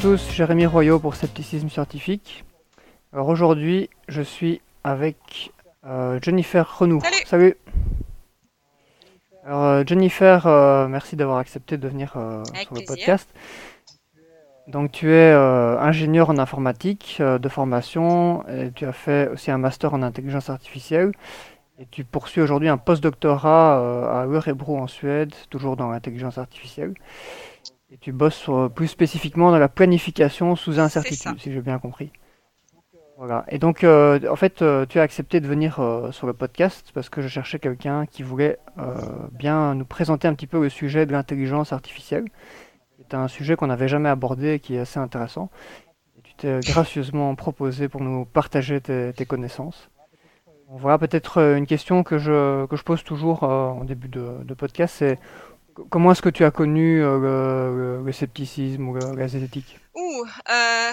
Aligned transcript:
Salut 0.00 0.14
à 0.14 0.16
tous, 0.16 0.32
Jérémy 0.32 0.64
Royaux 0.64 0.98
pour 0.98 1.14
Scepticisme 1.14 1.68
Scientifique. 1.68 2.44
Alors 3.12 3.28
aujourd'hui, 3.28 3.90
je 4.08 4.22
suis 4.22 4.62
avec 4.82 5.52
euh, 5.84 6.18
Jennifer 6.22 6.78
Renou. 6.78 7.02
Salut. 7.26 7.54
Alors 9.44 9.62
euh, 9.62 9.84
Jennifer, 9.86 10.46
euh, 10.46 10.88
merci 10.88 11.16
d'avoir 11.16 11.36
accepté 11.36 11.76
de 11.76 11.86
venir 11.86 12.12
sur 12.12 12.74
le 12.74 12.86
podcast. 12.86 13.28
Donc 14.68 14.90
tu 14.90 15.12
es 15.12 15.32
ingénieur 15.32 16.30
en 16.30 16.38
informatique 16.38 17.20
de 17.20 17.48
formation 17.50 18.48
et 18.48 18.70
tu 18.74 18.86
as 18.86 18.94
fait 18.94 19.28
aussi 19.28 19.50
un 19.50 19.58
master 19.58 19.92
en 19.92 20.02
intelligence 20.02 20.48
artificielle 20.48 21.12
et 21.78 21.86
tu 21.90 22.04
poursuis 22.04 22.40
aujourd'hui 22.40 22.68
un 22.68 22.78
postdoctorat 22.78 24.22
à 24.22 24.24
Örebro 24.24 24.78
en 24.78 24.86
Suède, 24.86 25.34
toujours 25.50 25.76
dans 25.76 25.90
l'intelligence 25.90 26.38
artificielle. 26.38 26.94
Et 27.92 27.98
tu 27.98 28.12
bosses 28.12 28.48
plus 28.74 28.88
spécifiquement 28.88 29.50
dans 29.50 29.58
la 29.58 29.68
planification 29.68 30.54
sous 30.56 30.78
incertitude, 30.78 31.40
si 31.40 31.52
j'ai 31.52 31.60
bien 31.60 31.78
compris. 31.78 32.12
Voilà. 33.20 33.44
Et 33.48 33.58
donc, 33.58 33.84
euh, 33.84 34.18
en 34.30 34.36
fait, 34.36 34.62
euh, 34.62 34.86
tu 34.86 34.98
as 34.98 35.02
accepté 35.02 35.40
de 35.40 35.46
venir 35.46 35.78
euh, 35.78 36.10
sur 36.10 36.26
le 36.26 36.32
podcast 36.32 36.90
parce 36.94 37.10
que 37.10 37.20
je 37.20 37.28
cherchais 37.28 37.58
quelqu'un 37.58 38.06
qui 38.06 38.22
voulait 38.22 38.58
bien 39.32 39.74
nous 39.74 39.84
présenter 39.84 40.26
un 40.26 40.32
petit 40.32 40.46
peu 40.46 40.58
le 40.58 40.70
sujet 40.70 41.04
de 41.04 41.12
l'intelligence 41.12 41.74
artificielle. 41.74 42.24
C'est 42.96 43.12
un 43.12 43.28
sujet 43.28 43.56
qu'on 43.56 43.66
n'avait 43.66 43.88
jamais 43.88 44.08
abordé 44.08 44.54
et 44.54 44.58
qui 44.58 44.76
est 44.76 44.78
assez 44.78 44.98
intéressant. 44.98 45.50
Et 46.16 46.22
tu 46.22 46.32
t'es 46.34 46.60
gracieusement 46.60 47.34
proposé 47.34 47.88
pour 47.88 48.00
nous 48.00 48.24
partager 48.24 48.80
tes, 48.80 49.26
connaissances. 49.26 49.90
voilà, 50.70 50.96
peut-être 50.96 51.42
une 51.58 51.66
question 51.66 52.02
que 52.02 52.16
je, 52.16 52.64
que 52.64 52.76
je 52.76 52.84
pose 52.84 53.04
toujours 53.04 53.42
en 53.42 53.84
début 53.84 54.08
de, 54.08 54.42
de 54.42 54.54
podcast, 54.54 54.94
c'est 54.96 55.18
Comment 55.88 56.12
est-ce 56.12 56.22
que 56.22 56.28
tu 56.28 56.44
as 56.44 56.50
connu 56.50 57.02
euh, 57.02 58.02
le, 58.02 58.12
scepticisme 58.12 58.88
ou 58.88 58.96
la 58.96 59.28
zététique? 59.28 59.78
Ouh, 59.94 60.24
euh, 60.24 60.92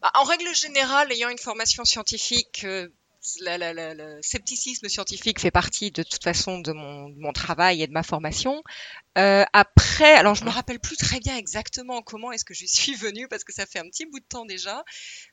bah, 0.00 0.10
En 0.14 0.24
règle 0.24 0.54
générale, 0.54 1.12
ayant 1.12 1.28
une 1.28 1.38
formation 1.38 1.84
scientifique, 1.84 2.62
euh, 2.64 2.88
le 3.40 4.20
scepticisme 4.22 4.88
scientifique 4.88 5.40
fait 5.40 5.50
partie 5.50 5.90
de 5.90 6.02
toute 6.02 6.24
façon 6.24 6.58
de 6.58 6.72
mon, 6.72 7.32
travail 7.32 7.82
et 7.82 7.86
de 7.86 7.92
ma 7.92 8.02
formation. 8.02 8.62
après, 9.14 10.14
alors 10.14 10.34
je 10.34 10.44
me 10.44 10.50
rappelle 10.50 10.80
plus 10.80 10.96
très 10.96 11.20
bien 11.20 11.36
exactement 11.36 12.02
comment 12.02 12.32
est-ce 12.32 12.44
que 12.44 12.54
je 12.54 12.66
suis 12.66 12.96
venue 12.96 13.28
parce 13.28 13.44
que 13.44 13.52
ça 13.52 13.64
fait 13.64 13.78
un 13.78 13.88
petit 13.88 14.06
bout 14.06 14.18
de 14.18 14.24
temps 14.24 14.44
déjà, 14.44 14.82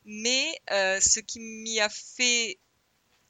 mais 0.06 0.46
ce 0.70 1.20
qui 1.20 1.40
m'y 1.40 1.80
a 1.80 1.90
fait 1.90 2.60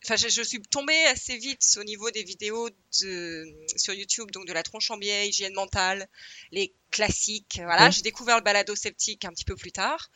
Enfin, 0.05 0.16
je, 0.16 0.42
suis 0.42 0.61
tombée 0.61 0.97
assez 1.08 1.36
vite 1.38 1.78
au 1.78 1.83
niveau 1.83 2.09
des 2.11 2.23
vidéos 2.23 2.69
de, 3.02 3.45
sur 3.75 3.94
YouTube, 3.94 4.31
donc 4.31 4.47
de 4.47 4.53
la 4.53 4.64
tronche 4.64 4.89
en 4.91 4.97
biais, 4.97 5.28
hygiène 5.28 5.53
mentale, 5.53 6.08
les 6.52 6.73
classiques. 6.89 7.59
Voilà, 7.64 7.89
j'ai 7.89 8.02
découvert 8.02 8.38
le 8.38 8.44
balado 8.44 8.75
sceptique 8.75 9.25
un 9.25 9.31
petit 9.31 9.44
peu 9.44 9.58
plus 9.58 9.73
tard. 9.73 10.09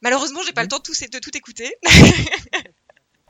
Malheureusement, 0.00 0.42
j'ai 0.44 0.52
pas 0.52 0.62
le 0.62 0.68
temps 0.68 0.78
de 0.78 0.82
tout, 0.82 0.94
de 0.94 1.18
tout 1.18 1.36
écouter. 1.36 1.74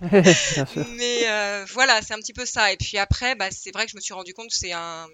Mais 0.97 1.29
euh, 1.29 1.65
voilà, 1.71 2.03
c'est 2.03 2.15
un 2.15 2.19
petit 2.19 2.33
peu 2.33 2.47
ça. 2.47 2.73
Et 2.73 2.77
puis 2.77 2.99
après, 2.99 3.35
bah, 3.35 3.51
c'est 3.51 3.73
vrai 3.73 3.85
que 3.85 3.91
je 3.91 3.97
me 3.97 4.01
suis 4.01 4.15
rendu 4.15 4.33
compte 4.33 4.51
que 4.51 4.57
c'est 4.57 4.73
un, 4.73 5.09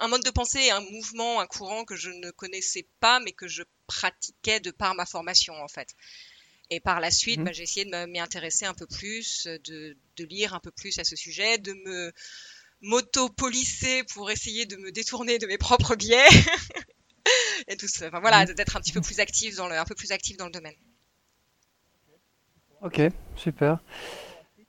un 0.00 0.08
mode 0.08 0.24
de 0.24 0.30
pensée, 0.30 0.70
un 0.70 0.80
mouvement, 0.80 1.40
un 1.40 1.46
courant 1.46 1.84
que 1.84 1.96
je 1.96 2.10
ne 2.10 2.30
connaissais 2.30 2.86
pas, 3.00 3.20
mais 3.20 3.32
que 3.32 3.48
je 3.48 3.62
pratiquais 3.86 4.60
de 4.60 4.70
par 4.70 4.94
ma 4.94 5.06
formation 5.06 5.54
en 5.54 5.68
fait. 5.68 5.88
Et 6.70 6.80
par 6.80 7.00
la 7.00 7.10
suite, 7.10 7.40
mmh. 7.40 7.44
bah, 7.44 7.52
j'ai 7.52 7.62
essayé 7.62 7.84
de 7.84 8.06
m'y 8.06 8.18
intéresser 8.18 8.64
un 8.66 8.74
peu 8.74 8.86
plus, 8.86 9.46
de, 9.46 9.96
lire 10.18 10.54
un 10.54 10.60
peu 10.60 10.70
plus 10.70 10.98
à 10.98 11.04
ce 11.04 11.16
sujet, 11.16 11.58
de 11.58 11.72
me 11.72 12.12
m'auto-polisser 12.82 14.04
pour 14.12 14.30
essayer 14.30 14.66
de 14.66 14.76
me 14.76 14.92
détourner 14.92 15.38
de 15.38 15.46
mes 15.46 15.58
propres 15.58 15.96
biais. 15.96 16.28
et 17.68 17.76
tout 17.76 17.88
ça. 17.88 18.08
Enfin, 18.08 18.20
voilà, 18.20 18.44
mmh. 18.44 18.54
d'être 18.54 18.76
un 18.76 18.80
petit 18.80 18.92
peu 18.92 19.00
plus 19.00 19.20
actif 19.20 19.56
dans 19.56 19.68
le, 19.68 19.76
un 19.76 19.84
peu 19.84 19.94
plus 19.94 20.12
actif 20.12 20.36
dans 20.36 20.46
le 20.46 20.52
domaine. 20.52 20.74
Ok, 22.82 23.00
super. 23.36 23.78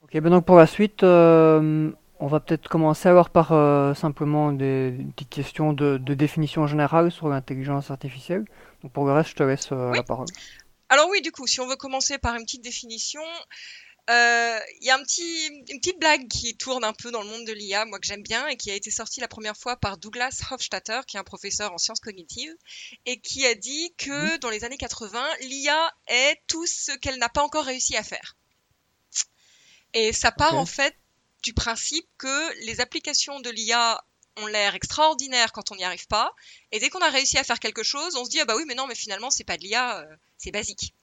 Ok, 0.01 0.19
ben 0.21 0.29
donc 0.29 0.45
pour 0.45 0.55
la 0.55 0.67
suite, 0.67 1.03
euh, 1.03 1.91
on 2.19 2.27
va 2.27 2.39
peut-être 2.39 2.69
commencer 2.69 3.13
par 3.33 3.51
euh, 3.51 3.93
simplement 3.93 4.51
des, 4.53 4.95
petites 5.15 5.29
questions 5.29 5.73
de, 5.73 5.97
définition 5.97 6.65
générale 6.65 7.11
sur 7.11 7.27
l'intelligence 7.27 7.91
artificielle. 7.91 8.45
Donc 8.81 8.93
pour 8.93 9.05
le 9.05 9.11
reste, 9.11 9.31
je 9.31 9.35
te 9.35 9.43
laisse 9.43 9.69
euh, 9.71 9.91
la 9.93 10.03
parole. 10.03 10.27
Alors 10.89 11.09
oui, 11.09 11.21
du 11.21 11.31
coup, 11.31 11.47
si 11.47 11.59
on 11.59 11.67
veut 11.67 11.75
commencer 11.75 12.17
par 12.17 12.35
une 12.35 12.43
petite 12.43 12.63
définition, 12.63 13.23
euh, 14.09 14.59
il 14.79 14.87
y 14.87 14.89
a 14.89 14.95
un 14.95 15.03
petit, 15.03 15.47
une 15.67 15.79
petite 15.79 15.99
blague 15.99 16.29
qui 16.29 16.55
tourne 16.55 16.85
un 16.85 16.93
peu 16.93 17.11
dans 17.11 17.21
le 17.21 17.27
monde 17.27 17.45
de 17.45 17.51
l'IA, 17.51 17.83
moi 17.85 17.99
que 17.99 18.07
j'aime 18.07 18.23
bien, 18.23 18.47
et 18.47 18.55
qui 18.55 18.71
a 18.71 18.75
été 18.75 18.89
sortie 18.89 19.19
la 19.19 19.27
première 19.27 19.57
fois 19.57 19.75
par 19.75 19.97
Douglas 19.97 20.43
Hofstadter, 20.49 21.01
qui 21.05 21.17
est 21.17 21.19
un 21.19 21.25
professeur 21.25 21.73
en 21.73 21.77
sciences 21.77 21.99
cognitives, 21.99 22.55
et 23.05 23.19
qui 23.19 23.45
a 23.45 23.53
dit 23.53 23.93
que 23.97 24.33
mhm. 24.33 24.37
dans 24.37 24.49
les 24.49 24.63
années 24.63 24.77
80, 24.77 25.21
l'IA 25.41 25.93
est 26.07 26.39
tout 26.47 26.65
ce 26.65 26.93
qu'elle 26.93 27.17
n'a 27.17 27.29
pas 27.29 27.43
encore 27.43 27.65
réussi 27.65 27.97
à 27.97 28.03
faire. 28.03 28.37
Et 29.93 30.13
ça 30.13 30.31
part 30.31 30.55
en 30.55 30.65
fait 30.65 30.95
du 31.43 31.53
principe 31.53 32.07
que 32.17 32.65
les 32.65 32.79
applications 32.81 33.39
de 33.39 33.49
l'IA 33.49 34.01
ont 34.37 34.47
l'air 34.47 34.75
extraordinaires 34.75 35.51
quand 35.51 35.71
on 35.71 35.75
n'y 35.75 35.83
arrive 35.83 36.07
pas, 36.07 36.33
et 36.71 36.79
dès 36.79 36.89
qu'on 36.89 37.01
a 37.01 37.09
réussi 37.09 37.37
à 37.37 37.43
faire 37.43 37.59
quelque 37.59 37.83
chose, 37.83 38.15
on 38.15 38.25
se 38.25 38.29
dit 38.29 38.39
ah 38.39 38.45
bah 38.45 38.55
oui 38.55 38.63
mais 38.67 38.75
non 38.75 38.87
mais 38.87 38.95
finalement 38.95 39.29
c'est 39.29 39.43
pas 39.43 39.57
de 39.57 39.63
l'IA, 39.63 39.99
euh, 39.99 40.15
c'est 40.37 40.51
basique. 40.51 40.93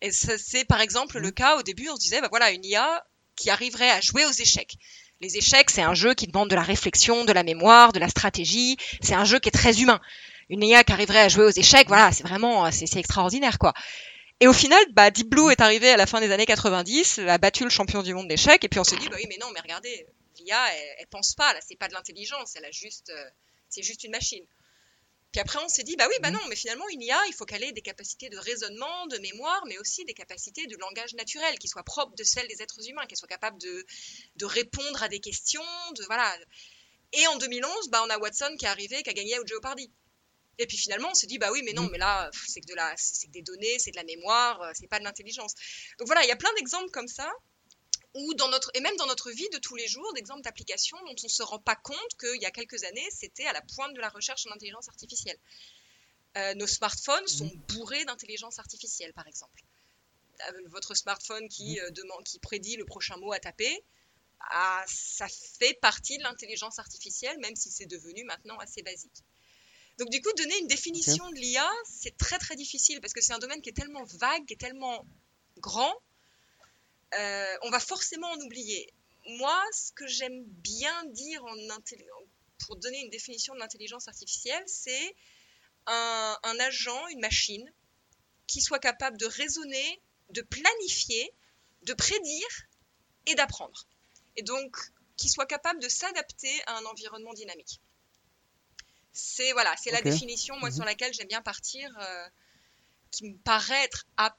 Et 0.00 0.10
c'est 0.12 0.64
par 0.64 0.80
exemple 0.80 1.18
le 1.18 1.28
mmh. 1.28 1.32
cas 1.32 1.56
au 1.58 1.62
début, 1.62 1.88
on 1.88 1.96
se 1.96 2.00
disait 2.00 2.20
bah 2.20 2.28
voilà 2.30 2.50
une 2.50 2.64
IA 2.64 3.04
qui 3.36 3.50
arriverait 3.50 3.90
à 3.90 4.00
jouer 4.00 4.24
aux 4.24 4.32
échecs. 4.32 4.76
Les 5.20 5.36
échecs, 5.36 5.70
c'est 5.70 5.82
un 5.82 5.94
jeu 5.94 6.14
qui 6.14 6.26
demande 6.26 6.50
de 6.50 6.56
la 6.56 6.62
réflexion, 6.62 7.24
de 7.24 7.32
la 7.32 7.44
mémoire, 7.44 7.92
de 7.92 8.00
la 8.00 8.08
stratégie. 8.08 8.76
C'est 9.00 9.14
un 9.14 9.24
jeu 9.24 9.38
qui 9.38 9.48
est 9.48 9.52
très 9.52 9.80
humain. 9.80 10.00
Une 10.48 10.64
IA 10.64 10.82
qui 10.82 10.92
arriverait 10.92 11.20
à 11.20 11.28
jouer 11.28 11.44
aux 11.44 11.50
échecs, 11.50 11.86
voilà, 11.86 12.10
c'est 12.10 12.24
vraiment, 12.24 12.70
c'est 12.72 12.96
extraordinaire, 12.96 13.58
quoi. 13.58 13.72
Et 14.40 14.48
au 14.48 14.52
final, 14.52 14.82
bah, 14.90 15.12
Deep 15.12 15.28
Blue 15.28 15.52
est 15.52 15.60
arrivé 15.60 15.90
à 15.90 15.96
la 15.96 16.06
fin 16.06 16.20
des 16.20 16.32
années 16.32 16.46
90, 16.46 17.20
a 17.20 17.38
battu 17.38 17.62
le 17.62 17.70
champion 17.70 18.02
du 18.02 18.12
monde 18.12 18.26
d'échecs, 18.26 18.64
et 18.64 18.68
puis 18.68 18.80
on 18.80 18.84
s'est 18.84 18.96
dit, 18.96 19.08
bah 19.08 19.14
oui, 19.16 19.26
mais 19.28 19.38
non, 19.40 19.46
mais 19.54 19.60
regardez, 19.60 20.04
l'IA, 20.42 20.74
elle, 20.98 21.06
pense 21.08 21.34
pas, 21.34 21.52
là, 21.54 21.60
c'est 21.66 21.76
pas 21.76 21.88
de 21.88 21.94
l'intelligence, 21.94 22.56
elle 22.56 22.64
a 22.64 22.70
juste, 22.70 23.10
euh, 23.10 23.30
c'est 23.68 23.82
juste 23.82 24.04
une 24.04 24.12
machine. 24.12 24.46
Puis 25.32 25.40
après, 25.40 25.58
on 25.64 25.68
s'est 25.68 25.82
dit, 25.82 25.96
bah 25.96 26.06
oui, 26.08 26.14
bah 26.20 26.30
mhm. 26.30 26.36
non, 26.36 26.46
mais 26.48 26.56
finalement, 26.56 26.86
une 26.90 27.00
IA, 27.00 27.18
il 27.26 27.32
faut 27.32 27.46
qu'elle 27.46 27.64
ait 27.64 27.72
des 27.72 27.80
capacités 27.80 28.28
de 28.28 28.36
raisonnement, 28.36 29.06
de 29.06 29.16
mémoire, 29.18 29.64
mais 29.66 29.78
aussi 29.78 30.04
des 30.04 30.12
capacités 30.12 30.66
de 30.66 30.76
langage 30.76 31.14
naturel, 31.14 31.58
qui 31.58 31.68
soient 31.68 31.82
propres 31.82 32.14
de 32.14 32.22
celles 32.22 32.46
des 32.48 32.60
êtres 32.60 32.86
humains, 32.86 33.06
qu'elle 33.06 33.16
soit 33.16 33.28
capable 33.28 33.58
de, 33.58 33.86
de 34.36 34.44
répondre 34.44 35.02
à 35.02 35.08
des 35.08 35.20
questions, 35.20 35.62
de 35.96 36.04
voilà. 36.04 36.36
Et 37.14 37.26
en 37.28 37.36
2011, 37.38 37.88
bah, 37.88 38.02
on 38.04 38.10
a 38.10 38.18
Watson 38.18 38.54
qui 38.58 38.66
est 38.66 38.68
arrivé, 38.68 39.02
qui 39.02 39.08
a 39.08 39.14
gagné 39.14 39.38
au 39.38 39.46
Jeopardy. 39.46 39.90
Et 40.58 40.66
puis 40.66 40.76
finalement, 40.76 41.08
on 41.10 41.14
s'est 41.14 41.26
dit, 41.26 41.38
bah 41.38 41.50
oui, 41.50 41.62
mais 41.64 41.72
non, 41.72 41.84
mhm. 41.84 41.92
mais 41.92 41.98
là, 41.98 42.30
c'est 42.46 42.60
que, 42.60 42.66
de 42.66 42.74
la, 42.74 42.92
c'est 42.98 43.26
que 43.28 43.32
des 43.32 43.42
données, 43.42 43.78
c'est 43.78 43.90
de 43.90 43.96
la 43.96 44.04
mémoire, 44.04 44.60
euh, 44.60 44.70
c'est 44.74 44.86
pas 44.86 44.98
de 44.98 45.04
l'intelligence. 45.04 45.54
Donc 45.98 46.08
voilà, 46.08 46.22
il 46.24 46.28
y 46.28 46.32
a 46.32 46.36
plein 46.36 46.52
d'exemples 46.58 46.90
comme 46.90 47.08
ça 47.08 47.32
ou 48.14 48.34
dans 48.34 48.48
notre, 48.48 48.70
et 48.74 48.80
même 48.80 48.96
dans 48.96 49.06
notre 49.06 49.30
vie 49.30 49.48
de 49.52 49.58
tous 49.58 49.76
les 49.76 49.88
jours, 49.88 50.12
d'exemples 50.14 50.42
d'applications 50.42 50.98
dont 51.06 51.14
on 51.22 51.26
ne 51.26 51.28
se 51.28 51.42
rend 51.42 51.58
pas 51.58 51.76
compte 51.76 52.16
qu'il 52.18 52.40
y 52.40 52.46
a 52.46 52.50
quelques 52.50 52.84
années, 52.84 53.08
c'était 53.10 53.46
à 53.46 53.52
la 53.52 53.62
pointe 53.62 53.94
de 53.94 54.00
la 54.00 54.10
recherche 54.10 54.46
en 54.46 54.50
intelligence 54.50 54.88
artificielle. 54.88 55.38
Euh, 56.36 56.54
nos 56.54 56.66
smartphones 56.66 57.26
sont 57.26 57.50
bourrés 57.68 58.04
d'intelligence 58.04 58.58
artificielle, 58.58 59.12
par 59.12 59.26
exemple. 59.26 59.62
Euh, 60.48 60.52
votre 60.66 60.94
smartphone 60.94 61.48
qui, 61.48 61.78
euh, 61.80 61.90
qui 62.24 62.38
prédit 62.38 62.76
le 62.76 62.84
prochain 62.84 63.16
mot 63.16 63.32
à 63.32 63.38
taper, 63.38 63.84
ah, 64.50 64.84
ça 64.86 65.26
fait 65.28 65.74
partie 65.74 66.18
de 66.18 66.22
l'intelligence 66.22 66.78
artificielle, 66.78 67.38
même 67.38 67.54
si 67.54 67.70
c'est 67.70 67.86
devenu 67.86 68.24
maintenant 68.24 68.58
assez 68.58 68.82
basique. 68.82 69.22
Donc 69.98 70.10
du 70.10 70.20
coup, 70.20 70.32
donner 70.36 70.58
une 70.58 70.66
définition 70.66 71.28
de 71.30 71.36
l'IA, 71.36 71.68
c'est 71.84 72.16
très 72.16 72.38
très 72.38 72.56
difficile 72.56 73.00
parce 73.00 73.12
que 73.12 73.20
c'est 73.20 73.34
un 73.34 73.38
domaine 73.38 73.60
qui 73.60 73.68
est 73.68 73.74
tellement 73.74 74.04
vague, 74.04 74.44
qui 74.46 74.54
est 74.54 74.60
tellement 74.60 75.06
grand, 75.58 75.94
euh, 77.18 77.56
on 77.62 77.70
va 77.70 77.80
forcément 77.80 78.30
en 78.30 78.40
oublier. 78.40 78.92
Moi, 79.26 79.62
ce 79.72 79.92
que 79.92 80.06
j'aime 80.06 80.44
bien 80.44 81.04
dire 81.06 81.44
en 81.44 81.56
pour 82.66 82.76
donner 82.76 83.00
une 83.00 83.10
définition 83.10 83.54
de 83.54 83.58
l'intelligence 83.58 84.08
artificielle, 84.08 84.62
c'est 84.66 85.16
un, 85.86 86.58
agent, 86.60 87.08
une 87.08 87.20
machine, 87.20 87.64
qui 88.46 88.60
soit 88.60 88.78
capable 88.78 89.16
de 89.16 89.26
raisonner, 89.26 90.02
de 90.30 90.42
planifier, 90.42 91.32
de 91.82 91.94
prédire 91.94 92.66
et 93.26 93.34
d'apprendre. 93.34 93.86
Et 94.36 94.42
donc, 94.42 94.76
qui 95.16 95.28
soit 95.28 95.46
capable 95.46 95.80
de 95.80 95.88
s'adapter 95.88 96.62
à 96.66 96.78
un 96.78 96.84
environnement 96.84 97.34
dynamique. 97.34 97.80
C'est 99.12 99.52
voilà, 99.52 99.74
c'est 99.76 99.90
la 99.90 100.00
définition 100.00 100.56
moi 100.58 100.70
mhm. 100.70 100.76
sur 100.76 100.84
laquelle 100.84 101.12
j'aime 101.12 101.28
bien 101.28 101.42
partir, 101.42 101.94
euh, 102.00 102.28
qui 103.10 103.28
me 103.28 103.36
paraît 103.38 103.84
être 103.84 104.06
à 104.16 104.34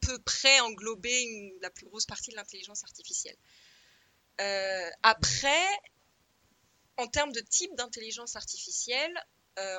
peu 0.00 0.18
près 0.20 0.60
englober 0.60 1.54
la 1.60 1.70
plus 1.70 1.86
grosse 1.86 2.06
partie 2.06 2.30
de 2.30 2.36
l'intelligence 2.36 2.84
artificielle. 2.84 3.36
Euh, 4.40 4.90
après, 5.02 5.66
en 6.96 7.06
termes 7.08 7.32
de 7.32 7.40
type 7.40 7.74
d'intelligence 7.74 8.36
artificielle, 8.36 9.24
euh, 9.58 9.78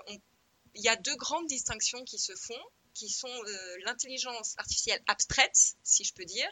il 0.75 0.83
y 0.83 0.89
a 0.89 0.95
deux 0.95 1.15
grandes 1.15 1.47
distinctions 1.47 2.03
qui 2.03 2.19
se 2.19 2.35
font, 2.35 2.61
qui 2.93 3.09
sont 3.09 3.27
euh, 3.27 3.77
l'intelligence 3.85 4.55
artificielle 4.57 5.01
abstraite, 5.07 5.75
si 5.83 6.03
je 6.03 6.13
peux 6.13 6.25
dire. 6.25 6.49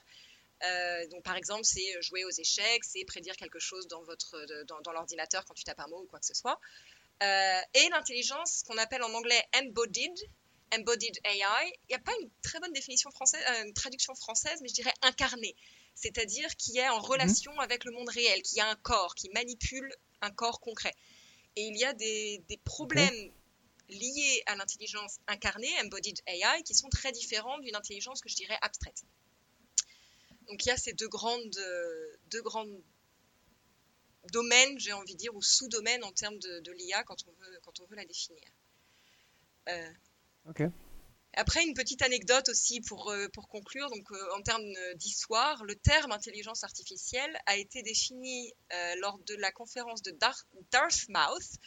donc, 1.12 1.24
par 1.24 1.36
exemple, 1.36 1.66
c'est 1.66 2.02
jouer 2.02 2.24
aux 2.25 2.31
échecs, 2.31 2.84
c'est 2.84 3.06
prédire 3.06 3.36
quelque 3.36 3.60
chose 3.60 3.88
dans, 3.88 4.04
dans, 4.81 4.92
l'ordinateur 4.92 5.46
quand 5.46 5.54
tu 5.54 5.63
tapes 5.63 5.80
un 5.80 5.88
mot 5.88 6.02
ou 6.02 6.08
quoi 6.08 6.20
que 6.20 6.25
ce 6.25 6.34
soit. 6.34 6.60
Et 7.22 7.90
l'intelligence 7.90 8.63
qu'on 8.63 8.78
appelle 8.78 9.04
en 9.04 9.13
anglais 9.13 9.44
embodied, 9.56 10.16
embodied 10.74 11.19
AI. 11.24 11.72
Il 11.84 11.90
n'y 11.90 11.96
a 11.96 12.00
pas 12.00 12.14
une 12.22 12.30
très 12.42 12.60
bonne 12.60 12.74
définition 12.74 13.12
française, 13.12 13.42
euh, 13.50 13.66
une 13.66 13.74
traduction 13.74 14.16
française, 14.16 14.60
mais 14.62 14.69
je 14.69 14.74
dirais 14.74 14.94
incarnée. 15.02 15.56
C'est-à-dire 15.96 16.56
qui 16.58 16.78
est 16.78 16.90
en 16.90 17.00
relation 17.00 17.52
mhm. 17.54 17.60
avec 17.60 17.84
le 17.86 17.92
monde 17.92 18.10
réel, 18.10 18.42
qui 18.42 18.60
a 18.60 18.69
un 18.69 18.75
corps, 18.75 19.16
qui 19.16 19.30
manipule 19.30 19.92
un 20.22 20.31
corps 20.31 20.60
concret. 20.60 20.96
Et 21.56 21.64
il 21.64 21.78
y 21.78 21.86
a 21.86 21.94
des, 21.94 22.44
problèmes 22.64 23.31
liés 23.90 24.44
à 24.46 24.56
l'intelligence 24.56 25.18
incarnée, 25.28 25.74
embodied 25.81 26.22
AI, 26.28 26.62
qui 26.64 26.75
sont 26.75 26.90
très 26.90 27.12
différents 27.12 27.58
d'une 27.60 27.75
intelligence 27.75 28.22
que 28.22 28.30
je 28.30 28.36
dirais 28.36 28.58
abstraite. 28.62 29.04
Donc 30.48 30.63
il 30.66 30.70
y 30.70 30.72
a 30.72 30.78
ces 30.78 30.94
deux 30.94 31.08
grandes, 31.08 31.60
deux 32.30 32.42
grandes 32.42 32.81
domaines, 34.31 34.80
j'ai 34.80 34.94
envie 34.94 35.13
de 35.13 35.18
dire, 35.18 35.36
ou 35.36 35.42
sous-domaines 35.42 36.04
en 36.04 36.12
termes 36.12 36.38
de, 36.40 36.72
l'IA 36.72 37.04
quand 37.04 37.18
on 37.28 37.31
veut, 37.31 37.60
quand 37.63 37.80
on 37.80 37.86
veut 37.86 37.96
la 37.96 38.06
définir. 38.06 38.44
Euh, 39.70 39.92
après, 41.34 41.64
une 41.64 41.76
petite 41.76 42.02
anecdote 42.02 42.50
aussi 42.50 42.82
pour, 42.82 43.12
euh, 43.12 43.28
pour 43.32 43.48
conclure. 43.48 43.88
Donc, 43.92 44.12
euh, 44.12 44.36
en 44.36 44.42
termes 44.42 44.66
d'histoire, 44.96 45.64
le 45.66 45.76
terme 45.76 46.12
intelligence 46.12 46.64
artificielle 46.64 47.38
a 47.46 47.58
été 47.58 47.84
défini 47.84 48.52
lors 49.00 49.20
de 49.20 49.36
la 49.36 49.52
conférence 49.52 50.02
de 50.02 50.18
Dartmouth, 50.72 51.60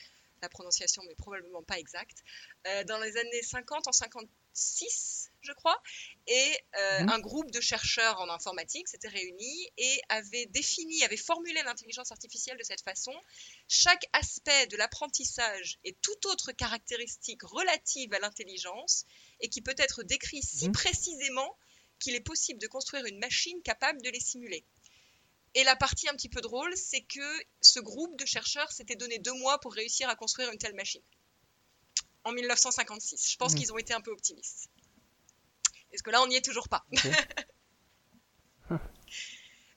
la 0.42 0.48
prononciation 0.48 1.04
n'est 1.04 1.14
probablement 1.14 1.62
pas 1.62 1.78
exacte, 1.78 2.18
dans 2.64 2.98
les 2.98 3.16
années 3.16 3.42
50 3.42 3.86
en 3.86 3.92
56 3.92 5.29
je 5.42 5.52
crois, 5.52 5.80
et 6.26 6.58
euh, 6.76 7.00
mhm. 7.00 7.08
un 7.08 7.18
groupe 7.18 7.50
de 7.50 7.60
chercheurs 7.60 8.20
en 8.20 8.28
informatique 8.28 8.88
s'était 8.88 9.08
réuni 9.08 9.70
et 9.76 10.00
avait 10.08 10.46
défini, 10.46 11.02
avait 11.04 11.16
formulé 11.16 11.62
l'intelligence 11.62 12.12
artificielle 12.12 12.58
de 12.58 12.64
cette 12.64 12.82
façon. 12.82 13.12
Chaque 13.68 14.06
aspect 14.12 14.66
de 14.68 14.76
l'apprentissage 14.76 15.78
et 15.84 15.94
toute 16.02 16.26
autre 16.26 16.52
caractéristique 16.52 17.42
relative 17.42 18.12
à 18.14 18.18
l'intelligence 18.18 19.06
et 19.40 19.48
qui 19.48 19.62
peut 19.62 19.74
être 19.78 20.02
décrit 20.02 20.42
si 20.42 20.66
mhm. 20.66 20.72
précisément 20.72 21.56
qu'il 21.98 22.14
est 22.14 22.20
possible 22.20 22.58
de 22.60 22.66
construire 22.66 23.04
une 23.04 23.18
machine 23.18 23.60
capable 23.62 24.02
de 24.02 24.10
les 24.10 24.20
simuler. 24.20 24.64
Et 25.54 25.64
la 25.64 25.76
partie 25.76 26.08
un 26.08 26.14
petit 26.14 26.28
peu 26.28 26.40
drôle, 26.40 26.72
c'est 26.76 27.02
que 27.02 27.44
ce 27.60 27.80
groupe 27.80 28.16
de 28.18 28.24
chercheurs 28.24 28.70
s'était 28.70 28.94
donné 28.94 29.18
deux 29.18 29.34
mois 29.34 29.58
pour 29.60 29.72
réussir 29.72 30.08
à 30.08 30.16
construire 30.16 30.50
une 30.50 30.58
telle 30.58 30.74
machine. 30.74 31.02
En 32.24 32.32
1956. 32.32 33.32
Je 33.32 33.36
pense 33.36 33.52
mhm. 33.52 33.58
qu'ils 33.58 33.72
ont 33.72 33.78
été 33.78 33.92
un 33.92 34.00
peu 34.00 34.12
optimistes. 34.12 34.68
Est-ce 35.92 36.02
que 36.02 36.10
là, 36.10 36.22
on 36.22 36.26
n'y 36.26 36.36
est 36.36 36.44
toujours 36.44 36.68
pas. 36.68 36.84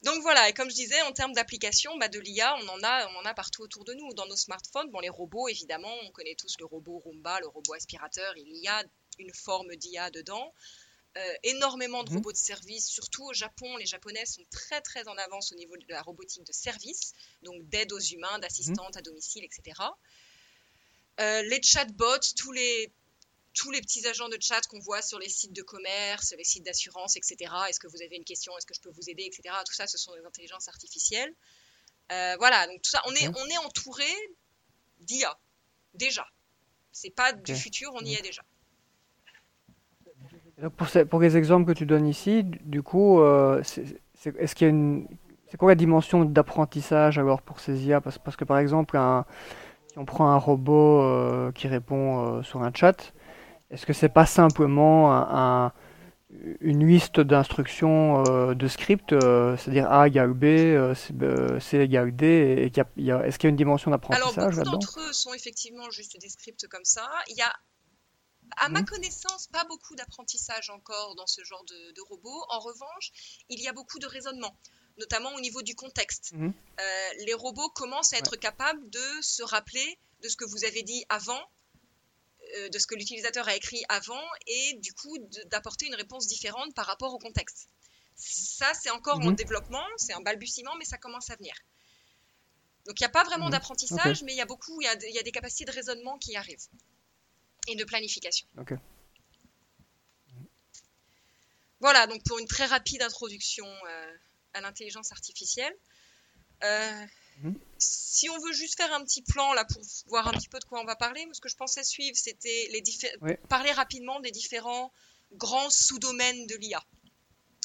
Donc 0.04 0.22
voilà, 0.22 0.50
et 0.50 0.54
comme 0.54 0.70
je 0.70 0.76
disais, 0.76 1.02
en 1.04 1.14
termes 1.14 1.32
d'application 1.34 1.98
bah, 1.98 2.10
de 2.10 2.20
l'IA, 2.20 2.56
on 2.62 2.68
en 2.68 2.84
a, 2.84 3.08
on 3.08 3.16
en 3.16 3.26
a 3.26 3.34
partout 3.34 3.62
autour 3.62 3.86
de 3.86 3.94
nous, 3.94 4.14
dans 4.14 4.26
nos 4.28 4.36
smartphones. 4.36 4.92
Bon, 4.92 5.00
les 5.00 5.10
robots, 5.10 5.48
évidemment, 5.48 5.94
on 6.04 6.12
connaît 6.12 6.36
tous 6.36 6.56
le 6.60 6.66
robot 6.66 7.00
Roomba, 7.00 7.40
le 7.40 7.48
robot 7.48 7.74
aspirateur. 7.74 8.34
Il 8.36 8.58
y 8.58 8.68
a 8.68 8.84
une 9.18 9.34
forme 9.34 9.76
d'IA 9.78 10.12
dedans. 10.12 10.54
Euh, 11.16 11.34
énormément 11.44 12.04
de 12.04 12.10
mhm. 12.10 12.18
robots 12.18 12.32
de 12.32 12.38
service, 12.38 12.88
surtout 12.88 13.24
au 13.24 13.34
Japon. 13.34 13.78
Les 13.78 13.86
Japonais 13.86 14.26
sont 14.26 14.44
très 14.50 14.82
très 14.82 15.08
en 15.08 15.16
avance 15.18 15.52
au 15.52 15.56
niveau 15.56 15.78
de 15.78 15.86
la 15.88 16.02
robotique 16.02 16.44
de 16.44 16.52
service, 16.52 17.14
donc 17.44 17.64
d'aide 17.70 17.94
aux 17.94 18.00
humains, 18.00 18.40
d'assistante 18.40 18.98
à 18.98 19.02
domicile, 19.02 19.44
etc. 19.44 19.80
Euh, 21.20 21.44
les 21.44 21.62
chatbots, 21.62 22.34
tous 22.36 22.52
les 22.52 22.92
tous 23.54 23.72
les 23.72 23.82
petits 23.82 24.06
agents 24.08 24.30
de 24.30 24.38
chat 24.40 24.62
qu'on 24.68 24.80
voit 24.80 25.02
sur 25.02 25.20
les 25.20 25.30
sites 25.30 25.54
de 25.54 25.62
commerce, 25.62 26.34
les 26.38 26.44
sites 26.44 26.66
d'assurance, 26.66 27.16
etc. 27.16 27.52
Est-ce 27.70 27.80
que 27.80 27.88
vous 27.88 28.02
avez 28.02 28.16
une 28.16 28.24
question? 28.24 28.58
Est-ce 28.58 28.66
que 28.66 28.74
je 28.74 28.82
peux 28.82 28.90
vous 28.90 29.10
aider? 29.10 29.24
Etc. 29.24 29.42
Tout 29.66 29.74
ça, 29.74 29.88
ce 29.88 29.98
sont 29.98 30.14
des 30.16 30.26
intelligences 30.26 30.68
artificielles. 30.68 31.34
Euh, 32.12 32.36
voilà, 32.38 32.68
donc 32.68 32.82
tout 32.82 32.90
ça, 32.90 33.02
on 33.06 33.12
est, 33.14 33.28
on 33.28 33.46
est 33.48 33.58
entouré 33.66 34.12
d'IA, 35.00 35.38
déjà. 35.94 36.26
C'est 36.92 37.10
pas 37.10 37.34
du 37.34 37.56
futur, 37.56 37.92
on 37.94 38.02
y 38.02 38.14
est 38.14 38.22
déjà. 38.22 38.44
pour, 40.78 40.88
pour, 41.10 41.22
les 41.22 41.38
exemples 41.38 41.72
que 41.72 41.78
tu 41.78 41.86
donnes 41.86 42.08
ici, 42.08 42.44
du 42.44 42.84
coup, 42.84 43.20
euh, 43.22 43.62
est-ce 43.62 44.56
qu'il 44.56 44.66
y 44.66 44.68
a 44.68 44.70
une. 44.70 45.08
C'est 45.50 45.58
quoi 45.58 45.70
la 45.70 45.76
dimension 45.76 46.26
d'apprentissage 46.26 47.20
alors 47.20 47.44
pour 47.44 47.60
ces 47.60 47.86
IA 47.86 48.02
parce, 48.02 48.18
parce, 48.18 48.36
que 48.36 48.44
par 48.44 48.58
exemple, 48.58 48.98
un, 48.98 49.26
si 49.92 50.00
on 50.00 50.06
prend 50.06 50.28
un 50.30 50.38
robot 50.38 51.02
euh, 51.02 51.52
qui 51.52 51.68
répond 51.68 52.42
sur 52.44 52.64
un 52.64 52.74
chat, 52.74 53.14
est-ce 53.74 53.86
que 53.86 53.94
c'est 53.94 54.10
pas 54.10 54.26
simplement 54.28 55.72
une 56.62 56.88
liste 56.88 57.20
d'instructions 57.20 58.24
euh, 58.26 58.54
de 58.54 58.68
script, 58.68 59.14
euh, 59.14 59.58
c'est-à-dire 59.58 59.92
A 59.92 60.08
égale 60.08 60.34
B, 60.34 60.44
euh, 60.46 61.60
C 61.60 61.78
égale 61.80 62.16
D, 62.16 62.26
et 62.26 62.66
est-ce 62.66 63.38
qu'il 63.38 63.48
y 63.48 63.48
a 63.48 63.50
une 63.50 63.56
dimension 63.56 63.92
d'apprentissage 63.92 64.36
Alors, 64.36 64.54
beaucoup 64.54 64.64
d'entre 64.64 65.00
eux 65.00 65.14
sont 65.14 65.34
effectivement 65.34 65.90
juste 65.92 66.20
des 66.20 66.30
scripts 66.30 66.68
comme 66.68 66.86
ça. 66.86 67.10
Il 67.30 67.36
y 67.36 67.42
a, 67.42 67.54
à 68.58 68.70
ma 68.70 68.82
mhm. 68.82 68.86
connaissance, 68.86 69.48
pas 69.48 69.64
beaucoup 69.66 69.96
d'apprentissage 69.96 70.70
encore 70.70 71.16
dans 71.16 71.28
ce 71.28 71.44
genre 71.44 71.64
de, 71.66 72.02
robots. 72.10 72.46
En 72.50 72.60
revanche, 72.60 73.12
il 73.50 73.62
y 73.62 73.68
a 73.68 73.74
beaucoup 73.74 74.00
de 74.00 74.08
raisonnement, 74.08 74.56
notamment 75.00 75.34
au 75.36 75.40
niveau 75.40 75.62
du 75.62 75.76
contexte. 75.76 76.32
Mhm. 76.34 76.54
les 77.26 77.34
robots 77.34 77.70
commencent 77.70 78.14
à 78.14 78.18
être 78.18 78.36
capables 78.36 78.90
de 78.90 79.22
se 79.22 79.44
rappeler 79.44 80.00
de 80.22 80.30
ce 80.30 80.38
que 80.38 80.46
vous 80.46 80.64
avez 80.66 80.84
dit 80.84 81.04
avant 81.10 81.40
euh, 81.40 81.44
de 82.72 82.80
ce 82.80 82.88
que 82.88 82.96
l'utilisateur 82.96 83.48
a 83.48 83.56
écrit 83.56 83.84
avant 83.90 84.24
et 84.48 84.74
du 84.82 84.94
coup 84.94 85.18
d'apporter 85.48 85.88
une 85.88 85.96
réponse 85.96 86.28
différente 86.28 86.74
par 86.76 86.86
rapport 86.86 87.14
au 87.14 87.18
contexte. 87.18 87.68
Ça, 88.16 88.72
c'est 88.74 88.92
encore 88.92 89.18
en 89.18 89.32
mhm. 89.32 89.36
développement, 89.36 89.86
c'est 89.98 90.14
un 90.14 90.22
balbutiement, 90.22 90.76
mais 90.78 90.86
ça 90.86 90.98
commence 90.98 91.30
à 91.30 91.36
venir. 91.36 91.54
Donc 92.86 93.00
il 93.00 93.04
n'y 93.04 93.08
a 93.08 93.10
pas 93.10 93.24
vraiment 93.24 93.46
mhm. 93.46 93.52
d'apprentissage, 93.52 94.24
mais 94.24 94.34
il 94.34 94.38
y 94.38 94.42
a 94.42 94.46
beaucoup, 94.46 94.82
il 94.82 94.86
y 94.86 95.20
a, 95.20 95.24
des 95.24 95.32
capacités 95.32 95.66
de 95.66 95.72
raisonnement 95.72 96.18
qui 96.20 96.36
arrivent 96.36 96.68
et 97.68 97.76
de 97.76 97.84
planification. 97.86 98.48
Voilà, 101.80 102.08
donc 102.08 102.24
pour 102.24 102.40
une 102.40 102.48
très 102.48 102.66
rapide 102.66 103.02
introduction 103.02 103.66
euh, 103.66 104.18
à 104.54 104.62
l'intelligence 104.62 105.12
artificielle. 105.12 105.76
Euh, 106.64 107.06
Mhm. 107.42 107.60
Si 107.78 108.30
on 108.30 108.38
veut 108.40 108.54
juste 108.54 108.78
faire 108.78 108.94
un 108.94 109.04
petit 109.04 109.22
plan 109.22 109.54
là 109.54 109.66
pour 109.66 109.82
voir 110.08 110.28
un 110.28 110.32
petit 110.32 110.48
peu 110.48 110.60
de 110.60 110.66
quoi 110.66 110.80
on 110.82 110.86
va 110.86 110.96
parler, 110.96 111.28
ce 111.34 111.42
que 111.42 111.50
je 111.50 111.56
pensais 111.56 111.84
suivre, 111.84 112.16
c'était 112.16 112.70
les 112.72 112.84
parler 113.50 113.72
rapidement 113.72 114.20
des 114.20 114.32
différents 114.32 114.92
grands 115.34 115.70
sous-domaines 115.70 116.46
de 116.48 116.56
l'IA. 116.56 116.84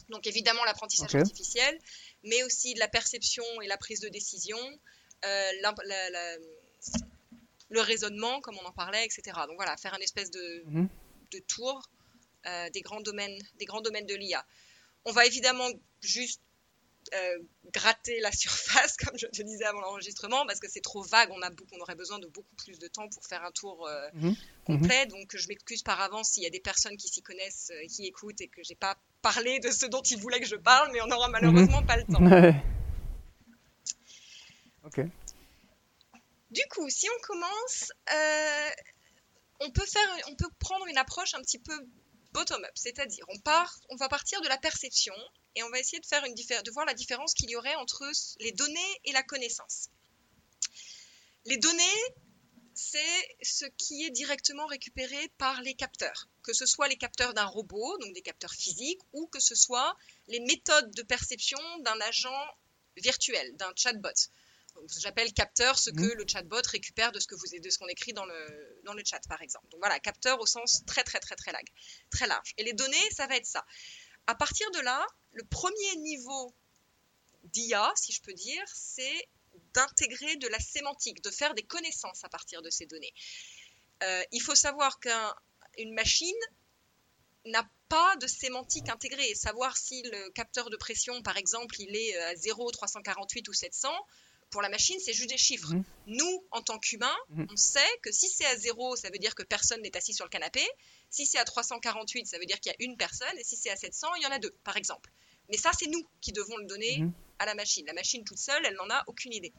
Donc 0.09 0.27
évidemment 0.27 0.65
l'apprentissage 0.65 1.15
artificiel, 1.15 1.79
mais 2.25 2.43
aussi 2.43 2.75
de 2.75 2.79
la 2.79 2.89
perception 2.89 3.45
et 3.63 3.67
la 3.67 3.77
prise 3.77 4.01
de 4.01 4.09
décision, 4.09 4.59
euh, 5.25 5.51
le 7.71 7.81
raisonnement, 7.81 8.41
comme 8.41 8.57
on 8.57 8.67
en 8.67 8.73
parlait, 8.73 9.05
etc. 9.05 9.39
Donc 9.47 9.57
voilà, 9.57 9.77
faire 9.77 9.95
un 9.95 9.99
espèce 9.99 10.31
de, 10.31 10.65
mhm. 10.67 10.89
tour 11.47 11.91
euh, 12.47 12.71
des, 12.71 12.81
grands 12.81 13.03
domaines, 13.03 13.39
des 13.59 13.67
grands 13.67 13.83
domaines 13.83 14.07
de 14.07 14.15
l'IA. 14.15 14.45
On 15.05 15.13
va 15.13 15.27
évidemment 15.27 15.69
juste 16.01 16.41
euh, 17.15 17.39
gratter 17.73 18.21
la 18.21 18.33
surface, 18.33 18.97
comme 18.97 19.17
je 19.19 19.27
te 19.27 19.43
disais 19.43 19.65
avant 19.65 19.81
l'enregistrement, 19.81 20.47
parce 20.47 20.61
que 20.61 20.69
c'est 20.69 20.81
trop 20.81 21.03
vague. 21.03 21.31
On, 21.33 21.43
a 21.43 21.51
beaucoup, 21.51 21.71
on 21.77 21.81
aurait 21.81 21.95
besoin 21.95 22.19
de 22.19 22.27
beaucoup 22.27 22.55
plus 22.57 22.79
de 22.79 22.89
temps 22.89 23.09
pour 23.09 23.25
faire 23.27 23.45
un 23.45 23.51
tour 23.51 23.87
euh, 23.87 24.09
mhm. 24.15 24.37
complet. 24.65 25.07
Mhm. 25.07 25.11
Donc, 25.13 25.37
je 25.37 25.49
m'excuse 25.49 25.83
par 25.83 26.01
avance 26.01 26.31
s'il 26.31 26.43
y 26.43 26.47
a 26.47 26.51
des 26.51 26.61
personnes 26.61 26.97
qui 26.97 27.09
s'y 27.09 27.23
connaissent, 27.23 27.71
euh, 27.75 27.87
qui 27.87 28.07
écoutent 28.07 28.41
et 28.41 28.49
que 28.49 28.63
j'ai 28.63 28.75
pas 28.75 28.97
parlé 29.23 29.61
de 29.61 29.71
ce 29.71 29.87
dont 29.87 30.03
ils 30.03 30.19
voulaient 30.19 30.41
que 30.41 30.47
je 30.47 30.57
parle, 30.57 30.91
mais 30.93 31.01
on 31.01 31.07
n'aura 31.07 31.29
malheureusement 31.29 31.83
pas 31.83 31.97
le 31.97 32.05
temps. 32.05 32.63
ok. 34.85 35.01
Du 36.51 36.63
coup, 36.71 36.89
si 36.89 37.07
on 37.09 37.21
commence, 37.27 37.93
on 39.61 39.71
peut 39.71 39.85
faire, 39.85 40.09
on 40.31 40.35
peut 40.35 40.49
prendre 40.59 40.87
une 40.87 40.97
approche 40.97 41.35
un 41.35 41.43
petit 41.43 41.59
peu 41.59 41.75
bottom-up, 42.39 42.71
c'est-à-dire 42.77 43.27
on 43.29 43.97
va 43.97 44.09
partir 44.09 44.41
de 44.43 44.49
la 44.49 44.59
perception 44.59 45.15
et 45.57 45.65
on 45.65 45.71
va 45.71 45.81
essayer 45.81 45.99
de, 45.99 46.07
faire 46.07 46.25
une 46.25 46.35
de 46.35 46.71
voir 46.71 46.87
la 46.87 46.95
différence 46.95 47.35
qu'il 47.35 47.51
y 47.51 47.57
aurait 47.57 47.75
entre 47.75 48.09
les 48.39 48.53
données 48.53 49.01
et 49.05 49.11
la 49.13 49.25
connaissance. 49.25 49.89
Les 51.47 51.57
données, 51.57 52.05
c'est 52.75 53.37
ce 53.43 53.65
qui 53.77 54.05
est 54.05 54.11
directement 54.11 54.67
récupéré 54.67 55.33
par 55.37 55.61
les 55.63 55.75
capteurs, 55.75 56.29
que 56.45 56.53
ce 56.53 56.65
soit 56.65 56.87
les 56.87 56.97
capteurs 56.97 57.35
d'un 57.35 57.47
robot, 57.47 57.99
donc 57.99 58.15
des 58.15 58.23
capteurs 58.23 58.55
physiques, 58.55 59.01
ou 59.13 59.27
que 59.27 59.41
ce 59.41 59.57
soit 59.57 59.97
les 60.29 60.39
méthodes 60.39 60.93
de 60.95 61.03
perception 61.03 61.59
d'un 61.81 62.01
agent 62.03 62.57
virtuel, 62.97 63.57
d'un 63.57 63.73
chatbot. 63.75 64.31
J'appelle 64.99 65.33
capteur 65.33 65.79
ce 65.79 65.91
que 65.91 66.15
mmh. 66.15 66.19
le 66.19 66.25
chatbot 66.27 66.63
récupère 66.71 67.13
de 67.13 67.21
ce 67.21 67.27
que 67.27 67.35
vous 67.35 67.47
de 67.61 67.71
ce 67.71 67.79
qu'on 67.79 67.89
écrit 67.89 68.13
dans 68.13 68.25
le, 68.25 68.81
dans 68.85 68.95
le 68.95 69.03
chat, 69.05 69.21
par 69.29 69.43
exemple. 69.43 69.69
Donc 69.69 69.81
voilà, 69.81 69.99
capteur 70.01 70.41
au 70.41 70.47
sens 70.47 70.85
très 70.87 71.05
très 71.05 71.21
très 71.21 71.37
très 71.37 71.53
large, 71.53 71.73
très 72.11 72.27
large. 72.27 72.55
Et 72.59 72.65
les 72.65 72.73
données, 72.73 73.11
ça 73.11 73.27
va 73.27 73.37
être 73.37 73.47
ça. 73.47 73.65
À 74.27 74.35
partir 74.35 74.71
de 74.73 74.81
là, 74.81 75.07
le 75.33 75.45
premier 75.45 75.97
niveau 75.97 76.55
d'IA, 77.45 77.93
si 77.97 78.13
je 78.13 78.23
peux 78.23 78.35
dire, 78.35 78.63
c'est 78.75 79.29
d'intégrer 79.75 80.37
de 80.37 80.49
la 80.49 80.59
sémantique, 80.59 81.23
de 81.23 81.31
faire 81.31 81.55
des 81.55 81.63
connaissances 81.63 82.25
à 82.25 82.29
partir 82.29 82.63
de 82.63 82.71
ces 82.71 82.87
données. 82.87 83.13
Euh, 84.03 84.23
il 84.33 84.41
faut 84.41 84.55
savoir 84.55 85.01
qu'une 85.01 85.95
machine 85.95 86.37
n'a 87.47 87.69
pas 87.89 88.17
de 88.17 88.27
sémantique 88.27 88.89
intégrée. 88.89 89.35
Savoir 89.35 89.77
si 89.77 90.03
le 90.03 90.31
capteur 90.31 90.71
de 90.71 90.77
pression, 90.77 91.23
par 91.23 91.37
exemple, 91.37 91.81
il 91.81 91.95
est 91.97 92.17
à 92.19 92.37
0, 92.37 92.71
348 92.71 93.49
ou 93.49 93.53
700, 93.53 93.89
Pour 94.51 94.63
la 94.63 94.69
machine, 94.69 94.99
c'est 95.01 95.13
juste 95.13 95.29
des 95.29 95.39
chiffres. 95.39 95.75
Mhm. 95.75 95.85
Nous, 96.07 96.45
en 96.51 96.63
tant 96.63 96.79
qu'humains, 96.79 97.17
mhm. 97.31 97.47
on 97.51 97.57
sait 97.57 97.99
que 98.03 98.11
si 98.13 98.29
c'est 98.29 98.47
à 98.47 98.57
0, 98.57 98.97
ça 98.97 99.11
veut 99.11 99.19
dire 99.19 99.35
que 99.35 99.43
personne 99.43 99.83
n'est 99.83 99.97
assis 99.97 100.15
sur 100.15 100.25
le 100.25 100.31
canapé. 100.31 100.67
Si 101.11 101.27
c'est 101.27 101.39
à 101.39 101.45
348, 101.45 102.27
ça 102.27 102.39
veut 102.39 102.47
dire 102.47 102.59
qu'il 102.61 102.73
y 102.73 102.75
a 102.75 102.87
une 102.87 102.97
personne. 102.97 103.37
Et 103.39 103.45
si 103.45 103.57
c'est 103.57 103.71
à 103.71 103.77
700, 103.77 104.15
il 104.17 104.23
y 104.23 104.27
en 104.27 104.31
a 104.31 104.39
deux, 104.39 104.55
par 104.65 104.77
exemple. 104.77 105.11
Mais 105.51 105.57
ça, 105.57 105.71
c'est 105.79 105.89
nous 105.89 106.07
qui 106.21 106.33
devons 106.33 106.57
le 106.57 106.67
donner 106.67 106.99
mhm. 106.99 107.13
à 107.39 107.47
la 107.47 107.55
machine. 107.55 107.87
La 107.87 107.95
machine 107.95 108.25
toute 108.25 108.39
seule, 108.39 108.65
elle 108.65 108.75
n'en 108.75 108.91
a 108.91 109.05
aucune 109.07 109.33
idée. 109.33 109.53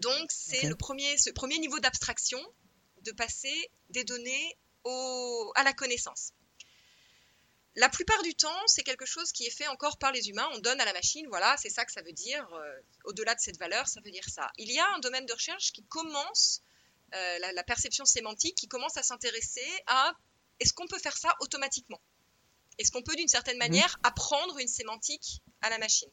Donc, 0.00 0.30
c'est 0.30 0.66
le 0.66 0.74
premier, 0.74 1.16
ce 1.18 1.30
premier 1.30 1.58
niveau 1.58 1.78
d'abstraction 1.78 2.40
de 3.02 3.12
passer 3.12 3.70
des 3.90 4.04
données 4.04 4.58
au, 4.84 5.52
à 5.54 5.62
la 5.62 5.72
connaissance. 5.72 6.32
La 7.76 7.88
plupart 7.88 8.22
du 8.22 8.34
temps, 8.34 8.66
c'est 8.66 8.84
quelque 8.84 9.04
chose 9.04 9.32
qui 9.32 9.46
est 9.46 9.50
fait 9.50 9.66
encore 9.66 9.98
par 9.98 10.12
les 10.12 10.28
humains. 10.28 10.48
On 10.52 10.58
donne 10.60 10.80
à 10.80 10.84
la 10.84 10.92
machine, 10.92 11.26
voilà, 11.28 11.56
c'est 11.56 11.70
ça 11.70 11.84
que 11.84 11.90
ça 11.90 12.02
veut 12.02 12.12
dire. 12.12 12.46
Euh, 12.52 12.80
au-delà 13.04 13.34
de 13.34 13.40
cette 13.40 13.58
valeur, 13.58 13.88
ça 13.88 14.00
veut 14.00 14.12
dire 14.12 14.28
ça. 14.28 14.50
Il 14.58 14.70
y 14.70 14.78
a 14.78 14.86
un 14.94 15.00
domaine 15.00 15.26
de 15.26 15.32
recherche 15.32 15.72
qui 15.72 15.82
commence, 15.84 16.62
euh, 17.14 17.38
la, 17.40 17.52
la, 17.52 17.64
perception 17.64 18.04
sémantique, 18.04 18.54
qui 18.56 18.68
commence 18.68 18.96
à 18.96 19.02
s'intéresser 19.02 19.66
à 19.88 20.14
est-ce 20.60 20.72
qu'on 20.72 20.86
peut 20.86 21.00
faire 21.00 21.16
ça 21.16 21.34
automatiquement? 21.40 22.00
Est-ce 22.78 22.92
qu'on 22.92 23.02
peut, 23.02 23.16
d'une 23.16 23.28
certaine 23.28 23.56
mhm. 23.56 23.70
manière, 23.70 23.98
apprendre 24.04 24.58
une 24.58 24.68
sémantique 24.68 25.42
à 25.60 25.70
la 25.70 25.78
machine? 25.78 26.10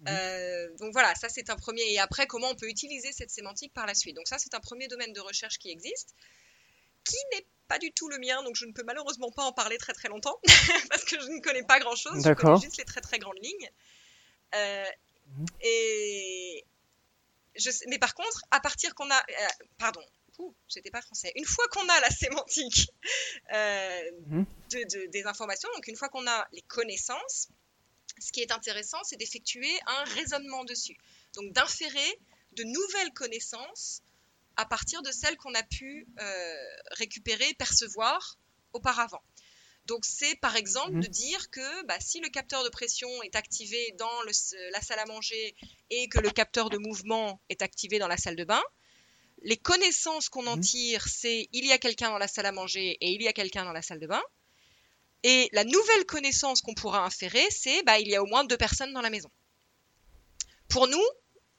Mhm. 0.00 0.08
euh, 0.08 0.76
donc 0.78 0.92
voilà, 0.92 1.14
ça 1.14 1.28
c'est 1.28 1.50
un 1.50 1.56
premier. 1.56 1.82
Et 1.92 2.00
après, 2.00 2.26
comment 2.26 2.50
on 2.50 2.56
peut 2.56 2.68
utiliser 2.68 3.12
cette 3.12 3.30
sémantique 3.30 3.72
par 3.72 3.86
la 3.86 3.94
suite? 3.94 4.16
Donc 4.16 4.26
ça, 4.26 4.38
c'est 4.38 4.54
un 4.54 4.60
premier 4.60 4.88
domaine 4.88 5.12
de 5.12 5.20
recherche 5.20 5.58
qui 5.58 5.70
existe, 5.70 6.14
qui 7.04 7.16
n'est 7.32 7.46
pas 7.68 7.78
du 7.78 7.92
tout 7.92 8.08
le 8.08 8.18
mien, 8.18 8.42
donc 8.42 8.56
je 8.56 8.64
ne 8.64 8.72
peux 8.72 8.84
malheureusement 8.84 9.30
pas 9.30 9.44
en 9.44 9.52
parler 9.52 9.78
très 9.78 9.92
très 9.92 10.08
longtemps, 10.08 10.38
parce 10.90 11.04
que 11.04 11.20
je 11.20 11.26
ne 11.28 11.40
connais 11.40 11.64
pas 11.64 11.78
grand-chose, 11.78 12.22
je 12.24 12.32
connais 12.32 12.60
juste 12.60 12.76
les 12.76 12.84
très 12.84 13.00
très 13.00 13.18
grandes 13.18 13.38
lignes. 13.42 13.70
Euh, 14.54 14.84
mhm. 15.38 15.46
Et 15.62 16.64
je 17.56 17.70
mais 17.88 17.98
par 17.98 18.14
contre, 18.14 18.44
à 18.50 18.60
partir 18.60 18.94
qu'on 18.94 19.10
a, 19.10 19.18
euh, 19.18 19.48
pardon, 19.78 20.02
c'était 20.68 20.90
pas 20.90 21.02
français. 21.02 21.32
Une 21.36 21.44
fois 21.44 21.66
qu'on 21.68 21.88
a 21.88 22.00
la 22.00 22.10
sémantique 22.10 22.90
euh, 23.52 24.10
mhm. 24.28 24.46
de, 24.70 25.06
des 25.06 25.26
informations, 25.26 25.68
donc 25.74 25.86
une 25.86 25.96
fois 25.96 26.08
qu'on 26.08 26.26
a 26.26 26.46
les 26.52 26.62
connaissances, 26.62 27.48
ce 28.18 28.32
qui 28.32 28.40
est 28.40 28.52
intéressant, 28.52 28.98
c'est 29.04 29.16
d'effectuer 29.16 29.72
un 29.86 30.04
raisonnement 30.04 30.64
dessus, 30.64 30.96
donc 31.34 31.52
d'inférer 31.52 32.20
de 32.52 32.64
nouvelles 32.64 33.12
connaissances 33.12 34.02
à 34.56 34.66
partir 34.66 35.02
de 35.02 35.12
celles 35.12 35.36
qu'on 35.36 35.54
a 35.54 35.62
pu 35.62 36.06
euh, 36.18 36.54
récupérer, 36.92 37.54
percevoir 37.54 38.38
auparavant. 38.72 39.22
Donc 39.86 40.04
c'est 40.04 40.34
par 40.36 40.56
exemple 40.56 40.92
mhm. 40.92 41.02
de 41.02 41.06
dire 41.06 41.50
que 41.50 41.86
bah, 41.86 41.96
si 42.00 42.20
le 42.20 42.28
capteur 42.28 42.64
de 42.64 42.68
pression 42.68 43.08
est 43.22 43.36
activé 43.36 43.94
dans 43.98 44.22
la 44.22 44.80
salle 44.80 44.98
à 44.98 45.06
manger 45.06 45.54
et 45.90 46.08
que 46.08 46.18
le 46.18 46.30
capteur 46.30 46.70
de 46.70 46.78
mouvement 46.78 47.40
est 47.48 47.62
activé 47.62 47.98
dans 47.98 48.08
la 48.08 48.16
salle 48.16 48.36
de 48.36 48.44
bain, 48.44 48.62
les 49.42 49.56
connaissances 49.56 50.28
qu'on 50.28 50.46
en 50.46 50.56
mhm. 50.56 50.62
tire, 50.62 51.06
c'est 51.06 51.48
il 51.52 51.66
y 51.66 51.72
a 51.72 51.78
quelqu'un 51.78 52.10
dans 52.10 52.18
la 52.18 52.28
salle 52.28 52.46
à 52.46 52.52
manger 52.52 52.96
et 53.00 53.12
il 53.12 53.22
y 53.22 53.28
a 53.28 53.32
quelqu'un 53.32 53.64
dans 53.64 53.72
la 53.72 53.82
salle 53.82 54.00
de 54.00 54.06
bain. 54.06 54.22
Et 55.22 55.48
la 55.52 55.64
nouvelle 55.64 56.04
connaissance 56.06 56.62
qu'on 56.62 56.74
pourra 56.74 57.04
inférer, 57.04 57.44
c'est 57.50 57.82
bah, 57.84 57.98
il 57.98 58.08
y 58.08 58.16
a 58.16 58.22
au 58.22 58.26
moins 58.26 58.44
deux 58.44 58.56
personnes 58.56 58.92
dans 58.92 59.00
la 59.00 59.10
maison. 59.10 59.30
Pour 60.68 60.88
nous, 60.88 61.04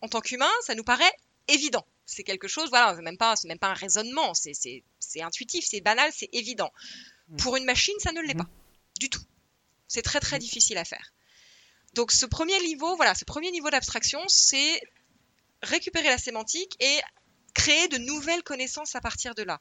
en 0.01 0.09
tant 0.09 0.21
qu'humains, 0.21 0.51
ça 0.61 0.75
nous 0.75 0.83
paraît 0.83 1.11
évident 1.47 1.85
c'est 2.07 2.23
quelque 2.23 2.47
chose, 2.47 2.69
voilà, 2.69 2.95
c'est 2.95 3.03
même 3.03 3.17
pas, 3.17 3.35
c'est 3.35 3.47
même 3.47 3.59
pas 3.59 3.67
un 3.67 3.73
raisonnement, 3.73 4.33
c'est, 4.33 4.53
intuitif, 5.21 5.65
c'est 5.67 5.81
banal, 5.81 6.09
c'est 6.15 6.29
évident. 6.31 6.71
Mm. 7.27 7.35
Pour 7.37 7.57
une 7.57 7.65
machine, 7.65 7.93
ça 7.99 8.13
ne 8.13 8.21
l'est 8.21 8.33
mm. 8.33 8.37
pas 8.37 8.49
du 8.99 9.09
tout. 9.09 9.21
C'est 9.87 10.01
très 10.01 10.21
très 10.21 10.37
mm. 10.37 10.39
difficile 10.39 10.77
à 10.77 10.85
faire. 10.85 11.13
Donc 11.93 12.11
ce 12.11 12.25
premier 12.25 12.59
niveau, 12.61 12.95
voilà, 12.95 13.13
ce 13.13 13.25
premier 13.25 13.51
niveau 13.51 13.69
d'abstraction, 13.69 14.21
c'est 14.27 14.81
récupérer 15.61 16.07
la 16.07 16.17
sémantique 16.17 16.75
et 16.79 16.99
créer 17.53 17.87
de 17.89 17.97
nouvelles 17.97 18.43
connaissances 18.43 18.95
à 18.95 19.01
partir 19.01 19.35
de 19.35 19.43
là. 19.43 19.59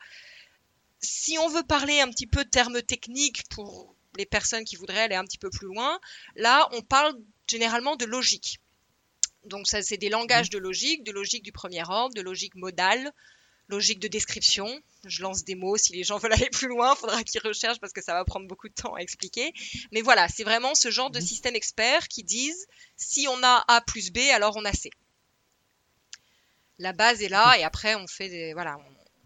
Si 1.00 1.38
on 1.38 1.48
veut 1.48 1.64
parler 1.64 2.00
un 2.00 2.10
petit 2.10 2.26
peu 2.26 2.44
de 2.44 2.50
termes 2.50 2.80
techniques 2.80 3.42
pour 3.48 3.96
les 4.16 4.26
personnes 4.26 4.64
qui 4.64 4.76
voudraient 4.76 5.02
aller 5.02 5.14
un 5.14 5.24
petit 5.24 5.38
peu 5.38 5.50
plus 5.50 5.66
loin, 5.66 5.98
là, 6.36 6.68
on 6.72 6.82
parle 6.82 7.14
généralement 7.48 7.96
de 7.96 8.04
logique. 8.04 8.60
Donc 9.46 9.66
ça, 9.66 9.82
c'est 9.82 9.96
des 9.96 10.08
langages 10.08 10.50
de 10.50 10.58
logique, 10.58 11.04
de 11.04 11.12
logique 11.12 11.42
du 11.42 11.52
premier 11.52 11.82
ordre, 11.88 12.14
de 12.14 12.20
logique 12.20 12.54
modale, 12.54 13.12
logique 13.68 13.98
de 13.98 14.08
description. 14.08 14.68
Je 15.04 15.22
lance 15.22 15.44
des 15.44 15.54
mots. 15.54 15.76
Si 15.76 15.92
les 15.92 16.04
gens 16.04 16.18
veulent 16.18 16.32
aller 16.32 16.50
plus 16.50 16.68
loin, 16.68 16.94
il 16.94 16.98
faudra 16.98 17.22
qu'ils 17.22 17.40
recherchent 17.42 17.80
parce 17.80 17.92
que 17.92 18.02
ça 18.02 18.14
va 18.14 18.24
prendre 18.24 18.46
beaucoup 18.46 18.68
de 18.68 18.74
temps 18.74 18.94
à 18.94 19.00
expliquer. 19.00 19.52
Mais 19.92 20.02
voilà, 20.02 20.28
c'est 20.28 20.44
vraiment 20.44 20.74
ce 20.74 20.90
genre 20.90 21.10
de 21.10 21.20
mhm. 21.20 21.26
système 21.26 21.56
expert 21.56 22.08
qui 22.08 22.22
disent 22.22 22.66
si 22.96 23.26
on 23.28 23.42
a 23.42 23.64
A 23.68 23.80
plus 23.80 24.10
B, 24.10 24.18
alors 24.32 24.56
on 24.56 24.64
a 24.64 24.72
C. 24.72 24.90
La 26.78 26.92
base 26.92 27.22
est 27.22 27.28
là 27.28 27.56
et 27.58 27.64
après 27.64 27.94
on 27.94 28.06
fait 28.06 28.28
des 28.28 28.52
voilà, 28.52 28.76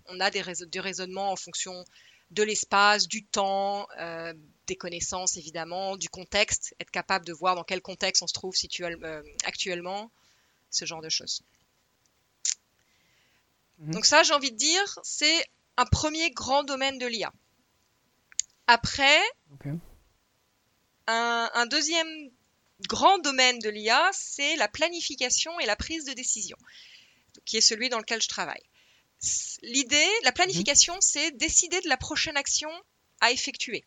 on, 0.07 0.21
a 0.21 0.31
des, 0.31 0.41
raisonnements 0.41 1.33
en 1.33 1.37
fonction 1.37 1.85
de 2.31 2.45
l'espace, 2.45 3.09
du 3.09 3.25
temps, 3.25 3.89
euh, 3.99 4.33
des 4.71 4.77
connaissances 4.77 5.37
évidemment, 5.37 5.97
du 5.97 6.09
contexte, 6.09 6.75
être 6.79 6.93
capable 6.93 7.27
de 7.27 7.33
voir 7.33 7.57
dans 7.57 7.65
quel 7.65 7.83
contexte 7.83 8.23
on 8.23 8.29
se 8.29 8.33
trouve 8.33 8.55
euh, 8.81 9.23
actuellement, 9.45 10.13
ce 10.71 10.85
genre 10.85 11.03
de 11.03 11.09
choses. 11.09 11.43
Mhm. 13.79 13.93
Donc 13.95 14.07
ça, 14.07 14.23
j'ai 14.23 14.33
envie 14.33 14.53
de 14.53 14.57
dire, 14.57 14.99
c'est 15.03 15.45
un 15.77 15.87
premier 15.87 16.31
grand 16.31 16.63
domaine 16.63 16.99
de 16.99 17.07
l'IA. 17.07 17.33
Après, 18.69 19.21
un, 21.09 21.67
deuxième 21.67 22.31
grand 22.87 23.19
domaine 23.19 23.59
de 23.59 23.69
l'IA, 23.69 24.09
c'est 24.13 24.55
la 24.55 24.69
planification 24.69 25.59
et 25.59 25.67
la 25.67 25.75
prise 25.75 26.05
de 26.05 26.13
décision, 26.13 26.57
qui 27.45 27.57
est 27.57 27.61
celui 27.61 27.89
dans 27.89 27.99
lequel 27.99 28.23
je 28.23 28.29
travaille. 28.29 28.63
L'idée, 29.63 30.11
la 30.23 30.31
planification, 30.31 30.95
mhm. 30.95 31.01
c'est 31.01 31.31
décider 31.33 31.81
de 31.81 31.89
la 31.89 31.97
prochaine 31.97 32.37
action 32.37 32.71
à 33.21 33.33
effectuer. 33.33 33.85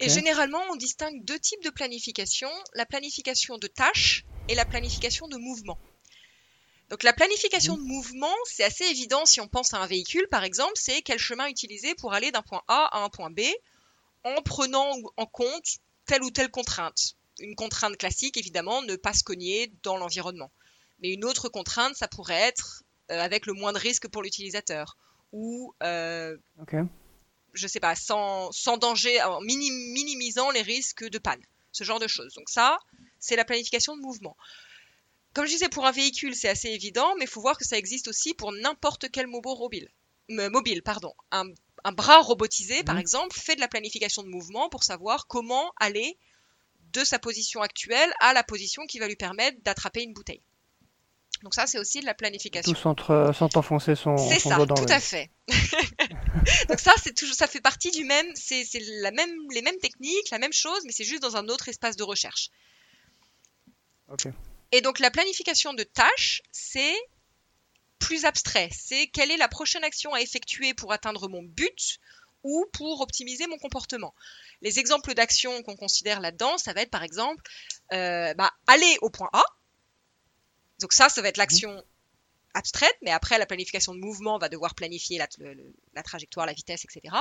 Et 0.00 0.08
généralement, 0.08 0.62
on 0.70 0.76
distingue 0.76 1.24
deux 1.24 1.38
types 1.38 1.62
de 1.62 1.70
planification, 1.70 2.50
la 2.74 2.86
planification 2.86 3.58
de 3.58 3.66
tâches 3.66 4.26
et 4.48 4.54
la 4.54 4.64
planification 4.64 5.28
de 5.28 5.36
mouvement. 5.36 5.78
Donc 6.90 7.02
la 7.02 7.12
planification 7.12 7.76
mhm. 7.76 7.82
de 7.82 7.88
mouvement, 7.88 8.34
c'est 8.46 8.64
assez 8.64 8.84
évident 8.84 9.24
si 9.24 9.40
on 9.40 9.48
pense 9.48 9.72
à 9.72 9.78
un 9.78 9.86
véhicule, 9.86 10.26
par 10.30 10.44
exemple, 10.44 10.74
c'est 10.74 11.02
quel 11.02 11.18
chemin 11.18 11.48
utiliser 11.48 11.94
pour 11.94 12.12
aller 12.12 12.30
d'un 12.30 12.42
point 12.42 12.62
A 12.68 12.88
à 12.92 13.04
un 13.04 13.08
point 13.08 13.30
B 13.30 13.40
en 14.24 14.42
prenant 14.42 14.92
en 15.16 15.26
compte 15.26 15.78
telle 16.06 16.22
ou 16.22 16.30
telle 16.30 16.50
contrainte. 16.50 17.16
Une 17.40 17.54
contrainte 17.54 17.96
classique, 17.96 18.36
évidemment, 18.36 18.82
ne 18.82 18.96
pas 18.96 19.12
se 19.12 19.24
cogner 19.24 19.72
dans 19.82 19.96
l'environnement. 19.96 20.50
Mais 21.00 21.12
une 21.12 21.24
autre 21.24 21.48
contrainte, 21.48 21.96
ça 21.96 22.06
pourrait 22.06 22.34
être 22.34 22.84
euh, 23.10 23.20
avec 23.20 23.46
le 23.46 23.54
moins 23.54 23.72
de 23.72 23.78
risque 23.78 24.08
pour 24.08 24.22
l'utilisateur. 24.22 24.96
Ou 25.32 25.74
euh, 25.82 26.36
je 27.54 27.66
sais 27.66 27.80
pas, 27.80 27.94
sans, 27.94 28.50
danger, 28.78 29.22
en 29.22 29.40
minimisant 29.40 30.50
les 30.50 30.62
risques 30.62 31.04
de 31.08 31.18
panne, 31.18 31.42
ce 31.72 31.84
genre 31.84 32.00
de 32.00 32.06
choses. 32.06 32.34
Donc 32.34 32.48
ça, 32.48 32.78
c'est 33.18 33.36
la 33.36 33.44
planification 33.44 33.96
de 33.96 34.02
mouvement. 34.02 34.36
Comme 35.32 35.46
je 35.46 35.52
disais, 35.52 35.68
pour 35.68 35.86
un 35.86 35.90
véhicule, 35.90 36.34
c'est 36.34 36.48
assez 36.48 36.68
évident, 36.68 37.14
mais 37.18 37.24
il 37.24 37.30
faut 37.30 37.40
voir 37.40 37.58
que 37.58 37.64
ça 37.64 37.76
existe 37.76 38.08
aussi 38.08 38.34
pour 38.34 38.52
n'importe 38.52 39.10
quel 39.10 39.26
mobile. 39.26 39.88
mobile 40.28 40.82
pardon. 40.82 41.12
Un, 41.32 41.44
bras 41.92 42.20
robotisé, 42.20 42.82
par 42.84 42.94
mhm. 42.94 43.00
exemple, 43.00 43.38
fait 43.38 43.56
de 43.56 43.60
la 43.60 43.68
planification 43.68 44.22
de 44.22 44.28
mouvement 44.28 44.68
pour 44.68 44.84
savoir 44.84 45.26
comment 45.26 45.72
aller 45.78 46.16
de 46.92 47.04
sa 47.04 47.18
position 47.18 47.60
actuelle 47.62 48.12
à 48.20 48.32
la 48.32 48.44
position 48.44 48.86
qui 48.86 49.00
va 49.00 49.08
lui 49.08 49.16
permettre 49.16 49.60
d'attraper 49.62 50.02
une 50.02 50.12
bouteille. 50.12 50.42
Donc 51.44 51.54
ça, 51.54 51.66
c'est 51.66 51.78
aussi 51.78 52.00
de 52.00 52.06
la 52.06 52.14
planification. 52.14 52.72
Tout 52.72 52.80
sans, 52.80 52.96
sans 53.34 53.56
enfoncer 53.56 53.94
son, 53.94 54.16
C'est 54.16 54.40
ça, 54.40 54.56
tout 54.66 54.86
à 54.88 54.98
fait. 54.98 55.30
Donc 56.70 56.80
ça, 56.80 56.92
c'est 57.02 57.14
toujours, 57.14 57.36
ça 57.36 57.46
fait 57.46 57.60
partie 57.60 57.90
du 57.90 58.04
même, 58.04 58.26
c'est 58.34 58.66
la 59.02 59.10
même, 59.10 59.30
les 59.52 59.60
mêmes 59.60 59.76
techniques, 59.76 60.30
la 60.30 60.38
même 60.38 60.54
chose, 60.54 60.80
mais 60.86 60.92
c'est 60.92 61.04
juste 61.04 61.22
dans 61.22 61.36
un 61.36 61.48
autre 61.48 61.68
espace 61.68 61.96
de 61.96 62.02
recherche. 62.02 62.48
Et 64.72 64.80
donc 64.80 64.98
la 65.00 65.10
planification 65.10 65.74
de 65.74 65.82
tâches, 65.82 66.42
c'est 66.50 66.96
plus 67.98 68.24
abstrait. 68.24 68.70
C'est 68.72 69.06
quelle 69.08 69.30
est 69.30 69.36
la 69.36 69.48
prochaine 69.48 69.84
action 69.84 70.14
à 70.14 70.22
effectuer 70.22 70.72
pour 70.72 70.92
atteindre 70.92 71.28
mon 71.28 71.42
but 71.42 71.98
ou 72.42 72.66
pour 72.72 73.02
optimiser 73.02 73.46
mon 73.46 73.58
comportement. 73.58 74.14
Les 74.62 74.78
exemples 74.78 75.12
d'actions 75.14 75.62
qu'on 75.62 75.76
considère 75.76 76.20
là-dedans, 76.20 76.56
ça 76.56 76.72
va 76.72 76.82
être 76.82 76.90
par 76.90 77.02
exemple 77.02 77.42
euh, 77.92 78.32
bah, 78.34 78.52
aller 78.66 78.96
au 79.02 79.10
point 79.10 79.28
A, 79.32 79.42
donc 80.84 80.92
ça, 80.92 81.08
ça 81.08 81.22
va 81.22 81.28
être 81.28 81.38
l'action 81.38 81.82
abstraite, 82.52 82.94
mais 83.00 83.10
après 83.10 83.38
la 83.38 83.46
planification 83.46 83.94
de 83.94 84.00
mouvement 84.00 84.36
va 84.36 84.50
devoir 84.50 84.74
planifier 84.74 85.16
la, 85.16 86.02
trajectoire, 86.02 86.44
la 86.44 86.52
vitesse, 86.52 86.84
etc. 86.84 87.16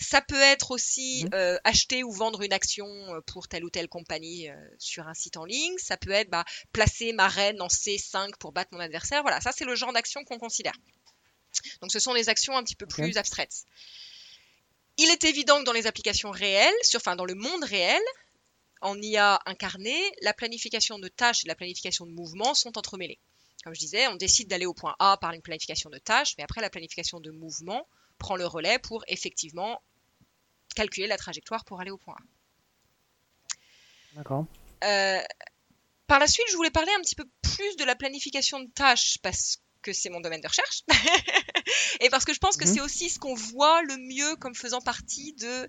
Ça 0.00 0.20
peut 0.20 0.40
être 0.40 0.72
aussi 0.72 1.26
mhm. 1.26 1.30
euh, 1.34 1.58
acheter 1.62 2.02
ou 2.02 2.10
vendre 2.10 2.42
une 2.42 2.52
action 2.52 2.88
euh, 2.88 3.20
pour 3.20 3.46
telle 3.46 3.62
ou 3.62 3.70
telle 3.70 3.86
compagnie 3.86 4.50
euh, 4.50 4.56
sur 4.80 5.06
un 5.06 5.14
site 5.14 5.36
en 5.36 5.44
ligne. 5.44 5.78
Ça 5.78 5.96
peut 5.96 6.10
être 6.10 6.28
bah, 6.28 6.44
placer 6.72 7.12
ma 7.12 7.28
reine 7.28 7.62
en 7.62 7.68
C5 7.68 8.32
pour 8.40 8.50
battre 8.50 8.70
mon 8.72 8.80
adversaire. 8.80 9.22
Voilà, 9.22 9.40
ça 9.40 9.52
c'est 9.52 9.64
le 9.64 9.76
genre 9.76 9.92
d'action 9.92 10.24
qu'on 10.24 10.40
considère. 10.40 10.74
Donc 11.82 11.92
ce 11.92 12.00
sont 12.00 12.14
des 12.14 12.28
actions 12.28 12.56
un 12.56 12.64
petit 12.64 12.74
peu 12.74 12.86
plus 12.86 13.16
abstraites. 13.16 13.62
Il 14.96 15.08
est 15.08 15.22
évident 15.22 15.60
que 15.60 15.64
dans 15.66 15.72
les 15.72 15.86
applications 15.86 16.32
réelles, 16.32 16.74
sur, 16.82 16.98
enfin 16.98 17.14
dans 17.14 17.26
le 17.26 17.36
monde 17.36 17.62
réel, 17.62 18.02
en 18.84 19.00
IA 19.00 19.40
incarné, 19.46 19.96
la 20.20 20.34
planification 20.34 20.98
de 20.98 21.08
tâches 21.08 21.44
et 21.44 21.48
la 21.48 21.54
planification 21.54 22.06
de 22.06 22.12
mouvements 22.12 22.54
sont 22.54 22.76
entremêlées. 22.78 23.18
Comme 23.64 23.74
je 23.74 23.80
disais, 23.80 24.06
on 24.08 24.16
décide 24.16 24.48
d'aller 24.48 24.66
au 24.66 24.74
point 24.74 24.94
A 24.98 25.16
par 25.16 25.32
une 25.32 25.40
planification 25.40 25.88
de 25.88 25.96
tâches, 25.98 26.34
mais 26.36 26.44
après 26.44 26.60
la 26.60 26.68
planification 26.68 27.18
de 27.18 27.30
mouvement 27.30 27.88
prend 28.18 28.36
le 28.36 28.46
relais 28.46 28.78
pour 28.78 29.02
effectivement 29.08 29.80
calculer 30.76 31.06
la 31.06 31.16
trajectoire 31.16 31.64
pour 31.64 31.80
aller 31.80 31.90
au 31.90 31.96
point 31.96 32.14
A. 32.14 32.22
D'accord. 34.16 34.46
Euh, 34.84 35.22
par 36.06 36.18
la 36.18 36.26
suite, 36.26 36.46
je 36.50 36.56
voulais 36.56 36.70
parler 36.70 36.92
un 36.98 37.00
petit 37.00 37.16
peu 37.16 37.24
plus 37.40 37.76
de 37.76 37.84
la 37.84 37.96
planification 37.96 38.60
de 38.60 38.70
tâches 38.70 39.16
parce 39.22 39.62
que 39.80 39.94
c'est 39.94 40.10
mon 40.10 40.20
domaine 40.20 40.42
de 40.42 40.48
recherche 40.48 40.82
et 42.00 42.10
parce 42.10 42.26
que 42.26 42.34
je 42.34 42.38
pense 42.38 42.58
que 42.58 42.66
mhm. 42.66 42.74
c'est 42.74 42.80
aussi 42.82 43.08
ce 43.08 43.18
qu'on 43.18 43.34
voit 43.34 43.82
le 43.82 43.96
mieux 43.96 44.36
comme 44.36 44.54
faisant 44.54 44.82
partie 44.82 45.32
de 45.34 45.68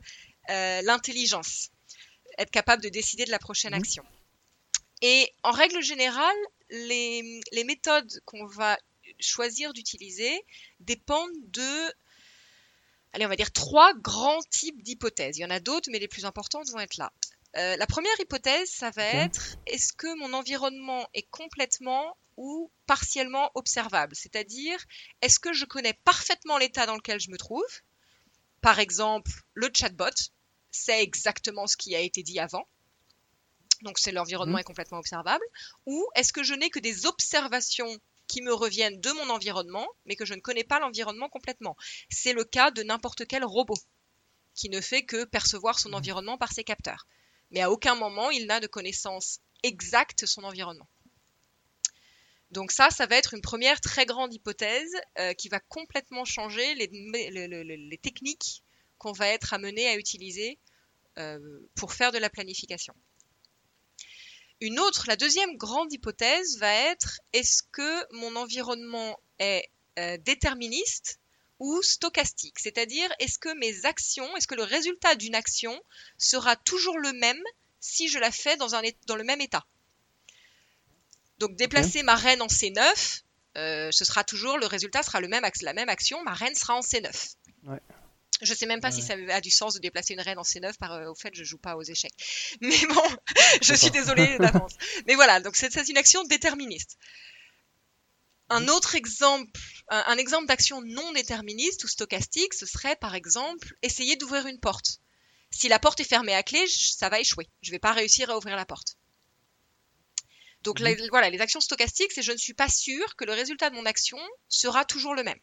euh, 0.50 0.82
l'intelligence, 0.84 1.70
être 2.38 2.52
capable 2.52 2.84
de 2.84 2.90
décider 2.90 3.26
de 3.26 3.32
la 3.32 3.40
prochaine 3.40 3.74
mhm. 3.74 3.80
action. 3.80 4.06
Et 5.02 5.34
en 5.44 5.52
règle 5.52 5.82
générale, 5.82 6.36
les, 6.70 7.42
les 7.52 7.64
méthodes 7.64 8.22
qu'on 8.26 8.46
va 8.46 8.78
choisir 9.20 9.74
d'utiliser 9.74 10.46
dépendent 10.80 11.30
de, 11.52 11.94
allez, 13.14 13.26
on 13.26 13.30
va 13.30 13.36
dire 13.36 13.52
trois 13.52 13.94
grands 13.94 14.42
types 14.50 14.82
d'hypothèses. 14.82 15.38
Il 15.38 15.42
y 15.42 15.46
en 15.46 15.50
a 15.50 15.60
d'autres, 15.60 15.90
mais 15.92 16.00
les 16.00 16.08
plus 16.08 16.26
importantes 16.26 16.70
vont 16.70 16.80
être 16.80 16.98
là. 16.98 17.12
Euh, 17.58 17.78
la 17.78 17.88
première 17.88 18.20
hypothèse, 18.20 18.70
ça 18.70 18.90
va 18.92 19.06
être 19.06 19.58
est-ce 19.66 19.94
que 19.94 20.14
mon 20.18 20.34
environnement 20.34 21.08
est 21.14 21.28
complètement 21.30 22.18
ou 22.36 22.70
partiellement 22.86 23.50
observable? 23.56 24.14
C'est-à-dire, 24.16 24.78
est-ce 25.22 25.40
que 25.40 25.54
je 25.54 25.66
connais 25.66 25.94
parfaitement 26.04 26.58
l'état 26.58 26.86
dans 26.86 26.96
lequel 26.96 27.20
je 27.20 27.32
me 27.32 27.38
trouve? 27.38 27.64
Par 28.60 28.80
exemple, 28.80 29.32
le 29.54 29.70
chatbot 29.74 30.10
sait 30.76 31.02
exactement 31.02 31.68
ce 31.68 31.78
qui 31.78 31.96
a 31.96 32.00
été 32.00 32.24
dit 32.24 32.40
avant. 32.40 32.68
Donc, 33.82 34.00
c'est 34.00 34.12
l'environnement 34.12 34.58
mhm. 34.58 34.62
est 34.62 34.66
complètement 34.66 35.00
observable. 35.00 35.44
Ou 35.86 36.06
est-ce 36.16 36.34
que 36.34 36.44
je 36.44 36.54
n'ai 36.54 36.70
que 36.70 36.80
des 36.80 37.06
observations 37.06 37.98
qui 38.28 38.42
me 38.42 38.54
reviennent 38.54 39.00
de 39.00 39.12
mon 39.12 39.30
environnement, 39.30 39.88
mais 40.06 40.16
que 40.16 40.26
je 40.26 40.34
ne 40.34 40.40
connais 40.40 40.64
pas 40.64 40.80
l'environnement 40.80 41.30
complètement? 41.30 41.76
C'est 42.10 42.34
le 42.34 42.44
cas 42.44 42.72
de 42.72 42.84
n'importe 42.84 43.26
quel 43.28 43.44
robot 43.44 43.78
qui 44.54 44.70
ne 44.70 44.82
fait 44.82 45.04
que 45.04 45.26
percevoir 45.26 45.80
son 45.80 45.90
mhm. 45.90 45.96
environnement 45.96 46.38
par 46.38 46.52
ses 46.52 46.64
capteurs 46.64 47.06
mais 47.52 47.62
à 47.62 47.72
aucun 47.72 47.96
moment 47.96 48.30
il 48.32 48.46
n'a 48.48 48.60
de 48.60 48.68
connaissance 48.68 49.40
exacte 49.64 50.22
de 50.22 50.26
son 50.26 50.44
environnement. 50.44 50.88
Donc 52.52 52.72
ça, 52.72 52.90
ça 52.90 53.06
va 53.08 53.16
être 53.16 53.34
une 53.34 53.42
première 53.42 53.82
très 53.82 54.06
grande 54.06 54.34
hypothèse 54.34 54.94
euh, 55.20 55.34
qui 55.34 55.50
va 55.50 55.60
complètement 55.60 56.26
changer 56.26 56.76
les, 56.76 58.00
techniques 58.02 58.64
qu'on 58.98 59.12
va 59.12 59.28
être 59.28 59.54
amené 59.54 59.88
à 59.88 59.96
utiliser 59.96 60.60
euh, 61.18 61.40
pour 61.76 61.94
faire 61.94 62.12
de 62.12 62.18
la 62.18 62.30
planification. 62.30 62.94
Une 64.62 64.80
autre, 64.80 65.06
la 65.08 65.16
deuxième 65.16 65.58
grande 65.58 65.92
hypothèse 65.92 66.58
va 66.60 66.74
être 66.74 67.20
est-ce 67.34 67.64
que 67.72 68.14
mon 68.14 68.36
environnement 68.36 69.20
est 69.40 69.70
euh, 70.00 70.18
déterministe 70.18 71.20
ou 71.60 71.82
stochastique, 71.82 72.60
c'est-à-dire 72.60 73.10
est-ce 73.20 73.40
que 73.40 73.54
mes 73.58 73.86
actions, 73.86 74.36
est-ce 74.36 74.48
que 74.48 74.56
le 74.56 74.64
résultat 74.64 75.16
d'une 75.16 75.36
action 75.36 75.80
sera 76.18 76.56
toujours 76.56 77.00
le 77.00 77.14
même 77.14 77.42
si 77.80 78.10
je 78.10 78.20
la 78.20 78.32
fais 78.32 78.58
dans, 78.58 78.76
un, 78.76 78.82
dans 79.08 79.16
le 79.16 79.24
même 79.24 79.42
état? 79.42 79.66
Donc 81.40 81.56
déplacer 81.56 82.04
ma 82.04 82.16
reine 82.16 82.42
en 82.42 82.48
C9, 82.48 83.24
euh, 83.58 83.90
ce 83.92 84.06
sera 84.06 84.24
toujours, 84.24 84.58
le 84.58 84.68
résultat 84.68 85.04
sera 85.04 85.22
le 85.22 85.28
même, 85.28 85.46
la 85.62 85.74
même 85.74 85.90
action, 85.90 86.22
ma 86.24 86.34
reine 86.34 86.56
sera 86.56 86.76
en 86.76 86.82
C9. 86.82 87.36
Ouais. 87.64 87.80
Je 88.42 88.54
sais 88.54 88.66
même 88.66 88.82
pas 88.82 88.92
si 88.92 89.02
ça 89.02 89.16
a 89.30 89.42
du 89.42 89.52
sens 89.52 89.76
de 89.76 89.80
déplacer 89.80 90.14
une 90.14 90.22
reine 90.22 90.38
en 90.38 90.44
C9, 90.44 90.78
par, 90.78 90.94
euh, 90.94 91.10
au 91.10 91.16
fait, 91.16 91.34
je 91.34 91.44
joue 91.44 91.58
pas 91.58 91.78
aux 91.78 91.84
échecs. 91.84 92.14
Mais 92.62 92.86
bon, 92.88 93.18
je 93.62 93.74
suis 93.74 93.92
désolée 93.92 94.38
d'avance. 94.40 94.74
Mais 95.08 95.16
voilà, 95.16 95.40
donc 95.40 95.56
c'est 95.56 95.74
une 95.88 95.98
action 95.98 96.24
déterministe. 96.26 96.98
Un 98.50 98.68
autre 98.68 98.94
exemple, 98.96 99.60
un, 99.88 100.18
exemple 100.18 100.48
d'action 100.48 100.82
non 100.82 101.12
déterministe 101.14 101.84
ou 101.84 101.88
stochastique, 101.88 102.54
ce 102.54 102.66
serait 102.66 102.96
par 102.96 103.16
exemple 103.16 103.74
essayer 103.82 104.18
d'ouvrir 104.18 104.46
une 104.46 104.60
porte. 104.60 105.00
Si 105.50 105.68
la 105.68 105.80
porte 105.80 106.00
est 106.02 106.04
fermée 106.04 106.36
à 106.36 106.44
clé, 106.44 106.64
ça 106.68 107.10
va 107.10 107.20
échouer. 107.20 107.50
Je 107.62 107.72
ne 107.72 107.76
vais 107.76 107.80
pas 107.80 107.94
réussir 107.94 108.30
à 108.30 108.38
ouvrir 108.38 108.56
la 108.56 108.66
porte. 108.66 108.98
Donc 110.62 110.80
mhm. 110.80 111.08
voilà, 111.10 111.30
les 111.30 111.42
actions 111.42 111.62
stochastiques, 111.62 112.12
c'est 112.12 112.22
je 112.22 112.34
ne 112.34 112.38
suis 112.38 112.54
pas 112.54 112.70
sûr 112.70 113.16
que 113.16 113.26
le 113.26 113.34
résultat 113.34 113.70
de 113.70 113.76
mon 113.76 113.86
action 113.86 114.20
sera 114.48 114.84
toujours 114.84 115.16
le 115.16 115.24
même. 115.24 115.40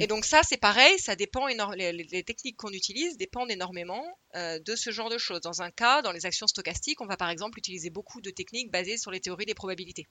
Et 0.00 0.06
donc 0.06 0.24
ça, 0.24 0.40
c'est 0.42 0.56
pareil, 0.56 0.98
ça 0.98 1.16
dépend 1.16 1.46
les, 1.46 2.22
techniques 2.24 2.56
qu'on 2.56 2.72
utilise 2.72 3.18
dépendent 3.18 3.50
énormément 3.50 4.04
euh, 4.34 4.58
de 4.58 4.74
ce 4.74 4.90
genre 4.90 5.10
de 5.10 5.18
choses. 5.18 5.42
Dans 5.42 5.60
un 5.60 5.70
cas, 5.70 6.00
dans 6.00 6.12
les 6.12 6.24
actions 6.24 6.46
stochastiques, 6.46 7.00
on 7.02 7.06
va 7.06 7.18
par 7.18 7.28
exemple 7.28 7.58
utiliser 7.58 7.90
beaucoup 7.90 8.22
de 8.22 8.30
techniques 8.30 8.70
basées 8.70 8.96
sur 8.96 9.10
les 9.10 9.20
théories 9.20 9.44
des 9.44 9.54
probabilités 9.54 10.06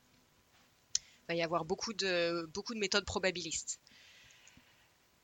il 1.25 1.33
va 1.33 1.35
y 1.35 1.43
avoir 1.43 1.65
beaucoup 1.65 1.93
de, 1.93 2.47
méthodes 2.75 3.05
probabilistes. 3.05 3.79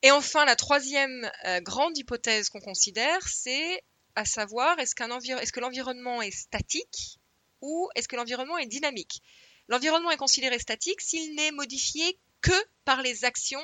Et 0.02 0.10
enfin, 0.10 0.44
la 0.44 0.56
troisième 0.56 1.30
euh, 1.44 1.60
grande 1.60 1.96
hypothèse 1.96 2.48
qu'on 2.48 2.60
considère, 2.60 3.28
c'est 3.28 3.84
à 4.16 4.24
savoir 4.24 4.78
est-ce 4.80 4.94
que 4.94 5.60
l'environnement 5.60 6.20
est 6.20 6.32
statique 6.32 7.18
ou 7.60 7.88
est-ce 7.94 8.08
que 8.08 8.16
l'environnement 8.16 8.58
est 8.58 8.66
dynamique? 8.66 9.22
L'environnement 9.68 10.10
est 10.10 10.16
considéré 10.16 10.58
statique 10.58 11.00
s'il 11.00 11.36
n'est 11.36 11.52
modifié 11.52 12.18
que 12.40 12.52
par 12.84 13.00
les 13.00 13.24
actions 13.24 13.62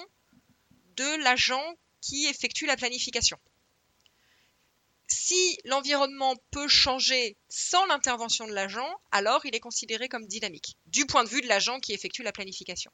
de 0.99 1.23
l'agent 1.23 1.65
qui 2.01 2.27
effectue 2.27 2.67
la 2.67 2.77
planification 2.77 3.39
si 5.09 5.59
l'environnement 5.65 6.37
peut 6.51 6.69
changer 6.69 7.37
sans 7.49 7.85
l'intervention 7.87 8.47
de 8.47 8.53
l'agent, 8.53 8.89
alors 9.11 9.45
il 9.47 9.55
est 9.55 9.61
considéré 9.61 10.09
comme 10.09 10.27
dynamique, 10.27 10.77
du 10.87 11.07
point 11.07 11.25
de 11.25 11.29
vue 11.29 11.41
de 11.41 11.49
l'agent 11.49 11.81
qui 11.81 11.93
effectue 11.93 12.23
la 12.23 12.33
planification. 12.33 12.93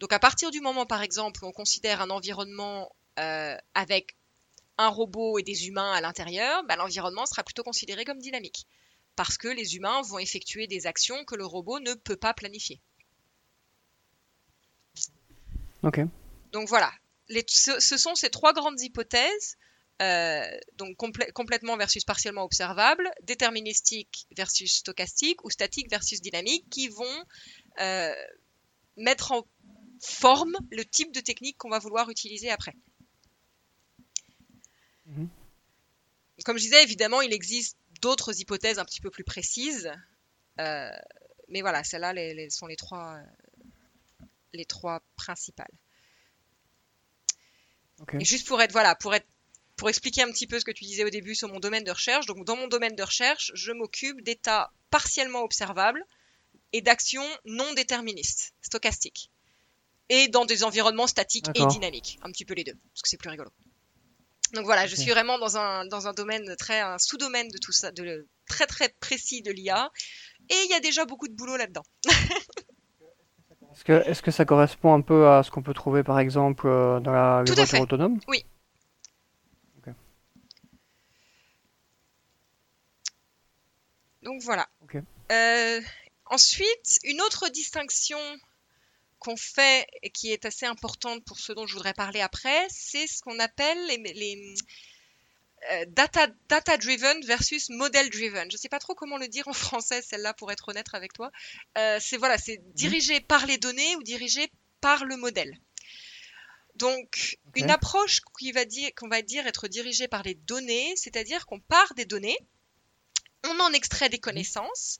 Donc 0.00 0.12
à 0.12 0.18
partir 0.18 0.50
du 0.50 0.60
moment, 0.60 0.86
par 0.86 1.02
exemple, 1.02 1.44
où 1.44 1.48
on 1.48 1.52
considère 1.52 2.00
un 2.00 2.10
environnement 2.10 2.90
euh, 3.18 3.56
avec 3.74 4.16
un 4.76 4.88
robot 4.88 5.38
et 5.38 5.42
des 5.42 5.68
humains 5.68 5.92
à 5.92 6.00
l'intérieur, 6.00 6.64
bah, 6.64 6.76
l'environnement 6.76 7.26
sera 7.26 7.44
plutôt 7.44 7.62
considéré 7.62 8.04
comme 8.04 8.18
dynamique, 8.18 8.66
parce 9.14 9.38
que 9.38 9.48
les 9.48 9.76
humains 9.76 10.02
vont 10.02 10.18
effectuer 10.18 10.66
des 10.66 10.86
actions 10.86 11.24
que 11.24 11.36
le 11.36 11.46
robot 11.46 11.78
ne 11.78 11.94
peut 11.94 12.16
pas 12.16 12.34
planifier. 12.34 12.80
Donc 16.52 16.68
voilà, 16.68 16.92
ce 17.46 17.96
sont 17.96 18.14
ces 18.14 18.30
trois 18.30 18.52
grandes 18.52 18.80
hypothèses 18.80 19.56
euh, 20.00 20.58
donc 20.76 20.96
complètement 20.96 21.76
versus 21.76 22.04
partiellement 22.04 22.44
observable, 22.44 23.10
déterministique 23.22 24.26
versus 24.34 24.76
stochastique 24.76 25.44
ou 25.44 25.50
statique 25.50 25.90
versus 25.90 26.22
dynamique, 26.22 26.64
qui 26.70 26.88
vont 26.88 27.24
euh, 27.80 28.14
mettre 28.96 29.32
en 29.32 29.46
forme 30.00 30.56
le 30.70 30.86
type 30.86 31.12
de 31.12 31.20
technique 31.20 31.58
qu'on 31.58 31.68
va 31.68 31.78
vouloir 31.78 32.08
utiliser 32.08 32.48
après. 32.48 32.74
Mhm. 35.04 35.28
Comme 36.46 36.56
je 36.56 36.62
disais, 36.62 36.82
évidemment, 36.82 37.20
il 37.20 37.34
existe 37.34 37.76
d'autres 38.00 38.40
hypothèses 38.40 38.78
un 38.78 38.86
petit 38.86 39.02
peu 39.02 39.10
plus 39.10 39.24
précises, 39.24 39.92
euh, 40.60 40.90
mais 41.48 41.60
voilà, 41.60 41.84
celles-là 41.84 42.14
sont 42.48 42.66
les 42.66 42.76
trois, 42.76 43.20
les 44.54 44.64
trois 44.64 45.02
principales. 45.16 45.74
Et 48.18 48.24
juste 48.24 48.46
pour 48.46 48.60
être, 48.62 48.72
voilà, 48.72 48.94
pour 48.94 49.14
être 49.14 49.26
pour 49.76 49.88
expliquer 49.88 50.22
un 50.22 50.30
petit 50.30 50.46
peu 50.46 50.60
ce 50.60 50.64
que 50.66 50.72
tu 50.72 50.84
disais 50.84 51.04
au 51.04 51.08
début 51.10 51.34
sur 51.34 51.48
mon 51.48 51.58
domaine 51.58 51.84
de 51.84 51.90
recherche, 51.90 52.26
donc 52.26 52.44
dans 52.44 52.54
mon 52.54 52.68
domaine 52.68 52.94
de 52.94 53.02
recherche, 53.02 53.50
je 53.54 53.72
m'occupe 53.72 54.20
d'états 54.22 54.70
partiellement 54.90 55.42
observables 55.42 56.04
et 56.74 56.82
d'actions 56.82 57.26
non 57.46 57.72
déterministes, 57.72 58.52
stochastiques. 58.60 59.30
Et 60.10 60.28
dans 60.28 60.44
des 60.44 60.64
environnements 60.64 61.06
statiques 61.06 61.48
et 61.54 61.64
dynamiques, 61.64 62.18
un 62.20 62.30
petit 62.30 62.44
peu 62.44 62.52
les 62.52 62.64
deux, 62.64 62.74
parce 62.74 63.00
que 63.00 63.08
c'est 63.08 63.16
plus 63.16 63.30
rigolo. 63.30 63.50
Donc 64.52 64.64
voilà, 64.64 64.86
je 64.86 64.96
suis 64.96 65.10
vraiment 65.10 65.38
dans 65.38 65.56
un, 65.56 65.86
dans 65.86 66.08
un 66.08 66.12
domaine 66.12 66.56
très, 66.56 66.80
un 66.80 66.98
sous-domaine 66.98 67.48
de 67.48 67.58
tout 67.58 67.72
ça, 67.72 67.90
de 67.90 68.28
très 68.48 68.66
très 68.66 68.88
précis 69.00 69.40
de 69.40 69.50
l'IA. 69.50 69.90
Et 70.50 70.56
il 70.64 70.70
y 70.70 70.74
a 70.74 70.80
déjà 70.80 71.06
beaucoup 71.06 71.28
de 71.28 71.34
boulot 71.34 71.56
là-dedans. 71.56 71.84
Est-ce 73.80 73.84
que, 73.84 74.10
est 74.10 74.22
que, 74.22 74.30
ça 74.30 74.44
correspond 74.44 74.94
un 74.94 75.00
peu 75.00 75.28
à 75.28 75.42
ce 75.42 75.50
qu'on 75.50 75.62
peut 75.62 75.72
trouver 75.72 76.02
par 76.02 76.18
exemple 76.18 76.66
euh, 76.66 77.00
dans 77.00 77.12
la 77.12 77.42
voiture 77.44 77.80
autonome? 77.80 78.20
Oui, 78.28 78.44
Donc 84.22 84.42
voilà. 84.42 84.68
Euh, 85.32 85.80
ensuite, 86.26 86.98
une 87.04 87.20
autre 87.22 87.48
distinction 87.48 88.18
qu'on 89.18 89.36
fait 89.36 89.86
et 90.02 90.10
qui 90.10 90.32
est 90.32 90.44
assez 90.44 90.66
importante 90.66 91.24
pour 91.24 91.38
ce 91.38 91.52
dont 91.52 91.66
je 91.66 91.74
voudrais 91.74 91.94
parler 91.94 92.20
après, 92.20 92.66
c'est 92.68 93.06
ce 93.06 93.22
qu'on 93.22 93.38
appelle 93.38 93.78
les, 93.86 94.54
euh, 95.72 95.84
data, 95.88 96.26
data 96.48 96.76
driven 96.78 97.20
versus 97.26 97.68
model 97.68 98.08
driven. 98.08 98.50
Je 98.50 98.56
ne 98.56 98.58
sais 98.58 98.68
pas 98.68 98.78
trop 98.78 98.94
comment 98.94 99.18
le 99.18 99.28
dire 99.28 99.46
en 99.46 99.52
français, 99.52 100.00
celle-là, 100.02 100.32
pour 100.34 100.50
être 100.50 100.68
honnête 100.68 100.86
avec 100.92 101.12
toi. 101.12 101.30
Euh, 101.76 101.98
c'est 102.00 102.16
voilà, 102.16 102.38
c'est 102.38 102.58
mhm. 102.58 102.72
dirigé 102.72 103.20
par 103.20 103.46
les 103.46 103.58
données 103.58 103.96
ou 103.96 104.02
dirigé 104.02 104.50
par 104.80 105.04
le 105.04 105.16
modèle. 105.16 105.58
Donc, 106.76 107.38
une 107.56 107.70
approche 107.70 108.20
qu'on 108.20 108.52
va, 108.52 108.64
dire, 108.64 108.90
va 109.02 109.20
dire 109.20 109.46
être 109.46 109.68
dirigée 109.68 110.08
par 110.08 110.22
les 110.22 110.34
données, 110.34 110.94
c'est-à-dire 110.96 111.44
qu'on 111.44 111.60
part 111.60 111.92
des 111.94 112.06
données, 112.06 112.38
on 113.44 113.60
en 113.60 113.72
extrait 113.74 114.08
des 114.08 114.18
connaissances 114.18 114.98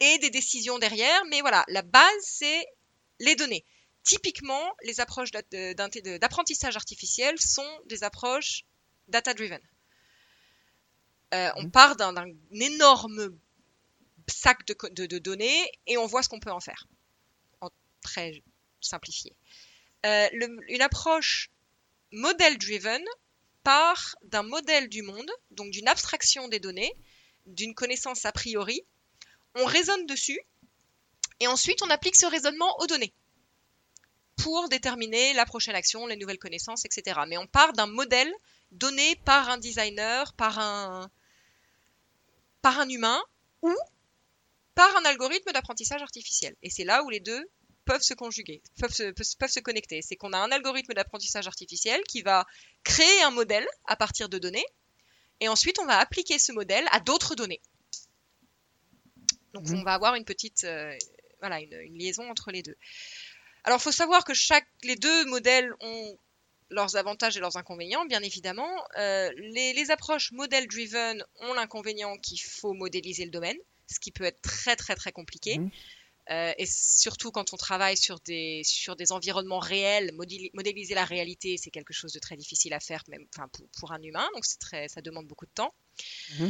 et 0.00 0.18
des 0.18 0.30
décisions 0.30 0.78
derrière, 0.78 1.24
mais 1.26 1.42
voilà, 1.42 1.64
la 1.68 1.82
base, 1.82 2.22
c'est 2.22 2.66
les 3.18 3.36
données. 3.36 3.64
Typiquement, 4.04 4.74
les 4.84 5.00
approches 5.00 5.32
d'apprentissage 5.32 6.76
artificiel 6.76 7.38
sont 7.38 7.80
des 7.86 8.04
approches 8.04 8.64
data-driven. 9.08 9.60
Euh, 11.34 11.50
on 11.56 11.64
mmh. 11.64 11.70
part 11.70 11.96
d'un 11.96 12.14
énorme 12.50 13.38
sac 14.28 14.66
de, 14.66 15.18
données 15.18 15.72
et 15.86 15.96
on 15.96 16.06
voit 16.06 16.22
ce 16.22 16.28
qu'on 16.28 16.40
peut 16.40 16.50
en 16.50 16.60
faire, 16.60 16.86
en 17.60 17.70
très 18.02 18.42
simplifié. 18.80 19.34
Euh, 20.04 20.28
une 20.68 20.82
approche 20.82 21.50
model-driven 22.12 23.02
part 23.62 24.16
d'un 24.24 24.42
modèle 24.42 24.88
du 24.88 25.02
monde, 25.02 25.30
donc 25.50 25.70
d'une 25.70 25.88
abstraction 25.88 26.48
des 26.48 26.60
données, 26.60 26.92
d'une 27.46 27.74
connaissance 27.74 28.24
a 28.24 28.32
priori. 28.32 28.82
On 29.54 29.64
raisonne 29.64 30.06
dessus 30.06 30.40
et 31.40 31.46
ensuite 31.46 31.82
on 31.82 31.90
applique 31.90 32.16
ce 32.16 32.26
raisonnement 32.26 32.78
aux 32.80 32.86
données 32.86 33.14
pour 34.36 34.68
déterminer 34.68 35.34
la 35.34 35.46
prochaine 35.46 35.74
action, 35.74 36.06
les 36.06 36.16
nouvelles 36.16 36.38
connaissances, 36.38 36.84
etc. 36.84 37.20
Mais 37.28 37.38
on 37.38 37.46
part 37.46 37.72
d'un 37.72 37.86
modèle 37.86 38.32
donné 38.72 39.16
par 39.24 39.50
un 39.50 39.58
designer, 39.58 40.32
par 40.34 40.58
un, 40.58 41.10
par 42.62 42.78
un 42.78 42.88
humain 42.88 43.22
ou 43.60 43.74
par 44.74 44.96
un 44.96 45.04
algorithme 45.04 45.52
d'apprentissage 45.52 46.02
artificiel. 46.02 46.56
Et 46.62 46.70
c'est 46.70 46.84
là 46.84 47.02
où 47.04 47.10
les 47.10 47.20
deux 47.20 47.50
peuvent 47.84 48.02
se 48.02 48.14
conjuguer, 48.14 48.62
peuvent 48.78 48.92
se, 48.92 49.10
peuvent 49.10 49.50
se 49.50 49.60
connecter. 49.60 50.02
C'est 50.02 50.16
qu'on 50.16 50.32
a 50.32 50.38
un 50.38 50.50
algorithme 50.50 50.94
d'apprentissage 50.94 51.46
artificiel 51.46 52.00
qui 52.04 52.22
va 52.22 52.46
créer 52.84 53.22
un 53.22 53.30
modèle 53.30 53.66
à 53.86 53.96
partir 53.96 54.28
de 54.28 54.38
données, 54.38 54.64
et 55.40 55.48
ensuite 55.48 55.78
on 55.80 55.86
va 55.86 55.98
appliquer 55.98 56.38
ce 56.38 56.52
modèle 56.52 56.86
à 56.92 57.00
d'autres 57.00 57.34
données. 57.34 57.60
Donc 59.52 59.68
mmh. 59.68 59.74
on 59.74 59.82
va 59.82 59.94
avoir 59.94 60.14
une 60.14 60.24
petite, 60.24 60.64
euh, 60.64 60.96
voilà, 61.40 61.60
une, 61.60 61.98
liaison 61.98 62.30
entre 62.30 62.50
les 62.52 62.62
deux. 62.62 62.76
Alors 63.64 63.78
il 63.78 63.82
faut 63.82 63.92
savoir 63.92 64.24
que 64.24 64.34
chaque, 64.34 64.66
les 64.82 64.96
deux 64.96 65.24
modèles 65.26 65.72
ont 65.80 66.16
leurs 66.72 66.96
avantages 66.96 67.36
et 67.36 67.40
leurs 67.40 67.56
inconvénients, 67.56 68.04
bien 68.06 68.22
évidemment. 68.22 68.70
Euh, 68.98 69.30
les, 69.36 69.90
approches 69.90 70.32
model-driven 70.32 71.24
ont 71.40 71.54
l'inconvénient 71.54 72.16
qu'il 72.18 72.40
faut 72.40 72.72
modéliser 72.72 73.24
le 73.24 73.30
domaine, 73.30 73.56
ce 73.88 74.00
qui 74.00 74.10
peut 74.10 74.24
être 74.24 74.40
très 74.42 74.76
très 74.76 74.94
très 74.94 75.12
compliqué. 75.12 75.58
Mmh. 75.58 75.70
Euh, 76.30 76.52
et 76.56 76.66
surtout 76.66 77.32
quand 77.32 77.52
on 77.52 77.56
travaille 77.56 77.96
sur 77.96 78.20
des, 78.20 78.62
sur 78.64 78.94
des 78.94 79.10
environnements 79.10 79.58
réels, 79.58 80.12
modéliser 80.54 80.94
la 80.94 81.04
réalité, 81.04 81.56
c'est 81.56 81.70
quelque 81.70 81.92
chose 81.92 82.12
de 82.12 82.20
très 82.20 82.36
difficile 82.36 82.72
à 82.74 82.80
faire, 82.80 83.02
même 83.08 83.26
enfin, 83.34 83.48
pour, 83.78 83.92
un 83.92 84.00
humain, 84.02 84.28
donc 84.34 84.44
très, 84.60 84.88
ça 84.88 85.02
demande 85.02 85.26
beaucoup 85.26 85.46
de 85.46 85.52
temps. 85.52 85.74
Mmh. 86.38 86.48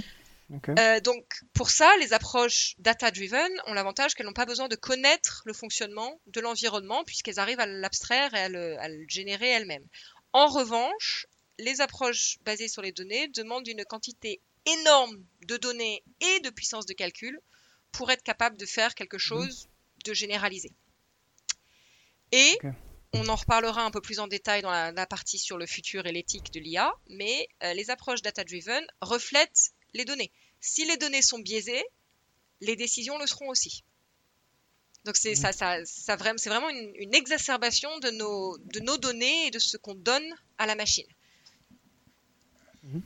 Euh, 0.79 1.01
donc 1.01 1.25
pour 1.55 1.71
ça, 1.71 1.91
les 2.01 2.13
approches 2.13 2.75
data-driven 2.79 3.51
ont 3.67 3.75
l'avantage 3.75 4.15
qu'elles 4.15 4.27
n'ont 4.27 4.33
pas 4.33 4.47
besoin 4.47 4.69
de 4.69 4.77
connaître 4.77 5.43
le 5.47 5.53
fonctionnement 5.53 6.21
de 6.27 6.41
l'environnement 6.41 7.05
puisqu'elles 7.05 7.39
arrivent 7.39 7.61
à 7.61 7.67
l'abstraire 7.67 8.35
et 8.35 8.41
à 8.41 8.49
le, 8.49 8.79
à 8.79 8.89
le 8.89 9.05
générer 9.09 9.49
elles-mêmes. 9.49 9.87
En 10.33 10.47
revanche, 10.47 11.27
les 11.59 11.81
approches 11.81 12.39
basées 12.43 12.69
sur 12.69 12.83
les 12.83 12.93
données 12.93 13.29
demandent 13.29 13.67
une 13.69 13.85
quantité 13.85 14.41
énorme 14.67 15.25
de 15.47 15.57
données 15.57 16.03
et 16.21 16.41
de 16.41 16.51
puissance 16.51 16.87
de 16.87 16.93
calcul 16.93 17.41
pour 17.93 18.11
être 18.11 18.23
capable 18.23 18.57
de 18.57 18.67
faire 18.67 18.95
quelque 18.95 19.17
mhm. 19.17 19.21
chose 19.21 19.69
de 20.05 20.15
généralisé. 20.15 20.73
Et 22.33 22.59
on 23.13 23.29
en 23.29 23.37
reparlera 23.37 23.85
un 23.85 23.91
peu 23.91 24.01
plus 24.01 24.19
en 24.19 24.27
détail 24.27 24.63
dans 24.63 24.71
la, 24.71 25.07
partie 25.07 25.39
sur 25.39 25.59
le 25.59 25.67
futur 25.67 26.07
et 26.07 26.13
l'éthique 26.13 26.51
de 26.53 26.61
l'IA, 26.61 26.93
mais 27.11 27.47
euh, 27.63 27.75
les 27.75 27.91
approches 27.91 28.23
data-driven 28.23 28.85
reflètent 29.03 29.73
les 29.93 30.07
données. 30.07 30.33
Si 30.63 30.87
les 30.87 30.97
données 30.97 31.21
sont 31.21 31.41
biaisées, 31.41 31.85
les 32.61 32.77
décisions 32.77 33.19
le 33.19 33.27
seront 33.27 33.49
aussi. 33.51 33.85
Donc 35.05 35.17
c'est 35.17 35.31
mhm. 35.31 35.37
ça, 35.37 35.53
ça, 35.53 35.85
ça 35.85 36.17
c'est 36.37 36.49
vraiment 36.49 36.71
une, 36.71 36.93
une, 36.95 37.15
exacerbation 37.15 37.99
de 37.99 38.11
nos, 38.11 38.57
de 38.59 38.81
nos 38.81 38.97
données 38.97 39.49
et 39.49 39.51
de 39.51 39.59
ce 39.59 39.77
qu'on 39.77 39.95
donne 39.95 40.35
à 40.59 40.67
la 40.67 40.77
machine. 40.77 41.07
Mhm. 42.85 43.03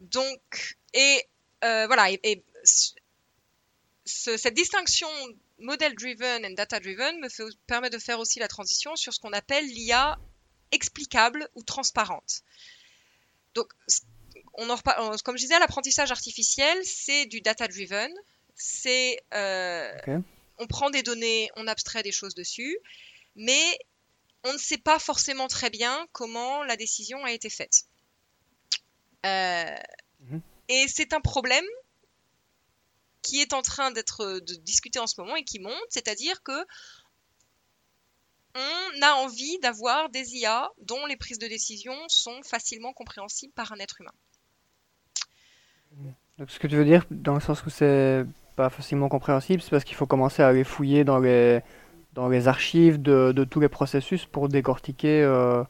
Donc, 0.00 0.76
et 0.92 1.24
euh, 1.64 1.86
voilà, 1.86 2.10
et, 2.10 2.44
cette 4.04 4.54
distinction 4.54 5.08
model-driven 5.58 6.44
et 6.44 6.54
data-driven 6.54 7.20
me 7.20 7.28
fait, 7.28 7.44
permet 7.66 7.90
de 7.90 7.98
faire 7.98 8.18
aussi 8.18 8.38
la 8.38 8.48
transition 8.48 8.96
sur 8.96 9.14
ce 9.14 9.20
qu'on 9.20 9.32
appelle 9.32 9.66
l'IA 9.66 10.18
explicable 10.72 11.48
ou 11.54 11.62
transparente. 11.62 12.42
Donc, 13.54 13.72
on 14.60 14.68
en 14.68 14.76
comme 15.24 15.36
je 15.36 15.42
disais, 15.42 15.58
l'apprentissage 15.58 16.10
artificiel, 16.10 16.78
c'est 16.84 17.24
du 17.26 17.40
data-driven. 17.40 18.12
C'est, 18.54 19.18
euh, 19.32 19.90
on 20.58 20.66
prend 20.66 20.90
des 20.90 21.02
données, 21.02 21.48
on 21.56 21.66
abstrait 21.66 22.02
des 22.02 22.12
choses 22.12 22.34
dessus, 22.34 22.76
mais 23.36 23.78
on 24.44 24.52
ne 24.52 24.58
sait 24.58 24.78
pas 24.78 24.98
forcément 24.98 25.48
très 25.48 25.70
bien 25.70 26.06
comment 26.12 26.62
la 26.64 26.76
décision 26.76 27.24
a 27.24 27.32
été 27.32 27.48
faite. 27.48 27.84
Euh, 29.24 29.76
mhm. 30.20 30.42
Et 30.68 30.86
c'est 30.88 31.14
un 31.14 31.22
problème 31.22 31.64
qui 33.22 33.40
est 33.40 33.54
en 33.54 33.62
train 33.62 33.90
d'être 33.90 34.40
discuté 34.62 34.98
en 34.98 35.06
ce 35.06 35.18
moment 35.18 35.36
et 35.36 35.44
qui 35.44 35.58
monte, 35.58 35.74
c'est-à-dire 35.88 36.42
que 36.42 36.66
on 38.54 39.02
a 39.02 39.12
envie 39.14 39.58
d'avoir 39.60 40.10
des 40.10 40.36
IA 40.36 40.70
dont 40.78 41.06
les 41.06 41.16
prises 41.16 41.38
de 41.38 41.46
décision 41.46 41.96
sont 42.08 42.42
facilement 42.42 42.92
compréhensibles 42.92 43.54
par 43.54 43.72
un 43.72 43.78
être 43.78 44.00
humain. 44.00 44.12
Donc, 46.40 46.50
ce 46.50 46.58
que 46.58 46.66
tu 46.66 46.74
veux 46.74 46.86
dire, 46.86 47.04
dans 47.10 47.34
le 47.34 47.40
sens 47.40 47.66
où 47.66 47.70
c'est 47.70 48.24
pas 48.56 48.70
facilement 48.70 49.10
compréhensible, 49.10 49.60
c'est 49.60 49.68
parce 49.68 49.84
qu'il 49.84 49.94
faut 49.94 50.06
commencer 50.06 50.42
à 50.42 50.48
aller 50.48 50.64
fouiller 50.64 51.04
dans 51.04 51.18
les, 51.18 51.60
dans 52.14 52.30
les 52.30 52.48
archives 52.48 53.00
de, 53.00 53.44
tous 53.44 53.60
les 53.60 53.68
processus 53.68 54.24
pour 54.24 54.48
décortiquer 54.48 55.20
euh, 55.20 55.62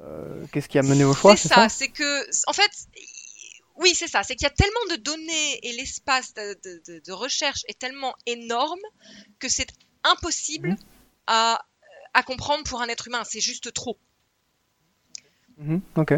euh, 0.00 0.44
qu'est-ce 0.52 0.68
qui 0.68 0.78
a 0.78 0.82
mené 0.82 1.02
au 1.02 1.14
choix. 1.14 1.34
C'est 1.36 1.48
ça, 1.48 1.68
c'est 1.68 1.88
que, 1.88 2.48
en 2.48 2.52
fait, 2.52 2.70
oui, 3.74 3.92
c'est 3.92 4.06
ça. 4.06 4.22
C'est 4.22 4.36
qu'il 4.36 4.44
y 4.44 4.46
a 4.46 4.54
tellement 4.54 4.96
de 4.96 5.02
données 5.02 5.58
et 5.64 5.72
l'espace 5.72 6.32
de, 6.32 7.12
recherche 7.12 7.64
est 7.66 7.76
tellement 7.76 8.14
énorme 8.26 8.78
que 9.40 9.48
c'est 9.48 9.68
impossible 10.04 10.68
mhm. 10.68 10.78
à, 11.26 11.60
comprendre 12.24 12.62
pour 12.62 12.82
un 12.82 12.86
être 12.86 13.08
humain. 13.08 13.24
C'est 13.24 13.40
juste 13.40 13.72
trop. 13.72 13.98
Mhm, 15.56 15.80
ok. 15.96 16.14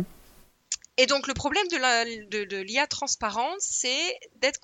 Et 1.01 1.07
donc 1.07 1.27
le 1.29 1.33
problème 1.33 1.67
de 1.69 2.57
l'IA 2.59 2.87
transparente, 2.87 3.59
c'est 3.61 4.21
d'être 4.37 4.61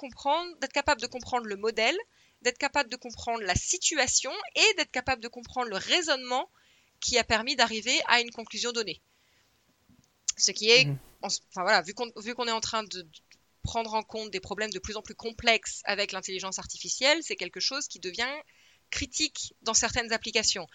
capable 0.71 1.01
de 1.01 1.07
comprendre 1.07 1.47
le 1.47 1.57
modèle, 1.57 1.97
d'être 2.43 2.59
capable 2.59 2.91
de 2.91 2.97
comprendre 2.97 3.41
la 3.41 3.55
situation 3.55 4.31
et 4.55 4.75
d'être 4.77 4.91
capable 4.91 5.23
de 5.23 5.29
comprendre 5.29 5.71
le 5.71 5.79
raisonnement 5.79 6.51
qui 7.01 7.17
a 7.17 7.25
permis 7.25 7.57
d'arriver 7.57 7.99
à 8.07 8.21
une 8.21 8.31
conclusion 8.31 8.71
donnée. 8.73 9.01
Ce 10.37 10.51
qui 10.51 10.69
est, 10.69 10.85
mhm. 10.85 10.99
enfin 11.23 11.63
voilà, 11.63 11.81
vu 11.81 11.95
qu'on 11.95 12.47
est 12.47 12.53
en 12.53 12.61
train 12.61 12.85
de 12.85 13.09
prendre 13.63 13.95
en 13.95 14.03
compte 14.03 14.31
des 14.31 14.41
problèmes 14.41 14.71
de 14.73 14.79
plus 14.79 14.97
en 14.97 15.03
plus 15.03 15.15
complexes 15.15 15.81
avec 15.85 16.13
l'intelligence 16.13 16.59
artificielle, 16.59 17.19
c'est 17.23 17.37
quelque 17.37 17.61
chose 17.61 17.89
qui 17.89 17.99
devient 17.99 18.29
critique 18.91 19.55
dans 19.63 19.73
certaines 19.73 20.13
applications. 20.13 20.67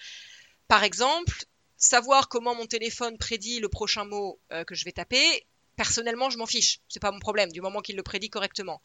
Par 0.68 0.84
exemple, 0.84 1.46
savoir 1.78 2.30
comment 2.30 2.56
mon 2.56 2.66
téléphone 2.66 3.20
prédit 3.20 3.60
le 3.60 3.70
prochain 3.70 4.06
mot 4.06 4.40
euh, 4.52 4.64
que 4.64 4.74
je 4.74 4.86
vais 4.86 4.92
taper, 4.92 5.46
personnellement, 5.82 6.30
je 6.30 6.38
m'en 6.38 6.46
fiche. 6.46 6.80
C'est 6.90 7.00
pas 7.00 7.12
mon 7.12 7.18
problème 7.18 7.52
du 7.52 7.60
moment 7.60 7.82
qu'il 7.82 7.96
le 7.96 8.04
prédit 8.04 8.30
correctement. 8.30 8.84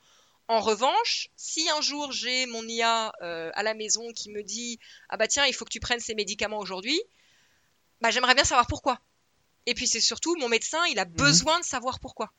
En 0.49 0.61
revanche, 0.61 1.29
si 1.37 1.69
un 1.69 1.83
jour 1.83 2.11
j'ai 2.11 2.47
mon 2.47 2.67
IA 2.67 3.13
euh, 3.21 3.51
à 3.53 3.63
la 3.63 3.75
maison 3.75 4.11
qui 4.15 4.31
me 4.31 4.43
dit 4.43 4.79
ah 5.11 5.19
bah 5.19 5.29
tiens 5.29 5.45
il 5.45 5.53
faut 5.53 5.67
que 5.67 5.71
tu 5.71 5.79
prennes 5.79 6.01
ces 6.01 6.15
médicaments 6.15 6.59
aujourd'hui, 6.59 6.99
bah 8.01 8.11
j'aimerais 8.11 8.35
bien 8.35 8.45
savoir 8.45 8.67
pourquoi. 8.67 8.99
Et 9.67 9.75
puis 9.75 9.87
c'est 9.87 10.01
surtout 10.01 10.37
mon 10.37 10.49
médecin, 10.49 10.83
il 10.87 10.99
a 10.99 11.05
mhm. 11.05 11.13
besoin 11.13 11.61
de 11.61 11.67
savoir 11.67 12.01
pourquoi. 12.01 12.33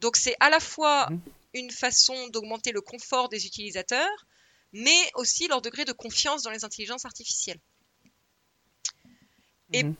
Donc 0.00 0.16
c'est 0.16 0.34
à 0.40 0.50
la 0.50 0.58
fois 0.58 1.08
mhm. 1.10 1.20
une 1.52 1.70
façon 1.70 2.28
d'augmenter 2.30 2.72
le 2.72 2.80
confort 2.80 3.28
des 3.28 3.46
utilisateurs, 3.46 4.26
mais 4.72 5.00
aussi 5.14 5.46
leur 5.46 5.62
degré 5.62 5.84
de 5.84 5.92
confiance 5.92 6.42
dans 6.42 6.50
les 6.50 6.64
intelligences 6.64 7.04
artificielles. 7.04 7.60
Et 9.72 9.84
mhm. 9.84 9.94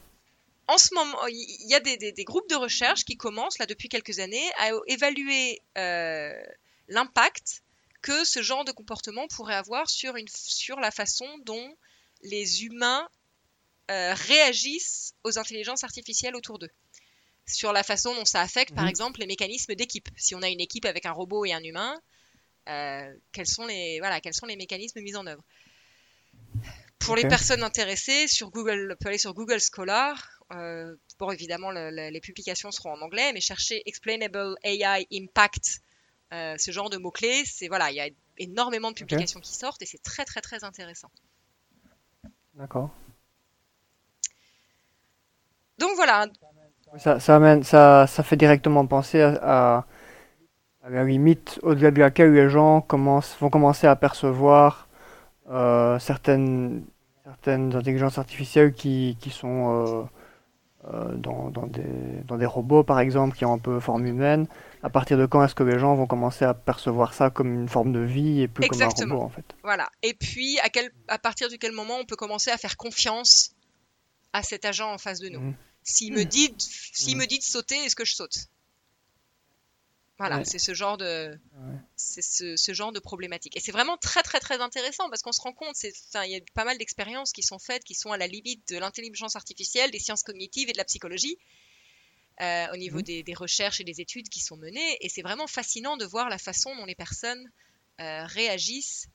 En 0.67 0.79
ce 0.79 0.95
moment, 0.95 1.27
il 1.27 1.69
y 1.69 1.75
a 1.75 1.81
des, 1.81 2.25
groupes 2.25 2.49
de 2.49 2.55
recherche 2.55 3.05
qui 3.05 3.17
commencent 3.17 3.59
là 3.59 3.67
depuis 3.67 3.89
quelques 3.89 4.19
années 4.19 4.51
à 4.59 4.71
évaluer 4.87 5.61
euh, 5.77 6.33
l'impact 6.89 7.63
que 8.01 8.25
ce 8.25 8.43
genre 8.43 8.65
de 8.65 8.73
comportement 8.73 9.27
pourrait 9.29 9.55
avoir 9.55 9.89
sur, 9.89 10.17
une, 10.17 10.29
sur 10.29 10.81
la 10.81 10.91
façon 10.91 11.27
dont 11.45 11.77
les 12.23 12.65
humains 12.65 13.09
euh, 13.91 14.15
réagissent 14.15 15.15
aux 15.25 15.39
intelligences 15.39 15.85
artificielles 15.85 16.35
autour 16.35 16.59
d'eux. 16.59 16.71
Sur 17.47 17.73
la 17.73 17.83
façon 17.83 18.15
dont 18.15 18.25
ça 18.25 18.41
affecte, 18.41 18.75
par 18.75 18.85
mhm. 18.85 18.91
exemple, 18.91 19.21
les 19.21 19.27
mécanismes 19.27 19.75
d'équipe. 19.75 20.09
Si 20.17 20.35
on 20.35 20.41
a 20.43 20.49
une 20.49 20.61
équipe 20.61 20.87
avec 20.87 21.05
un 21.05 21.13
robot 21.13 21.45
et 21.45 21.53
un 21.53 21.63
humain, 21.63 22.01
euh, 22.71 23.15
quels, 23.33 23.47
sont 23.47 23.67
les, 23.67 23.99
voilà, 23.99 24.23
quels 24.23 24.33
sont 24.33 24.47
les 24.47 24.57
mécanismes 24.57 25.01
mis 25.01 25.17
en 25.17 25.27
œuvre 25.27 25.45
Pour 26.99 27.17
les 27.17 27.29
personnes 27.29 27.63
intéressées, 27.63 28.29
sur 28.29 28.51
Google, 28.51 28.93
on 28.93 28.97
peut 29.03 29.09
aller 29.09 29.19
sur 29.19 29.35
Google 29.35 29.59
Scholar. 29.61 30.41
Euh, 30.53 30.95
bon, 31.19 31.31
évidemment, 31.31 31.71
les 31.71 32.21
publications 32.21 32.71
seront 32.71 32.93
en 32.93 33.01
anglais, 33.01 33.33
mais 33.33 33.41
cherchez 33.41 33.83
Explainable 33.87 34.57
AI 34.63 35.07
Impact, 35.13 35.81
euh, 36.33 36.55
ce 36.59 36.71
genre 36.71 36.91
de 36.91 36.97
mots-clés. 36.97 37.45
C'est 37.45 37.69
voilà, 37.69 37.91
il 37.91 37.97
y 37.97 38.01
a 38.01 38.09
énormément 38.39 38.91
de 38.91 38.97
publications 38.97 39.41
qui 39.41 39.55
sortent 39.55 39.83
et 39.83 39.87
c'est 39.87 40.03
très 40.03 40.25
très 40.25 40.41
très 40.41 40.65
intéressant. 40.65 41.11
D'accord. 42.55 42.91
Donc 45.79 45.91
voilà. 45.97 46.27
Ça, 46.99 47.19
ça, 47.19 47.37
amène, 47.37 47.65
ça, 47.65 48.07
ça 48.07 48.23
fait 48.23 48.37
directement 48.37 48.87
penser 48.87 49.21
à, 49.21 49.85
à, 50.83 50.91
la 50.91 51.03
limite 51.03 51.59
au-delà 51.63 51.91
de 51.91 51.99
laquelle 51.99 52.33
les 52.33 52.49
gens 52.49 52.81
commencent, 52.81 53.37
vont 53.41 53.51
commencer 53.51 53.89
à 53.89 53.97
percevoir 53.97 54.84
euh, 55.51 55.99
certaines, 55.99 56.85
certaines 57.25 57.75
intelligences 57.75 58.19
artificielles 58.19 58.73
qui, 58.73 59.17
qui 59.21 59.31
sont 59.31 59.87
euh, 59.87 60.93
euh, 60.93 61.15
dans, 61.17 61.51
dans, 61.51 61.67
des, 61.67 61.83
dans 62.27 62.37
des 62.37 62.47
robots, 62.47 62.85
par 62.85 63.01
exemple, 63.01 63.37
qui 63.37 63.45
ont 63.45 63.55
un 63.55 63.59
peu 63.59 63.81
forme 63.81 64.07
humaine. 64.07 64.47
À 64.83 64.91
partir 64.91 65.17
de 65.17 65.25
quand 65.25 65.43
est-ce 65.45 65.55
que 65.55 65.63
les 65.63 65.79
gens 65.79 65.95
vont 65.95 66.07
commencer 66.07 66.45
à 66.45 66.53
percevoir 66.53 67.15
ça 67.15 67.31
comme 67.31 67.55
une 67.55 67.69
forme 67.69 67.93
de 67.93 68.01
vie 68.01 68.43
et 68.43 68.49
plus 68.49 68.69
comme 68.69 68.83
un 68.83 68.89
robot, 68.89 69.23
en 69.23 69.31
fait? 69.31 69.45
Voilà. 69.63 69.89
Et 70.03 70.13
puis, 70.13 70.59
à, 70.61 70.69
quel, 70.69 70.91
à 71.09 71.19
partir 71.19 71.49
de 71.49 71.57
quel 71.57 71.73
moment 71.73 71.97
on 72.01 72.05
peut 72.05 72.17
commencer 72.17 72.51
à 72.51 72.59
faire 72.59 72.77
confiance 72.77 73.55
à 74.33 74.43
cet 74.43 74.65
agent 74.67 74.93
en 74.93 74.99
face 74.99 75.21
de 75.21 75.31
nous? 75.31 75.41
Mmh. 75.41 75.55
S'il 75.83 76.13
me 76.13 76.25
dit, 76.25 76.55
s'il 76.59 77.17
mmh. 77.17 77.21
me 77.21 77.27
dit 77.27 77.39
de 77.39 77.45
sauter, 77.45 77.77
est-ce 77.77 77.97
que 77.97 78.05
je 78.05 78.15
saute? 78.15 78.49
Voilà, 80.29 80.45
c'est 80.45 80.59
ce 80.59 80.75
genre 80.75 80.97
de, 80.97 81.39
c'est 81.97 82.23
ce, 82.23 82.73
genre 82.73 82.93
de 82.93 83.01
problématique. 83.01 83.57
Et 83.57 83.61
c'est 83.61 83.73
vraiment 83.73 83.97
très 83.97 84.23
très 84.23 84.41
très 84.41 84.61
intéressant 84.61 85.09
parce 85.11 85.23
qu'on 85.23 85.33
se 85.33 85.41
rend 85.41 85.53
compte, 85.53 85.77
il 85.83 86.31
y 86.31 86.37
a 86.37 86.41
pas 86.55 86.65
mal 86.65 86.79
d'expériences 86.79 87.33
qui 87.33 87.43
sont 87.43 87.59
faites, 87.59 87.85
qui 87.85 87.95
sont 87.95 88.13
à 88.13 88.17
la 88.17 88.27
limite 88.27 88.69
de 88.69 88.79
l'intelligence 88.79 89.37
artificielle, 89.37 89.91
des 89.91 89.99
sciences 89.99 90.23
cognitives 90.23 90.69
et 90.69 90.73
de 90.73 90.79
la 90.79 90.85
psychologie. 90.85 91.39
Euh, 92.41 92.67
au 92.73 92.77
niveau 92.77 92.99
mmh. 92.99 93.23
des, 93.23 93.35
recherches 93.35 93.81
et 93.81 93.85
des 93.85 94.01
études 94.01 94.29
qui 94.29 94.41
sont 94.41 94.57
menées. 94.57 94.97
Et 95.01 95.09
c'est 95.09 95.23
vraiment 95.23 95.47
fascinant 95.47 95.97
de 95.97 96.05
voir 96.05 96.29
la 96.29 96.39
façon 96.39 96.75
dont 96.75 96.85
les 96.85 96.97
personnes 96.97 97.49
euh, 98.01 98.25
réagissent 98.27 99.09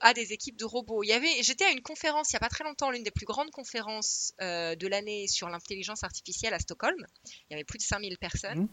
à 0.00 0.12
des 0.12 0.32
équipes 0.32 0.56
de 0.56 0.64
robots. 0.64 1.02
Il 1.04 1.08
y 1.08 1.12
avait, 1.12 1.42
j'étais 1.42 1.64
à 1.64 1.70
une 1.70 1.82
conférence 1.82 2.32
il 2.32 2.34
n'y 2.34 2.38
a 2.38 2.40
pas 2.40 2.48
très 2.48 2.64
longtemps, 2.64 2.90
l'une 2.90 3.04
des 3.04 3.10
plus 3.10 3.26
grandes 3.26 3.50
conférences 3.50 4.34
euh, 4.40 4.74
de 4.74 4.88
l'année 4.88 5.28
sur 5.28 5.48
l'intelligence 5.48 6.02
artificielle 6.02 6.52
à 6.54 6.58
Stockholm. 6.58 7.06
Il 7.24 7.52
y 7.52 7.54
avait 7.54 7.64
plus 7.64 7.78
de 7.78 7.84
5000 7.84 8.18
personnes. 8.18 8.62
Mmh. 8.62 8.68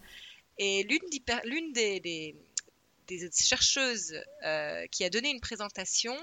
Et 0.60 0.84
l'une 0.84 1.72
des, 1.72 2.00
des, 2.02 2.36
des, 3.08 3.30
chercheuses 3.32 4.22
euh, 4.44 4.86
qui 4.88 5.06
a 5.06 5.10
donné 5.10 5.30
une 5.30 5.40
présentation, 5.40 6.16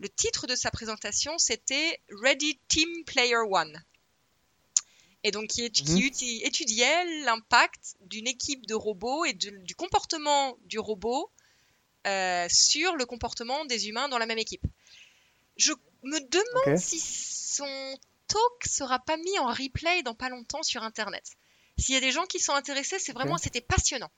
le 0.00 0.08
titre 0.08 0.48
de 0.48 0.56
sa 0.56 0.70
présentation, 0.72 1.38
c'était 1.38 2.00
Ready 2.10 2.58
Team 2.68 3.04
Player 3.06 3.36
One. 3.36 3.82
Et 5.24 5.30
donc 5.30 5.46
qui, 5.46 5.62
mmh. 5.62 6.44
étudiait 6.44 7.22
l'impact 7.22 7.94
d'une 8.00 8.26
équipe 8.26 8.66
de 8.66 8.74
robots 8.74 9.24
et 9.24 9.32
du 9.32 9.74
comportement 9.76 10.58
du 10.64 10.80
robot 10.80 11.30
euh, 12.08 12.46
sur 12.50 12.96
le 12.96 13.06
comportement 13.06 13.64
des 13.66 13.88
humains 13.88 14.08
dans 14.08 14.18
la 14.18 14.26
même 14.26 14.38
équipe. 14.38 14.64
Je 15.56 15.72
me 16.02 16.18
demande 16.18 16.76
si 16.76 16.98
son 16.98 17.98
talk 18.26 18.66
sera 18.66 18.98
pas 18.98 19.16
mis 19.16 19.38
en 19.38 19.46
replay 19.46 20.02
dans 20.02 20.16
pas 20.16 20.28
longtemps 20.28 20.64
sur 20.64 20.82
Internet. 20.82 21.36
S'il 21.78 21.94
y 21.94 21.98
a 21.98 22.00
des 22.00 22.12
gens 22.12 22.24
qui 22.26 22.38
sont 22.38 22.52
intéressés, 22.52 22.98
c'est 22.98 23.12
vraiment, 23.12 23.38
c'était 23.38 23.60
passionnant. 23.60 24.10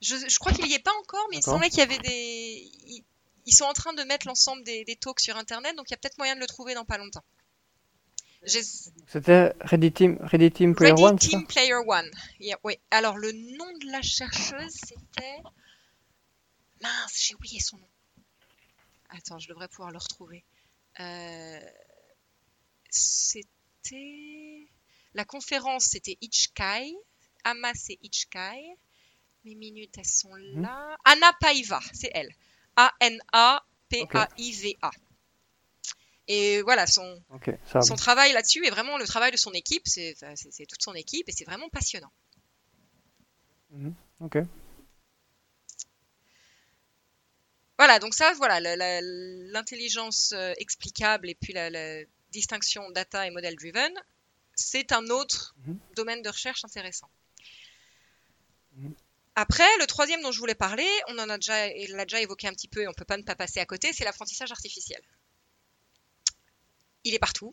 Je, 0.00 0.38
crois 0.38 0.52
qu'il 0.52 0.64
n'y 0.64 0.74
est 0.74 0.82
pas 0.82 0.94
encore, 1.00 1.26
mais 1.30 1.38
il 1.38 1.42
semblait 1.42 1.68
qu'il 1.68 1.80
y 1.80 1.82
avait 1.82 1.98
des. 1.98 2.70
Ils, 3.46 3.52
sont 3.52 3.64
en 3.64 3.72
train 3.72 3.92
de 3.92 4.02
mettre 4.04 4.26
l'ensemble 4.26 4.62
des, 4.64 4.84
talks 5.00 5.20
sur 5.20 5.36
Internet, 5.36 5.76
donc 5.76 5.90
il 5.90 5.92
y 5.92 5.94
a 5.94 5.96
peut-être 5.96 6.18
moyen 6.18 6.34
de 6.34 6.40
le 6.40 6.46
trouver 6.46 6.74
dans 6.74 6.84
pas 6.84 6.98
longtemps. 6.98 7.24
C'était 8.46 9.52
Ready 9.60 9.92
Team, 9.92 10.18
Ready 10.22 10.50
Team 10.50 10.74
Player 10.74 10.92
One 10.92 11.12
Ready 11.12 11.28
Team 11.28 11.46
Player 11.46 11.74
One. 11.74 12.10
oui. 12.64 12.78
Alors, 12.90 13.18
le 13.18 13.32
nom 13.32 13.70
de 13.78 13.92
la 13.92 14.00
chercheuse, 14.00 14.72
c'était. 14.72 15.42
Mince, 16.80 17.26
j'ai 17.26 17.34
oublié 17.34 17.60
son 17.60 17.76
nom. 17.76 17.88
Attends, 19.10 19.38
je 19.38 19.48
devrais 19.48 19.68
pouvoir 19.68 19.90
le 19.90 19.98
retrouver. 19.98 20.44
Euh, 21.00 21.60
c'était. 22.88 24.68
La 25.14 25.24
conférence, 25.24 25.84
c'était 25.86 26.18
Ichkai. 26.20 26.94
Ama, 27.44 27.72
c'est 27.74 27.98
Ichkai. 28.02 28.76
Mes 29.44 29.54
minutes, 29.54 29.96
elles 29.98 30.04
sont 30.04 30.34
mhm. 30.34 30.62
là. 30.62 30.96
Anna 31.04 31.32
Paiva, 31.40 31.80
c'est 31.92 32.10
elle. 32.14 32.34
A-N-A-P-A-I-V-A. 32.76 33.30
Et 36.28 36.62
voilà, 36.62 36.86
son, 36.86 37.20
son 37.82 37.96
travail 37.96 38.32
là-dessus 38.32 38.64
est 38.64 38.70
vraiment 38.70 38.98
le 38.98 39.06
travail 39.06 39.32
de 39.32 39.36
son 39.36 39.52
équipe. 39.52 39.82
C'est 39.88 40.14
toute 40.68 40.82
son 40.82 40.94
équipe 40.94 41.28
et 41.28 41.32
c'est 41.32 41.44
vraiment 41.44 41.68
passionnant. 41.70 42.12
Mhm. 43.70 43.94
Ok. 44.20 44.38
Voilà, 47.78 47.98
donc 47.98 48.12
ça, 48.12 48.34
voilà, 48.34 48.60
l'intelligence 48.60 50.32
euh, 50.32 50.52
explicable 50.58 51.30
et 51.30 51.34
puis 51.34 51.54
la, 51.54 51.70
distinction 52.30 52.90
data 52.90 53.26
et 53.26 53.30
model 53.30 53.56
driven, 53.56 53.92
c'est 54.60 54.92
un 54.92 55.06
autre 55.08 55.54
mhm. 55.66 55.78
domaine 55.96 56.22
de 56.22 56.28
recherche 56.28 56.64
intéressant. 56.64 57.10
Mhm. 58.76 58.94
Après, 59.36 59.68
le 59.78 59.86
troisième 59.86 60.20
dont 60.22 60.32
je 60.32 60.38
voulais 60.38 60.54
parler, 60.54 60.88
on 61.08 61.18
en 61.18 61.28
a 61.28 61.38
déjà, 61.38 61.68
l'a 61.68 62.04
déjà 62.04 62.20
évoqué 62.20 62.48
un 62.48 62.52
petit 62.52 62.68
peu 62.68 62.82
et 62.82 62.88
on 62.88 62.92
peut 62.92 63.04
pas 63.04 63.16
ne 63.16 63.22
pas 63.22 63.36
passer 63.36 63.60
à 63.60 63.66
côté, 63.66 63.92
c'est 63.92 64.04
l'apprentissage 64.04 64.50
artificiel. 64.50 65.00
Il 67.04 67.14
est 67.14 67.18
partout, 67.18 67.50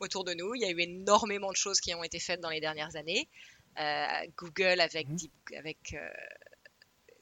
autour 0.00 0.24
de 0.24 0.32
nous. 0.32 0.54
Il 0.54 0.62
y 0.62 0.64
a 0.64 0.70
eu 0.70 0.80
énormément 0.80 1.50
de 1.50 1.56
choses 1.56 1.80
qui 1.80 1.94
ont 1.94 2.02
été 2.02 2.18
faites 2.18 2.40
dans 2.40 2.48
les 2.48 2.60
dernières 2.60 2.96
années. 2.96 3.28
Euh, 3.78 4.26
Google 4.36 4.80
avec, 4.80 5.08
mhm. 5.08 5.16
Deep, 5.16 5.32
avec 5.56 5.92
euh, 5.92 6.08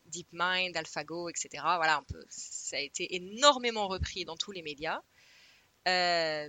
DeepMind, 0.07 0.77
AlphaGo, 0.77 1.29
etc. 1.29 1.49
Voilà, 1.63 2.03
ça 2.29 2.77
a 2.77 2.81
été 2.81 3.17
énormément 3.17 3.89
repris 3.89 4.25
dans 4.25 4.37
tous 4.37 4.53
les 4.53 4.63
médias. 4.63 5.01
Euh, 5.89 6.49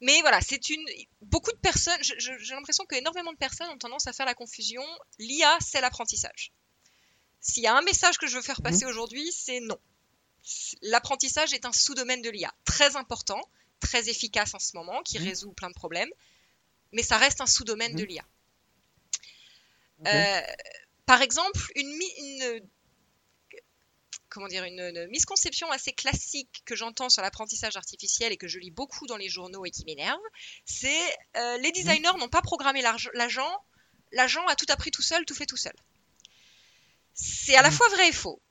mais 0.00 0.20
voilà, 0.20 0.40
c'est 0.40 0.68
une. 0.70 0.84
Beaucoup 1.22 1.52
de 1.52 1.58
personnes, 1.58 1.98
j'ai 2.00 2.54
l'impression 2.54 2.84
qu'énormément 2.84 3.32
de 3.32 3.38
personnes 3.38 3.68
ont 3.70 3.78
tendance 3.78 4.06
à 4.06 4.12
faire 4.12 4.26
la 4.26 4.34
confusion. 4.34 4.84
L'IA, 5.18 5.56
c'est 5.60 5.80
l'apprentissage. 5.80 6.52
S'il 7.40 7.62
y 7.62 7.66
a 7.66 7.76
un 7.76 7.82
message 7.82 8.18
que 8.18 8.26
je 8.26 8.36
veux 8.36 8.42
faire 8.42 8.60
mhm. 8.60 8.64
passer 8.64 8.84
aujourd'hui, 8.86 9.30
c'est 9.32 9.60
non. 9.60 9.78
L'apprentissage 10.82 11.54
est 11.54 11.64
un 11.64 11.72
sous-domaine 11.72 12.22
de 12.22 12.30
l'IA, 12.30 12.52
très 12.64 12.96
important, 12.96 13.40
très 13.80 14.08
efficace 14.08 14.54
en 14.54 14.58
ce 14.58 14.76
moment, 14.76 15.02
qui 15.02 15.18
mhm. 15.18 15.28
résout 15.28 15.52
plein 15.52 15.68
de 15.68 15.74
problèmes, 15.74 16.10
mais 16.92 17.02
ça 17.02 17.16
reste 17.16 17.40
un 17.40 17.46
sous-domaine 17.46 17.94
de 17.94 18.02
mhm. 18.02 18.08
l'IA. 18.08 18.24
Euh, 20.06 20.40
par 21.06 21.22
exemple, 21.22 21.60
une, 21.76 22.00
une 22.18 22.60
comment 24.34 24.48
dire, 24.48 24.64
une, 24.64 25.06
misconception 25.06 25.70
assez 25.70 25.92
classique 25.92 26.62
que 26.66 26.74
j'entends 26.74 27.08
sur 27.08 27.22
l'apprentissage 27.22 27.76
artificiel 27.76 28.32
et 28.32 28.36
que 28.36 28.48
je 28.48 28.58
lis 28.58 28.72
beaucoup 28.72 29.06
dans 29.06 29.16
les 29.16 29.28
journaux 29.28 29.64
et 29.64 29.70
qui 29.70 29.84
m'énerve, 29.84 30.20
c'est 30.64 31.16
euh, 31.36 31.56
les 31.58 31.70
designers 31.70 32.18
n'ont 32.18 32.28
pas 32.28 32.42
programmé 32.42 32.82
l'agent, 32.82 33.10
l'agent 33.14 34.46
a 34.46 34.56
tout 34.56 34.66
appris 34.68 34.90
tout 34.90 35.02
seul, 35.02 35.24
tout 35.24 35.34
fait 35.34 35.46
tout 35.46 35.56
seul. 35.56 35.74
C'est 37.14 37.54
à 37.54 37.62
la 37.62 37.70
fois 37.70 37.88
vrai 37.90 38.08
et 38.08 38.12
faux. 38.12 38.42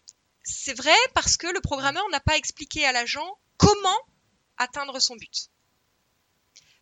C'est 0.44 0.74
vrai 0.74 0.96
parce 1.14 1.36
que 1.36 1.48
le 1.48 1.60
programmeur 1.60 2.08
n'a 2.10 2.22
pas 2.22 2.38
expliqué 2.38 2.86
à 2.86 2.94
l'agent 2.94 3.38
comment 3.58 4.00
atteindre 4.58 5.00
son 5.02 5.18
but. 5.18 5.50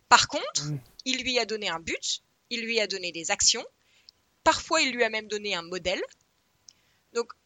Par 0.10 0.28
contre, 0.28 0.68
il 1.06 1.24
lui 1.24 1.40
a 1.40 1.46
donné 1.46 1.70
un 1.70 1.80
but, 1.80 2.22
il 2.52 2.62
lui 2.62 2.80
a 2.80 2.86
donné 2.86 3.12
des 3.12 3.32
actions, 3.32 3.66
parfois 4.44 4.82
il 4.82 4.92
lui 4.92 5.04
a 5.04 5.10
même 5.10 5.28
donné 5.28 5.56
un 5.56 5.64
modèle, 5.64 6.02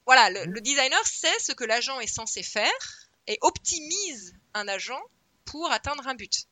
voilà, 0.05 0.29
le, 0.29 0.61
designer 0.61 1.05
sait 1.05 1.39
ce 1.39 1.51
que 1.51 1.63
l'agent 1.63 1.99
est 1.99 2.07
censé 2.07 2.43
faire 2.43 3.07
et 3.27 3.37
optimise 3.41 4.35
un 4.53 4.67
agent 4.67 5.01
pour 5.45 5.71
atteindre 5.71 6.07
un 6.07 6.15
but. 6.15 6.47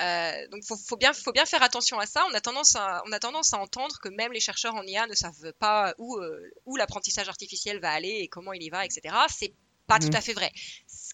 Euh, 0.00 0.48
donc 0.48 0.64
faut, 0.64 0.76
faut, 0.76 0.96
bien, 0.96 1.12
faut 1.12 1.32
bien 1.32 1.44
faire 1.44 1.62
attention 1.62 1.98
à 1.98 2.06
ça. 2.06 2.26
On 2.30 2.34
a, 2.34 2.40
tendance 2.40 2.74
à, 2.74 3.02
on 3.06 3.12
a 3.12 3.18
tendance 3.18 3.52
à 3.52 3.58
entendre 3.58 3.98
que 4.00 4.08
même 4.08 4.32
les 4.32 4.40
chercheurs 4.40 4.74
en 4.74 4.82
IA 4.82 5.06
ne 5.06 5.14
savent 5.14 5.52
pas 5.58 5.94
où, 5.98 6.16
euh, 6.16 6.50
où 6.64 6.76
l'apprentissage 6.76 7.28
artificiel 7.28 7.80
va 7.80 7.92
aller 7.92 8.20
et 8.20 8.28
comment 8.28 8.52
il 8.52 8.62
y 8.62 8.70
va, 8.70 8.84
etc. 8.84 9.14
C'est 9.28 9.52
pas 9.86 9.98
tout 9.98 10.06
mhm. 10.06 10.16
à 10.16 10.20
fait 10.20 10.32
vrai. 10.32 10.52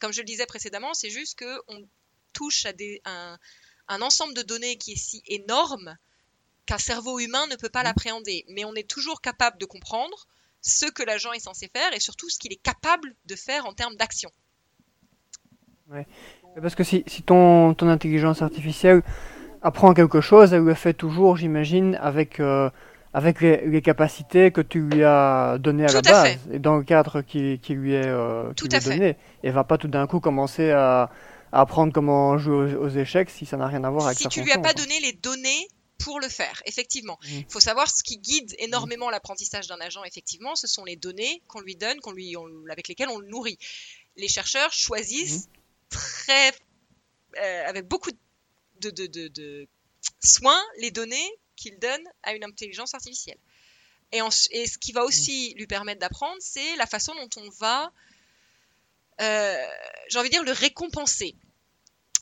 Comme 0.01 0.13
je 0.13 0.21
le 0.21 0.27
disais 0.27 0.47
précédemment, 0.47 0.95
c'est 0.95 1.11
juste 1.11 1.39
qu'on 1.39 1.89
touche 2.33 2.65
à 2.65 2.73
des, 2.73 3.01
un, 3.05 3.39
un, 3.89 4.03
ensemble 4.03 4.35
de 4.35 4.43
données 4.43 4.79
qui 4.79 4.93
est 4.93 4.97
si 4.97 5.23
énorme 5.27 5.97
qu'un 6.67 6.79
cerveau 6.79 7.19
humain 7.19 7.47
ne 7.49 7.57
peut 7.57 7.69
pas 7.69 7.81
mmh. 7.81 7.85
l'appréhender. 7.85 8.45
Mais 8.49 8.65
on 8.65 8.75
est 8.75 8.89
toujours 8.89 9.21
capable 9.21 9.59
de 9.59 9.65
comprendre 9.65 10.27
ce 10.61 10.87
que 10.87 11.03
l'agent 11.03 11.33
est 11.33 11.41
censé 11.41 11.71
faire 11.73 11.95
et 11.95 12.01
surtout 12.01 12.29
ce 12.29 12.39
qu'il 12.39 12.53
est 12.53 12.63
capable 12.63 13.15
de 13.27 13.37
faire 13.37 13.67
en 13.67 13.73
termes 13.73 13.95
d'action. 13.97 14.31
Ouais. 15.91 16.07
Parce 16.61 16.75
que 16.75 16.85
si, 16.85 17.05
si 17.07 17.23
ton, 17.23 17.75
ton, 17.75 17.89
intelligence 17.89 18.43
artificielle 18.43 19.03
apprend 19.63 19.95
quelque 19.95 20.21
chose, 20.21 20.53
elle 20.53 20.63
le 20.63 20.75
fait 20.75 20.95
toujours, 20.95 21.37
j'imagine, 21.37 21.97
avec, 22.01 22.41
euh, 22.41 22.71
avec 23.15 23.41
les, 23.41 23.83
capacités 23.83 24.51
que 24.51 24.63
tu 24.63 24.81
lui 24.81 25.05
as 25.05 25.59
données 25.59 25.85
à 25.85 25.93
la 25.93 26.03
base 26.03 26.39
et 26.51 26.59
dans 26.59 26.77
le 26.77 26.83
cadre 26.83 27.21
qui, 27.21 27.61
qui 27.61 27.75
lui 27.75 27.95
est, 27.95 28.07
euh, 28.07 28.53
qui 28.55 28.69
lui 28.69 28.75
est 28.75 28.85
donné. 28.85 29.17
Et 29.45 29.51
va 29.51 29.65
pas 29.65 29.79
tout 29.79 29.89
d'un 29.89 30.07
coup 30.07 30.19
commencer 30.19 30.71
à, 30.71 31.11
apprendre 31.53 31.93
comment 31.93 32.37
jouer 32.39 32.75
aux, 32.75 32.89
échecs 32.89 33.31
si 33.31 33.47
ça 33.47 33.57
n'a 33.57 33.67
rien 33.67 33.85
à 33.85 33.91
voir 33.91 34.07
avec 34.07 34.19
si 34.19 34.29
tu 34.29 34.43
lui 34.43 34.53
as 34.53 34.59
pas 34.59 34.75
donné 34.75 34.99
les 35.01 35.13
données 35.13 35.69
pour 35.99 36.21
le 36.21 36.29
faire, 36.29 36.63
effectivement. 36.67 37.19
Mmh. 37.23 37.29
Il 37.29 37.51
faut 37.51 37.61
savoir 37.61 37.91
ce 37.91 38.03
qui 38.03 38.19
guide 38.19 38.55
énormément 38.59 39.11
l'apprentissage 39.11 39.67
d'un 39.67 39.81
agent, 39.81 40.05
effectivement, 40.05 40.55
ce 40.57 40.67
sont 40.67 40.85
les 40.85 40.97
données 40.97 41.43
qu'on 41.49 41.61
lui 41.61 41.77
donne, 41.77 42.01
qu'on 42.01 42.13
lui, 42.13 42.35
avec 42.71 42.89
lesquelles 42.89 43.09
on 43.09 43.19
le 43.19 43.29
nourrit. 43.29 43.59
Les 44.17 44.29
chercheurs 44.29 44.73
choisissent 44.73 45.47
mmh. 45.47 45.51
très, 45.91 46.53
euh, 47.39 47.67
avec 47.67 47.87
beaucoup 47.87 48.11
de, 48.81 48.91
de, 48.91 49.07
de, 49.07 49.29
de 49.29 49.69
soin 50.23 50.61
les 50.79 50.91
données 50.91 51.31
qu'il 51.57 51.79
donne 51.79 52.03
à 52.23 52.35
une 52.35 52.45
intelligence 52.45 52.95
artificielle. 52.95 53.39
Et, 54.13 54.21
et, 54.51 54.67
ce 54.67 54.79
qui 54.79 54.93
va 54.93 55.05
aussi 55.05 55.55
lui 55.55 55.67
permettre 55.67 56.01
d'apprendre, 56.01 56.37
c'est 56.41 56.77
la 56.77 56.87
façon 56.87 57.15
dont 57.15 57.43
on 57.43 57.51
va, 57.59 57.93
euh, 59.21 59.67
j'ai 60.09 60.19
envie 60.19 60.29
de 60.29 60.35
dire, 60.35 60.45
le 60.45 60.53
récompenser. 60.53 61.35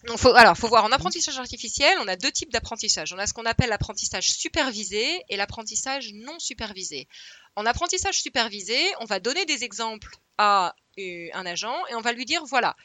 Donc, 0.06 0.18
faut, 0.18 0.34
alors, 0.34 0.56
faut 0.56 0.68
voir, 0.68 0.84
en 0.84 0.92
apprentissage 0.92 1.38
artificiel, 1.38 1.96
on 2.00 2.08
a 2.08 2.16
deux 2.16 2.30
types 2.30 2.52
d'apprentissage. 2.52 3.12
On 3.12 3.18
a 3.18 3.26
ce 3.26 3.32
qu'on 3.32 3.46
appelle 3.46 3.70
l'apprentissage 3.70 4.30
supervisé 4.30 5.22
et 5.28 5.36
l'apprentissage 5.36 6.12
non 6.12 6.38
supervisé. 6.38 7.08
En 7.56 7.64
apprentissage 7.64 8.20
supervisé, 8.20 8.78
on 9.00 9.06
va 9.06 9.18
donner 9.18 9.46
des 9.46 9.64
exemples 9.64 10.16
à 10.36 10.74
euh, 10.98 11.28
un 11.32 11.46
agent 11.46 11.74
et 11.86 11.94
on 11.94 12.00
va 12.00 12.12
lui 12.12 12.26
dire, 12.26 12.44
voilà, 12.44 12.76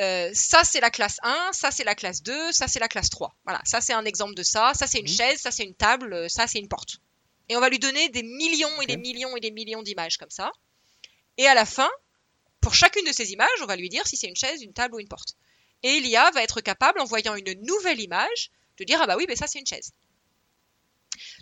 euh, 0.00 0.30
ça 0.34 0.64
c'est 0.64 0.80
la 0.80 0.90
classe 0.90 1.18
1, 1.22 1.50
ça 1.52 1.70
c'est 1.70 1.84
la 1.84 1.94
classe 1.94 2.22
2, 2.22 2.52
ça 2.52 2.66
c'est 2.66 2.80
la 2.80 2.88
classe 2.88 3.10
3. 3.10 3.34
Voilà, 3.44 3.60
ça 3.64 3.80
c'est 3.80 3.92
un 3.92 4.04
exemple 4.04 4.34
de 4.34 4.42
ça, 4.42 4.72
ça 4.74 4.86
c'est 4.86 4.98
une 4.98 5.08
mhm. 5.08 5.16
chaise, 5.16 5.40
ça 5.40 5.50
c'est 5.50 5.64
une 5.64 5.74
table, 5.74 6.12
euh, 6.12 6.28
ça 6.28 6.46
c'est 6.46 6.58
une 6.58 6.68
porte. 6.68 7.00
Et 7.48 7.56
on 7.56 7.60
va 7.60 7.68
lui 7.68 7.78
donner 7.78 8.08
des 8.08 8.22
millions 8.22 8.82
et 8.82 8.86
des 8.86 8.96
millions 8.96 9.36
et 9.36 9.40
des 9.40 9.50
millions 9.50 9.82
d'images 9.82 10.16
comme 10.16 10.30
ça. 10.30 10.50
Et 11.36 11.46
à 11.46 11.54
la 11.54 11.64
fin, 11.64 11.90
pour 12.60 12.74
chacune 12.74 13.04
de 13.06 13.12
ces 13.12 13.32
images, 13.32 13.48
on 13.62 13.66
va 13.66 13.76
lui 13.76 13.88
dire 13.88 14.06
si 14.06 14.16
c'est 14.16 14.26
une 14.26 14.36
chaise, 14.36 14.62
une 14.62 14.72
table 14.72 14.94
ou 14.94 15.00
une 15.00 15.08
porte. 15.08 15.36
Et 15.82 16.00
l'IA 16.00 16.30
va 16.30 16.42
être 16.42 16.60
capable, 16.60 17.00
en 17.00 17.04
voyant 17.04 17.34
une 17.34 17.52
nouvelle 17.62 18.00
image, 18.00 18.50
de 18.78 18.84
dire 18.84 19.00
ah 19.02 19.06
bah 19.06 19.16
oui, 19.16 19.26
mais 19.28 19.36
ça 19.36 19.46
c'est 19.46 19.58
une 19.58 19.66
chaise. 19.66 19.92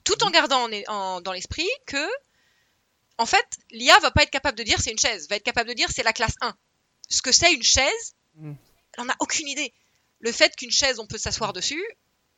Tout 0.05 0.23
en 0.25 0.27
mhm. 0.27 0.33
gardant 0.33 1.21
dans 1.21 1.33
l'esprit 1.33 1.69
que, 1.87 2.09
en 3.19 3.27
fait, 3.27 3.47
l'IA 3.71 3.99
va 4.01 4.11
pas 4.11 4.23
être 4.23 4.31
capable 4.31 4.59
de 4.59 4.63
dire 4.65 4.81
c'est 4.81 4.91
une 4.91 4.99
chaise, 4.99 5.29
va 5.29 5.37
être 5.37 5.45
capable 5.45 5.69
de 5.69 5.75
dire 5.75 5.89
c'est 5.91 6.03
la 6.03 6.13
classe 6.13 6.35
1. 6.41 6.57
Ce 7.09 7.23
que 7.23 7.33
c'est 7.33 7.53
une 7.53 7.63
chaise, 7.63 8.15
Mm. 8.35 8.53
Elle 8.99 9.05
n'a 9.05 9.17
aucune 9.21 9.49
idée. 9.49 9.73
Le 10.21 10.33
fait 10.33 10.55
qu'une 10.57 10.71
chaise, 10.71 10.99
on 10.99 11.07
peut 11.07 11.19
s'asseoir 11.19 11.51
mm. 11.51 11.55
dessus, 11.55 11.85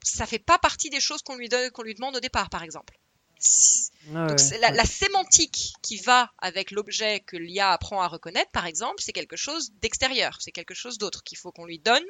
ça 0.03 0.27
fait 0.27 0.39
pas 0.39 0.59
partie 0.59 0.91
des 0.91 1.01
choses 1.01 1.23
qu'on 1.23 1.37
lui, 1.37 1.49
qu'on 1.73 1.83
lui 1.83 1.95
demande 1.95 2.17
au 2.17 2.21
départ, 2.21 2.51
par 2.51 2.63
exemple. 2.63 2.99
Ah 4.15 4.27
Donc 4.27 4.39
la, 4.61 4.85
sémantique 4.85 5.73
qui 5.83 5.97
va 5.99 6.31
avec 6.39 6.71
l'objet 6.71 7.21
que 7.21 7.37
l'IA 7.37 7.73
apprend 7.73 8.03
à 8.03 8.09
reconnaître, 8.09 8.51
par 8.51 8.67
exemple, 8.67 9.03
c'est 9.03 9.13
quelque 9.13 9.37
chose 9.37 9.73
d'extérieur, 9.81 10.39
c'est 10.41 10.53
quelque 10.53 10.75
chose 10.75 10.99
d'autre 10.99 11.23
qu'il 11.23 11.39
faut 11.39 11.53
qu'on 11.53 11.65
lui 11.65 11.79
donne. 11.79 12.05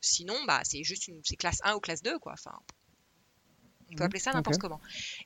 Sinon, 0.00 0.36
bah, 0.46 0.60
c'est 0.64 0.82
juste 0.84 1.08
une 1.08 1.20
c'est 1.24 1.36
classe 1.36 1.58
1 1.62 1.74
ou 1.74 1.80
classe 1.80 2.02
2, 2.02 2.18
quoi. 2.18 2.32
Enfin, 2.32 2.58
on 3.90 3.94
peut 3.94 4.02
mm. 4.02 4.06
appeler 4.06 4.20
ça 4.20 4.32
n'importe 4.32 4.58
comment. 4.58 4.80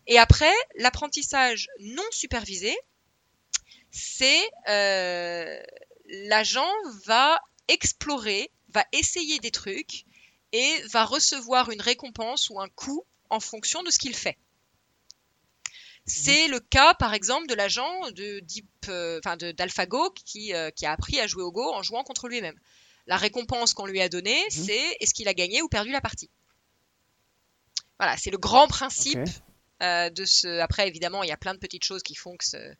Et 0.06 0.18
après, 0.18 0.52
l'apprentissage 0.76 1.68
non 1.80 2.06
supervisé, 2.10 2.76
c'est 3.90 4.50
euh, 4.68 5.60
l'agent 6.08 6.70
va 7.04 7.40
explorer, 7.68 8.50
va 8.68 8.84
essayer 8.92 9.38
des 9.38 9.50
trucs 9.50 10.04
et 10.52 10.82
va 10.92 11.04
recevoir 11.04 11.70
une 11.70 11.80
récompense 11.80 12.50
ou 12.50 12.60
un 12.60 12.68
coup 12.68 13.04
en 13.28 13.40
fonction 13.40 13.82
de 13.82 13.90
ce 13.90 13.98
qu'il 13.98 14.14
fait. 14.14 14.36
C'est 16.06 16.48
le 16.48 16.60
cas, 16.60 16.94
par 16.94 17.14
exemple, 17.14 17.46
de 17.46 17.54
l'agent 17.54 18.10
de 18.10 18.40
Deep, 18.40 18.66
euh, 18.88 19.20
d'AlphaGo 19.56 20.10
qui, 20.10 20.54
euh, 20.54 20.70
qui, 20.70 20.86
a 20.86 20.92
appris 20.92 21.20
à 21.20 21.26
jouer 21.26 21.42
au 21.42 21.52
Go 21.52 21.72
en 21.72 21.82
jouant 21.82 22.02
contre 22.02 22.28
lui-même. 22.28 22.58
La 23.06 23.16
récompense 23.16 23.74
qu'on 23.74 23.86
lui 23.86 24.00
a 24.00 24.08
donnée, 24.08 24.42
mhm. 24.42 24.50
c'est 24.50 24.96
est-ce 25.00 25.14
qu'il 25.14 25.28
a 25.28 25.34
gagné 25.34 25.62
ou 25.62 25.68
perdu 25.68 25.90
la 25.90 26.00
partie. 26.00 26.30
Voilà, 27.98 28.16
c'est 28.16 28.30
le 28.30 28.38
grand 28.38 28.66
principe 28.66 29.28
euh, 29.82 30.10
de 30.10 30.24
ce. 30.24 30.60
Après, 30.60 30.88
évidemment, 30.88 31.22
il 31.22 31.28
y 31.28 31.32
a 31.32 31.36
plein 31.36 31.54
de 31.54 31.58
petites 31.58 31.84
choses 31.84 32.02
qui 32.02 32.14
font 32.14 32.36
que 32.36 32.44
ce, 32.44 32.74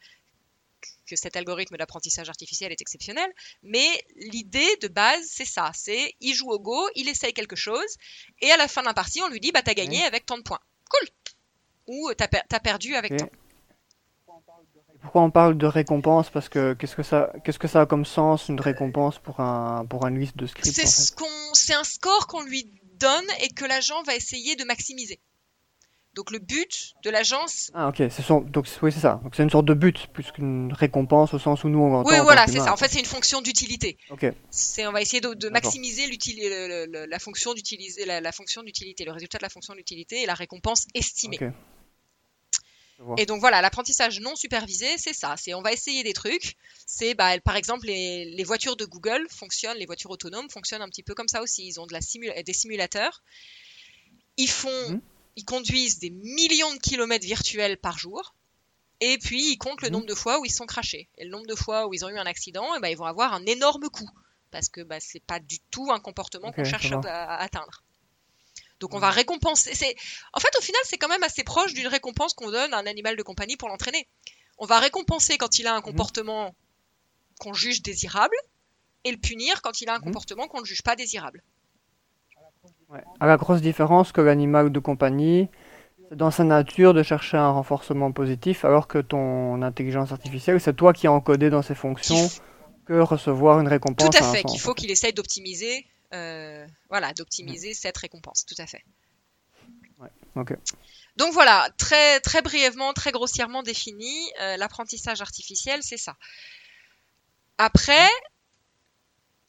que 1.07 1.17
cet 1.17 1.37
algorithme 1.37 1.77
d'apprentissage 1.77 2.29
artificiel 2.29 2.73
est 2.73 2.81
exceptionnel, 2.81 3.31
mais 3.63 3.89
l'idée 4.17 4.77
de 4.81 4.89
base, 4.89 5.25
c'est 5.29 5.45
ça, 5.45 5.73
c'est 5.75 6.15
il 6.21 6.35
joue 6.35 6.51
au 6.51 6.59
Go, 6.59 6.89
il 6.95 7.09
essaye 7.09 7.33
quelque 7.33 7.57
chose, 7.57 7.97
et 8.41 8.51
à 8.51 8.57
la 8.57 8.69
fin 8.69 8.83
d'un 8.83 8.95
partie, 8.95 9.21
on 9.23 9.29
lui 9.29 9.41
dit, 9.41 9.53
bah 9.53 9.63
t'as 9.63 9.75
gagné 9.75 10.03
avec 10.05 10.25
tant 10.27 10.39
de 10.39 10.43
points. 10.43 10.61
Cool 10.89 11.09
Ou 11.91 12.13
t'as, 12.17 12.29
as 12.53 12.61
perdu 12.61 12.95
avec 12.95 13.17
tant. 13.17 13.29
Pourquoi 15.03 15.23
on 15.23 15.31
parle 15.31 15.59
de 15.59 15.67
récompense? 15.67 16.31
Parce 16.31 16.49
que 16.49 16.75
qu'est-ce 16.75 16.95
que 16.95 17.03
ça, 17.03 17.33
qu'est-ce 17.43 17.59
que 17.59 17.67
ça 17.67 17.81
a 17.81 17.87
comme 17.87 18.05
sens 18.05 18.49
une 18.49 18.61
récompense 18.61 19.19
pour 19.19 19.41
un 19.41 19.85
pour 19.87 20.07
un 20.07 20.11
liste 20.11 20.37
de 20.37 20.47
scripts 20.47 20.73
C'est 20.73 20.87
ce 20.87 21.13
c'est 21.55 21.75
un 21.75 21.85
score 21.85 22.29
qu'on 22.29 22.43
lui 22.43 22.71
donne 22.99 23.25
et 23.43 23.49
que 23.49 23.65
l'agent 23.65 24.03
va 24.05 24.15
essayer 24.15 24.55
de 24.55 24.65
maximiser. 24.65 25.19
Donc 26.15 26.33
le 26.33 26.39
but 26.39 26.95
de 27.03 27.11
l'agence. 27.11 27.71
Ah 27.73 27.89
ok, 27.89 28.03
c'est 28.11 28.29
donc 28.29 28.67
oui 28.83 28.93
c'est 28.93 29.01
ça. 29.01 29.21
Donc 29.23 29.35
c'est 29.35 29.43
une 29.43 29.51
sorte 29.51 29.67
de 29.67 29.75
but 29.75 30.09
plus 30.13 30.31
qu'une 30.33 30.73
récompense 30.73 31.33
au 31.35 31.39
sens 31.39 31.65
où 31.65 31.69
nous 31.69 31.79
on 31.79 31.95
entend. 31.95 32.11
Oui 32.11 32.17
voilà 32.23 32.47
c'est 32.47 32.59
ça. 32.59 32.73
En 32.73 32.77
fait 32.77 32.89
c'est 32.89 32.99
une 32.99 33.05
fonction 33.05 33.41
d'utilité. 33.41 33.97
Ok. 34.11 34.27
C'est 34.51 34.87
on 34.87 34.93
va 34.93 35.01
essayer 35.01 35.21
de, 35.21 35.49
maximiser 35.49 36.07
la 37.09 37.19
fonction 37.21 37.55
d'utiliser 37.55 38.05
la, 38.05 38.33
fonction 38.33 38.63
d'utilité, 38.63 39.05
le 39.05 39.13
résultat 39.13 39.39
de 39.39 39.45
la 39.45 39.49
fonction 39.49 39.75
d'utilité 39.75 40.23
et 40.23 40.27
la 40.27 40.35
récompense 40.35 40.87
estimée. 40.95 41.39
Et 43.17 43.25
donc 43.25 43.41
voilà, 43.41 43.63
l'apprentissage 43.63 44.21
non 44.21 44.37
supervisé, 44.37 44.87
c'est 44.99 45.15
ça. 45.15 45.35
C'est 45.39 45.55
on 45.55 45.63
va 45.63 45.73
essayer 45.73 46.03
des 46.03 46.13
trucs. 46.13 46.57
C'est 46.87 47.15
bah, 47.15 47.39
par 47.41 47.57
exemple 47.57 47.87
les, 47.87 48.45
voitures 48.45 48.77
de 48.77 48.85
Google 48.85 49.27
fonctionnent, 49.31 49.79
les 49.79 49.87
voitures 49.87 50.11
autonomes 50.11 50.51
fonctionnent 50.51 50.83
un 50.83 50.89
petit 50.89 51.03
peu 51.03 51.15
comme 51.15 51.29
ça 51.29 51.41
aussi. 51.41 51.67
Ils 51.67 51.81
ont 51.81 51.87
de 51.87 51.93
la 51.93 52.01
des 52.43 52.53
simulateurs. 52.53 53.23
Ils 54.37 54.49
font 54.49 54.91
mmh 54.91 55.01
ils 55.37 55.45
conduisent 55.45 55.99
des 55.99 56.11
millions 56.11 56.75
de 56.75 56.79
kilomètres 56.79 57.25
virtuels 57.25 57.79
par 57.79 57.99
jour. 57.99 58.35
Et 59.01 59.17
puis, 59.19 59.53
ils 59.53 59.59
comptent 59.59 59.83
le 59.83 59.89
mhm. 59.89 59.95
nombre 59.95 60.07
de 60.07 60.15
fois 60.15 60.41
où 60.41 60.45
ils 60.45 60.53
sont 60.53 60.67
crachés. 60.67 61.09
Et 61.17 61.25
le 61.25 61.31
nombre 61.31 61.47
de 61.47 61.55
fois 61.55 61.87
où 61.87 61.95
ils 61.95 62.05
ont 62.05 62.09
eu 62.09 62.19
un 62.19 62.27
accident, 62.27 62.75
et 62.75 62.77
eh 62.77 62.81
ben, 62.81 62.89
ils 62.89 62.97
vont 62.97 63.07
avoir 63.07 63.33
un 63.33 63.45
énorme 63.47 63.89
coût. 63.89 64.11
Parce 64.51 64.69
que 64.69 64.83
bah, 64.83 64.99
c'est 65.01 65.23
pas 65.23 65.41
du 65.41 65.59
tout 65.71 65.91
un 65.91 66.01
comportement 66.01 66.53
qu'on 66.53 66.65
cherche 66.65 66.93
à, 66.93 67.37
atteindre. 67.37 67.83
Donc 68.81 68.95
on 68.95 68.99
va 68.99 69.11
récompenser. 69.11 69.75
C'est... 69.75 69.95
En 70.33 70.41
fait, 70.41 70.51
au 70.59 70.63
final, 70.63 70.81
c'est 70.85 70.99
quand 70.99 71.09
même 71.09 71.23
assez 71.23 71.45
proche 71.45 71.75
d'une 71.75 71.87
récompense 71.87 72.35
qu'on 72.35 72.51
donne 72.51 72.73
à 72.75 72.79
un 72.79 72.87
animal 72.87 73.17
de 73.17 73.23
compagnie 73.23 73.57
pour 73.57 73.69
l'entraîner. 73.69 74.09
On 74.59 74.67
va 74.67 74.79
récompenser 74.79 75.39
quand 75.39 75.59
il 75.59 75.67
a 75.67 75.75
un 75.75 75.79
mhm. 75.79 75.85
comportement 75.85 76.55
qu'on 77.39 77.53
juge 77.53 77.83
désirable 77.83 78.37
et 79.05 79.13
le 79.13 79.19
punir 79.19 79.63
quand 79.63 79.81
il 79.81 79.89
a 79.89 79.95
un 79.95 79.99
mhm. 79.99 80.05
comportement 80.05 80.49
qu'on 80.49 80.61
ne 80.61 80.67
juge 80.67 80.83
pas 80.83 80.97
désirable. 80.97 81.43
À 83.21 83.27
la 83.27 83.37
grosse 83.37 83.61
différence 83.61 84.11
que 84.11 84.21
l'animal 84.21 84.73
de 84.73 84.79
compagnie, 84.81 85.49
c'est 86.09 86.17
dans 86.17 86.33
sa 86.33 86.43
nature 86.43 86.93
de 86.93 87.05
chercher 87.05 87.37
un 87.37 87.51
renforcement 87.51 88.11
positif, 88.11 88.65
alors 88.65 88.89
que 88.89 88.99
ton 88.99 89.63
intelligence 89.63 90.11
artificielle, 90.11 90.61
c'est 90.61 90.75
toi 90.75 90.93
qui 90.93 91.07
as 91.07 91.13
encodé 91.13 91.51
dans 91.51 91.63
ses 91.63 91.77
fonctions 91.77 92.29
que 92.87 92.95
recevoir 92.95 93.61
une 93.61 93.69
récompense. 93.69 94.11
Tout 94.11 94.19
à 94.19 94.33
fait, 94.33 94.43
qu'il 94.43 94.59
faut 94.59 94.75
qu'il 94.75 94.91
essaye 94.91 95.13
d'optimiser, 95.13 95.87
voilà, 96.11 97.13
d'optimiser 97.15 97.75
cette 97.75 97.97
récompense, 97.99 98.45
tout 98.47 98.57
à 98.59 98.67
fait. 98.67 98.85
Donc 101.17 101.33
voilà, 101.33 101.69
très, 101.77 102.21
très 102.21 102.43
brièvement, 102.43 102.93
très 102.93 103.13
grossièrement 103.13 103.63
défini, 103.63 104.31
euh, 104.41 104.57
l'apprentissage 104.57 105.21
artificiel, 105.21 105.83
c'est 105.83 105.99
ça. 105.99 106.17
Après, 107.59 108.09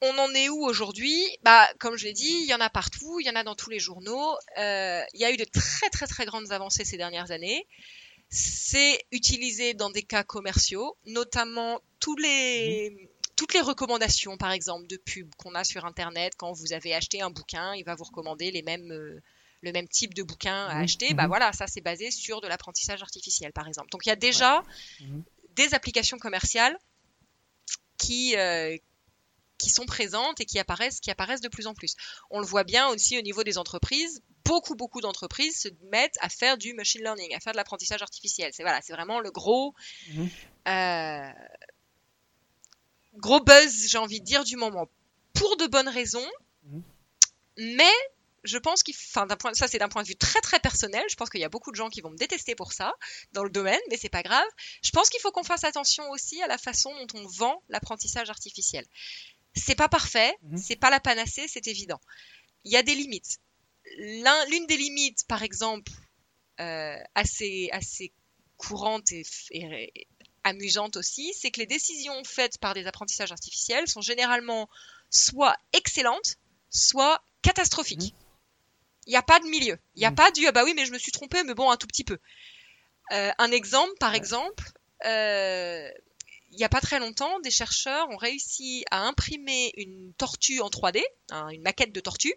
on 0.01 0.17
en 0.17 0.33
est 0.33 0.49
où 0.49 0.65
aujourd'hui? 0.65 1.23
Bah, 1.43 1.69
comme 1.79 1.95
je 1.95 2.05
l'ai 2.05 2.13
dit, 2.13 2.41
il 2.41 2.45
y 2.45 2.53
en 2.53 2.59
a 2.59 2.69
partout, 2.69 3.19
il 3.19 3.27
y 3.27 3.29
en 3.29 3.35
a 3.35 3.43
dans 3.43 3.55
tous 3.55 3.69
les 3.69 3.79
journaux. 3.79 4.35
Euh, 4.57 5.03
il 5.13 5.21
y 5.21 5.25
a 5.25 5.31
eu 5.31 5.37
de 5.37 5.45
très 5.45 5.89
très 5.89 6.07
très 6.07 6.25
grandes 6.25 6.51
avancées 6.51 6.83
ces 6.83 6.97
dernières 6.97 7.31
années. 7.31 7.65
C'est 8.29 9.05
utilisé 9.11 9.73
dans 9.73 9.89
des 9.89 10.03
cas 10.03 10.23
commerciaux, 10.23 10.97
notamment 11.05 11.79
tous 11.99 12.15
les 12.17 13.10
toutes 13.41 13.55
les 13.55 13.61
recommandations, 13.61 14.37
par 14.37 14.51
exemple, 14.51 14.85
de 14.85 14.97
pub 14.97 15.33
qu'on 15.35 15.55
a 15.55 15.63
sur 15.63 15.83
Internet. 15.85 16.33
Quand 16.37 16.51
vous 16.51 16.73
avez 16.73 16.93
acheté 16.93 17.23
un 17.23 17.31
bouquin, 17.31 17.73
il 17.73 17.83
va 17.83 17.95
vous 17.95 18.03
recommander 18.03 18.51
les 18.51 18.61
mêmes, 18.61 18.91
euh, 18.91 19.19
le 19.61 19.71
même 19.71 19.87
type 19.87 20.13
de 20.13 20.21
bouquin 20.21 20.67
à 20.67 20.77
acheter. 20.77 21.15
Bah 21.15 21.25
voilà, 21.25 21.51
ça 21.51 21.65
c'est 21.65 21.81
basé 21.81 22.11
sur 22.11 22.39
de 22.41 22.47
l'apprentissage 22.47 23.01
artificiel, 23.01 23.51
par 23.51 23.67
exemple. 23.67 23.89
Donc 23.89 24.05
il 24.05 24.09
y 24.09 24.11
a 24.11 24.15
déjà 24.15 24.63
des 25.55 25.73
applications 25.73 26.19
commerciales 26.19 26.77
qui, 27.97 28.37
euh, 28.37 28.77
qui 29.57 29.71
sont 29.71 29.87
présentes 29.87 30.39
et 30.39 30.45
qui 30.45 30.59
apparaissent, 30.59 30.99
qui 30.99 31.09
apparaissent 31.09 31.41
de 31.41 31.49
plus 31.49 31.65
en 31.65 31.73
plus. 31.73 31.95
On 32.29 32.41
le 32.41 32.45
voit 32.45 32.63
bien 32.63 32.89
aussi 32.89 33.17
au 33.17 33.23
niveau 33.23 33.43
des 33.43 33.57
entreprises. 33.57 34.21
Beaucoup, 34.45 34.75
beaucoup 34.75 35.01
d'entreprises 35.01 35.61
se 35.61 35.69
mettent 35.91 36.17
à 36.21 36.29
faire 36.29 36.59
du 36.59 36.75
machine 36.75 37.01
learning, 37.01 37.33
à 37.33 37.39
faire 37.39 37.53
de 37.53 37.57
l'apprentissage 37.57 38.03
artificiel. 38.03 38.51
C'est 38.53 38.61
voilà, 38.61 38.81
c'est 38.83 38.93
vraiment 38.93 39.19
le 39.19 39.31
gros, 39.31 39.73
mhm. 40.13 40.29
euh, 40.67 41.31
gros 43.15 43.41
buzz, 43.41 43.87
j'ai 43.87 43.97
envie 43.97 44.19
de 44.19 44.25
dire, 44.25 44.43
du 44.43 44.55
moment. 44.55 44.87
Pour 45.33 45.57
de 45.57 45.67
bonnes 45.67 45.89
raisons, 45.89 46.27
mhm. 46.63 46.83
mais 47.57 47.93
je 48.43 48.57
pense 48.57 48.83
qu'il, 48.83 48.95
enfin, 48.95 49.25
d'un 49.27 49.37
point, 49.37 49.53
ça 49.53 49.67
c'est 49.67 49.77
d'un 49.77 49.89
point 49.89 50.03
de 50.03 50.07
vue 50.07 50.15
très 50.15 50.41
très 50.41 50.59
personnel. 50.59 51.03
Je 51.09 51.15
pense 51.15 51.29
qu'il 51.29 51.41
y 51.41 51.45
a 51.45 51.49
beaucoup 51.49 51.71
de 51.71 51.75
gens 51.75 51.89
qui 51.89 52.01
vont 52.01 52.09
me 52.09 52.17
détester 52.17 52.55
pour 52.55 52.73
ça 52.73 52.93
dans 53.33 53.43
le 53.43 53.49
domaine, 53.49 53.79
mais 53.89 53.97
c'est 53.97 54.09
pas 54.09 54.23
grave. 54.23 54.47
Je 54.81 54.91
pense 54.91 55.09
qu'il 55.09 55.21
faut 55.21 55.31
qu'on 55.31 55.43
fasse 55.43 55.63
attention 55.63 56.09
aussi 56.09 56.41
à 56.41 56.47
la 56.47 56.57
façon 56.57 56.91
dont 56.95 57.19
on 57.19 57.27
vend 57.27 57.61
l'apprentissage 57.69 58.29
artificiel. 58.29 58.85
C'est 59.55 59.75
pas 59.75 59.89
parfait, 59.89 60.35
mhm. 60.43 60.57
c'est 60.57 60.75
pas 60.75 60.89
la 60.89 60.99
panacée, 60.99 61.47
c'est 61.47 61.67
évident. 61.67 61.99
Il 62.63 62.71
y 62.71 62.77
a 62.77 62.83
des 62.83 62.95
limites. 62.95 63.39
L'une 63.97 64.65
des 64.67 64.77
limites, 64.77 65.25
par 65.27 65.43
exemple, 65.43 65.91
euh, 66.59 66.97
assez 67.15 67.69
assez 67.71 68.11
courante 68.57 69.11
et, 69.11 69.23
et 69.51 70.07
amusante 70.43 70.97
aussi, 70.97 71.33
c'est 71.33 71.51
que 71.51 71.59
les 71.59 71.65
décisions 71.65 72.23
faites 72.23 72.57
par 72.57 72.73
des 72.73 72.87
apprentissages 72.87 73.31
artificiels 73.31 73.87
sont 73.87 74.01
généralement 74.01 74.69
soit 75.09 75.55
excellentes, 75.73 76.37
soit 76.69 77.21
catastrophiques. 77.41 78.13
Mhm. 78.13 78.21
Il 79.07 79.09
n'y 79.11 79.17
a 79.17 79.23
pas 79.23 79.39
de 79.39 79.45
milieu. 79.45 79.77
Il 79.95 79.99
n'y 79.99 80.05
a 80.05 80.11
mm. 80.11 80.15
pas 80.15 80.31
du 80.31 80.45
ah 80.47 80.51
bah 80.51 80.63
oui, 80.63 80.73
mais 80.75 80.85
je 80.85 80.91
me 80.91 80.99
suis 80.99 81.11
trompé, 81.11 81.43
mais 81.43 81.53
bon, 81.55 81.71
un 81.71 81.77
tout 81.77 81.87
petit 81.87 82.03
peu. 82.03 82.19
Euh, 83.11 83.31
un 83.39 83.51
exemple, 83.51 83.93
par 83.99 84.13
exemple, 84.13 84.71
euh, 85.05 85.89
il 86.51 86.57
n'y 86.57 86.63
a 86.63 86.69
pas 86.69 86.81
très 86.81 86.99
longtemps, 86.99 87.39
des 87.39 87.51
chercheurs 87.51 88.09
ont 88.09 88.17
réussi 88.17 88.85
à 88.91 89.01
imprimer 89.07 89.73
une 89.77 90.13
tortue 90.17 90.61
en 90.61 90.69
3D, 90.69 91.01
hein, 91.31 91.49
une 91.49 91.61
maquette 91.61 91.93
de 91.93 91.99
tortue, 91.99 92.35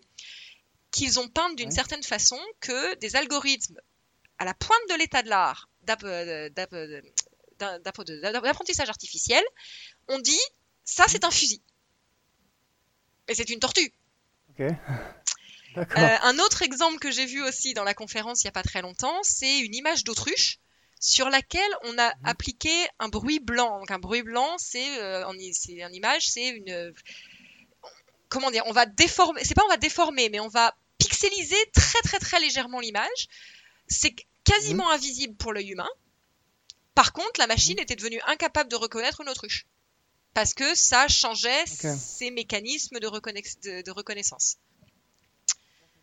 qu'ils 0.91 1.19
ont 1.19 1.29
peinte 1.29 1.57
d'une 1.57 1.71
certaine 1.71 2.03
façon 2.03 2.41
que 2.61 2.95
des 2.97 3.17
algorithmes 3.17 3.81
à 4.39 4.45
la 4.45 4.55
pointe 4.55 4.89
de 4.91 4.95
l'état 4.95 5.23
de 5.23 5.29
l'art 5.29 5.69
d'apprentissage 7.85 8.89
artificiel 8.89 9.43
ont 10.09 10.19
dit 10.19 10.41
ça 10.85 11.05
c'est 11.09 11.25
un 11.25 11.31
fusil. 11.31 11.63
Et 13.29 13.35
c'est 13.35 13.51
une 13.51 13.61
tortue. 13.61 13.93
Ok. 14.51 14.67
Euh, 15.77 16.17
un 16.23 16.39
autre 16.39 16.63
exemple 16.63 17.01
que 17.01 17.11
j'ai 17.11 17.27
vu 17.27 17.43
aussi 17.43 17.75
dans 17.75 17.83
la 17.83 17.95
conférence 17.95 18.45
il 18.45 18.47
n'y 18.47 18.51
a 18.51 18.53
pas 18.53 18.63
très 18.63 18.81
longtemps, 18.81 19.19
c'est 19.23 19.59
une 19.59 19.75
image 19.75 20.05
d'autruche 20.05 20.61
sur 21.01 21.29
laquelle 21.29 21.61
on 21.83 21.99
a 21.99 22.09
mhm. 22.09 22.27
appliqué 22.27 22.71
un 22.99 23.09
bruit 23.09 23.41
blanc. 23.41 23.81
Donc 23.81 23.91
un 23.91 23.99
bruit 23.99 24.23
blanc, 24.23 24.55
c'est 24.59 25.03
euh, 25.03 25.29
une 25.29 25.95
image, 25.95 26.29
c'est 26.29 26.49
une 26.49 26.95
comment 28.29 28.51
dire, 28.51 28.63
on 28.67 28.73
va 28.73 28.87
déformer, 28.87 29.45
c'est 29.45 29.55
pas 29.55 29.65
on 29.65 29.69
va 29.69 29.77
déformer, 29.77 30.29
mais 30.29 30.41
on 30.41 30.49
va 30.49 30.75
pixeliser 30.99 31.57
très 31.75 32.01
très 32.03 32.19
très 32.19 32.41
légèrement 32.41 32.81
l'image. 32.81 33.29
C'est 33.87 34.15
quasiment 34.45 34.87
mhm. 34.87 34.95
invisible 34.95 35.37
pour 35.37 35.53
l'œil 35.53 35.71
humain. 35.71 35.89
Par 36.95 37.13
contre, 37.13 37.41
la 37.41 37.47
machine 37.47 37.77
mhm. 37.77 37.83
était 37.83 37.97
devenue 37.97 38.21
incapable 38.27 38.71
de 38.71 38.77
reconnaître 38.77 39.21
une 39.21 39.29
autruche 39.29 39.67
parce 40.33 40.53
que 40.53 40.75
ça 40.75 41.07
changeait 41.09 41.65
ses 41.67 42.31
mécanismes 42.31 42.99
de 42.99 43.07
reconnaissance. 43.07 44.59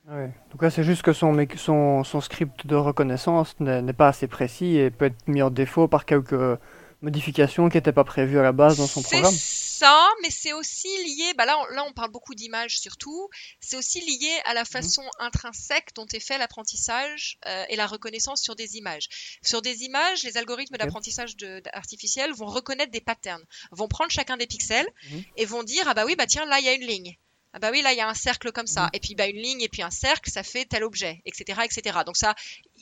Ouais. 0.07 0.31
Donc 0.51 0.63
là, 0.63 0.69
c'est 0.71 0.83
juste 0.83 1.03
que 1.03 1.13
son, 1.13 1.45
son, 1.57 2.03
son, 2.03 2.21
script 2.21 2.65
de 2.65 2.75
reconnaissance 2.75 3.59
n'est 3.59 3.93
pas 3.93 4.07
assez 4.07 4.27
précis 4.27 4.77
et 4.77 4.89
peut 4.89 5.05
être 5.05 5.27
mis 5.27 5.41
en 5.41 5.51
défaut 5.51 5.87
par 5.87 6.05
quelques 6.05 6.57
modifications 7.01 7.69
qui 7.69 7.77
n'étaient 7.77 7.91
pas 7.91 8.03
prévues 8.03 8.39
à 8.39 8.43
la 8.43 8.51
base 8.51 8.77
dans 8.77 8.87
son 8.87 9.01
programme. 9.01 9.33
C'est 9.33 9.71
ça, 9.81 10.07
mais 10.21 10.29
c'est 10.29 10.53
aussi 10.53 10.87
lié, 11.03 11.33
bah 11.35 11.45
là, 11.45 11.57
on, 11.57 11.73
là 11.73 11.83
on 11.87 11.91
parle 11.91 12.11
beaucoup 12.11 12.35
d'images 12.35 12.79
surtout, 12.79 13.29
c'est 13.59 13.75
aussi 13.77 13.99
lié 13.99 14.31
à 14.45 14.53
la 14.53 14.61
mhm. 14.61 14.67
façon 14.67 15.01
intrinsèque 15.17 15.89
dont 15.95 16.05
est 16.13 16.19
fait 16.19 16.37
l'apprentissage 16.37 17.39
euh, 17.47 17.65
et 17.67 17.75
la 17.75 17.87
reconnaissance 17.87 18.43
sur 18.43 18.55
des 18.55 18.77
images. 18.77 19.09
Sur 19.41 19.63
des 19.63 19.83
images, 19.83 20.23
les 20.23 20.37
algorithmes 20.37 20.77
d'apprentissage 20.77 21.35
artificiel 21.73 22.31
vont 22.31 22.45
reconnaître 22.45 22.91
des 22.91 23.01
patterns, 23.01 23.43
vont 23.71 23.87
prendre 23.87 24.11
chacun 24.11 24.37
des 24.37 24.45
pixels 24.45 24.87
mhm. 25.09 25.23
et 25.37 25.45
vont 25.45 25.63
dire, 25.63 25.83
ah 25.87 25.95
bah 25.95 26.05
oui, 26.05 26.15
bah 26.15 26.27
tiens, 26.27 26.45
là 26.45 26.59
il 26.59 26.65
y 26.65 26.69
a 26.69 26.73
une 26.73 26.85
ligne. 26.85 27.17
Ah 27.53 27.59
bah 27.59 27.69
oui, 27.71 27.81
là 27.81 27.91
il 27.91 27.97
y 27.97 28.01
a 28.01 28.07
un 28.07 28.13
cercle 28.13 28.51
comme 28.51 28.67
ça, 28.67 28.83
mhm. 28.83 28.89
et 28.93 28.99
puis 28.99 29.15
bah 29.15 29.27
une 29.27 29.41
ligne 29.41 29.61
et 29.61 29.69
puis 29.69 29.81
un 29.81 29.89
cercle, 29.89 30.29
ça 30.29 30.43
fait 30.43 30.65
tel 30.65 30.83
objet, 30.83 31.23
etc., 31.25 31.59
etc. 31.65 31.99
Donc 32.05 32.17
ça, 32.17 32.35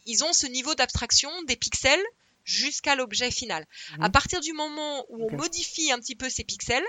ils 0.05 0.25
ont 0.25 0.33
ce 0.33 0.47
niveau 0.47 0.75
d'abstraction 0.75 1.29
des 1.43 1.55
pixels 1.55 2.03
jusqu'à 2.49 2.95
l'objet 2.95 3.31
final. 3.31 3.65
Mhm. 3.91 4.03
À 4.03 4.09
partir 4.09 4.39
du 4.41 4.53
moment 4.53 5.05
où 5.09 5.29
on 5.31 5.37
modifie 5.37 5.91
un 5.91 5.99
petit 5.99 6.15
peu 6.15 6.29
ces 6.29 6.43
pixels, 6.43 6.85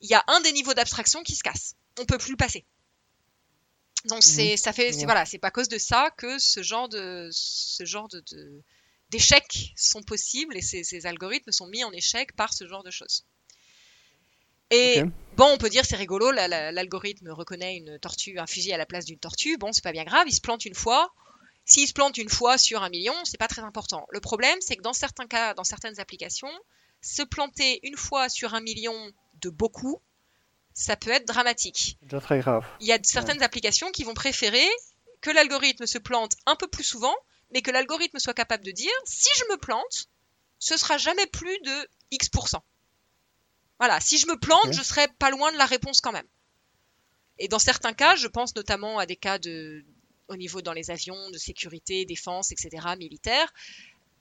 il 0.00 0.10
y 0.10 0.14
a 0.14 0.24
un 0.28 0.40
des 0.40 0.52
niveaux 0.52 0.74
d'abstraction 0.74 1.22
qui 1.22 1.34
se 1.34 1.42
casse. 1.42 1.74
On 1.98 2.04
peut 2.04 2.18
plus 2.18 2.32
le 2.32 2.36
passer. 2.36 2.64
Donc 4.06 4.22
c'est 4.22 4.52
mhm. 4.52 4.56
ça 4.56 4.72
fait 4.72 4.90
voilà, 5.04 5.24
c'est 5.26 5.38
pas 5.38 5.48
à 5.48 5.50
cause 5.50 5.68
de 5.68 5.78
ça 5.78 6.10
que 6.16 6.38
ce 6.38 6.62
genre 6.62 6.88
de 6.88 7.28
ce 7.32 7.84
genre 7.84 8.08
de, 8.08 8.22
d'échecs 9.10 9.72
sont 9.76 10.02
possibles 10.02 10.56
et 10.56 10.62
ces, 10.62 10.84
ces, 10.84 11.06
algorithmes 11.06 11.50
sont 11.50 11.66
mis 11.66 11.82
en 11.82 11.92
échec 11.92 12.32
par 12.36 12.54
ce 12.54 12.66
genre 12.68 12.84
de 12.84 12.90
choses. 12.90 13.24
Et 14.70 15.02
bon, 15.36 15.46
on 15.52 15.58
peut 15.58 15.68
dire 15.68 15.84
c'est 15.84 15.96
rigolo, 15.96 16.30
l'algorithme 16.30 17.30
reconnaît 17.30 17.76
une 17.76 17.98
tortue, 17.98 18.38
un 18.38 18.46
fusil 18.46 18.72
à 18.72 18.78
la 18.78 18.86
place 18.86 19.04
d'une 19.04 19.18
tortue. 19.18 19.56
Bon, 19.58 19.72
c'est 19.72 19.84
pas 19.84 19.92
bien 19.92 20.04
grave, 20.04 20.26
il 20.28 20.34
se 20.34 20.40
plante 20.40 20.64
une 20.64 20.74
fois. 20.74 21.12
S'il 21.68 21.88
se 21.88 21.92
plante 21.92 22.16
une 22.16 22.28
fois 22.28 22.58
sur 22.58 22.84
un 22.84 22.88
million, 22.88 23.12
c'est 23.24 23.38
pas 23.38 23.48
très 23.48 23.62
important. 23.62 24.06
Le 24.10 24.20
problème, 24.20 24.56
c'est 24.60 24.76
que 24.76 24.82
dans 24.82 24.92
certains 24.92 25.26
cas, 25.26 25.52
dans 25.52 25.64
certaines 25.64 25.98
applications, 25.98 26.50
se 27.02 27.22
planter 27.22 27.80
une 27.82 27.96
fois 27.96 28.28
sur 28.28 28.54
un 28.54 28.60
million 28.60 28.94
de 29.40 29.50
beaucoup, 29.50 30.00
ça 30.74 30.94
peut 30.96 31.10
être 31.10 31.26
dramatique. 31.26 31.98
C'est 32.08 32.20
très 32.20 32.38
grave. 32.38 32.64
Il 32.80 32.86
y 32.86 32.92
a 32.92 32.98
certaines 33.02 33.42
applications 33.42 33.90
qui 33.90 34.04
vont 34.04 34.14
préférer 34.14 34.66
que 35.20 35.30
l'algorithme 35.30 35.86
se 35.86 35.98
plante 35.98 36.36
un 36.46 36.54
peu 36.54 36.68
plus 36.68 36.84
souvent, 36.84 37.16
mais 37.52 37.62
que 37.62 37.72
l'algorithme 37.72 38.20
soit 38.20 38.34
capable 38.34 38.64
de 38.64 38.70
dire 38.70 38.92
si 39.04 39.28
je 39.36 39.44
me 39.50 39.56
plante, 39.56 40.08
ce 40.60 40.76
sera 40.76 40.98
jamais 40.98 41.26
plus 41.26 41.58
de 41.64 41.88
X%. 42.12 42.62
Voilà, 43.80 44.00
si 44.00 44.18
je 44.18 44.28
me 44.28 44.38
plante, 44.38 44.72
je 44.72 44.82
serai 44.82 45.08
pas 45.18 45.30
loin 45.30 45.50
de 45.50 45.58
la 45.58 45.66
réponse 45.66 46.00
quand 46.00 46.12
même. 46.12 46.28
Et 47.38 47.48
dans 47.48 47.58
certains 47.58 47.92
cas, 47.92 48.14
je 48.14 48.28
pense 48.28 48.54
notamment 48.54 48.98
à 48.98 49.06
des 49.06 49.16
cas 49.16 49.38
de, 49.38 49.84
au 50.28 50.36
niveau 50.36 50.62
dans 50.62 50.72
les 50.72 50.90
avions, 50.90 51.30
de 51.30 51.38
sécurité, 51.38 52.04
défense, 52.04 52.52
etc., 52.52 52.86
militaire. 52.98 53.52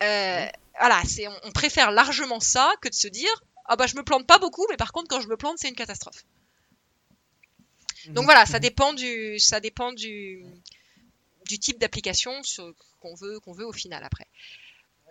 Euh, 0.04 0.46
voilà, 0.80 1.02
c'est, 1.08 1.28
on, 1.28 1.52
préfère 1.52 1.92
largement 1.92 2.40
ça 2.40 2.72
que 2.82 2.90
de 2.90 2.94
se 2.94 3.08
dire 3.08 3.44
ah 3.66 3.76
bah 3.76 3.88
je 3.88 3.96
me 3.96 4.04
plante 4.04 4.28
pas 4.28 4.40
beaucoup, 4.40 4.66
mais 4.70 4.78
par 4.78 4.92
contre 4.92 5.08
quand 5.08 5.22
je 5.22 5.30
me 5.30 5.38
plante 5.38 5.58
c'est 5.58 5.70
une 5.70 5.76
catastrophe. 5.76 6.26
Donc 8.08 8.20
mhm. 8.20 8.26
voilà, 8.26 8.46
ça 8.46 8.60
dépend 8.60 8.94
du, 8.94 9.40
ça 9.40 9.60
dépend 9.60 9.94
du, 9.94 10.46
du 11.48 11.60
type 11.60 11.80
d'application 11.80 12.34
qu'on 13.00 13.16
veut, 13.16 13.40
qu'on 13.40 13.54
veut 13.54 13.66
au 13.66 13.72
final 13.72 14.04
après. 14.04 14.28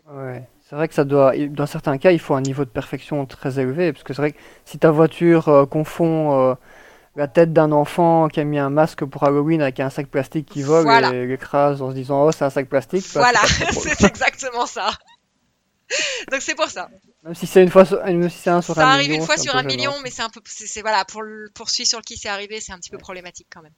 Ouais, 0.06 0.46
c'est 0.68 0.76
vrai 0.76 0.86
que 0.86 0.94
ça 0.94 1.04
doit, 1.04 1.34
dans 1.48 1.66
certains 1.66 1.96
cas, 1.96 2.12
il 2.12 2.18
faut 2.18 2.34
un 2.34 2.42
niveau 2.42 2.66
de 2.66 2.70
perfection 2.70 3.24
très 3.24 3.58
élevé, 3.58 3.90
parce 3.92 4.04
que 4.04 4.12
c'est 4.12 4.20
vrai 4.20 4.32
que 4.32 4.38
si 4.66 4.78
ta 4.78 4.90
voiture 4.90 5.48
euh, 5.48 5.64
confond 5.64 6.50
euh, 6.50 6.54
la 7.16 7.28
tête 7.28 7.52
d'un 7.52 7.72
enfant 7.72 8.28
qui 8.28 8.40
a 8.40 8.44
mis 8.44 8.58
un 8.58 8.70
masque 8.70 9.04
pour 9.04 9.22
Halloween 9.24 9.62
avec 9.62 9.80
un 9.80 9.90
sac 9.90 10.08
plastique 10.08 10.46
qui 10.46 10.62
vole 10.62 10.88
et 11.14 11.26
l'écrase 11.26 11.80
en 11.80 11.90
se 11.90 11.94
disant 11.94 12.24
oh 12.26 12.32
c'est 12.32 12.44
un 12.44 12.50
sac 12.50 12.68
plastique. 12.68 13.06
Bah, 13.14 13.20
voilà, 13.20 13.40
c'est 13.72 14.02
exactement 14.06 14.66
ça. 14.66 14.90
Donc 16.30 16.40
c'est 16.40 16.54
pour 16.54 16.68
ça. 16.68 16.88
Même 17.22 17.34
si 17.34 17.46
c'est 17.46 17.62
une 17.62 17.70
fois, 17.70 17.84
même 18.04 18.28
si 18.30 18.38
c'est 18.38 18.50
un 18.50 18.62
sur 18.62 18.74
ça 18.74 18.88
arrive 18.88 19.12
une 19.12 19.22
fois 19.22 19.36
sur 19.36 19.54
un 19.54 19.62
million, 19.62 19.92
mais 20.02 20.10
c'est 20.10 20.22
un 20.22 20.30
peu, 20.30 20.40
c'est 20.44 20.80
voilà 20.80 21.04
pour 21.04 21.22
le, 21.22 21.50
pour 21.54 21.70
celui 21.70 21.86
sur 21.86 22.00
qui 22.02 22.16
c'est 22.16 22.28
arrivé, 22.28 22.60
c'est 22.60 22.72
un 22.72 22.78
petit 22.78 22.90
peu 22.90 22.98
problématique 22.98 23.48
quand 23.52 23.62
même. 23.62 23.74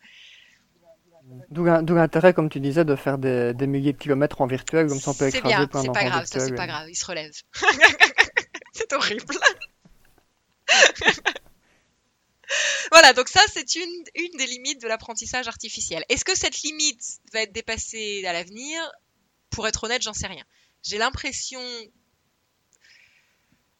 D'où 1.50 1.64
l'intérêt, 1.64 2.32
comme 2.32 2.48
tu 2.48 2.60
disais, 2.60 2.84
de 2.84 2.94
faire 2.94 3.18
des, 3.18 3.52
milliers 3.66 3.92
de 3.92 3.98
kilomètres 3.98 4.40
en 4.40 4.46
virtuel, 4.46 4.86
comme 4.86 5.00
ça 5.00 5.10
on 5.10 5.14
peut 5.14 5.26
écraser 5.26 5.42
bien, 5.42 5.66
plein 5.66 5.82
C'est 5.82 5.92
pas 5.92 6.04
grave, 6.04 6.24
ça 6.26 6.38
c'est 6.40 6.54
pas 6.54 6.68
grave, 6.68 6.88
il 6.88 6.94
se 6.94 7.04
relève. 7.04 7.32
c'est 8.72 8.92
horrible. 8.92 9.24
voilà, 12.92 13.12
donc 13.12 13.28
ça 13.28 13.40
c'est 13.52 13.74
une, 13.74 14.04
une 14.14 14.36
des 14.38 14.46
limites 14.46 14.80
de 14.80 14.88
l'apprentissage 14.88 15.48
artificiel. 15.48 16.04
Est-ce 16.08 16.24
que 16.24 16.36
cette 16.36 16.60
limite 16.62 17.02
va 17.32 17.42
être 17.42 17.52
dépassée 17.52 18.24
à 18.26 18.32
l'avenir? 18.32 18.80
Pour 19.50 19.66
être 19.66 19.84
honnête, 19.84 20.02
j'en 20.02 20.12
sais 20.12 20.26
rien. 20.26 20.44
J'ai 20.82 20.98
l'impression 20.98 21.60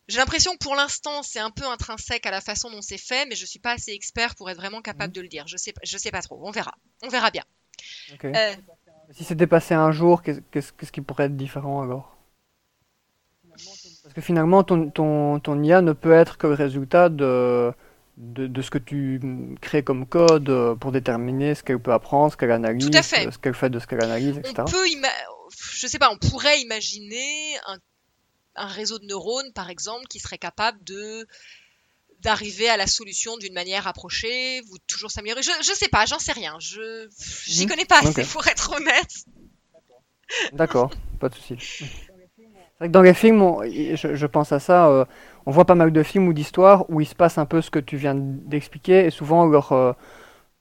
j'ai 0.09 0.19
l'impression 0.19 0.53
que 0.53 0.59
pour 0.59 0.77
l'instant, 0.77 1.23
c'est 1.23 1.41
un 1.41 1.51
peu 1.51 1.65
intrinsèque 1.67 2.27
à 2.27 2.31
la 2.31 2.41
façon 2.41 2.71
dont 2.71 2.81
c'est 2.81 2.99
fait, 2.99 3.27
mais 3.27 3.35
je 3.35 3.45
suis 3.45 3.59
pas 3.59 3.73
assez 3.73 3.91
expert 3.91 4.37
pour 4.37 4.49
être 4.49 4.57
vraiment 4.57 4.81
capable 4.81 5.11
mhm. 5.11 5.17
de 5.17 5.21
le 5.23 5.29
dire. 5.29 5.47
Je 5.49 5.57
sais, 5.57 5.75
je 5.83 5.99
sais 5.99 6.11
pas 6.11 6.23
trop. 6.23 6.39
On 6.43 6.51
verra. 6.51 6.75
On 7.03 7.09
verra 7.09 7.31
bien. 7.31 7.43
Euh, 8.25 8.55
si 9.11 9.25
c'était 9.25 9.47
passé 9.47 9.75
un 9.75 9.91
jour, 9.91 10.23
qu'est-ce 10.23 10.93
qui 10.93 11.01
pourrait 11.01 11.25
être 11.25 11.37
différent 11.37 11.83
alors? 11.83 12.17
Parce 13.51 14.15
que 14.15 14.21
finalement, 14.21 14.63
ton, 14.63 14.91
ton, 14.91 15.41
ton, 15.41 15.63
IA 15.63 15.81
ne 15.81 15.93
peut 15.93 16.13
être 16.13 16.39
que 16.39 16.47
le 16.47 16.55
résultat 16.55 17.09
de, 17.09 17.73
de, 18.17 18.47
de 18.47 18.63
ce 18.63 18.71
que 18.71 18.79
tu 18.79 19.21
crées 19.61 19.83
comme 19.83 20.07
code 20.07 20.49
euh, 20.49 20.75
pour 20.75 20.93
déterminer 20.93 21.55
ce 21.55 21.63
qu'elle 21.63 21.81
peut 21.81 21.93
apprendre, 21.93 22.33
ce 22.33 22.37
qu'elle 22.37 22.51
analyse, 22.51 22.87
ce 22.87 23.39
qu'elle 23.39 23.55
fait 23.55 23.71
de 23.71 23.79
ce 23.79 23.87
qu'elle 23.87 24.03
analyse, 24.03 24.39
etc. 24.39 24.55
On 24.61 24.65
peut, 24.65 24.87
je 25.51 25.87
sais 25.87 25.99
pas, 25.99 26.11
on 26.11 26.17
pourrait 26.17 26.61
imaginer 26.61 27.57
un 27.67 27.79
un 28.57 28.67
réseau 28.67 28.99
de 28.99 29.07
neurones, 29.07 29.53
par 29.53 29.71
exemple, 29.71 30.07
qui 30.09 30.19
serait 30.19 30.39
capable 30.39 30.83
de 30.85 31.27
d'arriver 32.21 32.69
à 32.69 32.79
la 32.79 32.87
solution 32.87 33.37
d'une 33.37 33.53
manière 33.53 33.87
approchée, 33.87 34.63
vous 34.63 34.79
toujours 34.87 35.11
s'améliorer. 35.11 35.43
Je, 35.43 35.51
je 35.61 35.73
sais 35.75 35.89
pas, 35.89 36.07
j'en 36.07 36.19
sais 36.19 36.33
rien. 36.33 36.57
Je 36.61 37.09
j'y 37.47 37.65
mhm. 37.65 37.71
connais 37.71 37.85
pas 37.85 38.01
assez 38.01 38.25
pour 38.33 38.47
être 38.47 38.73
honnête. 38.75 39.13
D'accord, 40.53 40.91
pas 41.21 41.29
de 41.29 41.35
souci. 41.35 41.57
C'est 41.59 42.79
vrai 42.79 42.89
que 42.89 42.93
dans 42.93 43.03
les 43.03 43.15
films, 43.15 43.41
je, 43.65 44.27
pense 44.27 44.53
à 44.53 44.59
ça, 44.59 44.89
euh, 44.89 45.05
on 45.47 45.51
voit 45.51 45.65
pas 45.65 45.75
mal 45.75 45.93
de 45.93 46.03
films 46.03 46.29
ou 46.29 46.33
d'histoires 46.33 46.85
où 46.91 47.01
il 47.01 47.07
se 47.07 47.15
passe 47.15 47.39
un 47.39 47.47
peu 47.47 47.63
ce 47.63 47.71
que 47.71 47.79
tu 47.79 47.97
viens 47.97 48.15
d'expliquer, 48.17 49.07
et 49.07 49.11
souvent 49.11 49.47
leur, 49.47 49.73
euh, 49.73 49.93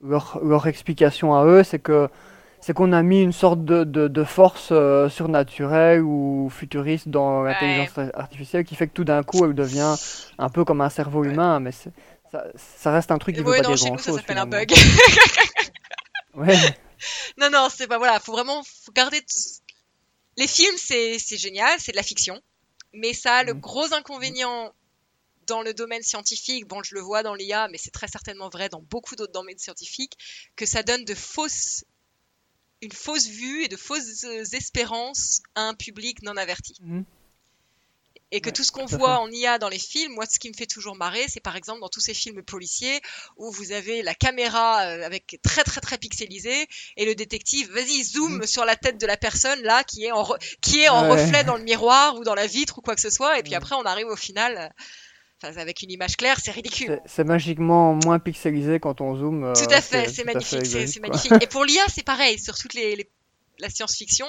leur, 0.03 0.39
leur 0.43 0.67
explication 0.67 1.35
à 1.35 1.45
eux, 1.45 1.63
c'est 1.63 1.79
que 1.79 2.07
c'est 2.61 2.73
qu'on 2.73 2.93
a 2.93 3.03
mis 3.03 3.21
une 3.21 3.33
sorte 3.33 3.63
de, 3.63 3.83
de, 3.83 4.23
force 4.23 4.69
euh, 4.71 5.07
surnaturelle 5.07 6.01
ou 6.01 6.49
futuriste 6.49 7.09
dans 7.09 7.43
l'intelligence 7.43 8.09
artificielle 8.15 8.63
qui 8.63 8.73
fait 8.73 8.87
que 8.87 8.93
tout 8.93 9.03
d'un 9.03 9.21
coup 9.21 9.45
elle 9.45 9.53
devient 9.53 9.93
un 10.39 10.49
peu 10.49 10.65
comme 10.65 10.81
un 10.81 10.89
cerveau 10.89 11.23
humain, 11.23 11.59
mais 11.59 11.71
ça, 11.71 11.89
ça, 12.55 12.91
reste 12.91 13.11
un 13.11 13.19
truc 13.19 13.35
qui 13.35 13.41
ne 13.41 13.45
veut 13.45 13.51
pas 13.51 13.61
dire 13.61 13.75
grand 13.75 13.97
chose. 13.97 14.01
Ça 14.01 14.13
s'appelle 14.13 14.39
un 14.39 14.47
bug. 14.47 14.73
ouais. 16.35 16.57
Non, 17.37 17.49
non, 17.51 17.67
c'est 17.69 17.87
pas 17.87 17.97
voilà, 17.97 18.19
faut 18.19 18.31
vraiment 18.31 18.63
garder. 18.95 19.21
Les 20.37 20.47
films, 20.47 20.75
c'est 20.77 21.37
génial, 21.37 21.71
c'est 21.77 21.91
de 21.91 21.97
la 21.97 22.03
fiction, 22.03 22.41
mais 22.95 23.13
ça 23.13 23.37
a 23.37 23.43
le 23.43 23.53
mm. 23.53 23.59
gros 23.59 23.93
inconvénient 23.93 24.73
dans 25.47 25.61
le 25.61 25.73
domaine 25.73 26.01
scientifique, 26.01 26.67
bon, 26.67 26.81
je 26.83 26.95
le 26.95 27.01
vois 27.01 27.21
dans 27.21 27.35
l'IA, 27.35 27.67
mais 27.67 27.77
c'est 27.77 27.91
très 27.91 28.07
certainement 28.07 28.49
vrai 28.49 28.69
dans 28.69 28.81
beaucoup 28.81 29.15
d'autres 29.15 29.33
domaines 29.33 29.59
scientifiques, 29.59 30.17
que 30.55 30.65
ça 30.65 30.81
donne 30.81 31.05
de 31.05 31.13
fausses 31.13 31.85
une 32.81 32.91
fausse 32.91 33.27
vue 33.27 33.63
et 33.63 33.67
de 33.67 33.77
fausses 33.77 34.23
euh, 34.25 34.43
espérances 34.53 35.41
à 35.55 35.61
un 35.61 35.73
public 35.73 36.21
non 36.21 36.37
averti. 36.37 36.75
Mhm. 36.81 37.05
Et 38.31 38.41
que 38.41 38.49
tout 38.49 38.63
ce 38.63 38.71
qu'on 38.71 38.85
voit 38.85 39.19
en 39.19 39.29
IA 39.29 39.59
dans 39.59 39.69
les 39.69 39.79
films, 39.79 40.13
moi, 40.13 40.25
ce 40.29 40.39
qui 40.39 40.49
me 40.49 40.55
fait 40.55 40.65
toujours 40.65 40.95
marrer, 40.95 41.25
c'est 41.27 41.39
par 41.39 41.55
exemple 41.55 41.79
dans 41.81 41.89
tous 41.89 41.99
ces 41.99 42.13
films 42.13 42.41
policiers 42.43 42.99
où 43.37 43.51
vous 43.51 43.71
avez 43.71 44.01
la 44.01 44.15
caméra 44.15 44.81
euh, 44.81 45.05
avec 45.05 45.39
très 45.43 45.63
très 45.63 45.79
très 45.79 45.97
pixelisée 45.97 46.67
et 46.97 47.05
le 47.05 47.15
détective, 47.15 47.71
vas-y, 47.71 48.03
zoom 48.03 48.37
mhm. 48.37 48.47
sur 48.47 48.65
la 48.65 48.75
tête 48.75 48.99
de 48.99 49.05
la 49.05 49.15
personne 49.15 49.61
là 49.61 49.83
qui 49.83 50.05
est 50.05 50.11
en, 50.11 50.27
qui 50.61 50.81
est 50.81 50.89
en 50.89 51.09
reflet 51.09 51.43
dans 51.43 51.55
le 51.55 51.63
miroir 51.63 52.17
ou 52.17 52.23
dans 52.23 52.35
la 52.35 52.47
vitre 52.47 52.79
ou 52.79 52.81
quoi 52.81 52.95
que 52.95 53.01
ce 53.01 53.11
soit. 53.11 53.39
Et 53.39 53.43
puis 53.43 53.55
après, 53.55 53.75
on 53.75 53.83
arrive 53.83 54.07
au 54.07 54.15
final 54.15 54.73
avec 55.43 55.81
une 55.81 55.91
image 55.91 56.17
claire, 56.17 56.39
c'est 56.43 56.51
ridicule. 56.51 56.99
C'est 57.05 57.23
magiquement 57.23 57.93
moins 57.93 58.19
pixelisé 58.19 58.79
quand 58.79 59.01
on 59.01 59.15
zoome. 59.15 59.43
Euh, 59.45 59.53
tout 59.53 59.71
à 59.71 59.81
fait, 59.81 60.09
c'est 60.09 60.23
magnifique, 60.23 60.65
c'est 60.65 60.99
magnifique. 60.99 61.31
Et 61.41 61.47
pour 61.47 61.65
l'IA, 61.65 61.83
c'est 61.93 62.03
pareil, 62.03 62.39
sur 62.39 62.57
toute 62.57 62.73
les, 62.73 63.09
la 63.59 63.69
science-fiction. 63.69 64.27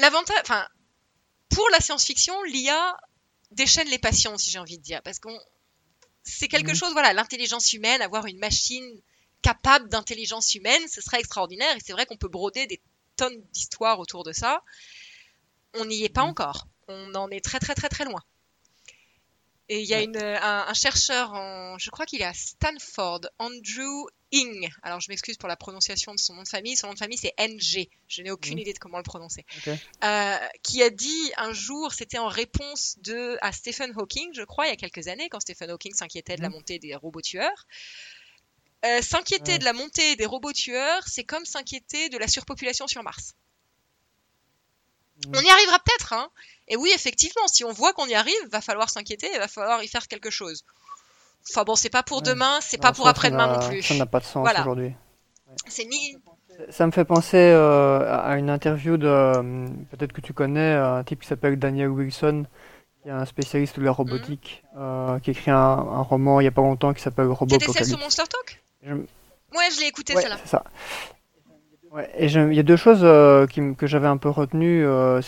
L'avantage, 0.00 0.36
enfin, 0.42 0.66
pour 1.48 1.68
la 1.70 1.80
science-fiction, 1.80 2.42
l'IA 2.44 2.96
déchaîne 3.50 3.88
les 3.88 3.98
passions, 3.98 4.36
si 4.36 4.50
j'ai 4.50 4.58
envie 4.58 4.78
de 4.78 4.82
dire, 4.82 5.02
parce 5.02 5.18
qu'on, 5.18 5.38
c'est 6.22 6.48
quelque 6.48 6.70
mhm. 6.70 6.76
chose, 6.76 6.92
voilà, 6.92 7.12
l'intelligence 7.12 7.72
humaine, 7.72 8.02
avoir 8.02 8.26
une 8.26 8.38
machine 8.38 8.84
capable 9.42 9.88
d'intelligence 9.88 10.54
humaine, 10.54 10.82
ce 10.88 11.00
serait 11.00 11.20
extraordinaire. 11.20 11.76
Et 11.76 11.80
c'est 11.84 11.92
vrai 11.92 12.04
qu'on 12.06 12.16
peut 12.16 12.28
broder 12.28 12.66
des 12.66 12.80
tonnes 13.16 13.40
d'histoires 13.52 14.00
autour 14.00 14.24
de 14.24 14.32
ça. 14.32 14.62
On 15.74 15.84
n'y 15.84 16.02
est 16.02 16.08
pas 16.08 16.24
mhm. 16.24 16.30
encore. 16.30 16.66
On 16.88 17.14
en 17.14 17.30
est 17.30 17.44
très 17.44 17.58
très 17.58 17.74
très 17.74 17.88
très 17.88 18.04
loin. 18.04 18.22
Et 19.68 19.80
il 19.80 19.86
y 19.86 19.94
a 19.94 20.00
une, 20.00 20.16
un, 20.16 20.74
chercheur, 20.74 21.32
en, 21.32 21.76
je 21.78 21.90
crois 21.90 22.06
qu'il 22.06 22.20
est 22.20 22.26
à 22.26 22.34
Stanford, 22.34 23.22
Andrew 23.38 24.06
Ng. 24.32 24.68
Alors 24.82 25.00
je 25.00 25.10
m'excuse 25.10 25.36
pour 25.36 25.48
la 25.48 25.56
prononciation 25.56 26.14
de 26.14 26.20
son 26.20 26.34
nom 26.34 26.44
de 26.44 26.48
famille. 26.48 26.76
Son 26.76 26.88
nom 26.88 26.94
de 26.94 26.98
famille 26.98 27.18
c'est 27.18 27.34
NG. 27.38 27.88
Je 28.06 28.22
n'ai 28.22 28.30
aucune 28.30 28.56
mmh. 28.56 28.60
idée 28.60 28.72
de 28.72 28.78
comment 28.78 28.98
le 28.98 29.02
prononcer. 29.02 29.44
Euh, 30.04 30.36
qui 30.62 30.82
a 30.82 30.90
dit 30.90 31.32
un 31.36 31.52
jour, 31.52 31.92
c'était 31.92 32.18
en 32.18 32.28
réponse 32.28 32.96
de 33.00 33.38
à 33.40 33.50
Stephen 33.50 33.92
Hawking, 33.96 34.30
je 34.34 34.42
crois, 34.42 34.66
il 34.66 34.70
y 34.70 34.72
a 34.72 34.76
quelques 34.76 35.08
années, 35.08 35.28
quand 35.28 35.40
Stephen 35.40 35.70
Hawking 35.70 35.94
s'inquiétait 35.94 36.36
de 36.36 36.42
la 36.42 36.48
mmh. 36.48 36.52
montée 36.52 36.78
des 36.78 36.94
robots 36.94 37.22
tueurs. 37.22 37.66
Euh, 38.84 39.02
s'inquiéter 39.02 39.58
de 39.58 39.64
la 39.64 39.72
montée 39.72 40.14
des 40.16 40.26
robots 40.26 40.52
tueurs, 40.52 41.02
c'est 41.08 41.24
comme 41.24 41.44
s'inquiéter 41.44 42.08
de 42.08 42.18
la 42.18 42.28
surpopulation 42.28 42.86
sur 42.86 43.02
Mars. 43.02 43.34
On 45.28 45.40
y 45.40 45.50
arrivera 45.50 45.78
peut-être, 45.78 46.12
hein, 46.12 46.28
et 46.68 46.76
oui, 46.76 46.90
effectivement, 46.94 47.46
si 47.48 47.64
on 47.64 47.72
voit 47.72 47.92
qu'on 47.92 48.06
y 48.06 48.14
arrive, 48.14 48.34
va 48.50 48.60
falloir 48.60 48.90
s'inquiéter, 48.90 49.28
il 49.32 49.38
va 49.38 49.48
falloir 49.48 49.82
y 49.82 49.88
faire 49.88 50.08
quelque 50.08 50.30
chose. 50.30 50.64
Enfin 51.50 51.64
bon, 51.64 51.76
c'est 51.76 51.90
pas 51.90 52.02
pour 52.02 52.22
demain, 52.22 52.58
c'est 52.60 52.78
pas 52.78 52.92
pour 52.92 53.06
après-demain 53.08 53.58
non 53.58 53.68
plus. 53.68 53.82
Ça 53.82 53.94
n'a 53.94 54.06
pas 54.06 54.20
de 54.20 54.24
sens 54.24 54.48
aujourd'hui. 54.48 54.94
C'est 55.68 55.88
Ça 56.70 56.86
me 56.86 56.90
fait 56.90 57.04
penser 57.04 57.36
euh, 57.36 58.20
à 58.20 58.36
une 58.36 58.50
interview 58.50 58.96
de, 58.96 59.06
euh, 59.06 59.66
peut-être 59.90 60.12
que 60.12 60.20
tu 60.20 60.32
connais, 60.32 60.74
un 60.74 61.04
type 61.04 61.20
qui 61.22 61.28
s'appelle 61.28 61.58
Daniel 61.58 61.88
Wilson, 61.88 62.46
qui 63.02 63.08
est 63.08 63.12
un 63.12 63.24
spécialiste 63.26 63.78
de 63.78 63.84
la 63.84 63.92
robotique, 63.92 64.64
mhm. 64.74 64.80
euh, 64.82 65.18
qui 65.20 65.30
écrit 65.30 65.52
un, 65.52 65.76
roman 66.02 66.40
il 66.40 66.44
y 66.44 66.48
a 66.48 66.52
pas 66.52 66.62
longtemps 66.62 66.92
qui 66.92 67.02
s'appelle 67.02 67.26
Robopocalypse. 67.26 67.66
C'était 67.66 67.84
celle 67.84 67.94
sur 67.94 67.98
Monster 67.98 68.24
Talk 68.28 68.62
Ouais, 69.54 69.70
je 69.72 69.80
l'ai 69.80 69.86
écouté 69.86 70.14
celle-là. 70.16 70.38
C'est 70.44 70.58
ça 71.94 72.02
et 72.18 72.26
il 72.26 72.54
y 72.54 72.58
a 72.58 72.62
deux 72.62 72.76
choses 72.76 73.00
euh, 73.02 73.46
qui, 73.46 73.60
que 73.74 73.86
j'avais 73.86 74.06
un 74.06 74.16
peu 74.16 74.28
retenues. 74.28 74.84
Euh, 74.84 75.20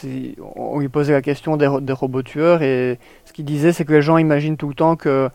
on 0.56 0.78
lui 0.78 0.88
posait 0.88 1.12
la 1.12 1.22
question 1.22 1.56
des, 1.56 1.70
des 1.80 1.92
robots 1.92 2.22
tueurs 2.22 2.62
et 2.62 2.98
ce 3.24 3.32
qu'il 3.32 3.44
disait, 3.44 3.72
c'est 3.72 3.84
que 3.84 3.92
les 3.92 4.02
gens 4.02 4.18
imaginent 4.18 4.56
tout 4.56 4.68
le 4.68 4.74
temps 4.74 4.96
que, 4.96 5.30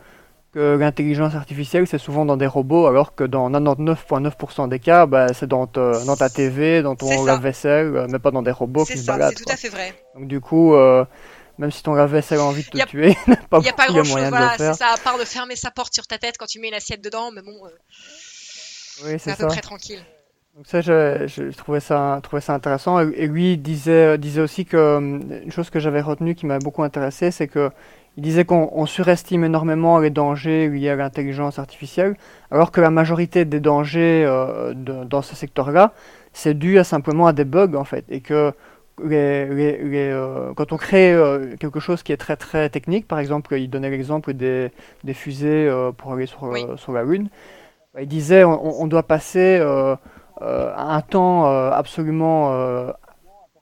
que 0.54 0.76
l'intelligence 0.76 1.34
artificielle, 1.34 1.86
c'est 1.88 1.98
souvent 1.98 2.24
dans 2.24 2.36
des 2.36 2.46
robots, 2.46 2.86
alors 2.86 3.14
que 3.16 3.24
dans 3.24 3.50
99,9% 3.50 4.68
des 4.68 4.78
cas, 4.78 5.04
bah, 5.06 5.34
c'est 5.34 5.48
dans, 5.48 5.66
dans, 5.66 6.16
ta 6.16 6.30
TV, 6.30 6.80
dans 6.80 6.94
ton 6.94 7.24
lave-vaisselle, 7.24 7.96
euh, 7.96 8.06
mais 8.08 8.20
pas 8.20 8.30
dans 8.30 8.42
des 8.42 8.52
robots 8.52 8.84
qui 8.84 8.96
se 8.96 9.04
baladent. 9.04 9.34
C'est 9.36 9.44
tout 9.44 9.52
à 9.52 9.56
fait 9.56 9.68
vrai. 9.68 9.92
Donc 10.14 10.28
du 10.28 10.40
coup, 10.40 10.74
euh, 10.74 11.04
même 11.58 11.72
si 11.72 11.82
ton 11.82 11.94
lave-vaisse 11.94 12.30
a 12.30 12.40
envie 12.40 12.62
de 12.62 12.68
te 12.68 12.86
tuer, 12.86 13.16
il 13.26 13.30
n'y 13.30 13.36
a 13.36 13.42
pas, 13.48 13.58
y 13.58 13.68
a 13.68 13.72
pas 13.72 13.88
grand 13.88 14.04
chose, 14.04 14.28
voilà, 14.28 14.54
c'est 14.56 14.74
ça, 14.74 14.92
à 14.94 14.96
part 14.96 15.18
de 15.18 15.24
fermer 15.24 15.56
sa 15.56 15.72
porte 15.72 15.92
sur 15.92 16.06
ta 16.06 16.18
tête 16.18 16.36
quand 16.38 16.46
tu 16.46 16.60
mets 16.60 16.68
une 16.68 16.74
assiette 16.74 17.02
dedans, 17.02 17.32
mais 17.32 17.42
bon, 17.42 17.54
oui, 19.04 19.16
c'est 19.18 19.32
à 19.32 19.36
peu 19.36 19.48
près 19.48 19.60
tranquille. 19.60 20.04
Donc 20.54 20.68
ça, 20.68 20.80
je, 20.80 21.26
je, 21.26 21.56
trouvais 21.56 21.80
ça, 21.80 22.20
trouvais 22.22 22.40
ça 22.40 22.54
intéressant. 22.54 23.00
Et, 23.00 23.26
lui 23.26 23.58
disait, 23.58 24.16
disait 24.18 24.40
aussi 24.40 24.64
que 24.64 24.76
euh, 24.76 25.00
une 25.00 25.50
chose 25.50 25.68
que 25.68 25.80
j'avais 25.80 26.00
retenue 26.00 26.36
qui 26.36 26.46
m'a 26.46 26.60
beaucoup 26.60 26.84
intéressé, 26.84 27.32
c'est 27.32 27.48
que 27.48 27.70
il 28.16 28.22
disait 28.22 28.44
qu'on 28.44 28.86
surestime 28.86 29.42
énormément 29.42 29.98
les 29.98 30.10
dangers 30.10 30.68
liés 30.68 30.90
à 30.90 30.94
l'intelligence 30.94 31.58
artificielle, 31.58 32.16
alors 32.52 32.70
que 32.70 32.80
la 32.80 32.90
majorité 32.90 33.44
des 33.44 33.58
dangers 33.58 34.24
euh, 34.24 34.72
de, 34.74 35.02
dans 35.02 35.22
ce 35.22 35.34
secteur-là, 35.34 35.92
c'est 36.32 36.54
dû 36.54 36.78
à 36.78 36.84
simplement 36.84 37.26
à 37.26 37.32
des 37.32 37.44
bugs 37.44 37.74
en 37.74 37.82
fait, 37.82 38.04
et 38.08 38.20
que 38.20 38.52
les, 39.02 39.46
les, 39.46 39.78
les, 39.78 40.10
euh, 40.12 40.52
quand 40.54 40.70
on 40.72 40.76
crée 40.76 41.12
euh, 41.12 41.56
quelque 41.56 41.80
chose 41.80 42.04
qui 42.04 42.12
est 42.12 42.16
très 42.16 42.36
très 42.36 42.68
technique, 42.70 43.08
par 43.08 43.18
exemple, 43.18 43.56
il 43.58 43.68
donnait 43.68 43.90
l'exemple 43.90 44.32
des, 44.34 44.70
des 45.02 45.14
fusées 45.14 45.68
pour 45.96 46.12
aller 46.12 46.26
sur, 46.26 46.78
sur 46.78 46.92
la 46.92 47.02
Lune, 47.02 47.28
bah, 47.94 48.02
il 48.02 48.08
disait 48.08 48.42
on, 48.42 48.82
on 48.82 48.86
doit 48.88 49.04
passer 49.04 49.58
euh, 49.60 49.94
un 50.40 51.00
temps 51.00 51.46
euh, 51.46 51.70
absolument 51.70 52.52
euh, 52.52 52.90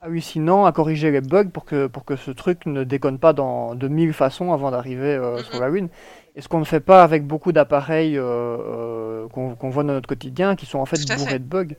hallucinant 0.00 0.64
à 0.64 0.72
corriger 0.72 1.10
les 1.10 1.20
bugs 1.20 1.48
pour 1.52 1.64
que, 1.64 1.86
pour 1.86 2.04
que 2.04 2.16
ce 2.16 2.30
truc 2.30 2.66
ne 2.66 2.84
déconne 2.84 3.18
pas 3.18 3.32
dans 3.32 3.74
de 3.74 3.88
mille 3.88 4.12
façons 4.12 4.52
avant 4.52 4.70
d'arriver 4.70 5.20
sur 5.50 5.60
la 5.60 5.68
Lune. 5.68 5.88
Et 6.34 6.40
ce 6.40 6.48
qu'on 6.48 6.60
ne 6.60 6.64
fait 6.64 6.80
pas 6.80 7.02
avec 7.02 7.26
beaucoup 7.26 7.52
d'appareils 7.52 8.16
qu'on 8.16 9.70
voit 9.70 9.84
dans 9.84 9.92
notre 9.92 10.08
quotidien, 10.08 10.56
qui 10.56 10.66
sont 10.66 10.78
en 10.78 10.86
fait 10.86 11.00
bourrés 11.16 11.38
de 11.38 11.44
bugs. 11.44 11.74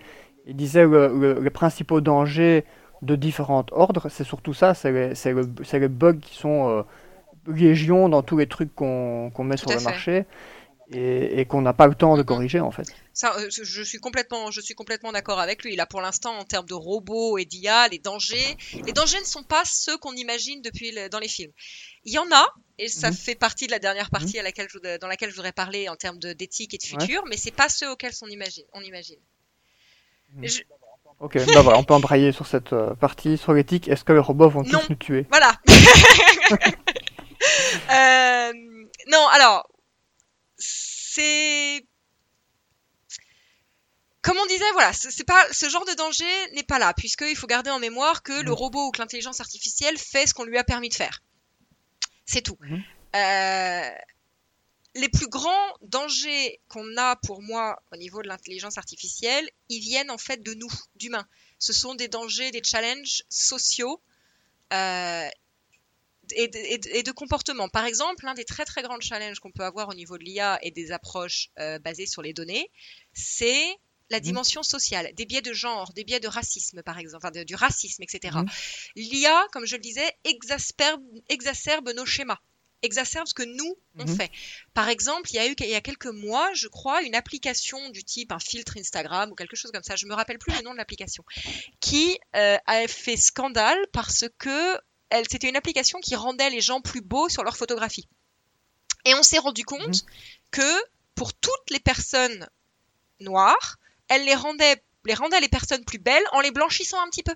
Il 0.46 0.56
disait 0.56 0.84
que 0.84 1.40
les 1.42 1.50
principaux 1.50 2.02
dangers 2.02 2.64
de 3.02 3.16
différents 3.16 3.66
ordres, 3.72 4.08
c'est 4.10 4.24
surtout 4.24 4.54
ça, 4.54 4.74
c'est 4.74 4.92
les, 4.92 5.80
les, 5.80 5.88
bugs 5.90 6.20
qui 6.22 6.36
sont 6.36 6.86
légion 7.48 8.10
dans 8.10 8.22
tous 8.22 8.38
les 8.38 8.48
trucs 8.48 8.74
qu'on 8.74 9.32
met 9.40 9.58
sur 9.58 9.72
le 9.72 9.84
marché 9.84 10.26
et, 10.94 11.46
qu'on 11.46 11.62
n'a 11.62 11.74
pas 11.74 11.88
le 11.88 11.96
temps 11.96 12.18
de 12.18 12.24
corriger 12.24 12.60
en 12.60 12.72
fait. 12.72 12.88
Ça, 13.14 13.36
euh, 13.38 13.50
je 13.50 13.84
suis 13.84 14.00
complètement, 14.00 14.52
je 14.52 14.62
suis 14.62 14.74
complètement 14.74 15.12
d'accord 15.12 15.40
avec 15.40 15.64
lui. 15.64 15.76
Là, 15.76 15.86
pour 15.86 16.02
l'instant, 16.02 16.38
en 16.38 16.46
termes 16.46 16.66
de 16.66 16.74
robots 16.74 17.38
et 17.38 17.46
d'IA, 17.46 17.88
les 17.90 18.00
dangers, 18.00 18.58
les 18.86 18.94
dangers 18.94 19.20
ne 19.20 19.26
sont 19.26 19.44
pas 19.44 19.64
ceux 19.66 19.98
qu'on 19.98 20.14
imagine 20.14 20.62
depuis 20.62 20.96
dans 21.12 21.20
les 21.20 21.28
films. 21.28 21.52
Il 22.06 22.14
y 22.14 22.18
en 22.18 22.32
a, 22.32 22.46
et 22.80 22.88
ça 22.88 23.12
mhm. 23.12 23.18
fait 23.18 23.36
partie 23.36 23.68
de 23.68 23.72
la 23.72 23.80
dernière 23.80 24.10
partie 24.10 24.36
mhm. 24.36 24.40
à 24.40 24.44
laquelle 24.44 24.68
je, 24.70 24.98
dans 24.98 25.08
laquelle 25.08 25.30
je 25.30 25.36
voudrais 25.36 25.52
parler 25.52 25.90
en 25.90 25.96
termes 25.96 26.20
d'éthique 26.20 26.74
et 26.74 26.78
de 26.78 26.84
futur, 26.84 27.24
mais 27.28 27.38
c'est 27.38 27.52
pas 27.52 27.70
ceux 27.70 27.90
auxquels 27.92 28.14
on 28.22 28.28
imagine. 28.28 28.66
On 28.74 28.82
imagine. 28.82 29.20
Mhm. 30.36 30.48
Ok, 31.20 31.38
bah 31.54 31.62
voilà, 31.62 31.78
on 31.78 31.84
peut 31.84 31.94
embrayer 31.94 32.32
sur 32.32 32.48
cette 32.48 32.74
euh, 32.74 32.96
partie 32.96 33.38
sur 33.38 33.54
l'éthique. 33.54 33.88
Est-ce 33.88 34.04
que 34.04 34.12
les 34.12 34.20
robots 34.20 34.50
vont 34.50 34.64
tous 34.64 34.90
nous 34.90 34.96
tuer? 34.96 35.26
Voilà. 35.30 35.54
euh, 37.92 38.54
non, 39.08 39.26
alors 39.32 39.70
c'est 41.14 41.86
comme 44.22 44.38
on 44.38 44.46
disait, 44.46 44.72
voilà, 44.72 44.94
c'est 44.94 45.26
pas 45.26 45.46
ce 45.52 45.68
genre 45.68 45.86
de 45.86 45.94
danger 45.96 46.52
n'est 46.54 46.64
pas 46.64 46.80
là, 46.80 46.94
puisqu'il 46.94 47.36
faut 47.36 47.46
garder 47.46 47.70
en 47.70 47.80
mémoire 47.80 48.24
que 48.24 48.32
le 48.32 48.52
mm. 48.52 48.54
robot 48.54 48.88
ou 48.88 48.92
que 48.92 49.00
l'intelligence 49.00 49.42
artificielle 49.42 49.98
fait 49.98 50.28
ce 50.28 50.34
qu'on 50.34 50.46
lui 50.46 50.58
a 50.58 50.64
permis 50.64 50.88
de 50.88 50.94
faire. 50.94 51.22
C'est 52.26 52.42
tout. 52.42 52.58
Mm-hmm. 52.62 52.84
Euh, 53.16 53.96
les 54.96 55.10
plus 55.10 55.28
grands 55.28 55.78
dangers 55.82 56.62
qu'on 56.70 56.96
a 56.96 57.18
pour 57.18 57.42
moi 57.42 57.84
au 57.92 57.98
niveau 57.98 58.22
de 58.22 58.30
l'intelligence 58.30 58.78
artificielle, 58.78 59.50
ils 59.68 59.82
viennent 59.82 60.10
en 60.10 60.18
fait 60.18 60.42
de 60.42 60.54
nous, 60.54 60.72
d'humains. 60.96 61.28
Ce 61.60 61.74
sont 61.74 61.94
des 61.94 62.08
dangers, 62.08 62.52
des 62.52 62.64
challenges 62.64 63.24
sociaux 63.28 64.02
euh, 64.72 65.28
et, 66.36 67.04
de, 67.04 67.12
comportement. 67.12 67.70
Par 67.70 67.86
exemple, 67.86 68.26
l'un 68.26 68.34
des 68.34 68.46
très 68.46 68.66
très 68.66 68.82
grands 68.82 69.00
challenges 69.00 69.40
qu'on 69.40 69.52
peut 69.52 69.64
avoir 69.64 69.90
au 69.90 69.94
niveau 69.94 70.18
de 70.18 70.24
l'IA 70.24 70.60
et 70.62 70.72
des 70.72 70.92
approches 70.92 71.50
euh, 71.60 71.80
basées 71.80 72.06
sur 72.06 72.22
les 72.22 72.34
données, 72.34 72.70
c'est 73.14 73.78
la 74.10 74.20
mhm. 74.20 74.24
dimension 74.24 74.64
sociale, 74.64 75.12
des 75.16 75.26
biais 75.26 75.42
de 75.42 75.54
genre, 75.54 75.94
des 75.94 76.04
biais 76.04 76.20
de 76.20 76.28
racisme 76.28 76.84
par 76.84 77.00
exemple, 77.00 77.26
enfin, 77.26 77.44
du 77.44 77.56
racisme, 77.56 78.04
etc. 78.04 78.38
Mhm. 78.38 78.50
L'IA, 78.96 79.48
comme 79.52 79.66
je 79.66 79.76
le 79.76 79.82
disais, 79.82 80.10
exacerbe, 80.24 81.02
exacerbe 81.30 81.90
nos 81.96 82.06
schémas. 82.06 82.40
exacerbe 82.82 83.28
ce 83.28 83.34
que 83.34 83.44
nous, 83.44 83.78
on 83.98 84.06
mhm. 84.06 84.18
fait. 84.18 84.30
Par 84.74 84.90
exemple, 84.90 85.30
il 85.32 85.36
y 85.36 85.40
a 85.40 85.48
eu 85.48 85.56
il 85.58 85.70
y 85.70 85.76
a 85.76 85.82
quelques 85.82 86.08
mois, 86.08 86.54
je 86.54 86.68
crois, 86.68 87.02
une 87.02 87.16
application 87.16 87.90
du 87.92 88.04
type 88.04 88.32
un 88.34 88.40
filtre 88.40 88.78
Instagram 88.78 89.32
ou 89.32 89.36
quelque 89.36 89.56
chose 89.56 89.72
comme 89.72 89.84
ça, 89.84 89.96
je 89.96 90.06
me 90.06 90.14
rappelle 90.14 90.38
plus 90.38 90.54
le 90.54 90.62
nom 90.64 90.74
de 90.74 90.78
l'application, 90.78 91.24
qui 91.80 92.20
euh, 92.36 92.58
a 92.66 92.88
fait 92.88 93.18
scandale 93.18 93.80
parce 93.94 94.26
que 94.38 94.78
c'était 95.30 95.50
une 95.50 95.56
application 95.56 96.00
qui 96.00 96.16
rendait 96.16 96.50
les 96.50 96.62
gens 96.62 96.82
plus 96.82 97.02
beaux 97.02 97.30
sur 97.30 97.44
leurs 97.44 97.58
photographies. 97.58 98.08
Et 99.06 99.14
on 99.16 99.24
s'est 99.24 99.40
rendu 99.40 99.64
compte 99.64 100.04
mhm. 100.04 100.10
que 100.52 100.84
pour 101.16 101.34
toutes 101.34 101.70
les 101.70 101.80
personnes 101.80 102.48
noires, 103.20 103.78
elle 104.08 104.26
les 104.26 104.36
rendait, 104.36 104.84
les 105.06 105.14
rendait 105.14 105.40
les 105.40 105.50
personnes 105.50 105.86
plus 105.86 106.00
belles 106.00 106.24
en 106.32 106.40
les 106.40 106.52
blanchissant 106.52 107.02
un 107.02 107.10
petit 107.10 107.24
peu. 107.24 107.36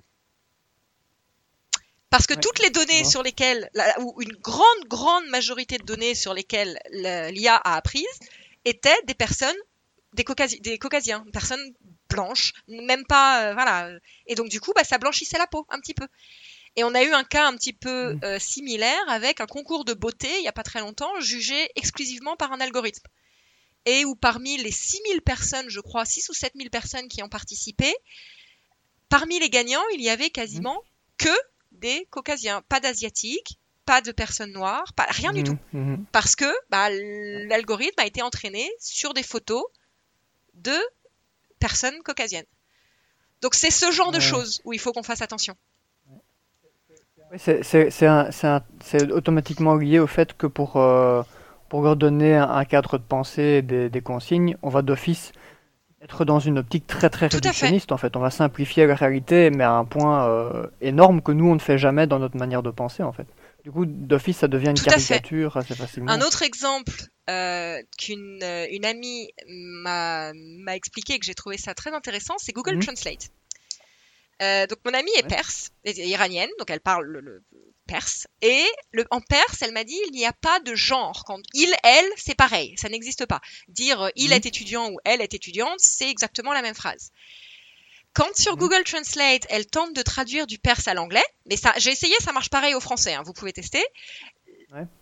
Parce 2.10 2.26
que 2.26 2.34
toutes 2.34 2.60
les 2.60 2.70
données 2.70 3.04
sur 3.04 3.22
lesquelles, 3.22 3.70
ou 4.00 4.22
une 4.22 4.32
grande, 4.38 4.86
grande 4.86 5.28
majorité 5.28 5.78
de 5.78 5.84
données 5.84 6.16
sur 6.16 6.34
lesquelles 6.34 6.80
l'IA 6.92 7.56
a 7.56 7.76
apprise, 7.76 8.06
étaient 8.64 8.98
des 9.06 9.14
personnes, 9.14 9.56
des, 10.14 10.24
des 10.62 10.80
caucasiens, 10.80 11.26
personnes 11.34 11.74
blanches, 12.10 12.54
même 12.68 13.06
pas, 13.06 13.50
euh, 13.50 13.54
voilà. 13.54 13.90
Et 14.26 14.36
donc 14.36 14.50
du 14.50 14.62
coup, 14.62 14.72
bah, 14.74 14.84
ça 14.84 14.98
blanchissait 14.98 15.38
la 15.38 15.48
peau 15.48 15.66
un 15.70 15.80
petit 15.80 15.94
peu. 15.94 16.08
Et 16.76 16.84
on 16.84 16.94
a 16.94 17.04
eu 17.04 17.12
un 17.14 17.24
cas 17.24 17.48
un 17.48 17.56
petit 17.56 17.74
peu 17.74 18.14
mm. 18.14 18.20
euh, 18.24 18.40
similaire 18.40 19.04
avec 19.08 19.42
un 19.42 19.48
concours 19.48 19.86
de 19.86 19.94
beauté 19.94 20.30
il 20.38 20.42
n'y 20.42 20.48
a 20.48 20.54
pas 20.54 20.64
très 20.64 20.80
longtemps, 20.80 21.20
jugé 21.20 21.70
exclusivement 21.76 22.36
par 22.36 22.52
un 22.52 22.60
algorithme. 22.60 23.08
Et 23.86 24.06
où 24.06 24.16
parmi 24.16 24.58
les 24.58 24.72
6000 24.72 25.22
personnes, 25.22 25.70
je 25.70 25.80
crois, 25.80 26.06
6 26.06 26.30
ou 26.30 26.34
7000 26.34 26.70
personnes 26.70 27.08
qui 27.08 27.24
ont 27.24 27.30
participé, 27.30 27.94
parmi 29.10 29.40
les 29.40 29.50
gagnants, 29.50 29.84
il 29.94 30.02
y 30.02 30.10
avait 30.10 30.30
quasiment 30.30 30.76
mm. 30.76 31.24
que 31.26 31.38
des 31.72 32.06
caucasiens, 32.10 32.62
pas 32.70 32.80
d'asiatiques, 32.80 33.60
pas 33.86 34.02
de 34.02 34.12
personnes 34.12 34.52
noires, 34.52 34.94
pas, 34.94 35.08
rien 35.10 35.32
du 35.32 35.42
mm. 35.42 35.44
tout. 35.46 35.58
Parce 36.12 36.36
que 36.36 36.52
bah, 36.70 36.90
l'algorithme 36.90 38.00
a 38.00 38.06
été 38.06 38.22
entraîné 38.22 38.70
sur 38.80 39.14
des 39.14 39.24
photos 39.24 39.64
de 40.54 40.78
personnes 41.60 42.02
caucasiennes. 42.04 42.46
Donc 43.42 43.56
c'est 43.56 43.72
ce 43.72 43.92
genre 43.92 44.12
de 44.12 44.20
choses 44.20 44.62
où 44.64 44.74
il 44.74 44.80
faut 44.80 44.92
qu'on 44.92 45.04
fasse 45.04 45.22
attention. 45.22 45.56
C'est 47.36 49.12
automatiquement 49.12 49.76
lié 49.76 50.00
au 50.00 50.08
fait 50.08 50.36
que 50.36 50.48
pour, 50.48 50.78
euh, 50.78 51.24
pour 51.70 51.82
leur 51.82 51.96
donner 51.96 52.36
un, 52.36 52.66
cadre 52.66 52.98
de 52.98 53.04
pensée 53.04 53.62
des, 53.62 53.90
des 53.90 54.02
consignes, 54.02 54.56
on 54.62 54.70
va 54.70 54.82
d'office 54.82 55.32
être 56.02 56.26
dans 56.26 56.40
une 56.40 56.60
optique 56.60 56.86
très 56.86 57.10
très 57.10 57.28
réductionniste 57.28 57.92
en 57.92 57.98
fait. 57.98 58.16
On 58.16 58.20
va 58.20 58.30
simplifier 58.30 58.86
la 58.86 58.96
réalité, 58.96 59.50
mais 59.50 59.64
à 59.64 59.74
un 59.74 59.86
point 59.86 60.28
euh, 60.28 60.68
énorme 60.80 61.22
que 61.22 61.32
nous 61.32 61.46
on 61.46 61.56
ne 61.56 61.60
fait 61.60 61.78
jamais 61.78 62.08
dans 62.08 62.20
notre 62.20 62.38
manière 62.38 62.64
de 62.64 62.72
penser 62.72 63.04
en 63.04 63.12
fait. 63.12 63.28
Du 63.64 63.72
coup, 63.72 63.86
d'office, 63.86 64.38
ça 64.38 64.48
devient 64.48 64.70
une 64.70 64.80
caricature 64.80 65.58
assez 65.58 65.76
facilement. 65.76 66.10
Un 66.10 66.22
autre 66.22 66.42
exemple 66.44 66.94
euh, 67.30 67.82
qu'une 67.98 68.42
une 68.72 68.86
amie 68.86 69.30
m'a 69.50 70.32
expliqué 70.74 71.20
que 71.20 71.26
j'ai 71.26 71.34
trouvé 71.34 71.58
ça 71.58 71.74
très 71.74 71.92
intéressant, 71.92 72.36
c'est 72.38 72.54
Google 72.54 72.76
mhm. 72.76 72.84
Translate. 72.84 73.30
Euh, 74.42 74.68
donc 74.68 74.80
mon 74.86 74.94
amie 74.94 75.12
est 75.18 75.28
perse, 75.28 75.72
est 75.84 75.98
iranienne, 75.98 76.50
donc 76.60 76.70
elle 76.70 76.80
parle 76.80 77.06
le, 77.06 77.44
perse. 77.88 78.28
Et 78.42 78.66
le, 78.92 79.06
en 79.10 79.22
perse, 79.22 79.62
elle 79.62 79.72
m'a 79.72 79.84
dit 79.84 80.00
il 80.08 80.12
n'y 80.12 80.26
a 80.26 80.34
pas 80.34 80.60
de 80.60 80.76
genre. 80.76 81.24
Quand 81.26 81.42
il, 81.54 81.74
elle, 81.84 82.06
c'est 82.18 82.36
pareil, 82.36 82.76
ça 82.78 82.90
n'existe 82.90 83.26
pas. 83.26 83.42
Dire 83.68 84.02
euh, 84.04 84.10
il 84.16 84.28
mhm. 84.28 84.34
est 84.34 84.46
étudiant 84.46 84.90
ou 84.92 85.00
elle 85.06 85.22
est 85.22 85.34
étudiante, 85.34 85.80
c'est 85.80 86.10
exactement 86.10 86.54
la 86.54 86.62
même 86.62 86.76
phrase. 86.76 87.12
Quand 88.14 88.36
sur 88.36 88.54
mhm. 88.54 88.60
Google 88.60 88.84
Translate, 88.84 89.48
elle 89.50 89.66
tente 89.66 89.94
de 89.94 90.02
traduire 90.02 90.46
du 90.46 90.60
perse 90.60 90.88
à 90.88 90.94
l'anglais, 90.94 91.26
mais 91.48 91.58
ça, 91.58 91.74
j'ai 91.78 91.92
essayé, 91.92 92.14
ça 92.20 92.32
marche 92.32 92.50
pareil 92.50 92.76
au 92.76 92.80
français. 92.80 93.14
Hein, 93.14 93.24
vous 93.26 93.34
pouvez 93.34 93.54
tester. 93.54 93.84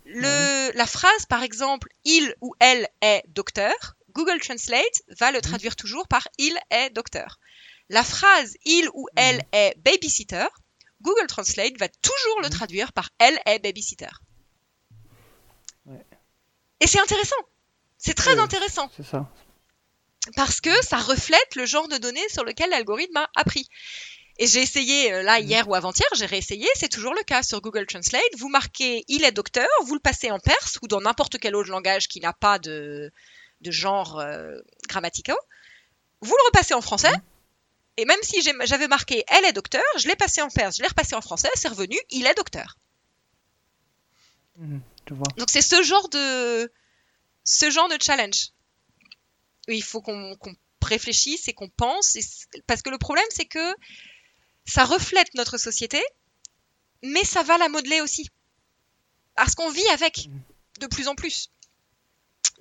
Le, 0.04 0.70
la 0.76 0.86
phrase, 0.86 1.26
par 1.28 1.42
exemple, 1.42 1.88
il 2.04 2.34
ou 2.40 2.54
elle 2.60 2.88
est 3.02 3.24
docteur, 3.26 3.96
Google 4.12 4.40
Translate 4.40 5.02
va 5.18 5.30
le 5.30 5.38
mhm. 5.38 5.42
traduire 5.42 5.76
toujours 5.76 6.08
par 6.08 6.26
il 6.38 6.56
est 6.70 6.90
docteur 6.90 7.38
la 7.88 8.04
phrase 8.04 8.56
il 8.64 8.88
ou 8.94 9.08
elle 9.16 9.36
mhm. 9.36 9.48
est 9.52 9.74
babysitter, 9.78 10.46
Google 11.02 11.26
Translate 11.26 11.78
va 11.78 11.88
toujours 11.88 12.40
le 12.40 12.48
mhm. 12.48 12.54
traduire 12.54 12.92
par 12.92 13.10
elle 13.18 13.38
est 13.46 13.58
babysitter. 13.58 14.08
Et 16.80 16.86
c'est 16.86 17.00
intéressant. 17.00 17.36
C'est 17.96 18.14
très 18.14 18.38
intéressant. 18.38 18.90
C'est 18.96 19.06
ça. 19.06 19.30
Parce 20.34 20.60
que 20.60 20.84
ça 20.84 20.98
reflète 20.98 21.54
le 21.54 21.64
genre 21.64 21.88
de 21.88 21.96
données 21.96 22.28
sur 22.28 22.44
lequel 22.44 22.70
l'algorithme 22.70 23.16
a 23.16 23.30
appris. 23.36 23.68
Et 24.38 24.46
j'ai 24.46 24.60
essayé 24.60 25.12
euh, 25.12 25.22
là 25.22 25.40
mhm. 25.40 25.46
hier 25.46 25.68
ou 25.68 25.74
avant-hier, 25.74 26.08
j'ai 26.14 26.26
réessayé, 26.26 26.66
c'est 26.74 26.90
toujours 26.90 27.14
le 27.14 27.22
cas 27.22 27.42
sur 27.42 27.60
Google 27.60 27.86
Translate. 27.86 28.22
Vous 28.38 28.48
marquez 28.48 29.04
il 29.08 29.24
est 29.24 29.32
docteur, 29.32 29.68
vous 29.84 29.94
le 29.94 30.00
passez 30.00 30.30
en 30.30 30.38
perse 30.38 30.78
ou 30.82 30.88
dans 30.88 31.00
n'importe 31.00 31.38
quel 31.38 31.54
autre 31.54 31.70
langage 31.70 32.08
qui 32.08 32.20
n'a 32.20 32.32
pas 32.32 32.58
de, 32.58 33.12
genre 33.62 34.18
euh, 34.18 34.58
grammatical. 34.88 35.36
Vous 36.20 36.34
le 36.36 36.46
repassez 36.46 36.74
en 36.74 36.82
français, 36.82 37.12
et 37.96 38.04
même 38.04 38.22
si 38.22 38.42
j'avais 38.42 38.88
marqué 38.88 39.24
elle 39.28 39.44
est 39.44 39.52
docteur, 39.52 39.82
je 39.98 40.08
l'ai 40.08 40.16
passé 40.16 40.42
en 40.42 40.48
perse, 40.48 40.76
je 40.76 40.82
l'ai 40.82 40.88
repassé 40.88 41.14
en 41.14 41.20
français, 41.20 41.48
c'est 41.54 41.68
revenu 41.68 41.96
il 42.10 42.26
est 42.26 42.34
docteur. 42.34 42.76
Mhm, 44.58 44.80
Donc 45.36 45.50
c'est 45.50 45.62
ce 45.62 45.82
genre 45.82 46.08
de 46.08 46.72
ce 47.44 47.70
genre 47.70 47.88
de 47.88 47.96
challenge. 48.00 48.50
il 49.68 49.82
faut 49.82 50.00
qu'on 50.00 50.36
réfléchisse 50.82 51.48
et 51.48 51.52
qu'on 51.52 51.68
pense. 51.68 52.16
Parce 52.66 52.82
que 52.82 52.90
le 52.90 52.98
problème, 52.98 53.26
c'est 53.30 53.44
que 53.44 53.74
ça 54.64 54.84
reflète 54.84 55.34
notre 55.34 55.58
société, 55.58 56.02
mais 57.02 57.24
ça 57.24 57.42
va 57.42 57.58
la 57.58 57.68
modeler 57.68 58.00
aussi. 58.00 58.30
Parce 59.34 59.54
qu'on 59.54 59.70
vit 59.70 59.88
avec 59.88 60.28
mhm. 60.28 60.42
de 60.80 60.86
plus 60.86 61.08
en 61.08 61.14
plus. 61.14 61.50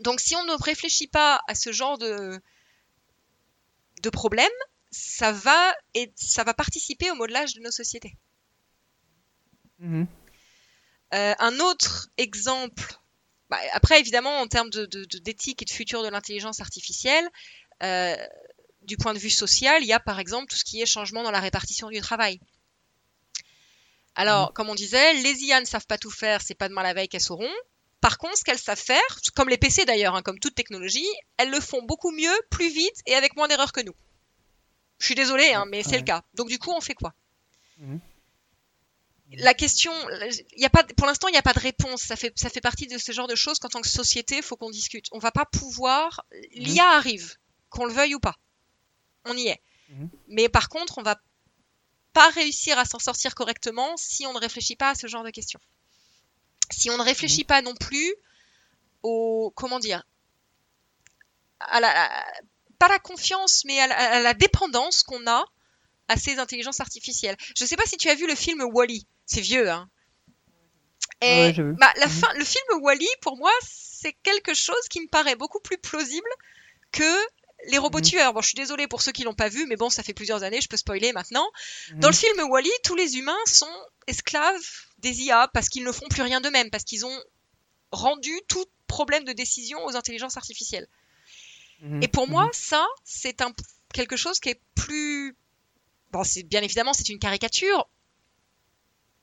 Donc 0.02 0.20
si 0.20 0.36
on 0.36 0.44
ne 0.44 0.62
réfléchit 0.62 1.08
pas 1.08 1.42
à 1.48 1.56
ce 1.56 1.72
genre 1.72 1.98
de, 1.98 2.42
de 4.02 4.10
problème, 4.10 4.52
ça 4.96 5.32
va, 5.32 5.76
et 5.94 6.12
ça 6.16 6.44
va 6.44 6.54
participer 6.54 7.12
au 7.12 7.16
modelage 7.16 7.54
de 7.54 7.62
nos 7.62 7.72
sociétés. 7.72 8.16
Mhm. 9.80 10.08
Euh, 11.14 11.36
un 11.38 11.60
autre 11.60 12.10
exemple, 12.18 12.98
bah, 13.50 13.60
après 13.74 14.00
évidemment 14.00 14.40
en 14.40 14.48
termes 14.48 14.70
d'éthique 14.70 15.62
et 15.62 15.66
de 15.66 15.70
futur 15.70 16.02
de 16.02 16.08
l'intelligence 16.08 16.62
artificielle, 16.62 17.30
euh, 17.84 18.16
du 18.84 18.98
point 18.98 19.14
de 19.14 19.20
vue 19.20 19.30
social, 19.30 19.84
il 19.84 19.88
y 19.88 19.94
a 19.94 20.00
par 20.00 20.20
exemple 20.20 20.48
tout 20.48 20.58
ce 20.58 20.64
qui 20.64 20.82
est 20.82 20.86
changement 20.86 21.24
dans 21.24 21.32
la 21.32 21.42
répartition 21.42 21.90
du 21.90 22.00
travail. 22.00 22.40
Alors, 24.16 24.48
mhm. 24.48 24.54
comme 24.54 24.70
on 24.70 24.76
disait, 24.76 25.14
les 25.14 25.44
IA 25.44 25.60
ne 25.60 25.66
savent 25.66 25.88
pas 25.88 25.98
tout 25.98 26.12
faire, 26.12 26.42
c'est 26.42 26.56
pas 26.56 26.70
demain 26.70 26.84
la 26.84 26.94
veille 26.94 27.10
qu'elles 27.10 27.22
sauront. 27.22 27.54
Par 28.00 28.18
contre, 28.18 28.38
ce 28.38 28.44
qu'elles 28.44 28.60
savent 28.60 28.80
faire, 28.80 29.02
comme 29.36 29.50
les 29.50 29.58
PC 29.58 29.84
d'ailleurs, 29.84 30.16
hein, 30.16 30.22
comme 30.22 30.40
toute 30.40 30.56
technologie, 30.56 31.10
elles 31.38 31.50
le 31.50 31.60
font 31.60 31.84
beaucoup 31.84 32.12
mieux, 32.12 32.36
plus 32.50 32.70
vite 32.70 33.02
et 33.06 33.16
avec 33.16 33.36
moins 33.36 33.50
d'erreurs 33.50 33.74
que 33.74 33.82
nous. 33.82 33.96
Je 35.06 35.10
suis 35.10 35.16
désolée, 35.16 35.54
hein, 35.54 35.66
mais 35.68 35.84
c'est 35.84 36.00
le 36.00 36.04
cas. 36.04 36.24
Donc 36.34 36.50
du 36.50 36.58
coup, 36.58 36.72
on 36.72 36.82
fait 36.82 36.96
quoi 36.96 37.14
mhm. 37.78 38.00
La 39.34 39.54
question, 39.54 39.94
y 40.58 40.66
a 40.66 40.70
pas, 40.72 40.84
pour 40.84 41.06
l'instant, 41.06 41.28
il 41.28 41.34
n'y 41.34 41.38
a 41.38 41.44
pas 41.44 41.54
de 41.54 41.60
réponse. 41.60 42.02
Ça 42.02 42.16
fait, 42.16 42.34
ça 42.36 42.50
fait 42.50 42.60
partie 42.60 42.88
de 42.88 42.98
ce 42.98 43.12
genre 43.12 43.28
de 43.28 43.36
choses 43.36 43.60
qu'en 43.60 43.68
tant 43.68 43.82
que 43.82 43.88
société, 43.88 44.38
il 44.38 44.42
faut 44.42 44.58
qu'on 44.58 44.72
discute. 44.72 45.06
On 45.12 45.20
va 45.20 45.32
pas 45.32 45.46
pouvoir. 45.46 46.26
Mhm. 46.32 46.40
L'IA 46.54 46.90
arrive, 46.90 47.36
qu'on 47.70 47.86
le 47.86 47.94
veuille 47.94 48.16
ou 48.16 48.20
pas. 48.20 48.36
On 49.26 49.38
y 49.38 49.46
est. 49.46 49.62
Mhm. 49.90 50.10
Mais 50.30 50.50
par 50.50 50.70
contre, 50.70 50.98
on 50.98 51.04
va 51.04 51.22
pas 52.14 52.30
réussir 52.32 52.80
à 52.80 52.86
s'en 52.86 52.98
sortir 52.98 53.36
correctement 53.36 53.96
si 53.98 54.26
on 54.26 54.34
ne 54.34 54.40
réfléchit 54.40 54.76
pas 54.76 54.90
à 54.90 54.96
ce 54.96 55.06
genre 55.06 55.24
de 55.24 55.30
questions. 55.30 55.60
Si 56.72 56.90
on 56.90 56.98
ne 56.98 57.04
réfléchit 57.04 57.44
pas 57.44 57.62
non 57.62 57.76
plus 57.76 58.16
au 59.04 59.54
comment 59.56 59.78
dire 59.78 60.04
à 61.60 61.80
la, 61.80 62.26
pas 62.80 62.88
la 62.88 63.00
confiance, 63.00 63.64
mais 63.66 63.80
à 63.80 64.22
la, 64.22 64.34
dépendance 64.34 65.04
qu'on 65.04 65.26
a 65.28 65.46
à 66.08 66.18
ces 66.18 66.40
intelligences 66.40 66.80
artificielles. 66.80 67.36
Je 67.56 67.64
ne 67.64 67.68
sais 67.68 67.76
pas 67.76 67.86
si 67.86 67.98
tu 67.98 68.10
as 68.10 68.16
vu 68.16 68.28
le 68.28 68.36
film 68.36 68.62
Wally. 68.62 69.08
C'est 69.26 69.42
vieux, 69.42 69.70
hein. 69.70 69.90
Et 71.22 71.54
bah, 71.80 71.92
la 71.98 72.08
mhm. 72.08 72.12
fin, 72.12 72.34
le 72.34 72.44
film 72.44 72.82
Wally, 72.82 73.08
pour 73.22 73.38
moi, 73.38 73.52
c'est 73.62 74.14
quelque 74.24 74.54
chose 74.54 74.88
qui 74.90 75.02
me 75.02 75.08
paraît 75.08 75.36
beaucoup 75.36 75.60
plus 75.60 75.78
plausible 75.78 76.28
que 76.92 77.04
les 77.68 77.78
robots 77.78 78.00
mhm. 78.00 78.06
tueurs. 78.06 78.34
Bon, 78.34 78.42
je 78.42 78.48
suis 78.48 78.56
désolée 78.56 78.88
pour 78.88 79.02
ceux 79.02 79.12
qui 79.12 79.24
l'ont 79.24 79.34
pas 79.34 79.50
vu, 79.50 79.66
mais 79.66 79.76
bon, 79.76 79.90
ça 79.90 80.04
fait 80.04 80.14
plusieurs 80.14 80.44
années, 80.44 80.62
je 80.62 80.68
peux 80.68 80.78
spoiler 80.78 81.14
maintenant. 81.14 81.48
Mhm. 81.92 82.00
Dans 82.00 82.10
le 82.10 82.14
film 82.14 82.40
Wally, 82.50 82.72
tous 82.84 82.96
les 82.96 83.18
humains 83.18 83.34
sont 83.46 83.74
esclaves 84.08 84.68
des 85.00 85.22
IA 85.24 85.50
parce 85.54 85.70
qu'ils 85.70 85.84
ne 85.84 85.92
font 85.92 86.08
plus 86.08 86.22
rien 86.22 86.42
d'eux-mêmes, 86.42 86.70
parce 86.70 86.84
qu'ils 86.84 87.06
ont 87.06 87.20
rendu 87.92 88.32
tout 88.48 88.66
problème 88.88 89.24
de 89.24 89.34
décision 89.34 89.84
aux 89.86 89.96
intelligences 89.96 90.38
artificielles. 90.38 90.88
Mhm. 91.86 92.02
Et 92.02 92.08
pour 92.08 92.28
moi, 92.28 92.46
mhm. 92.46 92.54
ça, 92.54 92.86
c'est 93.04 93.42
un, 93.42 93.54
quelque 93.94 94.18
chose 94.18 94.40
qui 94.40 94.50
est 94.50 94.62
plus. 94.74 95.38
Bon, 96.12 96.24
c'est 96.24 96.44
bien 96.44 96.62
évidemment, 96.62 96.94
c'est 96.94 97.10
une 97.10 97.20
caricature. 97.20 97.88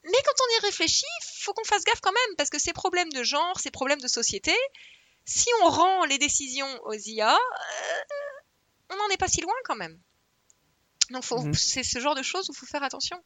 Mais 0.04 0.18
quand 0.24 0.44
on 0.44 0.58
y 0.58 0.66
réfléchit, 0.66 1.04
il 1.04 1.42
faut 1.42 1.52
qu'on 1.52 1.64
fasse 1.64 1.84
gaffe 1.84 2.00
quand 2.00 2.12
même, 2.12 2.36
parce 2.36 2.50
que 2.50 2.58
ces 2.58 2.72
problèmes 2.72 3.12
de 3.12 3.22
genre, 3.22 3.58
ces 3.58 3.70
problèmes 3.70 4.00
de 4.00 4.08
société, 4.08 4.54
si 5.24 5.48
on 5.62 5.70
rend 5.70 6.04
les 6.04 6.18
décisions 6.18 6.80
aux 6.84 6.94
IA, 6.94 7.34
euh, 7.34 8.00
on 8.90 8.96
n'en 8.96 9.08
est 9.08 9.16
pas 9.16 9.28
si 9.28 9.40
loin 9.40 9.54
quand 9.64 9.76
même. 9.76 9.98
Donc 11.10 11.28
mhm. 11.30 11.54
c'est 11.54 11.84
ce 11.84 11.98
genre 11.98 12.14
de 12.14 12.22
choses 12.22 12.48
où 12.48 12.52
il 12.52 12.56
faut 12.56 12.66
faire 12.66 12.82
attention. 12.82 13.22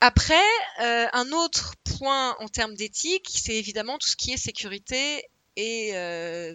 Après, 0.00 0.34
euh, 0.80 1.08
un 1.12 1.32
autre 1.32 1.74
point 1.98 2.36
en 2.38 2.48
termes 2.48 2.74
d'éthique, 2.74 3.28
c'est 3.32 3.54
évidemment 3.54 3.98
tout 3.98 4.08
ce 4.08 4.16
qui 4.16 4.32
est 4.32 4.36
sécurité 4.36 5.24
et 5.56 5.90
euh, 5.94 6.54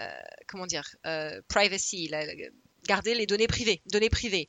euh, 0.00 0.08
comment 0.46 0.66
dire, 0.66 0.96
privacy, 1.48 2.10
garder 2.86 3.14
les 3.14 3.26
données 3.26 3.46
privées, 3.46 3.82
données 3.86 4.10
privées. 4.10 4.48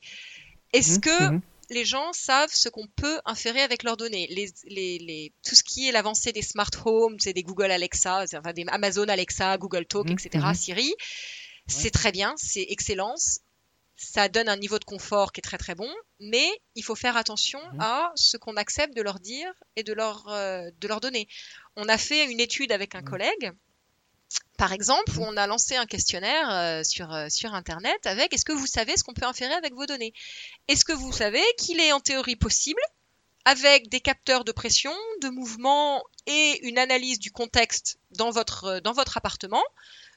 Est-ce 0.72 0.98
mmh, 0.98 1.00
que 1.00 1.30
mmh. 1.30 1.40
les 1.70 1.84
gens 1.84 2.12
savent 2.12 2.52
ce 2.52 2.68
qu'on 2.68 2.86
peut 2.86 3.20
inférer 3.24 3.60
avec 3.60 3.82
leurs 3.82 3.96
données? 3.96 4.26
Les, 4.28 5.32
Tout 5.46 5.54
ce 5.54 5.62
qui 5.62 5.88
est 5.88 5.92
l'avancée 5.92 6.32
des 6.32 6.42
smart 6.42 6.70
homes, 6.84 7.18
c'est 7.18 7.32
des 7.32 7.42
Google 7.42 7.70
Alexa, 7.70 8.24
enfin 8.36 8.52
des 8.52 8.64
Amazon 8.68 9.08
Alexa, 9.08 9.58
Google 9.58 9.86
Talk, 9.86 10.08
mmh, 10.08 10.12
etc., 10.12 10.46
Siri, 10.54 10.94
c'est 11.66 11.90
très 11.90 12.12
bien, 12.12 12.34
c'est 12.36 12.66
excellence 12.68 13.40
ça 14.00 14.28
donne 14.28 14.48
un 14.48 14.56
niveau 14.56 14.78
de 14.78 14.84
confort 14.84 15.30
qui 15.30 15.40
est 15.40 15.42
très 15.42 15.58
très 15.58 15.74
bon, 15.74 15.88
mais 16.20 16.48
il 16.74 16.82
faut 16.82 16.94
faire 16.94 17.18
attention 17.18 17.60
mhm. 17.72 17.80
à 17.80 18.12
ce 18.16 18.38
qu'on 18.38 18.56
accepte 18.56 18.96
de 18.96 19.02
leur 19.02 19.20
dire 19.20 19.52
et 19.76 19.82
de 19.82 19.92
leur, 19.92 20.26
euh, 20.28 20.70
de 20.80 20.88
leur 20.88 21.00
donner. 21.00 21.28
On 21.76 21.86
a 21.86 21.98
fait 21.98 22.24
une 22.30 22.40
étude 22.40 22.72
avec 22.72 22.94
un 22.94 23.02
mhm. 23.02 23.10
collègue, 23.10 23.52
par 24.56 24.72
exemple, 24.72 25.10
où 25.18 25.20
mhm. 25.20 25.28
on 25.28 25.36
a 25.36 25.46
lancé 25.46 25.76
un 25.76 25.84
questionnaire 25.84 26.50
euh, 26.50 26.82
sur, 26.82 27.12
euh, 27.12 27.28
sur 27.28 27.52
Internet 27.52 28.06
avec 28.06 28.32
est-ce 28.32 28.46
que 28.46 28.54
vous 28.54 28.66
savez 28.66 28.96
ce 28.96 29.04
qu'on 29.04 29.12
peut 29.12 29.26
inférer 29.26 29.52
avec 29.52 29.74
vos 29.74 29.84
données? 29.84 30.14
Est-ce 30.68 30.86
que 30.86 30.94
vous 30.94 31.12
savez 31.12 31.44
qu'il 31.58 31.78
est 31.78 31.92
en 31.92 32.00
théorie 32.00 32.36
possible, 32.36 32.82
avec 33.44 33.90
des 33.90 34.00
capteurs 34.00 34.44
de 34.44 34.52
pression, 34.52 34.94
de 35.20 35.28
mouvement 35.28 36.02
et 36.26 36.66
une 36.66 36.78
analyse 36.78 37.18
du 37.18 37.32
contexte 37.32 37.98
dans 38.12 38.30
votre, 38.30 38.80
dans 38.80 38.92
votre 38.94 39.18
appartement, 39.18 39.64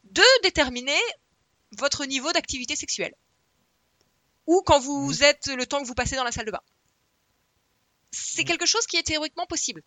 de 0.05 0.23
déterminer 0.43 0.99
votre 1.77 2.05
niveau 2.05 2.31
d'activité 2.31 2.77
sexuelle? 2.77 3.13
Ou 4.47 4.61
quand 4.65 4.79
vous 4.79 5.23
êtes 5.23 5.47
le 5.47 5.65
temps 5.65 5.81
que 5.81 5.87
vous 5.87 5.95
passez 5.95 6.15
dans 6.15 6.23
la 6.23 6.31
salle 6.31 6.45
de 6.45 6.51
bain. 6.51 6.61
C'est 8.11 8.43
quelque 8.43 8.65
chose 8.65 8.85
qui 8.85 8.97
est 8.97 9.03
théoriquement 9.03 9.45
possible. 9.45 9.81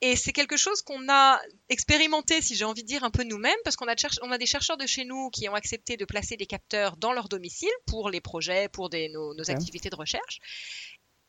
Et 0.00 0.14
c'est 0.14 0.32
quelque 0.32 0.56
chose 0.56 0.82
qu'on 0.82 1.08
a 1.08 1.40
expérimenté, 1.68 2.40
si 2.40 2.54
j'ai 2.54 2.64
envie 2.64 2.82
de 2.82 2.86
dire, 2.86 3.02
un 3.02 3.10
peu 3.10 3.24
nous-mêmes, 3.24 3.58
parce 3.64 3.74
qu'on 3.74 3.88
a, 3.88 3.94
on 4.22 4.30
a 4.30 4.38
des 4.38 4.46
chercheurs 4.46 4.76
de 4.76 4.86
chez 4.86 5.04
nous 5.04 5.28
qui 5.30 5.48
ont 5.48 5.54
accepté 5.54 5.96
de 5.96 6.04
placer 6.04 6.36
des 6.36 6.46
capteurs 6.46 6.96
dans 6.96 7.12
leur 7.12 7.28
domicile 7.28 7.70
pour 7.86 8.08
les 8.08 8.20
projets, 8.20 8.68
pour 8.68 8.90
des, 8.90 9.08
nos, 9.08 9.50
activités 9.50 9.90
de 9.90 9.96
recherche, 9.96 10.38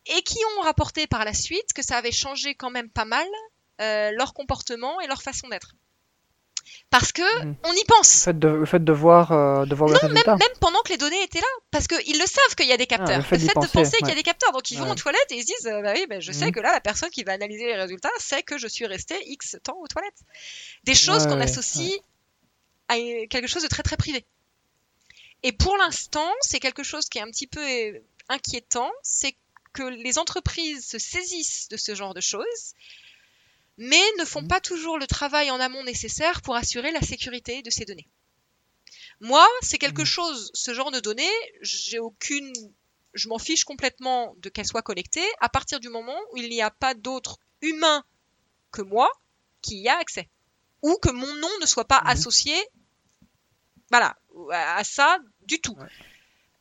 et 0.06 0.22
qui 0.22 0.38
ont 0.58 0.62
rapporté 0.62 1.08
par 1.08 1.26
la 1.26 1.34
suite 1.34 1.74
que 1.74 1.82
ça 1.82 1.98
avait 1.98 2.12
changé 2.12 2.54
quand 2.54 2.70
même 2.70 2.90
pas 2.92 3.06
mal 3.06 3.28
euh, 3.82 4.12
leur 4.12 4.34
comportement 4.34 5.02
et 5.02 5.08
leur 5.08 5.24
façon 5.24 5.48
d'être 5.48 5.74
parce 6.90 7.12
que 7.12 7.44
mhm. 7.44 7.56
on 7.64 7.74
y 7.74 7.84
pense. 7.86 8.28
Le 8.28 8.66
fait 8.66 8.84
de, 8.84 8.92
voir, 8.92 9.32
euh, 9.32 9.66
de 9.66 9.76
voir 9.76 9.90
non, 9.90 10.10
même, 10.10 10.24
même, 10.26 10.58
pendant 10.60 10.82
que 10.82 10.90
les 10.90 10.98
données 10.98 11.22
étaient 11.24 11.40
là, 11.40 11.48
parce 11.72 11.88
qu'ils 11.88 12.18
le 12.18 12.26
savent 12.26 12.56
qu'il 12.58 12.68
y 12.68 12.72
a 12.72 12.78
des 12.78 12.88
ah, 12.90 12.98
capteurs. 12.98 13.18
le 13.18 13.24
fait, 13.24 13.38
de 13.38 13.72
penser 13.72 13.98
qu'il 13.98 14.08
y 14.08 14.12
a 14.12 14.16
des 14.16 14.24
capteurs, 14.24 14.52
donc 14.52 14.70
ils 14.72 14.80
vont 14.80 14.90
aux 14.90 14.96
toilettes 14.96 15.32
et 15.32 15.36
ils 15.36 15.42
se 15.42 15.48
disent, 15.48 15.68
euh, 15.68 15.82
bah 15.82 15.94
oui, 15.96 16.06
bah, 16.10 16.20
je 16.20 16.32
sais 16.32 16.48
mhm. 16.48 16.52
que 16.52 16.60
là, 16.60 16.72
la 16.74 16.82
personne 16.82 17.10
qui 17.10 17.24
va 17.24 17.34
analyser 17.34 17.66
les 17.66 17.76
résultats 17.76 18.10
sait 18.18 18.44
que 18.44 18.58
je 18.58 18.68
suis 18.68 18.86
resté 18.86 19.16
X 19.28 19.58
temps 19.64 19.78
aux 19.80 19.88
toilettes. 19.88 20.22
Des 20.84 20.96
choses 20.96 21.28
qu'on 21.28 21.40
associe 21.40 22.00
à 22.88 22.96
quelque 23.30 23.48
chose 23.48 23.64
de 23.64 23.68
très 23.68 23.84
très 23.84 23.98
privé. 23.98 24.26
Et 25.44 25.52
pour 25.52 25.78
l'instant, 25.78 26.30
c'est 26.42 26.60
quelque 26.60 26.84
chose 26.84 27.08
qui 27.08 27.20
est 27.20 27.22
un 27.22 27.32
petit 27.32 27.48
peu 27.48 27.62
euh, 27.62 28.00
inquiétant, 28.28 28.92
c'est 29.04 29.36
que 29.74 29.84
les 29.84 30.18
entreprises 30.18 30.86
se 30.86 30.98
saisissent 30.98 31.70
de 31.70 31.78
ce 31.78 31.96
genre 31.96 32.14
de 32.14 32.22
choses 32.22 32.74
mais 33.80 34.04
ne 34.20 34.26
font 34.26 34.42
mhm. 34.42 34.50
pas 34.50 34.60
toujours 34.60 35.00
le 35.00 35.08
travail 35.08 35.50
en 35.52 35.60
amont 35.60 35.84
nécessaire 35.84 36.42
pour 36.42 36.56
assurer 36.56 36.92
la 36.92 37.02
sécurité 37.02 37.62
de 37.62 37.70
ces 37.70 37.86
données. 37.86 38.10
Moi, 39.22 39.48
c'est 39.62 39.78
quelque 39.78 40.02
mhm. 40.02 40.08
chose, 40.08 40.52
ce 40.54 40.74
genre 40.74 40.92
de 40.92 41.00
données, 41.00 41.24
j'ai 41.62 41.98
aucune, 41.98 42.52
je 43.14 43.30
m'en 43.30 43.40
fiche 43.40 43.64
complètement 43.64 44.36
de 44.40 44.50
qu'elles 44.50 44.68
soient 44.68 44.82
collectées 44.82 45.28
à 45.40 45.48
partir 45.48 45.80
du 45.80 45.88
moment 45.88 46.18
où 46.34 46.38
il 46.38 46.50
n'y 46.50 46.62
a 46.62 46.72
pas 46.72 46.94
d'autres 46.94 47.40
humains 47.62 48.04
que 48.72 48.82
moi 48.82 49.10
qui 49.62 49.78
y 49.78 49.88
a 49.88 49.98
accès. 49.98 50.30
Ou 50.82 50.98
que 51.02 51.10
mon 51.10 51.34
nom 51.36 51.50
ne 51.62 51.66
soit 51.66 51.88
pas 51.88 52.02
mhm. 52.02 52.10
associé, 52.10 52.56
voilà, 53.92 54.18
à 54.52 54.84
ça 54.84 55.20
du 55.44 55.62
tout. 55.62 55.78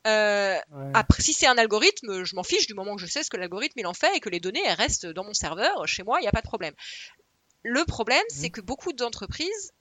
Euh, 0.08 0.58
après, 0.94 1.22
si 1.22 1.32
c'est 1.32 1.46
un 1.46 1.58
algorithme, 1.58 2.24
je 2.24 2.34
m'en 2.34 2.42
fiche 2.42 2.66
du 2.66 2.74
moment 2.74 2.96
que 2.96 3.02
je 3.02 3.06
sais 3.06 3.22
ce 3.22 3.30
que 3.30 3.36
l'algorithme 3.36 3.78
il 3.78 3.86
en 3.86 3.94
fait 3.94 4.16
et 4.16 4.20
que 4.20 4.28
les 4.28 4.40
données 4.40 4.62
elles 4.64 4.74
restent 4.74 5.06
dans 5.06 5.24
mon 5.24 5.34
serveur. 5.34 5.86
Chez 5.86 6.02
moi, 6.02 6.18
il 6.20 6.22
n'y 6.22 6.28
a 6.28 6.32
pas 6.32 6.40
de 6.40 6.46
problème. 6.46 6.74
Le 7.64 7.84
problème, 7.84 8.22
mhm. 8.30 8.36
c'est 8.40 8.50
que 8.50 8.60
beaucoup 8.60 8.92
d'entreprises 8.92 9.72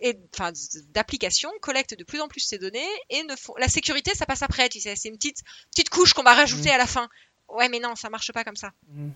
et 0.00 0.18
enfin 0.34 0.52
d'applications 0.90 1.50
collectent 1.62 1.98
de 1.98 2.04
plus 2.04 2.20
en 2.20 2.28
plus 2.28 2.40
ces 2.40 2.58
données 2.58 2.86
et 3.08 3.22
ne 3.22 3.34
font 3.34 3.54
la 3.56 3.66
sécurité 3.66 4.10
ça 4.14 4.26
passe 4.26 4.42
après 4.42 4.68
tu 4.68 4.78
sais 4.78 4.94
c'est 4.94 5.08
une 5.08 5.16
petite 5.16 5.42
petite 5.70 5.88
couche 5.88 6.12
qu'on 6.12 6.22
va 6.22 6.34
rajouter 6.34 6.68
mhm. 6.68 6.74
à 6.74 6.76
la 6.76 6.86
fin 6.86 7.08
ouais 7.48 7.70
mais 7.70 7.80
non 7.80 7.94
ça 7.94 8.10
marche 8.10 8.30
pas 8.30 8.44
comme 8.44 8.56
ça 8.56 8.72
mhm. 8.88 9.14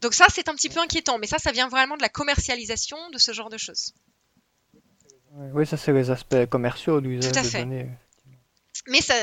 donc 0.00 0.14
ça 0.14 0.24
c'est 0.30 0.48
un 0.48 0.54
petit 0.54 0.70
peu 0.70 0.80
inquiétant 0.80 1.18
mais 1.18 1.26
ça 1.26 1.38
ça 1.38 1.52
vient 1.52 1.68
vraiment 1.68 1.98
de 1.98 2.00
la 2.00 2.08
commercialisation 2.08 2.96
de 3.10 3.18
ce 3.18 3.32
genre 3.34 3.50
de 3.50 3.58
choses 3.58 3.92
oui 5.52 5.66
ça 5.66 5.76
c'est 5.76 5.92
les 5.92 6.10
aspects 6.10 6.46
commerciaux 6.46 7.02
du 7.02 7.18
usage 7.18 7.52
des 7.52 7.58
données 7.58 7.90
mais 8.88 9.00
ça. 9.00 9.14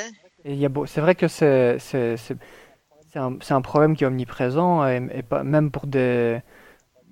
C'est 0.86 1.02
vrai 1.02 1.16
que 1.16 1.28
c'est 1.28 1.78
un, 3.16 3.38
un, 3.50 3.62
problème 3.62 3.96
qui 3.96 4.04
est 4.04 4.08
omniprésent, 4.08 4.88
et, 4.88 5.24
pas, 5.28 5.44
même 5.44 5.72
pour 5.72 5.88
des, 5.88 6.40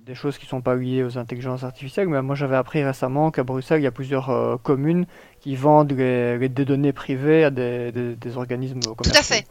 des 0.06 0.16
choses 0.16 0.38
qui 0.38 0.46
ne 0.46 0.50
sont 0.50 0.62
pas 0.62 0.76
liées 0.76 1.04
aux 1.04 1.18
intelligences 1.18 1.64
artificielles. 1.64 2.08
Mais 2.08 2.22
moi, 2.22 2.36
j'avais 2.36 2.56
appris 2.56 2.84
récemment 2.84 3.32
qu'à 3.32 3.44
Bruxelles, 3.44 3.82
il 3.82 3.84
y 3.84 3.88
a 3.88 3.92
plusieurs 3.92 4.30
euh, 4.30 4.58
communes 4.58 5.06
qui 5.40 5.56
vendent 5.56 5.94
les, 5.94 6.50
des 6.50 6.66
données 6.66 6.94
privées 6.94 7.44
à 7.44 7.50
des, 7.50 7.92
des, 7.92 8.38
organismes 8.38 8.82
commerciaux. 8.82 9.12
Tout 9.12 9.18
à 9.18 9.24
fait. 9.24 9.46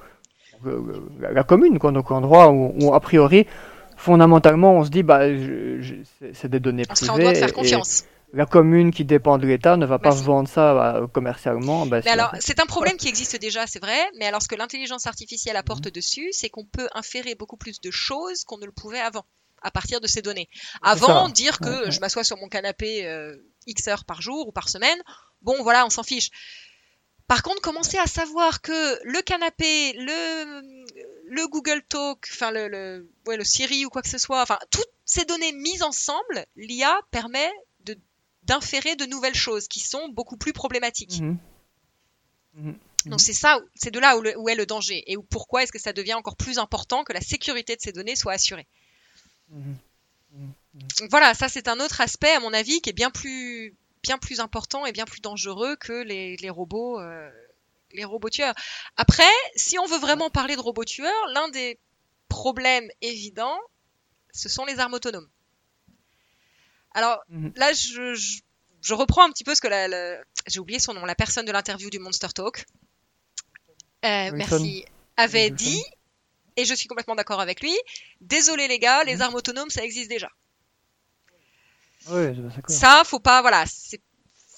Euh, 0.66 0.80
la, 1.20 1.42
commune, 1.42 1.78
quoi, 1.78 1.92
donc 1.92 2.10
endroit 2.10 2.50
où, 2.50 2.72
où, 2.80 2.94
a 2.94 3.00
priori, 3.00 3.46
fondamentalement, 3.96 4.74
on 4.74 4.84
se 4.84 4.90
dit, 4.90 5.02
bah, 5.02 5.22
c'est 6.32 6.48
des 6.48 6.60
données 6.60 6.84
privées. 6.84 7.12
On 7.12 7.18
doit 7.18 7.34
faire 7.34 7.52
confiance 7.52 8.04
la 8.34 8.46
commune 8.46 8.90
qui 8.90 9.04
dépend 9.04 9.38
de 9.38 9.46
l'État 9.46 9.76
ne 9.76 9.86
va 9.86 9.98
pas 9.98 10.10
vendre 10.10 10.48
ça 10.48 10.74
bah, 10.74 11.06
commercialement. 11.12 11.86
Bah, 11.86 12.00
alors, 12.06 12.34
c'est 12.40 12.60
un 12.60 12.66
problème 12.66 12.96
qui 12.96 13.08
existe 13.08 13.36
déjà, 13.36 13.66
c'est 13.66 13.78
vrai, 13.78 13.98
mais 14.18 14.26
alors 14.26 14.42
ce 14.42 14.48
que 14.48 14.56
l'intelligence 14.56 15.06
artificielle 15.06 15.56
apporte 15.56 15.86
mhm. 15.86 15.92
dessus, 15.92 16.28
c'est 16.32 16.50
qu'on 16.50 16.64
peut 16.64 16.88
inférer 16.94 17.34
beaucoup 17.34 17.56
plus 17.56 17.80
de 17.80 17.90
choses 17.90 18.44
qu'on 18.44 18.58
ne 18.58 18.66
le 18.66 18.72
pouvait 18.72 19.00
avant, 19.00 19.24
à 19.62 19.70
partir 19.70 20.00
de 20.00 20.06
ces 20.08 20.20
données. 20.20 20.48
Avant, 20.82 21.28
dire 21.28 21.58
que 21.60 21.90
je 21.90 22.00
m'assois 22.00 22.24
sur 22.24 22.36
mon 22.36 22.48
canapé 22.48 23.06
euh, 23.06 23.36
X 23.66 23.86
heures 23.88 24.04
par 24.04 24.20
jour 24.20 24.48
ou 24.48 24.52
par 24.52 24.68
semaine, 24.68 24.98
bon, 25.42 25.62
voilà, 25.62 25.86
on 25.86 25.90
s'en 25.90 26.02
fiche. 26.02 26.30
Par 27.26 27.42
contre, 27.42 27.62
commencer 27.62 27.96
à 27.98 28.06
savoir 28.06 28.60
que 28.60 28.98
le 29.04 29.22
canapé, 29.22 29.94
le, 29.94 30.60
le 31.24 31.48
Google 31.48 31.82
Talk, 31.88 32.26
enfin 32.30 32.50
le, 32.50 32.68
le, 32.68 33.10
ouais, 33.26 33.38
le 33.38 33.44
Siri 33.44 33.86
ou 33.86 33.88
quoi 33.88 34.02
que 34.02 34.10
ce 34.10 34.18
soit, 34.18 34.42
enfin 34.42 34.58
toutes 34.70 34.90
ces 35.06 35.24
données 35.24 35.52
mises 35.52 35.82
ensemble, 35.82 36.44
l'IA 36.56 37.00
permet 37.10 37.50
d'inférer 38.44 38.96
de 38.96 39.06
nouvelles 39.06 39.34
choses 39.34 39.68
qui 39.68 39.80
sont 39.80 40.08
beaucoup 40.08 40.36
plus 40.36 40.52
problématiques. 40.52 41.20
Mhm. 41.20 41.38
Mhm. 42.54 42.78
Donc 43.06 43.20
c'est 43.20 43.34
ça, 43.34 43.60
c'est 43.74 43.90
de 43.90 43.98
là 43.98 44.16
où, 44.16 44.48
est 44.48 44.54
le 44.54 44.66
danger 44.66 45.02
et 45.06 45.16
où, 45.16 45.22
pourquoi 45.22 45.62
est-ce 45.62 45.72
que 45.72 45.80
ça 45.80 45.92
devient 45.92 46.14
encore 46.14 46.36
plus 46.36 46.58
important 46.58 47.04
que 47.04 47.12
la 47.12 47.20
sécurité 47.20 47.76
de 47.76 47.80
ces 47.80 47.92
données 47.92 48.16
soit 48.16 48.32
assurée. 48.32 48.66
Mhm. 49.50 49.76
voilà, 51.10 51.34
ça 51.34 51.48
c'est 51.48 51.68
un 51.68 51.78
autre 51.80 52.00
aspect 52.00 52.32
à 52.32 52.40
mon 52.40 52.52
avis 52.52 52.80
qui 52.80 52.90
est 52.90 52.94
bien 52.94 53.10
plus, 53.10 53.74
bien 54.02 54.18
plus 54.18 54.40
important 54.40 54.86
et 54.86 54.92
bien 54.92 55.04
plus 55.04 55.20
dangereux 55.20 55.76
que 55.76 55.92
les, 56.02 56.50
robots, 56.50 56.98
euh, 57.00 57.30
les 57.92 58.04
robots 58.04 58.30
tueurs. 58.30 58.54
Après, 58.96 59.22
si 59.54 59.78
on 59.78 59.86
veut 59.86 59.98
vraiment 59.98 60.30
parler 60.30 60.56
de 60.56 60.60
robots 60.60 60.84
tueurs, 60.84 61.26
l'un 61.34 61.48
des 61.48 61.78
problèmes 62.28 62.88
évidents, 63.02 63.58
ce 64.32 64.48
sont 64.48 64.64
les 64.64 64.80
armes 64.80 64.94
autonomes. 64.94 65.28
Alors 66.94 67.22
mhm. 67.28 67.52
là, 67.56 67.72
je, 67.72 68.14
je, 68.80 68.94
reprends 68.94 69.24
un 69.24 69.30
petit 69.30 69.44
peu 69.44 69.54
ce 69.54 69.60
que 69.60 69.68
la, 69.68 70.22
j'ai 70.46 70.60
oublié 70.60 70.78
son 70.78 70.94
nom, 70.94 71.04
la 71.04 71.14
personne 71.14 71.44
de 71.44 71.52
l'interview 71.52 71.90
du 71.90 71.98
Monster 71.98 72.28
Talk. 72.34 72.64
Euh, 74.04 74.30
merci. 74.32 74.84
Avait 75.16 75.50
dit, 75.50 75.82
et 76.56 76.64
je 76.64 76.74
suis 76.74 76.88
complètement 76.88 77.14
d'accord 77.14 77.40
avec 77.40 77.60
lui. 77.60 77.74
Désolé 78.20 78.68
les 78.68 78.78
gars, 78.78 79.04
les 79.04 79.16
mhm. 79.16 79.22
armes 79.22 79.34
autonomes, 79.34 79.70
ça 79.70 79.84
existe 79.84 80.08
déjà. 80.08 80.28
Ça, 82.68 83.02
faut 83.04 83.20
pas, 83.20 83.40
voilà, 83.40 83.64
c'est 83.66 84.00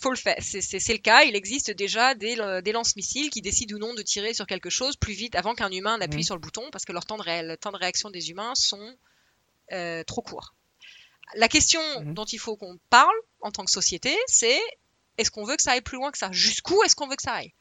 faut 0.00 0.10
le 0.10 0.16
faire. 0.16 0.36
C'est 0.40 0.92
le 0.92 0.98
cas. 0.98 1.22
Il 1.22 1.34
existe 1.34 1.70
déjà 1.70 2.14
des, 2.14 2.36
des 2.62 2.72
lance-missiles 2.72 3.30
qui 3.30 3.42
décident 3.42 3.76
ou 3.76 3.78
non 3.78 3.94
de 3.94 4.02
tirer 4.02 4.34
sur 4.34 4.46
quelque 4.46 4.70
chose 4.70 4.96
plus 4.96 5.14
vite 5.14 5.34
avant 5.34 5.54
qu'un 5.54 5.70
humain 5.70 5.98
n'appuie 5.98 6.18
mhm. 6.18 6.24
sur 6.24 6.34
le 6.34 6.40
bouton 6.40 6.68
parce 6.70 6.84
que 6.84 6.92
leur 6.92 7.06
temps 7.06 7.16
de, 7.16 7.54
temps 7.56 7.72
de 7.72 7.76
réaction 7.76 8.10
des 8.10 8.30
humains 8.30 8.54
sont 8.54 8.94
euh, 9.72 10.04
trop 10.04 10.22
courts. 10.22 10.54
La 11.34 11.48
question 11.48 11.80
mhm. 12.00 12.14
dont 12.14 12.24
il 12.24 12.38
faut 12.38 12.56
qu'on 12.56 12.78
parle 12.90 13.14
en 13.40 13.50
tant 13.50 13.64
que 13.64 13.70
société, 13.70 14.16
c'est 14.26 14.60
est-ce 15.18 15.30
qu'on 15.30 15.44
veut 15.44 15.56
que 15.56 15.62
ça 15.62 15.72
aille 15.72 15.80
plus 15.80 15.96
loin 15.96 16.10
que 16.10 16.18
ça? 16.18 16.30
Jusqu'où 16.32 16.82
est-ce 16.84 16.94
qu'on 16.94 17.08
veut 17.08 17.16
que 17.16 17.22
ça 17.22 17.34
aille? 17.34 17.52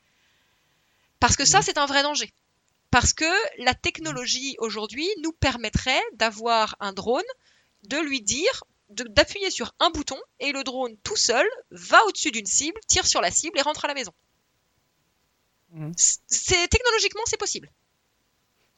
Parce 1.20 1.36
que 1.36 1.45
ça, 1.45 1.59
mhm. 1.59 1.63
c'est 1.63 1.78
un 1.78 1.86
vrai 1.86 2.03
danger. 2.03 2.34
Parce 2.91 3.13
que 3.13 3.26
la 3.63 3.74
technologie 3.74 4.55
aujourd'hui 4.59 5.07
nous 5.22 5.34
permettrait 5.34 6.01
d'avoir 6.13 6.76
un 6.80 6.93
drone, 6.93 7.24
de 7.84 7.97
lui 7.97 8.22
dire 8.22 8.63
d'appuyer 8.89 9.49
sur 9.49 9.74
un 9.80 9.89
bouton 9.89 10.18
et 10.39 10.51
le 10.51 10.63
drone 10.63 10.95
tout 10.97 11.16
seul 11.16 11.45
va 11.72 12.03
au-dessus 12.05 12.32
d'une 12.32 12.45
cible, 12.45 12.80
tire 12.88 13.07
sur 13.07 13.20
la 13.20 13.32
cible 13.32 13.57
et 13.57 13.63
rentre 13.63 13.86
à 13.86 13.88
la 13.88 13.95
maison. 13.95 14.13
Mhm. 15.72 15.91
C'est 15.95 16.68
technologiquement 16.68 17.24
c'est 17.26 17.38
possible. 17.38 17.72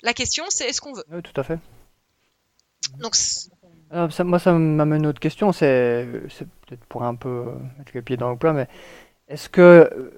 La 0.03 0.13
question, 0.13 0.45
c'est 0.49 0.67
est-ce 0.67 0.79
qu'on 0.79 0.93
veut? 0.93 1.03
Oui, 1.09 1.21
tout 1.21 1.39
à 1.39 1.43
fait. 1.43 1.59
Donc, 2.99 3.15
Alors, 3.89 4.11
ça- 4.11 4.23
moi, 4.23 4.39
ça 4.39 4.53
m'amène 4.53 4.99
une 5.01 5.07
autre 5.07 5.19
question. 5.19 5.51
C'est 5.51 6.07
peut-être 6.67 6.83
pour 6.89 7.03
un 7.03 7.15
peu 7.15 7.29
euh, 7.29 7.45
mettre 7.77 7.91
les 7.93 8.01
pieds 8.01 8.17
dans 8.17 8.29
le 8.31 8.37
plat, 8.37 8.53
mais 8.53 8.67
est-ce 9.29 9.49
que 9.49 9.61
euh, 9.61 10.11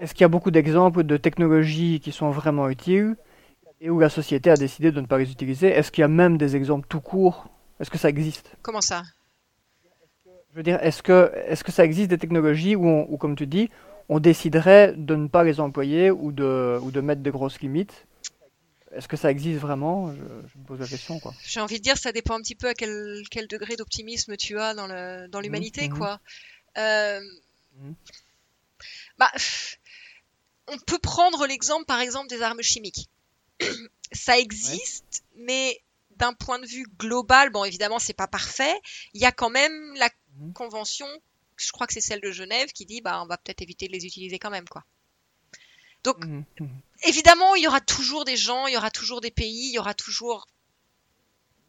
est-ce 0.00 0.14
qu'il 0.14 0.22
y 0.22 0.24
a 0.24 0.28
beaucoup 0.28 0.50
d'exemples 0.50 1.04
de 1.04 1.16
technologies 1.16 2.00
qui 2.00 2.12
sont 2.12 2.30
vraiment 2.30 2.68
utiles 2.68 3.16
et 3.80 3.90
où 3.90 4.00
la 4.00 4.08
société 4.08 4.50
a 4.50 4.56
décidé 4.56 4.92
de 4.92 5.00
ne 5.00 5.06
pas 5.06 5.18
les 5.18 5.30
utiliser? 5.32 5.68
Est-ce 5.68 5.92
qu'il 5.92 6.02
y 6.02 6.04
a 6.04 6.08
même 6.08 6.38
des 6.38 6.56
exemples 6.56 6.86
tout 6.88 7.00
court? 7.00 7.48
Est-ce 7.80 7.90
que 7.90 7.98
ça 7.98 8.08
existe? 8.08 8.56
comment 8.62 8.80
ça? 8.80 9.02
Je 10.52 10.56
veux 10.56 10.62
dire, 10.62 10.78
est-ce 10.82 11.02
que 11.02 11.32
est-ce 11.46 11.64
que 11.64 11.72
ça 11.72 11.84
existe 11.84 12.10
des 12.10 12.18
technologies 12.18 12.76
où, 12.76 12.86
on- 12.86 13.06
où, 13.08 13.16
comme 13.16 13.36
tu 13.36 13.46
dis, 13.46 13.70
on 14.08 14.18
déciderait 14.20 14.92
de 14.96 15.14
ne 15.16 15.28
pas 15.28 15.44
les 15.44 15.60
employer 15.60 16.10
ou 16.10 16.30
de 16.32 16.78
ou 16.82 16.90
de 16.90 17.00
mettre 17.00 17.22
des 17.22 17.30
grosses 17.30 17.60
limites? 17.60 18.06
Est-ce 18.94 19.08
que 19.08 19.16
ça 19.16 19.30
existe 19.30 19.58
vraiment? 19.60 20.12
Je, 20.14 20.20
je 20.22 20.58
me 20.58 20.64
pose 20.66 20.80
la 20.80 20.86
question, 20.86 21.18
quoi. 21.18 21.34
J'ai 21.44 21.60
envie 21.60 21.78
de 21.78 21.82
dire, 21.82 21.96
ça 21.96 22.12
dépend 22.12 22.34
un 22.34 22.42
petit 22.42 22.54
peu 22.54 22.68
à 22.68 22.74
quel, 22.74 23.22
quel 23.30 23.46
degré 23.48 23.76
d'optimisme 23.76 24.36
tu 24.36 24.58
as 24.58 24.74
dans 24.74 24.86
le, 24.86 25.28
dans 25.28 25.40
Mhm, 25.40 25.44
l'humanité, 25.44 25.88
mhm, 25.88 25.98
quoi. 25.98 26.20
Euh, 26.78 27.20
mhm. 27.76 27.94
bah, 29.18 29.30
on 30.68 30.78
peut 30.78 30.98
prendre 30.98 31.46
l'exemple, 31.46 31.84
par 31.86 32.00
exemple, 32.00 32.28
des 32.28 32.42
armes 32.42 32.62
chimiques. 32.62 33.08
Ça 34.12 34.32
Ouais. 34.34 34.42
existe, 34.42 35.22
mais 35.36 35.80
d'un 36.16 36.34
point 36.34 36.58
de 36.58 36.66
vue 36.66 36.86
global, 36.98 37.50
bon, 37.50 37.64
évidemment, 37.64 37.98
c'est 37.98 38.12
pas 38.12 38.26
parfait. 38.28 38.74
Il 39.14 39.20
y 39.20 39.24
a 39.24 39.32
quand 39.32 39.50
même 39.50 39.94
la 39.96 40.10
convention, 40.54 41.06
je 41.56 41.72
crois 41.72 41.86
que 41.86 41.94
c'est 41.94 42.00
celle 42.00 42.20
de 42.20 42.30
Genève, 42.30 42.70
qui 42.72 42.84
dit, 42.86 43.00
bah, 43.00 43.22
on 43.22 43.26
va 43.26 43.38
peut-être 43.38 43.62
éviter 43.62 43.86
de 43.88 43.92
les 43.92 44.04
utiliser 44.06 44.38
quand 44.38 44.50
même, 44.50 44.68
quoi. 44.68 44.84
Donc, 46.04 46.24
Mhm, 46.24 46.44
mhm. 46.60 46.68
évidemment, 47.04 47.54
il 47.54 47.62
y 47.62 47.68
aura 47.68 47.80
toujours 47.80 48.24
des 48.24 48.36
gens, 48.36 48.66
il 48.66 48.74
y 48.74 48.76
aura 48.76 48.90
toujours 48.90 49.20
des 49.20 49.30
pays, 49.30 49.68
il 49.68 49.74
y 49.74 49.78
aura 49.78 49.94
toujours 49.94 50.46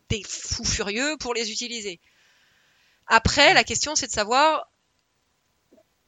des 0.10 0.24
fous 0.28 0.66
furieux 0.66 1.18
pour 1.20 1.34
les 1.34 1.52
utiliser. 1.52 2.00
Après, 3.08 3.54
la 3.54 3.64
question, 3.64 3.96
c'est 3.96 4.08
de 4.08 4.12
savoir, 4.12 4.70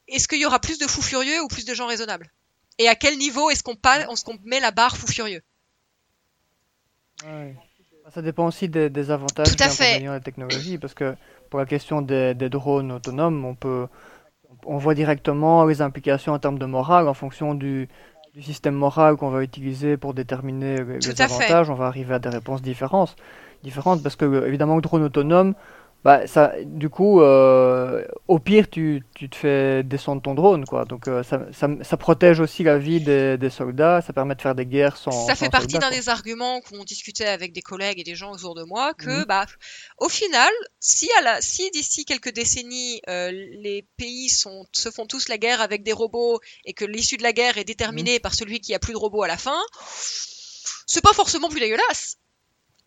est-ce 0.08 0.28
qu'il 0.28 0.40
y 0.40 0.46
aura 0.46 0.60
plus 0.60 0.78
de 0.78 0.86
fous 0.86 1.02
furieux 1.02 1.40
ou 1.42 1.48
plus 1.48 1.64
de 1.64 1.74
gens 1.74 1.86
raisonnables? 1.86 2.30
Et 2.78 2.88
à 2.88 2.94
quel 2.94 3.16
niveau 3.18 3.50
est-ce 3.50 3.62
qu'on 3.62 3.78
met 4.44 4.60
la 4.60 4.70
barre 4.70 4.96
fou 4.96 5.06
furieux? 5.06 5.42
Ouais. 7.24 7.54
Ça 8.14 8.22
dépend 8.22 8.46
aussi 8.46 8.68
des, 8.68 8.88
des 8.88 9.10
avantages 9.10 9.48
et 9.48 9.62
inconvénients 9.62 10.12
de 10.12 10.16
la 10.16 10.20
technologie, 10.20 10.78
parce 10.78 10.94
que 10.94 11.16
pour 11.50 11.58
la 11.58 11.66
question 11.66 12.02
des, 12.02 12.34
des 12.34 12.48
drones 12.48 12.92
autonomes, 12.92 13.44
on 13.44 13.54
peut, 13.54 13.88
on 14.64 14.78
voit 14.78 14.94
directement 14.94 15.64
les 15.64 15.80
implications 15.82 16.32
en 16.32 16.38
termes 16.38 16.58
de 16.58 16.66
morale 16.66 17.08
en 17.08 17.14
fonction 17.14 17.54
du, 17.54 17.88
du 18.36 18.42
système 18.42 18.74
moral 18.74 19.16
qu'on 19.16 19.30
va 19.30 19.42
utiliser 19.42 19.96
pour 19.96 20.12
déterminer 20.12 20.84
les, 20.84 20.98
Tout 20.98 21.08
les 21.08 21.22
avantages. 21.22 21.70
On 21.70 21.74
va 21.74 21.86
arriver 21.86 22.12
à 22.14 22.18
des 22.18 22.28
réponses 22.28 22.60
différentes, 22.60 23.16
différentes, 23.64 24.02
parce 24.02 24.14
que 24.14 24.46
évidemment 24.46 24.76
le 24.76 24.82
drone 24.82 25.02
autonome, 25.02 25.54
bah, 26.06 26.24
ça, 26.28 26.52
du 26.64 26.88
coup, 26.88 27.20
euh, 27.20 28.06
au 28.28 28.38
pire, 28.38 28.70
tu, 28.70 29.02
tu 29.16 29.28
te 29.28 29.34
fais 29.34 29.82
descendre 29.82 30.22
ton 30.22 30.34
drone, 30.36 30.64
quoi. 30.64 30.84
Donc 30.84 31.08
euh, 31.08 31.24
ça, 31.24 31.46
ça, 31.52 31.68
ça 31.82 31.96
protège 31.96 32.38
aussi 32.38 32.62
la 32.62 32.78
vie 32.78 33.00
des, 33.00 33.36
des 33.36 33.50
soldats, 33.50 34.00
ça 34.06 34.12
permet 34.12 34.36
de 34.36 34.40
faire 34.40 34.54
des 34.54 34.66
guerres 34.66 34.96
sans, 34.96 35.10
Ça 35.26 35.34
fait 35.34 35.50
partie 35.50 35.78
d'un 35.80 35.90
des 35.90 36.08
arguments 36.08 36.60
qu'on 36.60 36.84
discutait 36.84 37.26
avec 37.26 37.52
des 37.52 37.60
collègues 37.60 37.98
et 37.98 38.04
des 38.04 38.14
gens 38.14 38.30
autour 38.30 38.54
de 38.54 38.62
moi, 38.62 38.94
que 38.94 39.18
Mhm. 39.20 39.24
bah, 39.26 39.46
au 39.98 40.08
final, 40.08 40.52
si, 40.78 41.08
à 41.18 41.22
la, 41.22 41.40
si 41.42 41.68
d'ici 41.72 42.04
quelques 42.04 42.32
décennies, 42.32 43.00
euh, 43.08 43.32
les 43.32 43.84
pays 43.96 44.28
sont, 44.28 44.64
se 44.72 44.92
font 44.92 45.06
tous 45.06 45.28
la 45.28 45.38
guerre 45.38 45.60
avec 45.60 45.82
des 45.82 45.92
robots 45.92 46.38
et 46.64 46.72
que 46.72 46.84
l'issue 46.84 47.16
de 47.16 47.24
la 47.24 47.32
guerre 47.32 47.58
est 47.58 47.62
Mhm. 47.62 47.66
déterminée 47.66 48.20
par 48.20 48.34
celui 48.34 48.60
qui 48.60 48.74
a 48.74 48.78
plus 48.78 48.92
de 48.92 48.98
robots 48.98 49.24
à 49.24 49.28
la 49.28 49.36
fin, 49.36 49.60
c'est 50.86 51.02
pas 51.02 51.12
forcément 51.14 51.48
plus 51.48 51.58
dégueulasse. 51.58 52.16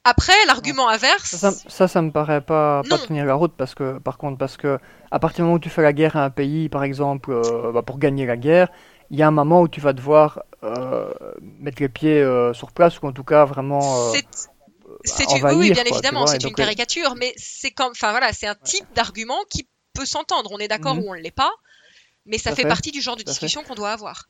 Après, 0.06 0.34
l'argument 0.48 0.88
inverse, 0.88 1.36
ça, 1.36 1.52
ça, 1.52 1.88
ça 1.88 2.02
me 2.02 2.12
paraît 2.12 2.42
pas, 2.42 2.82
tenir 3.08 3.26
la 3.26 3.36
route 3.36 3.54
parce 3.56 3.76
que, 3.76 4.00
par 4.00 4.18
contre, 4.18 4.38
parce 4.38 4.58
que 4.58 4.80
à 5.12 5.20
partir 5.20 5.38
du 5.38 5.42
moment 5.44 5.56
où 5.56 5.60
tu 5.60 5.70
fais 5.70 5.82
la 5.82 5.94
guerre 5.94 6.16
à 6.16 6.24
un 6.24 6.30
pays, 6.30 6.70
par 6.70 6.84
exemple, 6.84 7.32
euh, 7.32 7.72
bah, 7.72 7.82
pour 7.82 8.00
gagner 8.00 8.26
la 8.26 8.38
guerre, 8.38 8.70
il 9.12 9.18
y 9.20 9.24
a 9.24 9.28
un 9.28 9.32
moment 9.32 9.62
où 9.62 9.68
tu 9.68 9.82
vas 9.82 9.94
devoir 9.94 10.44
euh, 10.64 11.12
mettre 11.42 11.82
les 11.82 11.90
pieds 11.90 12.22
euh, 12.22 12.54
sur 12.54 12.72
place 12.72 13.02
ou 13.02 13.08
en 13.08 13.12
tout 13.12 13.24
cas 13.24 13.46
vraiment 13.46 14.10
euh, 14.10 14.14
c'est 15.04 15.24
une... 15.24 15.46
Oui, 15.58 15.72
bien 15.72 15.84
quoi, 15.84 15.98
évidemment, 15.98 16.28
c'est 16.28 16.44
une 16.44 16.54
caricature, 16.54 17.16
mais 17.16 17.34
c'est 17.38 17.72
comme, 17.72 17.92
enfin 17.92 18.12
voilà, 18.12 18.34
c'est 18.34 18.48
un 18.48 18.56
type 18.56 18.86
d'argument 18.96 19.40
qui 19.50 19.68
peut 19.94 20.06
s'entendre. 20.06 20.50
On 20.52 20.58
est 20.58 20.68
d'accord 20.68 20.96
mhm, 20.96 21.04
ou 21.04 21.12
on 21.12 21.16
ne 21.16 21.20
l'est 21.20 21.32
pas, 21.32 21.52
mais 22.26 22.38
ça 22.38 22.52
fait 22.52 22.64
fait, 22.64 22.68
partie 22.68 22.92
du 22.92 23.02
genre 23.02 23.16
de 23.16 23.24
discussion 23.24 23.64
qu'on 23.64 23.76
doit 23.76 23.92
avoir. 23.92 24.30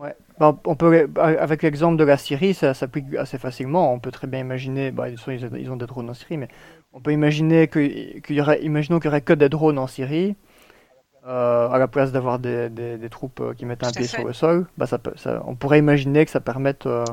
Ouais. 0.00 0.14
Bah, 0.38 0.56
on 0.64 0.76
peut, 0.76 1.10
avec 1.18 1.62
l'exemple 1.62 1.98
de 1.98 2.04
la 2.04 2.16
Syrie, 2.16 2.54
ça 2.54 2.72
s'applique 2.72 3.14
assez 3.16 3.36
facilement. 3.36 3.92
On 3.92 3.98
peut 3.98 4.10
très 4.10 4.26
bien 4.26 4.40
imaginer, 4.40 4.90
bah, 4.90 5.08
ils, 5.10 5.70
ont 5.70 5.76
des 5.76 5.86
drones 5.86 6.08
en 6.08 6.14
Syrie, 6.14 6.38
mais 6.38 6.48
on 6.94 7.00
peut 7.00 7.12
imaginer 7.12 7.68
qu'il 7.68 8.22
y 8.30 8.40
aurait, 8.40 8.62
imaginons 8.62 8.98
qu'il 8.98 9.06
y 9.06 9.08
aurait 9.08 9.20
que 9.20 9.34
des 9.34 9.50
drones 9.50 9.78
en 9.78 9.86
Syrie, 9.86 10.36
euh, 11.26 11.68
à 11.68 11.76
la 11.78 11.86
place 11.86 12.12
d'avoir 12.12 12.38
des, 12.38 12.70
des- 12.70 12.96
des 12.96 13.10
troupes 13.10 13.40
euh, 13.40 13.52
qui 13.52 13.66
mettent 13.66 13.84
un 13.84 13.90
pied 13.92 14.06
sur 14.06 14.24
le 14.26 14.32
sol. 14.32 14.66
Bah, 14.78 14.86
ça 14.86 14.96
peut- 14.98 15.12
ça- 15.16 15.42
on 15.46 15.54
pourrait 15.54 15.78
imaginer 15.78 16.24
que 16.24 16.30
ça 16.30 16.40
permette 16.40 16.86
euh, 16.86 17.04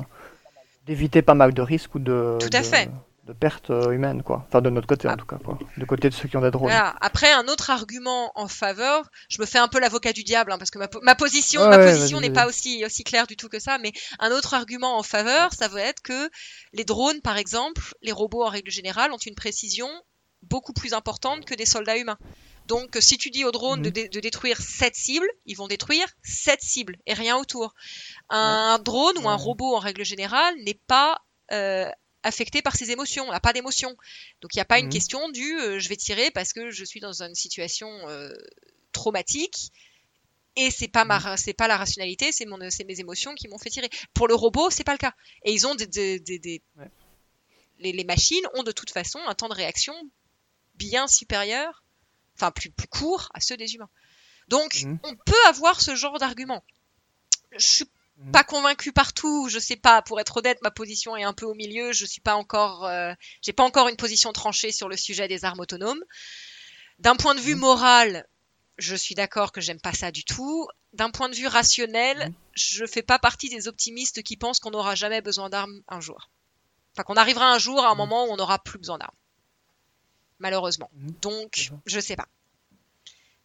d'éviter 0.86 1.22
pas 1.22 1.34
mal 1.34 1.54
de 1.54 1.62
risques 1.62 1.96
ou 1.96 2.00
de, 2.00 2.38
Tout 2.40 2.48
à 2.54 2.60
de, 2.62 2.66
fait. 2.66 2.90
De 3.28 3.34
pertes 3.34 3.70
euh, 3.70 3.92
humaines, 3.92 4.24
quoi. 4.24 4.46
Enfin, 4.48 4.62
de 4.62 4.70
notre 4.70 4.88
côté 4.88 5.08
en 5.08 5.12
Ah, 5.12 5.18
tout 5.18 5.26
cas, 5.26 5.38
quoi. 5.44 5.60
Du 5.78 5.86
côté 5.86 6.10
de 6.10 6.14
ceux 6.14 6.28
qui 6.28 6.38
ont 6.38 6.42
des 6.42 6.50
drones. 6.52 6.70
Voilà. 6.70 6.96
Après, 7.02 7.32
un 7.34 7.48
autre 7.48 7.70
argument 7.70 8.32
en 8.36 8.48
faveur, 8.48 9.10
je 9.30 9.40
me 9.42 9.46
fais 9.46 9.60
un 9.60 9.68
peu 9.68 9.80
l'avocat 9.80 10.14
du 10.14 10.24
diable, 10.24 10.52
hein, 10.52 10.58
parce 10.58 10.72
que 10.72 10.80
ma, 10.80 10.88
po- 10.88 11.02
ma 11.04 11.14
position, 11.16 11.62
ma 11.70 11.78
ouais, 11.78 11.92
position 11.92 12.20
n'est 12.22 12.30
pas 12.32 12.48
aussi, 12.48 12.86
aussi 12.86 13.04
claire 13.04 13.28
du 13.28 13.36
tout 13.36 13.50
que 13.50 13.60
ça, 13.60 13.78
mais 13.80 13.92
un 14.20 14.32
autre 14.32 14.54
argument 14.54 14.98
en 14.98 15.04
faveur, 15.04 15.54
ça 15.54 15.68
va 15.68 15.82
être 15.82 16.02
que 16.02 16.30
les 16.74 16.86
drones, 16.86 17.22
par 17.22 17.38
exemple, 17.38 17.82
les 18.02 18.12
robots 18.12 18.44
en 18.44 18.50
règle 18.50 18.72
générale, 18.72 19.12
ont 19.12 19.18
une 19.18 19.36
précision 19.36 19.90
beaucoup 20.44 20.74
plus 20.74 20.94
importante 20.94 21.46
que 21.46 21.54
des 21.56 21.66
soldats 21.66 21.98
humains. 21.98 22.18
Donc, 22.68 22.98
si 23.00 23.18
tu 23.18 23.30
dis 23.30 23.44
aux 23.46 23.52
drones 23.52 23.82
de, 23.82 23.88
Mhm. 23.88 23.94
dé- 23.94 24.10
de 24.10 24.20
détruire 24.20 24.60
7 24.62 24.94
cibles, 24.96 25.28
ils 25.46 25.56
vont 25.56 25.68
détruire 25.68 26.06
7 26.24 26.60
cibles 26.62 26.98
et 27.06 27.14
rien 27.14 27.38
autour. 27.38 27.74
Ouais. 28.30 28.38
Un 28.38 28.78
drone 28.80 29.18
ou 29.24 29.30
un 29.30 29.36
robot 29.36 29.76
en 29.76 29.80
règle 29.80 30.04
générale 30.06 30.54
n'est 30.66 30.80
pas 30.88 31.18
euh, 31.54 31.90
affecté 32.28 32.62
par 32.62 32.76
ses 32.76 32.92
émotions, 32.92 33.30
n'a 33.32 33.40
pas 33.40 33.54
d'émotion. 33.54 33.90
Donc 34.42 34.54
il 34.54 34.58
n'y 34.58 34.62
a 34.62 34.66
pas 34.66 34.80
une 34.80 34.86
Mhm. 34.88 34.92
question 34.92 35.30
du 35.30 35.58
euh, 35.60 35.80
je 35.80 35.90
vais 35.90 35.96
tirer 35.96 36.30
parce 36.32 36.54
que 36.54 36.70
je 36.70 36.84
suis 36.86 37.00
dans 37.00 37.24
une 37.24 37.36
situation 37.36 37.90
euh, 38.10 38.32
traumatique 38.92 39.72
et 40.56 40.72
c'est 40.72 40.88
pas 40.88 41.06
ma 41.06 41.20
ra- 41.20 41.38
c'est 41.38 41.54
pas 41.54 41.68
la 41.68 41.78
rationalité, 41.78 42.32
c'est 42.32 42.46
mon 42.46 42.60
c'est 42.70 42.84
mes 42.84 43.00
émotions 43.00 43.36
qui 43.36 43.48
m'ont 43.48 43.58
fait 43.60 43.70
tirer. 43.70 43.90
Pour 44.14 44.28
le 44.28 44.36
robot, 44.36 44.70
c'est 44.70 44.84
pas 44.84 44.94
le 44.94 44.98
cas. 44.98 45.14
Et 45.46 45.54
ils 45.54 45.66
ont 45.68 45.76
des, 45.76 45.88
des- 45.88 46.20
des- 46.20 46.40
des- 46.40 46.62
Ouais. 46.78 46.90
les, 47.80 47.92
les 47.92 48.04
machines 48.04 48.46
ont 48.56 48.64
de 48.64 48.72
toute 48.72 48.90
façon 48.92 49.20
un 49.28 49.36
temps 49.36 49.50
de 49.50 49.54
réaction 49.54 49.94
bien 50.76 51.08
supérieur, 51.08 51.84
enfin 52.36 52.52
plus 52.52 52.70
plus 52.72 52.88
court 52.88 53.30
à 53.34 53.40
ceux 53.40 53.58
des 53.58 53.76
humains. 53.76 53.90
Donc 54.48 54.82
Mhm. 54.84 55.00
on 55.04 55.16
peut 55.16 55.46
avoir 55.48 55.80
ce 55.82 55.96
genre 55.96 56.18
d'argument. 56.20 56.64
Je 57.58 57.68
suis 57.68 57.86
Mhm. 58.18 58.32
pas 58.32 58.44
convaincu 58.44 58.92
partout, 58.92 59.48
je 59.50 59.60
sais 59.60 59.76
pas. 59.76 60.02
Pour 60.02 60.20
être 60.20 60.38
honnête, 60.38 60.60
ma 60.64 60.72
position 60.72 61.16
est 61.16 61.24
un 61.24 61.34
peu 61.34 61.46
au 61.46 61.54
milieu. 61.54 61.92
Je 61.94 62.06
suis 62.06 62.22
pas 62.22 62.36
encore, 62.36 62.86
euh, 62.86 63.14
j'ai 63.42 63.54
pas 63.54 63.64
encore 63.64 63.88
une 63.90 63.96
position 63.98 64.34
tranchée 64.34 64.72
sur 64.72 64.90
le 64.90 64.98
sujet 64.98 65.28
des 65.28 65.46
armes 65.46 65.60
autonomes. 65.60 66.04
D'un 67.00 67.16
point 67.16 67.36
de 67.36 67.40
vue 67.40 67.54
Mhm. 67.54 67.60
moral, 67.62 68.28
je 68.80 68.96
suis 68.96 69.14
d'accord 69.16 69.52
que 69.52 69.62
j'aime 69.62 69.80
pas 69.80 69.94
ça 69.94 70.12
du 70.12 70.24
tout. 70.24 70.68
D'un 70.94 71.12
point 71.12 71.30
de 71.30 71.36
vue 71.36 71.48
rationnel, 71.48 72.18
Mhm. 72.30 72.34
je 72.56 72.86
fais 72.88 73.04
pas 73.04 73.20
partie 73.20 73.50
des 73.50 73.68
optimistes 73.68 74.24
qui 74.24 74.36
pensent 74.36 74.60
qu'on 74.60 74.72
n'aura 74.72 74.96
jamais 74.96 75.22
besoin 75.22 75.50
d'armes 75.50 75.80
un 75.88 76.00
jour. 76.02 76.30
Enfin, 76.94 77.04
qu'on 77.04 77.18
arrivera 77.18 77.54
un 77.54 77.60
jour 77.60 77.84
à 77.86 77.90
un 77.90 77.94
Mhm. 77.94 77.98
moment 77.98 78.26
où 78.26 78.32
on 78.32 78.38
n'aura 78.38 78.58
plus 78.58 78.80
besoin 78.80 78.98
d'armes. 78.98 79.16
Malheureusement. 80.40 80.90
Donc, 81.22 81.72
je 81.86 82.00
sais 82.00 82.16
pas. 82.16 82.28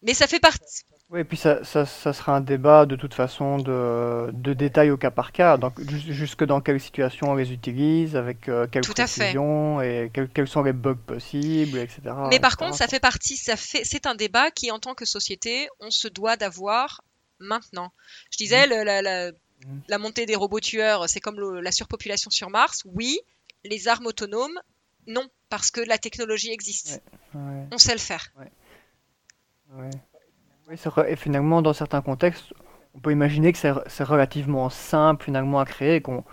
Mais 0.03 0.15
ça 0.15 0.27
fait 0.27 0.41
partie. 0.41 0.83
Oui, 1.13 1.21
et 1.21 1.25
puis 1.25 1.37
ça, 1.37 1.63
ça, 1.63 1.85
ça 1.85 2.15
sera 2.15 2.35
un 2.35 2.41
débat 2.41 2.87
de 2.87 2.97
toute 2.97 3.13
façon 3.13 3.59
de, 3.59 4.31
de 4.33 4.55
détail 4.55 4.91
au 4.91 4.97
cas 4.97 5.11
par 5.11 5.31
cas, 5.33 5.59
donc 5.59 5.79
jus- 5.79 6.11
jusque 6.15 6.43
dans 6.43 6.63
quelle 6.63 6.81
situation 6.81 7.29
on 7.31 7.35
les 7.35 7.53
utilise, 7.53 8.17
avec 8.17 8.49
euh, 8.49 8.67
quelle 8.67 8.83
Tout 8.83 8.95
à 8.97 9.07
fait. 9.07 9.19
précision, 9.21 9.83
et 9.83 10.11
quels, 10.15 10.31
quels 10.31 10.49
sont 10.49 10.63
les 10.63 10.73
bugs 10.73 10.95
possibles, 10.95 11.77
etc. 11.79 12.01
Mais 12.31 12.41
par 12.41 12.53
etc., 12.55 12.57
contre, 12.65 12.77
ça 12.79 12.89
fait 12.89 12.99
partie, 12.99 13.37
ça 13.37 13.57
fait, 13.57 13.85
c'est 13.85 14.07
un 14.07 14.15
débat 14.15 14.51
qui, 14.51 14.71
en 14.71 14.79
tant 14.79 14.95
que 14.95 15.05
société, 15.05 15.69
on 15.81 15.91
se 15.91 16.09
doit 16.09 16.39
d'avoir 16.39 17.03
maintenant. 17.41 17.93
Je 18.31 18.39
disais, 18.39 18.67
Mhm. 18.67 18.71
le- 18.73 18.83
la, 18.85 19.03
la- 19.03 19.33
la 19.89 19.99
montée 19.99 20.25
des 20.25 20.35
robots 20.35 20.61
tueurs, 20.61 21.11
c'est 21.11 21.21
comme 21.21 21.39
le- 21.39 21.61
la 21.61 21.73
surpopulation 21.73 22.31
sur 22.31 22.49
Mars. 22.49 22.85
Oui, 22.87 23.19
les 23.65 23.87
armes 23.87 24.07
autonomes, 24.07 24.59
non, 25.07 25.29
parce 25.51 25.71
que 25.71 25.83
la 25.83 25.99
technologie 25.99 26.51
existe. 26.53 27.03
Ouais, 27.35 27.41
ouais, 27.43 27.67
On 27.71 27.77
sait 27.77 27.93
le 27.93 27.99
faire. 27.99 28.33
ouais. 28.39 29.91
Oui, 30.69 30.77
et 31.09 31.17
finalement, 31.17 31.63
dans 31.63 31.73
certains 31.73 32.01
contextes, 32.03 32.53
on 32.95 33.01
peut 33.01 33.13
imaginer 33.13 33.53
que 33.53 33.59
c'est 33.59 34.05
relativement 34.05 34.71
simple 34.71 35.25
finalement 35.25 35.59
à 35.61 35.65
créer, 35.65 36.01
qu'on 36.01 36.25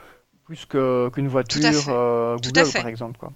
plus 0.46 0.66
qu'une 0.66 1.28
voiture 1.28 1.62
euh, 1.90 2.36
Google 2.38 2.72
par 2.74 2.88
exemple, 2.88 3.18
quoi. 3.20 3.32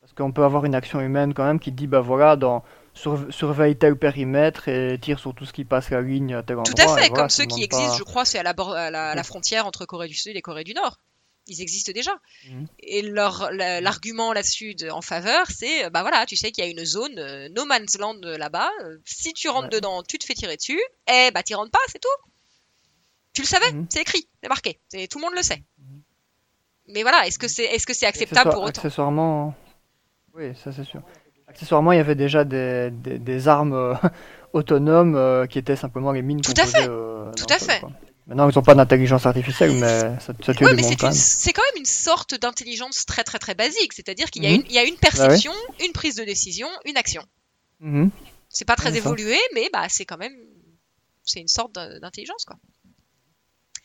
Parce 0.00 0.12
qu'on 0.14 0.32
peut 0.32 0.44
avoir 0.44 0.64
une 0.64 0.74
action 0.74 1.00
humaine 1.00 1.32
quand 1.32 1.44
même 1.44 1.60
qui 1.60 1.70
dit, 1.70 1.86
bah 1.86 2.00
voilà, 2.00 2.34
dans, 2.36 2.64
sur- 2.92 3.24
surveille 3.30 3.76
tel 3.76 3.96
périmètre 3.96 4.68
et 4.68 4.98
tire 5.00 5.18
sur 5.20 5.32
tout 5.34 5.44
ce 5.46 5.52
qui 5.52 5.64
passe 5.64 5.90
la 5.90 6.02
ligne 6.02 6.34
à 6.34 6.42
tel 6.42 6.56
Tout 6.56 6.74
à 6.76 6.82
endroit, 6.82 6.98
et 6.98 7.02
fait, 7.02 7.08
voilà, 7.08 7.22
comme 7.22 7.30
ceux 7.30 7.44
qui 7.44 7.62
existent, 7.62 7.96
je 7.96 8.02
crois, 8.02 8.24
c'est 8.24 8.38
à 8.38 8.42
la, 8.42 8.50
à 8.50 8.90
la, 8.90 9.10
à 9.10 9.14
la 9.14 9.22
frontière 9.22 9.66
entre 9.66 9.86
Corée 9.86 10.08
du 10.08 10.14
Sud 10.14 10.36
et 10.36 10.42
Corée 10.42 10.64
du 10.64 10.74
Nord. 10.74 10.98
Ils 11.46 11.60
existent 11.60 11.92
déjà. 11.92 12.12
Mhm. 12.48 12.66
Et 12.80 13.02
leur 13.02 13.50
l'argument 13.52 14.32
là-dessus 14.32 14.76
en 14.90 15.02
faveur, 15.02 15.46
c'est 15.50 15.90
bah 15.90 16.02
voilà, 16.02 16.24
tu 16.26 16.36
sais 16.36 16.52
qu'il 16.52 16.64
y 16.64 16.66
a 16.66 16.70
une 16.70 16.84
zone 16.84 17.18
euh, 17.18 17.48
no 17.50 17.64
man's 17.64 17.98
land 17.98 18.20
là-bas. 18.22 18.70
si 19.04 19.32
tu 19.32 19.48
rentres 19.48 19.70
dedans, 19.70 20.02
tu 20.02 20.18
te 20.18 20.24
fais 20.24 20.34
tirer 20.34 20.56
dessus. 20.56 20.80
Eh 21.10 21.30
bah 21.32 21.42
t'y 21.42 21.54
rentres 21.54 21.72
pas, 21.72 21.80
c'est 21.88 22.00
tout. 22.00 22.30
Tu 23.32 23.42
le 23.42 23.46
savais, 23.46 23.72
mhm. 23.72 23.86
c'est 23.90 24.02
écrit, 24.02 24.28
c'est 24.42 24.48
marqué, 24.48 24.80
tout 25.10 25.18
le 25.18 25.22
monde 25.22 25.34
le 25.34 25.42
sait. 25.42 25.64
Mais 26.88 27.02
voilà, 27.02 27.26
est-ce 27.26 27.38
que 27.38 27.48
c'est 27.48 27.64
est-ce 27.64 27.86
que 27.86 27.94
c'est 27.94 28.06
acceptable 28.06 28.50
pour 28.50 28.62
autant? 28.62 28.68
Accessoirement, 28.68 29.54
oui, 30.34 30.52
ça 30.62 30.72
c'est 30.72 30.84
sûr. 30.84 31.02
Accessoirement, 31.48 31.92
il 31.92 31.96
y 31.96 32.00
avait 32.00 32.14
déjà 32.14 32.44
des, 32.44 32.90
des, 32.90 33.48
armes 33.48 33.74
euh, 33.74 33.94
autonomes 34.52 35.16
euh, 35.16 35.46
qui 35.46 35.58
étaient 35.58 35.76
simplement 35.76 36.12
les 36.12 36.22
mines 36.22 36.40
Tout 36.40 36.54
à 36.56 36.66
fait. 36.66 36.86
Tout 36.86 37.46
à 37.50 37.58
fait. 37.58 37.82
Maintenant, 38.32 38.48
ils 38.48 38.56
n'ont 38.56 38.62
pas 38.62 38.74
d'intelligence 38.74 39.26
artificielle, 39.26 39.72
mais 39.72 40.00
ça, 40.18 40.32
ça 40.42 40.54
tue 40.54 40.64
mais 40.64 40.82
C'est 41.12 41.52
quand 41.52 41.62
même 41.74 41.80
une 41.80 41.84
sorte 41.84 42.34
d'intelligence 42.34 43.04
très 43.04 43.24
très 43.24 43.38
très 43.38 43.54
basique, 43.54 43.92
c'est-à-dire 43.92 44.30
qu'il 44.30 44.42
y, 44.42 44.46
a 44.46 44.50
mhm. 44.52 44.64
une, 44.64 44.72
y 44.72 44.78
a 44.78 44.84
une 44.84 44.96
perception, 44.96 45.52
une 45.84 45.92
prise 45.92 46.14
de 46.14 46.24
décision, 46.24 46.66
une 46.86 46.96
action. 46.96 47.22
Mhm. 47.80 48.10
C'est 48.48 48.64
pas 48.64 48.76
très 48.76 48.96
évolué, 48.96 49.38
mais 49.54 49.68
bah 49.70 49.86
c'est 49.90 50.06
quand 50.06 50.16
même 50.16 50.34
c'est 51.24 51.40
une 51.40 51.48
sorte 51.48 51.74
d'intelligence 51.74 52.46
quoi. 52.46 52.56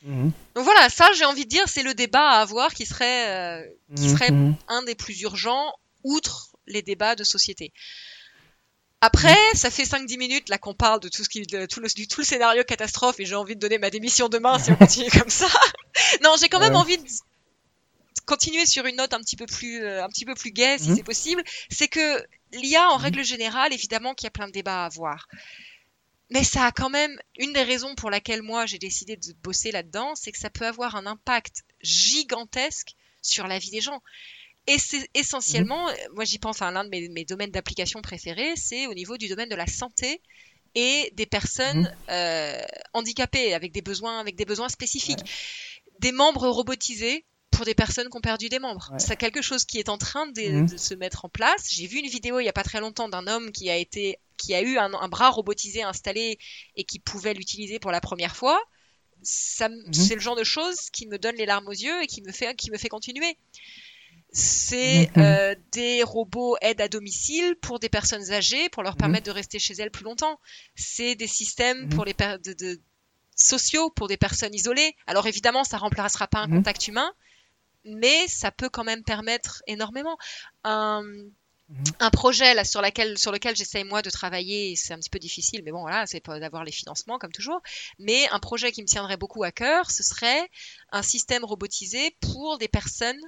Mhm. 0.04 0.32
Donc 0.56 0.64
voilà, 0.64 0.88
ça 0.88 1.10
j'ai 1.18 1.26
envie 1.26 1.44
de 1.44 1.50
dire, 1.50 1.68
c'est 1.68 1.84
le 1.84 1.94
débat 1.94 2.30
à 2.30 2.40
avoir 2.40 2.74
qui 2.74 2.86
serait, 2.86 3.28
euh, 3.28 3.66
qui 3.98 4.10
serait 4.10 4.32
un 4.70 4.84
des 4.84 4.96
plus 4.96 5.20
urgents, 5.24 5.74
outre 6.06 6.56
les 6.68 6.82
débats 6.82 7.18
de 7.18 7.26
société. 7.26 7.74
Après, 9.02 9.38
ça 9.54 9.70
fait 9.70 9.84
5-10 9.84 10.18
minutes 10.18 10.50
là 10.50 10.58
qu'on 10.58 10.74
parle 10.74 11.00
de 11.00 11.10
tout 11.10 11.24
ce 11.24 11.30
qui, 11.30 11.46
tout 11.46 11.80
le, 11.80 11.94
du 11.94 12.08
tout 12.08 12.22
le 12.22 12.26
scénario 12.26 12.64
catastrophe 12.64 13.20
et 13.20 13.26
j'ai 13.26 13.36
envie 13.36 13.56
de 13.56 13.60
donner 13.60 13.78
ma 13.78 13.92
démission 13.92 14.28
demain 14.28 14.58
si 14.58 14.72
on 14.72 14.76
continue 14.76 15.12
comme 15.12 15.30
ça. 15.30 15.48
non, 16.24 16.36
j'ai 16.40 16.50
quand 16.50 16.60
même 16.60 16.76
envie 16.76 16.98
de 16.98 17.04
continuer 18.26 18.66
sur 18.66 18.86
une 18.86 18.96
note 18.96 19.14
un 19.14 19.20
petit 19.20 19.36
peu 19.36 19.46
plus, 19.46 19.84
euh, 19.84 20.04
un 20.04 20.10
petit 20.10 20.26
peu 20.26 20.34
plus 20.34 20.52
gaie 20.52 20.80
si 20.80 20.90
mhm. 20.90 20.96
c'est 20.96 21.04
possible. 21.04 21.44
C'est 21.70 21.88
que 21.88 22.26
l'IA, 22.54 22.90
en 22.90 22.98
mhm. 22.98 23.04
règle 23.04 23.24
générale, 23.24 23.72
évidemment 23.72 24.16
qu'il 24.16 24.26
y 24.26 24.28
a 24.28 24.32
plein 24.32 24.48
de 24.48 24.52
débats 24.52 24.84
à 24.84 24.86
avoir. 24.86 25.28
Mais 26.30 26.44
ça 26.44 26.66
a 26.66 26.72
quand 26.72 26.90
même 26.90 27.18
une 27.38 27.54
des 27.54 27.64
raisons 27.64 27.96
pour 27.96 28.10
laquelle 28.10 28.42
moi 28.42 28.66
j'ai 28.66 28.80
décidé 28.80 29.16
de 29.16 29.34
bosser 29.44 29.72
là-dedans, 29.72 30.14
c'est 30.16 30.32
que 30.32 30.40
ça 30.40 30.50
peut 30.50 30.66
avoir 30.66 30.96
un 30.96 31.06
impact 31.06 31.64
gigantesque 31.82 32.96
sur 33.22 33.48
la 33.48 33.60
vie 33.60 33.70
des 33.70 33.82
gens. 33.82 34.02
Et 34.68 34.78
c'est 34.78 35.10
essentiellement, 35.14 35.88
mhm. 35.88 35.96
moi 36.14 36.26
j'y 36.26 36.40
pense, 36.40 36.62
à 36.62 36.70
l'un 36.72 36.84
de 36.84 36.90
mes, 36.90 37.26
domaines 37.26 37.52
d'application 37.52 38.02
préférés, 38.02 38.54
c'est 38.58 38.86
au 38.88 38.94
niveau 38.94 39.18
du 39.18 39.30
domaine 39.30 39.50
de 39.50 39.56
la 39.56 39.66
santé 39.66 40.22
et 40.76 41.12
des 41.16 41.26
personnes 41.26 41.84
mhm. 41.84 41.96
euh, 42.10 42.62
handicapées 42.94 43.54
avec 43.54 43.72
des 43.72 43.82
besoins, 43.82 44.20
avec 44.20 44.36
des 44.36 44.46
besoins 44.46 44.70
spécifiques. 44.70 45.24
Des 46.00 46.12
membres 46.12 46.50
robotisés 46.50 47.26
pour 47.50 47.66
des 47.66 47.74
personnes 47.74 48.10
qui 48.10 48.18
ont 48.18 48.22
perdu 48.22 48.50
des 48.50 48.60
membres. 48.60 48.92
C'est 49.00 49.16
quelque 49.16 49.42
chose 49.42 49.66
qui 49.66 49.80
est 49.80 49.90
en 49.90 49.98
train 49.98 50.28
de, 50.28 50.62
mhm. 50.62 50.78
se 50.78 50.94
mettre 50.94 51.24
en 51.24 51.30
place. 51.30 51.70
J'ai 51.72 51.88
vu 51.88 52.00
une 52.00 52.10
vidéo 52.10 52.40
il 52.40 52.44
n'y 52.44 52.50
a 52.50 52.54
pas 52.54 52.64
très 52.64 52.82
longtemps 52.82 53.08
d'un 53.08 53.26
homme 53.26 53.52
qui 53.52 53.70
a 53.70 53.78
été, 53.78 54.20
qui 54.36 54.54
a 54.54 54.62
eu 54.62 54.78
un, 54.78 55.08
bras 55.08 55.30
robotisé 55.30 55.82
installé 55.82 56.38
et 56.76 56.84
qui 56.84 57.00
pouvait 57.00 57.34
l'utiliser 57.34 57.80
pour 57.80 57.92
la 57.92 58.02
première 58.02 58.36
fois. 58.36 58.62
Ça, 59.24 59.70
c'est 59.92 60.14
le 60.14 60.22
genre 60.22 60.36
de 60.36 60.44
choses 60.44 60.92
qui 60.92 61.08
me 61.08 61.18
donne 61.18 61.36
les 61.38 61.48
larmes 61.48 61.68
aux 61.68 61.72
yeux 61.72 62.04
et 62.04 62.06
qui 62.06 62.22
me 62.22 62.32
fait, 62.32 62.54
qui 62.56 62.70
me 62.70 62.78
fait 62.78 62.90
continuer 62.90 63.36
c'est 64.34 65.10
mhm. 65.16 65.24
euh, 65.24 65.56
des 65.72 66.04
robots 66.04 66.58
aide 66.62 66.82
à 66.82 66.88
domicile 66.88 67.56
pour 67.62 67.80
des 67.80 67.90
personnes 67.90 68.32
âgées 68.32 68.70
pour 68.70 68.84
leur 68.84 68.94
mhm. 68.94 69.00
permettre 69.00 69.26
de 69.26 69.32
rester 69.32 69.60
chez 69.60 69.74
elles 69.76 69.92
plus 69.92 70.04
longtemps. 70.04 70.40
C'est 70.76 71.16
des 71.16 71.28
systèmes 71.28 71.84
mhm. 71.84 71.90
pour 71.90 72.06
les 72.06 72.14
de, 72.14 72.80
sociaux 73.36 73.90
pour 73.90 74.08
des 74.08 74.18
personnes 74.18 74.54
isolées. 74.54 74.96
Alors 75.06 75.28
évidemment, 75.28 75.64
ça 75.64 75.78
remplacera 75.78 76.28
pas 76.28 76.40
un 76.40 76.50
contact 76.50 76.88
humain, 76.88 77.12
mais 77.86 78.28
ça 78.28 78.52
peut 78.52 78.70
quand 78.70 78.84
même 78.84 79.04
permettre 79.04 79.64
énormément. 79.68 80.18
Un, 80.64 81.04
projet 82.14 82.54
là 82.54 82.64
sur, 82.64 82.82
laquelle, 82.82 83.18
sur 83.18 83.32
lequel 83.32 83.56
j'essaye 83.56 83.84
moi 83.84 84.02
de 84.02 84.10
travailler, 84.10 84.76
c'est 84.78 84.94
un 84.94 84.98
petit 84.98 85.10
peu 85.10 85.20
difficile, 85.20 85.62
mais 85.66 85.72
bon 85.72 85.82
voilà, 85.82 86.06
c'est 86.08 86.26
d'avoir 86.26 86.64
les 86.64 86.72
financements 86.72 87.20
comme 87.20 87.32
toujours. 87.32 87.62
Mais 88.00 88.28
un 88.30 88.40
projet 88.40 88.72
qui 88.72 88.82
me 88.82 88.88
tiendrait 88.88 89.18
beaucoup 89.18 89.44
à 89.44 89.52
cœur, 89.52 89.92
ce 89.92 90.02
serait 90.02 90.50
un 90.92 91.02
système 91.02 91.44
robotisé 91.44 92.16
pour 92.22 92.58
des 92.58 92.68
personnes 92.68 93.20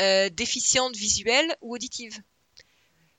euh, 0.00 0.28
déficientes 0.30 0.96
visuelles 0.96 1.54
ou 1.60 1.74
auditives, 1.74 2.20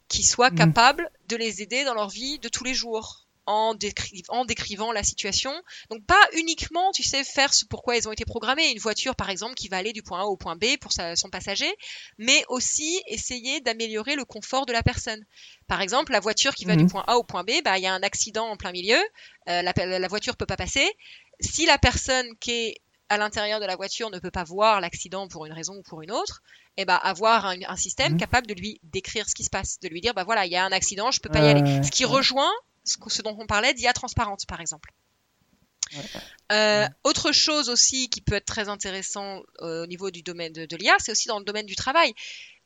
qui 0.07 0.23
soient 0.23 0.51
capables 0.51 1.09
de 1.29 1.35
les 1.37 1.61
aider 1.61 1.85
dans 1.85 1.93
leur 1.93 2.09
vie 2.09 2.39
de 2.39 2.49
tous 2.49 2.63
les 2.63 2.73
jours. 2.73 3.27
En, 3.47 3.73
en, 4.29 4.45
décrivant 4.45 4.91
la 4.91 5.03
situation. 5.03 5.51
Donc 5.89 6.05
pas 6.05 6.21
uniquement, 6.37 6.91
tu 6.91 7.01
sais, 7.01 7.23
faire 7.23 7.53
ce 7.55 7.65
pourquoi 7.65 7.97
elles 7.97 8.07
ont 8.07 8.11
été 8.11 8.23
programmées, 8.23 8.69
une 8.69 8.77
voiture 8.77 9.15
par 9.15 9.31
exemple 9.31 9.55
qui 9.55 9.67
va 9.67 9.77
aller 9.77 9.93
du 9.93 10.03
point 10.03 10.21
A 10.21 10.25
au 10.25 10.37
point 10.37 10.55
B 10.55 10.77
pour 10.79 10.93
son 10.93 11.29
passager, 11.31 11.69
mais 12.19 12.45
aussi 12.49 13.01
essayer 13.07 13.59
d'améliorer 13.59 14.15
le 14.15 14.25
confort 14.25 14.67
de 14.67 14.71
la 14.71 14.83
personne. 14.83 15.25
Par 15.67 15.81
exemple, 15.81 16.11
la 16.11 16.19
voiture 16.19 16.53
qui 16.53 16.65
va 16.65 16.75
du 16.75 16.83
mm. 16.83 16.91
point 16.91 17.03
A 17.07 17.17
au 17.17 17.23
point 17.23 17.43
B, 17.43 17.51
bah, 17.65 17.79
il 17.79 17.83
y 17.83 17.87
a 17.87 17.93
un 17.93 18.03
accident 18.03 18.47
en 18.47 18.57
plein 18.57 18.71
milieu, 18.71 18.99
euh, 19.49 19.63
la, 19.63 19.73
la, 19.75 20.07
voiture 20.07 20.37
peut 20.37 20.45
pas 20.45 20.55
passer. 20.55 20.87
Si 21.39 21.65
la 21.65 21.79
personne 21.79 22.27
qui 22.39 22.51
est 22.51 22.75
à 23.11 23.17
l'intérieur 23.17 23.59
de 23.59 23.65
la 23.65 23.75
voiture 23.75 24.09
ne 24.09 24.19
peut 24.19 24.31
pas 24.31 24.45
voir 24.45 24.79
l'accident 24.79 25.27
pour 25.27 25.45
une 25.45 25.51
raison 25.51 25.75
ou 25.75 25.81
pour 25.81 26.01
une 26.01 26.11
autre, 26.11 26.41
et 26.77 26.83
eh 26.83 26.85
ben 26.85 26.95
avoir 27.03 27.45
un, 27.45 27.75
système 27.75 28.13
mhm. 28.13 28.17
capable 28.17 28.47
de 28.47 28.53
lui 28.53 28.79
décrire 28.83 29.27
ce 29.27 29.35
qui 29.35 29.43
se 29.43 29.49
passe, 29.49 29.81
de 29.81 29.89
lui 29.89 29.99
dire 29.99 30.13
bah 30.13 30.23
voilà 30.23 30.45
il 30.45 30.51
y 30.53 30.55
a 30.55 30.63
un 30.63 30.71
accident, 30.71 31.11
je 31.11 31.19
peux 31.19 31.29
pas 31.29 31.41
y 31.41 31.49
aller. 31.49 31.83
Ce 31.83 31.91
qui 31.91 32.05
rejoint 32.05 32.51
ce, 32.85 33.21
dont 33.21 33.35
on 33.37 33.47
parlait 33.47 33.73
d'IA 33.73 33.91
transparente 33.91 34.45
par 34.47 34.61
exemple. 34.61 34.93
Euh, 36.53 36.87
autre 37.03 37.33
chose 37.33 37.67
aussi 37.67 38.07
qui 38.07 38.21
peut 38.21 38.35
être 38.35 38.45
très 38.45 38.69
intéressant 38.69 39.41
euh, 39.59 39.83
au 39.83 39.87
niveau 39.87 40.09
du 40.09 40.23
domaine 40.23 40.53
de, 40.53 40.75
l'IA, 40.77 40.95
c'est 40.99 41.11
aussi 41.11 41.27
dans 41.27 41.39
le 41.39 41.43
domaine 41.43 41.65
du 41.65 41.75
travail. 41.75 42.13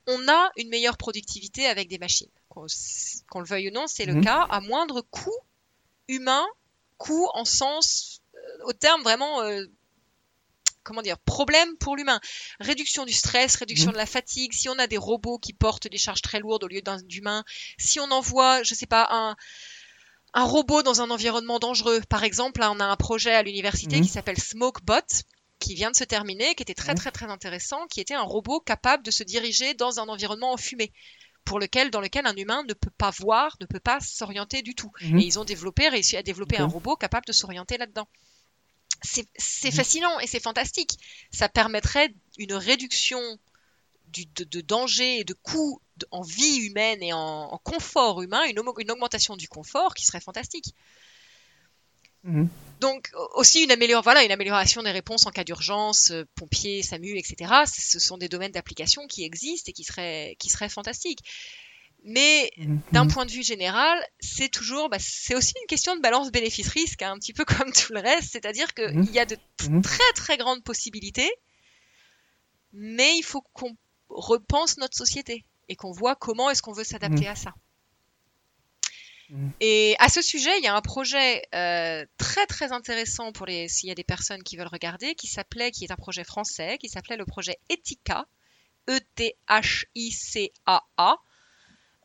On 0.05 0.27
a 0.27 0.51
une 0.57 0.69
meilleure 0.69 0.97
productivité 0.97 1.65
avec 1.65 1.89
des 1.89 1.97
machines. 1.97 2.29
Qu'on 2.49 3.39
le 3.39 3.45
veuille 3.45 3.69
ou 3.69 3.73
non, 3.73 3.87
c'est 3.87 4.05
le 4.05 4.13
mhm. 4.13 4.23
cas 4.23 4.45
à 4.51 4.59
moindre 4.61 5.01
coût 5.01 5.39
humain, 6.07 6.45
coût 6.99 7.27
en 7.33 7.45
sens, 7.45 8.21
euh, 8.35 8.65
au 8.65 8.73
terme 8.73 9.01
vraiment 9.01 9.41
comment 10.85 11.01
dire, 11.01 11.17
problème 11.17 11.75
pour 11.77 11.97
l'humain. 11.97 12.21
Réduction 12.61 13.03
du 13.03 13.11
stress, 13.11 13.57
réduction 13.57 13.89
mmh. 13.89 13.93
de 13.93 13.97
la 13.97 14.05
fatigue. 14.05 14.53
Si 14.53 14.69
on 14.69 14.79
a 14.79 14.87
des 14.87 14.97
robots 14.97 15.39
qui 15.39 15.51
portent 15.51 15.87
des 15.89 15.97
charges 15.97 16.21
très 16.21 16.39
lourdes 16.39 16.63
au 16.63 16.67
lieu 16.67 16.81
d'humains, 17.03 17.43
si 17.77 17.99
on 17.99 18.09
envoie, 18.11 18.63
je 18.63 18.73
sais 18.73 18.85
pas, 18.85 19.07
un, 19.11 19.35
un 20.33 20.43
robot 20.43 20.83
dans 20.83 21.01
un 21.01 21.09
environnement 21.09 21.59
dangereux. 21.59 22.01
Par 22.07 22.23
exemple, 22.23 22.61
là, 22.61 22.71
on 22.71 22.79
a 22.79 22.85
un 22.85 22.95
projet 22.95 23.33
à 23.33 23.43
l'université 23.43 23.99
mmh. 23.99 24.01
qui 24.03 24.09
s'appelle 24.09 24.39
SmokeBot, 24.39 25.23
qui 25.59 25.75
vient 25.75 25.91
de 25.91 25.95
se 25.95 26.03
terminer, 26.03 26.55
qui 26.55 26.63
était 26.63 26.73
très 26.73 26.93
mmh. 26.93 26.97
très 26.97 27.11
très 27.11 27.25
intéressant, 27.25 27.87
qui 27.87 27.99
était 27.99 28.13
un 28.13 28.21
robot 28.21 28.59
capable 28.59 29.03
de 29.03 29.11
se 29.11 29.23
diriger 29.23 29.73
dans 29.73 29.99
un 29.99 30.07
environnement 30.07 30.53
enfumé 30.53 30.93
pour 31.45 31.59
lequel, 31.59 31.91
dans 31.91 32.01
lequel 32.01 32.25
un 32.25 32.35
humain 32.35 32.63
ne 32.67 32.73
peut 32.73 32.91
pas 32.97 33.11
voir, 33.11 33.55
ne 33.61 33.65
peut 33.65 33.79
pas 33.79 33.99
s'orienter 33.99 34.63
du 34.63 34.73
tout. 34.73 34.91
Et 34.99 35.23
ils 35.23 35.37
ont 35.37 35.45
développé, 35.45 35.87
réussi 35.89 36.17
à 36.17 36.23
développer 36.23 36.57
un 36.57 36.65
robot 36.65 36.95
capable 36.95 37.25
de 37.27 37.33
s'orienter 37.33 37.77
là-dedans 37.77 38.07
c'est 39.01 39.69
mm. 39.69 39.71
fascinant 39.71 40.19
et 40.19 40.27
c'est 40.27 40.39
fantastique. 40.39 40.97
Ça 41.31 41.49
permettrait 41.49 42.13
une 42.37 42.53
réduction 42.53 43.19
du, 44.07 44.25
de, 44.25 44.61
danger 44.61 45.19
et 45.19 45.23
de 45.23 45.33
coûts 45.33 45.81
en 46.11 46.21
vie 46.21 46.57
humaine 46.67 47.01
et 47.01 47.13
en, 47.13 47.59
confort 47.63 48.21
humain, 48.21 48.43
une, 48.45 48.59
augmentation 48.59 49.35
du 49.35 49.47
confort 49.47 49.93
qui 49.93 50.05
serait 50.05 50.21
fantastique. 50.21 50.73
Mm. 52.23 52.45
Donc 52.81 53.11
aussi 53.35 53.63
une, 53.63 54.01
voilà, 54.03 54.23
une 54.23 54.31
amélioration 54.31 54.83
des 54.83 54.91
réponses 54.91 55.25
en 55.25 55.31
cas 55.31 55.43
d'urgence, 55.43 56.11
euh, 56.11 56.25
pompiers, 56.35 56.83
SAMU, 56.83 57.17
etc. 57.17 57.53
Ce 57.65 57.99
sont 57.99 58.17
des 58.17 58.29
domaines 58.29 58.51
d'application 58.51 59.07
qui 59.07 59.23
existent 59.23 59.69
et 59.69 59.73
qui 59.73 59.83
seraient, 59.83 60.35
qui 60.39 60.49
seraient 60.49 60.69
fantastiques. 60.69 61.23
Mais 62.07 62.51
mhm. 62.57 62.81
d'un 62.91 63.07
point 63.07 63.25
de 63.25 63.31
vue 63.31 63.41
général, 63.41 63.99
c'est 64.19 64.49
toujours, 64.49 64.89
bah, 64.89 64.97
c'est 64.99 65.33
aussi 65.33 65.53
une 65.59 65.67
question 65.67 65.95
de 65.95 66.01
balance 66.01 66.31
bénéfice-risque, 66.31 67.01
hein, 67.01 67.13
un 67.13 67.17
petit 67.17 67.33
peu 67.33 67.45
comme 67.45 67.71
tout 67.71 67.93
le 67.93 67.99
reste. 67.99 68.31
C'est-à-dire 68.31 68.73
qu'il 68.75 68.99
mhm. 68.99 69.09
y 69.11 69.19
a 69.19 69.25
de 69.25 69.37
mhm. 69.67 69.81
très 69.81 70.13
très 70.13 70.37
grandes 70.37 70.63
possibilités, 70.63 71.31
mais 72.73 73.17
il 73.17 73.23
faut 73.23 73.41
qu'on 73.53 73.75
repense 74.09 74.77
notre 74.77 74.95
société 74.95 75.45
et 75.67 75.75
qu'on 75.75 75.91
voit 75.91 76.15
comment 76.15 76.51
est-ce 76.51 76.61
qu'on 76.61 76.73
veut 76.73 76.83
s'adapter 76.83 77.27
à 77.27 77.35
ça. 77.35 77.53
Et 79.59 79.95
à 79.97 80.07
ce 80.07 80.21
sujet, 80.21 80.55
il 80.59 80.63
y 80.63 80.67
a 80.67 80.75
un 80.75 80.81
projet 80.81 81.41
euh, 81.55 82.05
très 82.19 82.45
très 82.45 82.71
intéressant 82.71 83.31
pour 83.31 83.47
les 83.47 83.67
s'il 83.67 83.89
y 83.89 83.91
a 83.91 83.95
des 83.95 84.03
personnes 84.03 84.43
qui 84.43 84.55
veulent 84.55 84.67
regarder, 84.67 85.15
qui 85.15 85.25
s'appelait, 85.25 85.71
qui 85.71 85.85
est 85.85 85.91
un 85.91 85.95
projet 85.95 86.23
français, 86.23 86.77
qui 86.77 86.89
s'appelait 86.89 87.17
le 87.17 87.25
projet 87.25 87.57
Etika, 87.69 88.27
E-T-H-I-C-A-A. 88.87 89.31
Euh, 91.11 91.15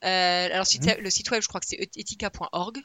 alors, 0.02 0.66
mhm. 0.72 0.96
le 1.00 1.10
site 1.10 1.30
web, 1.30 1.42
je 1.42 1.48
crois 1.48 1.60
que 1.60 1.66
c'est 1.66 1.90
etika.org. 1.96 2.80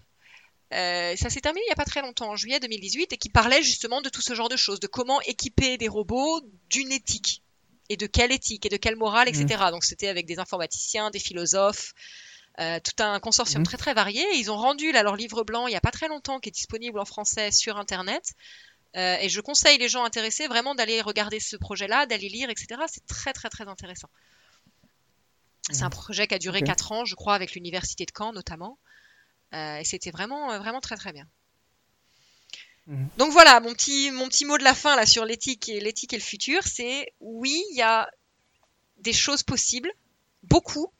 Euh, 0.73 1.15
ça 1.15 1.29
s'est 1.29 1.41
terminé 1.41 1.63
il 1.65 1.69
n'y 1.69 1.73
a 1.73 1.75
pas 1.75 1.85
très 1.85 2.01
longtemps, 2.01 2.29
en 2.31 2.35
juillet 2.35 2.59
2018, 2.59 3.13
et 3.13 3.17
qui 3.17 3.29
parlait 3.29 3.61
justement 3.61 4.01
de 4.01 4.09
tout 4.09 4.21
ce 4.21 4.33
genre 4.33 4.49
de 4.49 4.57
choses, 4.57 4.79
de 4.79 4.87
comment 4.87 5.21
équiper 5.21 5.77
des 5.77 5.87
robots 5.87 6.41
d'une 6.69 6.91
éthique, 6.91 7.43
et 7.89 7.97
de 7.97 8.07
quelle 8.07 8.31
éthique, 8.31 8.65
et 8.65 8.69
de 8.69 8.77
quelle 8.77 8.95
morale, 8.95 9.29
etc. 9.29 9.45
Mhm. 9.65 9.71
Donc 9.71 9.83
c'était 9.83 10.07
avec 10.07 10.25
des 10.25 10.39
informaticiens, 10.39 11.11
des 11.11 11.19
philosophes, 11.19 11.93
euh, 12.59 12.79
tout 12.79 13.03
un 13.03 13.19
consortium 13.19 13.61
mhm. 13.61 13.67
très 13.67 13.77
très 13.77 13.93
varié. 13.93 14.25
ils 14.35 14.49
ont 14.49 14.57
rendu 14.57 14.91
là, 14.91 15.03
leur 15.03 15.15
livre 15.15 15.43
blanc 15.43 15.67
il 15.67 15.71
n'y 15.71 15.77
a 15.77 15.81
pas 15.81 15.91
très 15.91 16.07
longtemps, 16.07 16.39
qui 16.39 16.49
est 16.49 16.51
disponible 16.51 16.99
en 16.99 17.05
français 17.05 17.51
sur 17.51 17.77
Internet, 17.77 18.33
et 18.97 19.27
je 19.27 19.41
conseille 19.41 19.77
les 19.77 19.89
gens 19.89 20.05
intéressés 20.05 20.47
vraiment 20.47 20.73
d'aller 20.73 21.01
regarder 21.01 21.41
ce 21.41 21.57
projet-là, 21.57 22.05
d'aller 22.05 22.29
lire, 22.29 22.49
etc. 22.49 22.79
C'est 22.87 23.05
très 23.05 23.33
très 23.33 23.49
très 23.49 23.67
intéressant. 23.67 24.07
C'est 25.71 25.83
un 25.83 25.89
projet 25.89 26.27
qui 26.27 26.35
a 26.35 26.39
duré 26.39 26.61
4 26.61 26.91
ans, 26.91 27.05
je 27.05 27.15
crois, 27.15 27.33
avec 27.33 27.55
l'université 27.55 28.05
de 28.05 28.11
Caen 28.15 28.33
notamment. 28.33 28.77
et 29.53 29.83
c'était 29.83 30.11
vraiment, 30.11 30.59
vraiment 30.59 30.81
très 30.81 30.95
très 30.95 31.11
bien. 31.11 31.27
Mhm. 32.87 33.09
Donc 33.17 33.31
voilà, 33.31 33.59
mon 33.59 33.73
petit, 33.73 34.11
mon 34.11 34.27
petit 34.27 34.45
mot 34.45 34.57
de 34.57 34.63
la 34.63 34.75
fin 34.75 34.95
là 34.95 35.05
sur 35.05 35.25
l'éthique 35.25 35.69
et 35.69 35.79
l'éthique 35.79 36.13
et 36.13 36.17
le 36.17 36.23
futur, 36.23 36.61
c'est 36.63 37.13
oui, 37.19 37.63
il 37.71 37.77
y 37.77 37.81
a 37.81 38.09
des 38.97 39.13
choses 39.13 39.43
possibles, 39.43 39.91
beaucoup, 40.43 40.91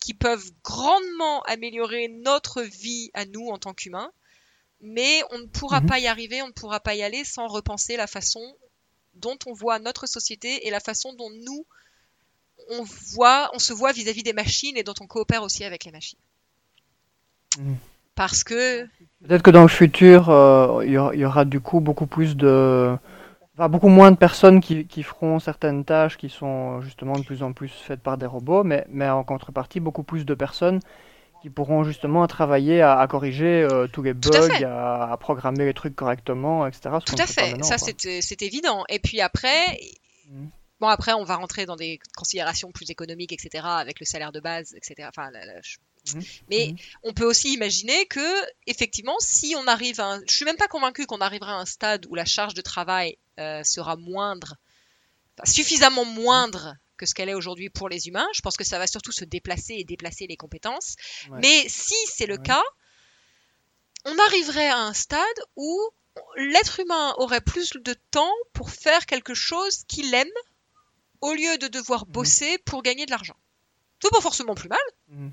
qui 0.00 0.14
peuvent 0.14 0.50
grandement 0.62 1.42
améliorer 1.42 2.08
notre 2.08 2.62
vie 2.62 3.10
à 3.14 3.26
nous 3.26 3.48
en 3.48 3.58
tant 3.58 3.74
qu'humains, 3.74 4.12
mais 4.80 5.22
on 5.30 5.38
ne 5.38 5.46
pourra 5.46 5.80
mhm. 5.80 5.86
pas 5.86 5.98
y 5.98 6.06
arriver, 6.06 6.42
on 6.42 6.48
ne 6.48 6.52
pourra 6.52 6.80
pas 6.80 6.94
y 6.94 7.02
aller 7.02 7.24
sans 7.24 7.48
repenser 7.48 7.96
la 7.96 8.06
façon 8.06 8.56
dont 9.14 9.38
on 9.46 9.52
voit 9.52 9.78
notre 9.78 10.06
société 10.06 10.66
et 10.66 10.70
la 10.70 10.80
façon 10.80 11.12
dont 11.14 11.30
nous 11.30 11.66
on 12.70 12.84
voit, 13.14 13.50
on 13.54 13.58
se 13.58 13.72
voit 13.72 13.92
vis-à-vis 13.92 14.22
des 14.22 14.32
machines 14.32 14.76
et 14.76 14.82
dont 14.82 14.94
on 15.00 15.06
coopère 15.06 15.42
aussi 15.42 15.64
avec 15.64 15.84
les 15.84 15.92
machines. 15.92 16.18
Mhm. 17.58 17.76
Parce 18.14 18.44
que 18.44 18.84
peut-être 19.26 19.42
que 19.42 19.50
dans 19.50 19.62
le 19.62 19.68
futur, 19.68 20.30
euh, 20.30 20.82
il 20.84 20.92
y, 20.92 21.24
aura 21.24 21.44
du 21.44 21.60
coup 21.60 21.80
beaucoup 21.80 22.06
plus 22.06 22.34
de 22.34 22.96
beaucoup 23.56 23.88
moins 23.88 24.10
de 24.10 24.16
personnes 24.16 24.60
qui, 24.60 24.86
qui, 24.86 25.02
feront 25.02 25.38
certaines 25.38 25.84
tâches 25.84 26.16
qui 26.16 26.28
sont 26.28 26.80
justement 26.80 27.18
de 27.18 27.24
plus 27.24 27.42
en 27.42 27.52
plus 27.52 27.70
faites 27.70 28.00
par 28.00 28.18
des 28.18 28.26
robots, 28.26 28.64
mais, 28.64 28.86
mais 28.88 29.08
en 29.08 29.24
contrepartie, 29.24 29.80
beaucoup 29.80 30.02
plus 30.02 30.24
de 30.24 30.34
personnes 30.34 30.80
qui 31.42 31.50
pourront 31.50 31.84
justement 31.84 32.26
travailler 32.26 32.82
à, 32.82 33.06
corriger 33.08 33.66
euh, 33.70 33.86
tous 33.86 34.02
les 34.02 34.14
bugs, 34.14 34.64
à, 34.66 35.16
programmer 35.20 35.64
les 35.64 35.74
trucs 35.74 35.94
correctement, 35.94 36.66
etc. 36.66 36.96
Tout 37.04 37.14
à 37.18 37.26
fait, 37.26 37.62
ça 37.62 37.76
c'est 37.78 38.42
évident. 38.42 38.84
Et 38.88 38.98
puis 38.98 39.20
après, 39.20 39.78
mmh. 40.30 40.46
Bon 40.80 40.88
après 40.88 41.12
on 41.12 41.24
va 41.24 41.36
rentrer 41.36 41.66
dans 41.66 41.76
des 41.76 41.98
considérations 42.16 42.70
plus 42.72 42.90
économiques, 42.90 43.32
etc. 43.32 43.64
avec 43.64 44.00
le 44.00 44.06
salaire 44.06 44.32
de 44.32 44.40
base, 44.40 44.74
etc. 44.74 45.08
Enfin, 45.08 45.30
mmh. 45.30 46.20
mais 46.50 46.72
mmh. 46.72 46.76
on 47.04 47.12
peut 47.12 47.24
aussi 47.24 47.52
imaginer 47.52 48.06
que, 48.06 48.44
effectivement, 48.66 49.16
si 49.20 49.54
on 49.56 49.66
arrive 49.66 50.00
à 50.00 50.06
un... 50.06 50.20
Je 50.28 50.34
suis 50.34 50.44
même 50.44 50.56
pas 50.56 50.68
convaincu 50.68 51.06
qu'on 51.06 51.20
arrivera 51.20 51.52
à 51.52 51.60
un 51.60 51.66
stade 51.66 52.06
où 52.08 52.14
la 52.14 52.24
charge 52.24 52.54
de 52.54 52.62
travail 52.62 53.18
euh, 53.38 53.62
sera 53.64 53.96
moindre, 53.96 54.56
suffisamment 55.44 56.04
moindre 56.04 56.76
que 56.96 57.06
ce 57.06 57.14
qu'elle 57.14 57.28
est 57.28 57.34
aujourd'hui 57.34 57.70
pour 57.70 57.88
les 57.88 58.08
humains. 58.08 58.26
Je 58.34 58.40
pense 58.40 58.56
que 58.56 58.64
ça 58.64 58.78
va 58.78 58.86
surtout 58.86 59.12
se 59.12 59.24
déplacer 59.24 59.74
et 59.74 59.84
déplacer 59.84 60.26
les 60.26 60.36
compétences. 60.36 60.96
Mais 61.30 61.68
si 61.68 61.94
c'est 62.14 62.26
le 62.26 62.38
cas, 62.38 62.62
on 64.04 64.18
arriverait 64.18 64.68
à 64.68 64.78
un 64.78 64.94
stade 64.94 65.20
où 65.56 65.78
l'être 66.36 66.80
humain 66.80 67.14
aurait 67.18 67.40
plus 67.40 67.72
de 67.74 67.94
temps 68.10 68.32
pour 68.52 68.70
faire 68.70 69.04
quelque 69.06 69.34
chose 69.34 69.84
qu'il 69.88 70.14
aime 70.14 70.26
au 71.20 71.34
lieu 71.34 71.58
de 71.58 71.68
devoir 71.68 72.06
mhm. 72.06 72.12
bosser 72.12 72.58
pour 72.64 72.82
gagner 72.82 73.06
de 73.06 73.10
l'argent. 73.10 73.36
C'est 74.02 74.10
pas 74.10 74.20
forcément 74.20 74.54
plus 74.54 74.68
mal. 74.68 74.78
Mhm. 75.08 75.32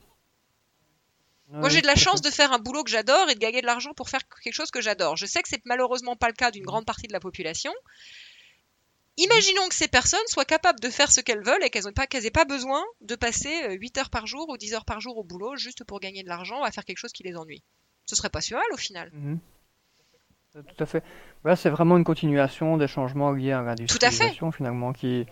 Moi, 1.49 1.69
j'ai 1.69 1.81
de 1.81 1.87
la 1.87 1.95
chance 1.95 2.21
de 2.21 2.31
faire 2.31 2.51
un 2.51 2.57
boulot 2.57 2.83
que 2.83 2.89
j'adore 2.89 3.29
et 3.29 3.35
de 3.35 3.39
gagner 3.39 3.61
de 3.61 3.67
l'argent 3.67 3.93
pour 3.93 4.09
faire 4.09 4.21
quelque 4.43 4.55
chose 4.55 4.71
que 4.71 4.81
j'adore. 4.81 5.17
Je 5.17 5.27
sais 5.27 5.41
que 5.43 5.49
c'est 5.49 5.63
malheureusement 5.65 6.15
pas 6.15 6.27
le 6.27 6.33
cas 6.33 6.49
d'une 6.49 6.63
grande 6.65 6.85
partie 6.85 7.07
de 7.07 7.13
la 7.13 7.19
population. 7.19 7.71
Imaginons 9.17 9.67
que 9.69 9.75
ces 9.75 9.87
personnes 9.87 10.25
soient 10.27 10.45
capables 10.45 10.79
de 10.79 10.89
faire 10.89 11.11
ce 11.11 11.21
qu'elles 11.21 11.43
veulent 11.43 11.63
et 11.63 11.69
qu'elles 11.69 11.85
n'aient 11.85 11.91
pas, 11.91 12.07
pas 12.07 12.45
besoin 12.45 12.83
de 13.01 13.15
passer 13.15 13.77
8 13.77 13.97
euh, 13.97 14.01
heures 14.01 14.09
par 14.09 14.25
jour 14.25 14.49
ou 14.49 14.57
10 14.57 14.73
heures 14.73 14.85
par 14.85 14.99
jour 14.99 15.17
au 15.17 15.23
boulot 15.23 15.55
juste 15.55 15.83
pour 15.83 15.99
gagner 15.99 16.23
de 16.23 16.29
l'argent 16.29 16.63
à 16.63 16.71
faire 16.71 16.85
quelque 16.85 16.97
chose 16.97 17.11
qui 17.11 17.21
les 17.21 17.35
ennuie. 17.35 17.61
Ce 18.05 18.15
serait 18.15 18.31
pas 18.31 18.41
si 18.41 18.53
mal 18.55 18.63
au 18.73 18.77
final. 18.77 19.11
Mhm. 19.13 19.39
Tout 20.53 20.83
à 20.83 20.85
fait. 20.85 21.03
Voilà, 21.41 21.55
c'est 21.55 21.69
vraiment 21.69 21.97
une 21.97 22.03
continuation 22.03 22.77
des 22.77 22.87
changements 22.87 23.31
liés 23.31 23.51
à 23.51 23.61
l'industrialisation 23.63 24.51
finalement 24.51 24.93
qui, 24.93 25.25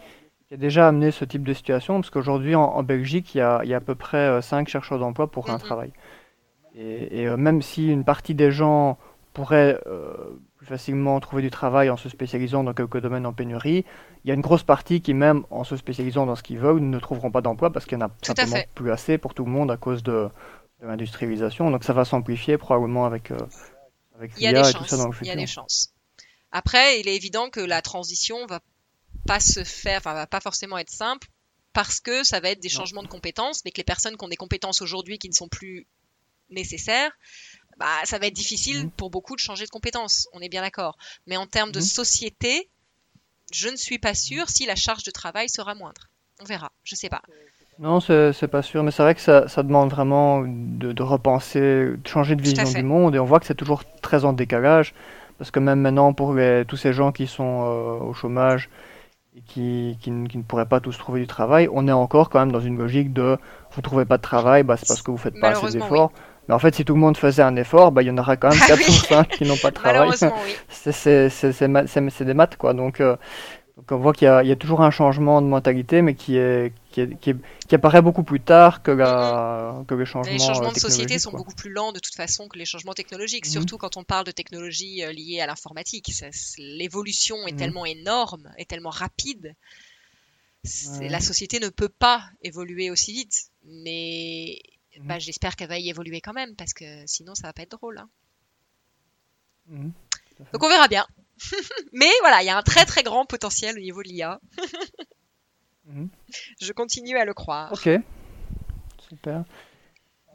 qui 0.52 0.56
a 0.56 0.58
déjà 0.58 0.90
amené 0.90 1.12
ce 1.12 1.24
type 1.24 1.46
de 1.46 1.54
situation, 1.54 2.02
parce 2.02 2.10
qu'aujourd'hui 2.10 2.56
en, 2.56 2.84
Belgique, 2.84 3.36
il 3.36 3.38
y, 3.38 3.42
a, 3.42 3.60
à 3.60 3.80
peu 3.80 3.96
près 3.96 4.42
5 4.42 4.68
euh, 4.68 4.70
chercheurs 4.70 5.00
d'emploi 5.00 5.28
pour 5.28 5.50
un 5.50 5.58
travail. 5.58 5.94
Et, 6.76 7.26
euh, 7.26 7.38
même 7.38 7.62
si 7.62 7.88
une 7.88 8.04
partie 8.04 8.36
des 8.36 8.52
gens 8.52 8.98
pourraient 9.32 9.80
euh, 9.88 10.14
plus 10.58 10.66
facilement 10.66 11.18
trouver 11.22 11.42
du 11.42 11.52
travail 11.52 11.90
en 11.90 11.96
se 11.96 12.10
spécialisant 12.10 12.66
dans 12.66 12.74
quelques 12.74 13.00
domaines 13.00 13.26
en 13.26 13.32
pénurie, 13.32 13.86
il 14.26 14.28
y 14.28 14.32
a 14.32 14.34
une 14.34 14.42
grosse 14.42 14.64
partie 14.64 15.00
qui, 15.00 15.14
même 15.14 15.46
en 15.52 15.64
se 15.64 15.78
spécialisant 15.78 16.26
dans 16.26 16.36
ce 16.36 16.44
qu'ils 16.44 16.60
veulent, 16.60 16.82
ne 16.82 17.00
trouveront 17.00 17.32
pas 17.32 17.40
d'emploi 17.40 17.72
parce 17.72 17.86
qu'il 17.86 17.98
n'y 17.98 18.04
en 18.04 18.08
a 18.08 18.12
simplement 18.22 18.58
plus 18.76 18.92
assez 18.92 19.18
pour 19.18 19.34
tout 19.34 19.46
le 19.46 19.52
monde 19.52 19.72
à 19.72 19.78
cause 19.78 20.04
de, 20.04 20.28
l'industrialisation. 20.82 21.72
Donc 21.72 21.86
ça 21.86 21.94
va 21.94 22.04
s'amplifier 22.04 22.58
probablement 22.58 23.06
avec, 23.06 23.32
avec 24.18 24.36
l'IA 24.36 24.70
et 24.70 24.74
tout 24.74 24.84
ça 24.84 24.98
dans 24.98 25.08
le 25.08 25.14
futur. 25.14 25.28
Il 25.28 25.30
y 25.30 25.32
a 25.32 25.42
des 25.42 25.48
chances. 25.48 25.94
Après, 26.52 27.00
il 27.00 27.08
est 27.08 27.16
évident 27.16 27.50
que 27.50 27.62
la 27.62 27.82
transition 27.82 28.46
va 28.48 28.60
pas 29.28 29.40
se 29.40 29.64
faire, 29.64 30.00
enfin, 30.00 30.14
va 30.14 30.28
pas 30.28 30.40
forcément 30.40 30.78
être 30.78 30.90
simple 30.90 31.28
parce 31.74 32.00
que 32.00 32.24
ça 32.24 32.40
va 32.40 32.50
être 32.50 32.62
des 32.62 32.70
changements 32.70 33.04
de 33.04 33.08
compétences, 33.08 33.64
mais 33.64 33.72
que 33.72 33.78
les 33.78 33.86
personnes 33.86 34.18
qui 34.18 34.26
ont 34.26 34.30
des 34.30 34.36
compétences 34.36 34.82
aujourd'hui 34.82 35.18
qui 35.18 35.30
ne 35.30 35.34
sont 35.34 35.48
plus 35.48 35.88
nécessaires, 36.50 37.12
bah, 37.78 37.88
ça 38.04 38.20
va 38.20 38.28
être 38.28 38.36
difficile 38.36 38.86
mmh. 38.86 38.92
pour 38.92 39.10
beaucoup 39.10 39.36
de 39.36 39.40
changer 39.40 39.66
de 39.66 39.70
compétences. 39.70 40.28
On 40.34 40.42
est 40.42 40.50
bien 40.50 40.62
d'accord. 40.62 40.98
Mais 41.28 41.38
en 41.38 41.48
termes 41.48 41.72
de 41.72 41.80
mmh. 41.80 41.84
société, 41.84 42.70
je 43.54 43.70
ne 43.70 43.78
suis 43.78 44.00
pas 44.00 44.14
sûre 44.14 44.50
si 44.50 44.66
la 44.66 44.76
charge 44.76 45.04
de 45.04 45.12
travail 45.12 45.50
sera 45.50 45.76
moindre. 45.76 46.10
On 46.42 46.46
verra. 46.46 46.72
Je 46.84 46.96
sais 46.96 47.10
pas. 47.10 47.22
Non, 47.80 48.00
c'est 48.00 48.48
pas 48.48 48.62
sûr, 48.62 48.84
mais 48.84 48.92
c'est 48.92 49.02
vrai 49.02 49.16
que 49.16 49.22
ça, 49.22 49.48
ça, 49.48 49.64
demande 49.64 49.90
vraiment 49.90 50.44
de, 50.46 51.02
repenser, 51.02 51.60
de 51.60 52.08
changer 52.08 52.36
de 52.36 52.42
vision 52.42 52.70
du 52.70 52.84
monde, 52.84 53.16
et 53.16 53.20
on 53.20 53.26
voit 53.26 53.40
que 53.40 53.46
c'est 53.48 53.56
toujours 53.56 53.84
très 54.02 54.24
en 54.24 54.34
décalage, 54.34 54.94
parce 55.40 55.50
que 55.50 55.60
même 55.60 55.80
maintenant, 55.80 56.14
pour 56.14 56.36
tous 56.68 56.78
ces 56.78 56.94
gens 56.94 57.12
qui 57.12 57.26
sont 57.26 57.64
euh, 57.64 58.06
au 58.06 58.14
chômage, 58.14 58.70
qui, 59.54 59.98
qui, 60.02 60.12
ne 60.12 60.44
pourraient 60.44 60.66
pas 60.66 60.80
tous 60.80 60.98
trouver 60.98 61.20
du 61.20 61.28
travail, 61.28 61.68
on 61.74 61.88
est 61.88 61.92
encore 61.92 62.30
quand 62.30 62.40
même 62.40 62.52
dans 62.52 62.60
une 62.60 62.78
logique 62.78 63.14
de 63.14 63.38
vous 63.72 63.82
trouvez 63.82 64.06
pas 64.06 64.18
de 64.18 64.22
travail, 64.22 64.64
bah, 64.64 64.78
c'est 64.78 64.88
parce 64.88 65.02
que 65.02 65.12
vous 65.12 65.18
faites 65.18 65.40
pas 65.40 65.50
assez 65.50 65.78
d'efforts. 65.78 66.12
Mais 66.48 66.56
en 66.56 66.60
fait, 66.60 66.74
si 66.76 66.86
tout 66.86 66.94
le 66.94 67.00
monde 67.00 67.18
faisait 67.18 67.44
un 67.44 67.56
effort, 67.56 67.92
bah, 67.92 68.02
il 68.02 68.08
y 68.08 68.12
en 68.12 68.18
aura 68.18 68.36
quand 68.38 68.50
même 68.50 68.60
4 68.68 68.80
ou 68.88 68.92
5 68.92 69.28
qui 69.28 69.44
n'ont 69.46 69.58
pas 69.58 69.70
de 69.70 69.76
travail. 69.76 70.10
Oui. 70.10 70.30
c'est 70.70 72.26
des 72.26 72.34
maths, 72.34 72.58
quoi. 72.58 72.74
Donc, 72.74 73.00
euh, 73.00 73.16
donc 73.78 73.92
on 73.92 73.98
voit 73.98 74.14
qu'il 74.14 74.28
y, 74.28 74.48
y, 74.48 74.52
a 74.52 74.56
toujours 74.56 74.82
un 74.82 74.92
changement 74.92 75.42
de 75.42 75.48
mentalité, 75.48 76.02
mais 76.02 76.16
qui, 76.16 76.38
est, 76.38 76.74
qui, 76.92 77.02
est, 77.02 77.20
qui, 77.20 77.34
qui 77.68 77.76
apparaît 77.76 78.02
beaucoup 78.02 78.24
plus 78.24 78.42
tard 78.42 78.84
que, 78.84 78.92
la, 78.92 79.84
que 79.88 79.96
les 79.96 80.06
changements. 80.06 80.34
Les 80.34 80.40
changements 80.40 80.72
de 80.72 80.80
société 80.80 81.20
sont 81.20 81.32
beaucoup 81.32 81.56
plus 81.56 81.72
lents 81.72 81.92
de 81.92 82.00
toute 82.00 82.16
façon 82.16 82.48
que 82.48 82.58
les 82.58 82.66
changements 82.66 82.94
technologiques, 82.94 83.46
mhm. 83.46 83.52
surtout 83.52 83.78
quand 83.78 83.98
on 83.98 84.04
parle 84.04 84.26
de 84.26 84.32
technologies 84.32 85.04
euh, 85.04 85.12
liées 85.12 85.40
à 85.42 85.48
l'informatique. 85.48 86.12
L'évolution 86.58 87.48
est 87.48 87.54
mhm. 87.54 87.58
tellement 87.58 87.86
énorme, 87.86 88.52
et 88.58 88.66
tellement 88.66 88.90
rapide. 88.90 89.56
La 91.00 91.20
société 91.20 91.60
ne 91.60 91.70
peut 91.70 91.90
pas 91.90 92.24
évoluer 92.44 92.92
aussi 92.92 93.14
vite, 93.14 93.50
mais 93.64 94.62
mhm. 94.98 95.08
bah, 95.08 95.20
j'espère 95.20 95.56
qu'elle 95.56 95.70
va 95.70 95.80
y 95.80 95.90
évoluer 95.90 96.22
quand 96.22 96.34
même, 96.34 96.56
parce 96.56 96.74
que 96.74 96.86
sinon 97.08 97.36
ça 97.36 97.48
va 97.48 97.54
pas 97.54 97.64
être 97.64 97.72
drôle. 97.72 97.98
Hein. 97.98 98.10
Donc 100.52 100.64
on 100.64 100.70
verra 100.70 100.88
bien. 100.88 101.06
Mais 101.94 102.12
voilà, 102.22 102.44
il 102.44 102.46
y 102.46 102.50
a 102.50 102.58
un 102.58 102.64
très 102.64 102.86
très 102.86 103.04
grand 103.04 103.26
potentiel 103.26 103.78
au 103.78 103.82
niveau 103.82 104.04
de 104.04 104.10
l'IA. 104.10 104.40
Mhm. 105.86 106.10
Je 106.62 106.72
continue 106.74 107.18
à 107.18 107.26
le 107.26 107.34
croire. 107.34 107.72
Ok, 107.74 107.90
super. 109.10 109.44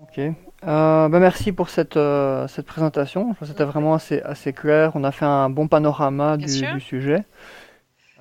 Ok. 0.03 0.19
Euh, 0.19 1.09
bah, 1.09 1.19
merci 1.19 1.53
pour 1.53 1.71
cette, 1.71 1.97
euh, 1.97 2.47
cette 2.49 2.67
présentation. 2.67 3.35
C'était 3.47 3.65
vraiment 3.65 3.95
assez, 3.95 4.21
assez 4.23 4.53
clair. 4.53 4.93
On 4.95 5.05
a 5.05 5.13
fait 5.13 5.25
un 5.25 5.49
bon 5.49 5.69
panorama 5.69 6.37
du, 6.37 6.49
sujet. 6.81 7.25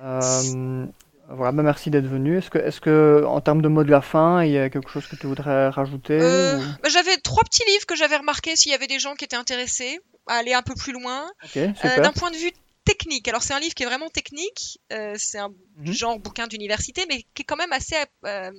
Euh, 0.02 0.86
voilà, 1.28 1.52
bah, 1.52 1.62
merci 1.62 1.90
d'être 1.90 2.06
venu. 2.06 2.38
Est-ce 2.38 2.50
que, 2.50 2.58
est 2.58 2.80
que, 2.80 3.24
en 3.26 3.40
termes 3.40 3.60
de 3.60 3.68
mot 3.68 3.84
de 3.84 3.90
la 3.90 4.00
fin, 4.00 4.42
il 4.42 4.52
y 4.52 4.58
a 4.58 4.70
quelque 4.70 4.90
chose 4.90 5.06
que 5.06 5.16
tu 5.16 5.26
voudrais 5.26 5.68
rajouter 5.68 6.18
bah, 6.18 6.88
J'avais 6.88 7.16
trois 7.18 7.44
petits 7.44 7.64
livres 7.68 7.86
que 7.86 7.96
j'avais 7.96 8.16
remarqués 8.16 8.56
s'il 8.56 8.72
y 8.72 8.74
avait 8.74 8.86
des 8.86 8.98
gens 8.98 9.14
qui 9.14 9.24
étaient 9.24 9.36
intéressés 9.36 10.00
à 10.26 10.34
aller 10.34 10.54
un 10.54 10.62
peu 10.62 10.74
plus 10.74 10.92
loin. 10.92 11.26
D'un 11.54 12.12
point 12.12 12.30
de 12.30 12.36
vue 12.36 12.52
technique. 12.86 13.28
Alors 13.28 13.42
c'est 13.42 13.52
un 13.52 13.60
livre 13.60 13.74
qui 13.74 13.82
est 13.82 13.86
vraiment 13.86 14.08
technique, 14.08 14.80
euh, 14.92 15.14
c'est 15.18 15.38
un 15.38 15.50
mhm. 15.76 15.92
genre 15.92 16.18
bouquin 16.18 16.46
d'université, 16.46 17.04
mais 17.08 17.26
qui 17.34 17.42
est 17.42 17.44
quand 17.44 17.56
même 17.56 17.72
assez 17.72 17.96
euh, 18.24 18.50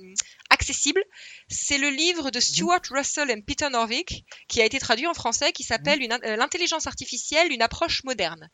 accessible. 0.50 1.02
C'est 1.48 1.78
le 1.78 1.88
livre 1.88 2.30
de 2.30 2.38
mhm. 2.38 2.42
Stuart 2.42 2.82
Russell 2.90 3.30
et 3.30 3.42
Peter 3.42 3.68
Norvig, 3.70 4.24
qui 4.46 4.60
a 4.60 4.64
été 4.64 4.78
traduit 4.78 5.06
en 5.06 5.14
français, 5.14 5.50
qui 5.52 5.64
s'appelle 5.64 5.98
mhm. 5.98 6.18
euh, 6.24 6.36
L'intelligence 6.36 6.86
artificielle, 6.86 7.50
une 7.50 7.62
approche 7.62 8.04
moderne. 8.04 8.48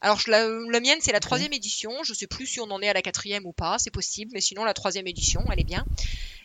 Alors 0.00 0.20
la, 0.26 0.46
la 0.46 0.80
mienne, 0.80 0.98
c'est 1.00 1.12
la 1.12 1.20
troisième 1.20 1.52
édition. 1.52 2.02
Je 2.02 2.12
sais 2.12 2.26
plus 2.26 2.46
si 2.46 2.60
on 2.60 2.70
en 2.70 2.82
est 2.82 2.88
à 2.88 2.92
la 2.92 3.02
quatrième 3.02 3.46
ou 3.46 3.52
pas, 3.52 3.78
c'est 3.78 3.92
possible, 3.92 4.32
mais 4.34 4.40
sinon 4.40 4.64
la 4.64 4.74
troisième 4.74 5.06
édition, 5.06 5.44
elle 5.50 5.60
est 5.60 5.64
bien. 5.64 5.86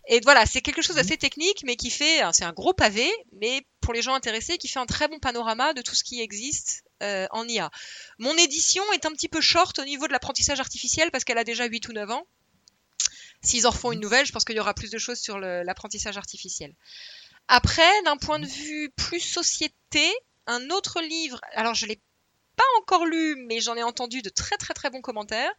Et 0.09 0.21
voilà, 0.21 0.45
c'est 0.45 0.61
quelque 0.61 0.81
chose 0.81 0.95
d'assez 0.95 1.17
technique, 1.17 1.63
mais 1.65 1.75
qui 1.75 1.89
fait, 1.89 2.21
c'est 2.31 2.45
un 2.45 2.53
gros 2.53 2.73
pavé, 2.73 3.11
mais 3.34 3.67
pour 3.81 3.93
les 3.93 4.01
gens 4.01 4.13
intéressés, 4.13 4.57
qui 4.57 4.69
fait 4.69 4.79
un 4.79 4.85
très 4.85 5.09
bon 5.09 5.19
panorama 5.19 5.73
de 5.73 5.81
tout 5.81 5.95
ce 5.95 6.03
qui 6.03 6.21
existe 6.21 6.84
euh, 7.03 7.27
en 7.31 7.45
IA. 7.45 7.69
Mon 8.17 8.35
édition 8.38 8.84
est 8.93 9.05
un 9.05 9.11
petit 9.11 9.27
peu 9.27 9.41
short 9.41 9.77
au 9.79 9.84
niveau 9.84 10.07
de 10.07 10.13
l'apprentissage 10.13 10.61
artificiel 10.61 11.11
parce 11.11 11.25
qu'elle 11.25 11.38
a 11.38 11.43
déjà 11.43 11.65
8 11.65 11.89
ou 11.89 11.93
9 11.93 12.09
ans. 12.11 12.25
S'ils 13.41 13.67
en 13.67 13.71
refont 13.71 13.91
une 13.91 13.99
nouvelle, 13.99 14.25
je 14.25 14.31
pense 14.31 14.45
qu'il 14.45 14.55
y 14.55 14.59
aura 14.59 14.73
plus 14.73 14.91
de 14.91 14.97
choses 14.97 15.19
sur 15.19 15.39
l'apprentissage 15.39 16.17
artificiel. 16.17 16.73
Après, 17.49 18.01
d'un 18.03 18.17
point 18.17 18.39
de 18.39 18.47
vue 18.47 18.89
plus 18.95 19.19
société, 19.19 20.11
un 20.47 20.69
autre 20.69 21.01
livre, 21.01 21.39
alors 21.53 21.75
je 21.75 21.85
l'ai 21.85 22.01
pas 22.55 22.63
encore 22.79 23.05
lu, 23.05 23.35
mais 23.47 23.59
j'en 23.61 23.75
ai 23.75 23.84
entendu 23.84 24.21
de 24.21 24.29
très 24.29 24.57
très 24.57 24.73
très 24.73 24.89
bons 24.89 25.01
commentaires. 25.01 25.51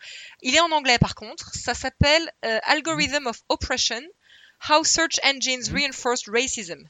Il 0.42 0.56
est 0.56 0.60
en 0.60 0.72
anglais 0.72 0.98
par 0.98 1.14
contre. 1.14 1.54
Ça 1.54 1.74
s'appelle 1.74 2.32
euh, 2.44 2.58
Algorithm 2.64 3.26
of 3.26 3.40
Oppression 3.48 4.02
How 4.68 4.84
Search 4.84 5.18
Engines 5.24 5.70
mhm. 5.70 5.76
Reinforced 5.76 6.28
Racism. 6.28 6.88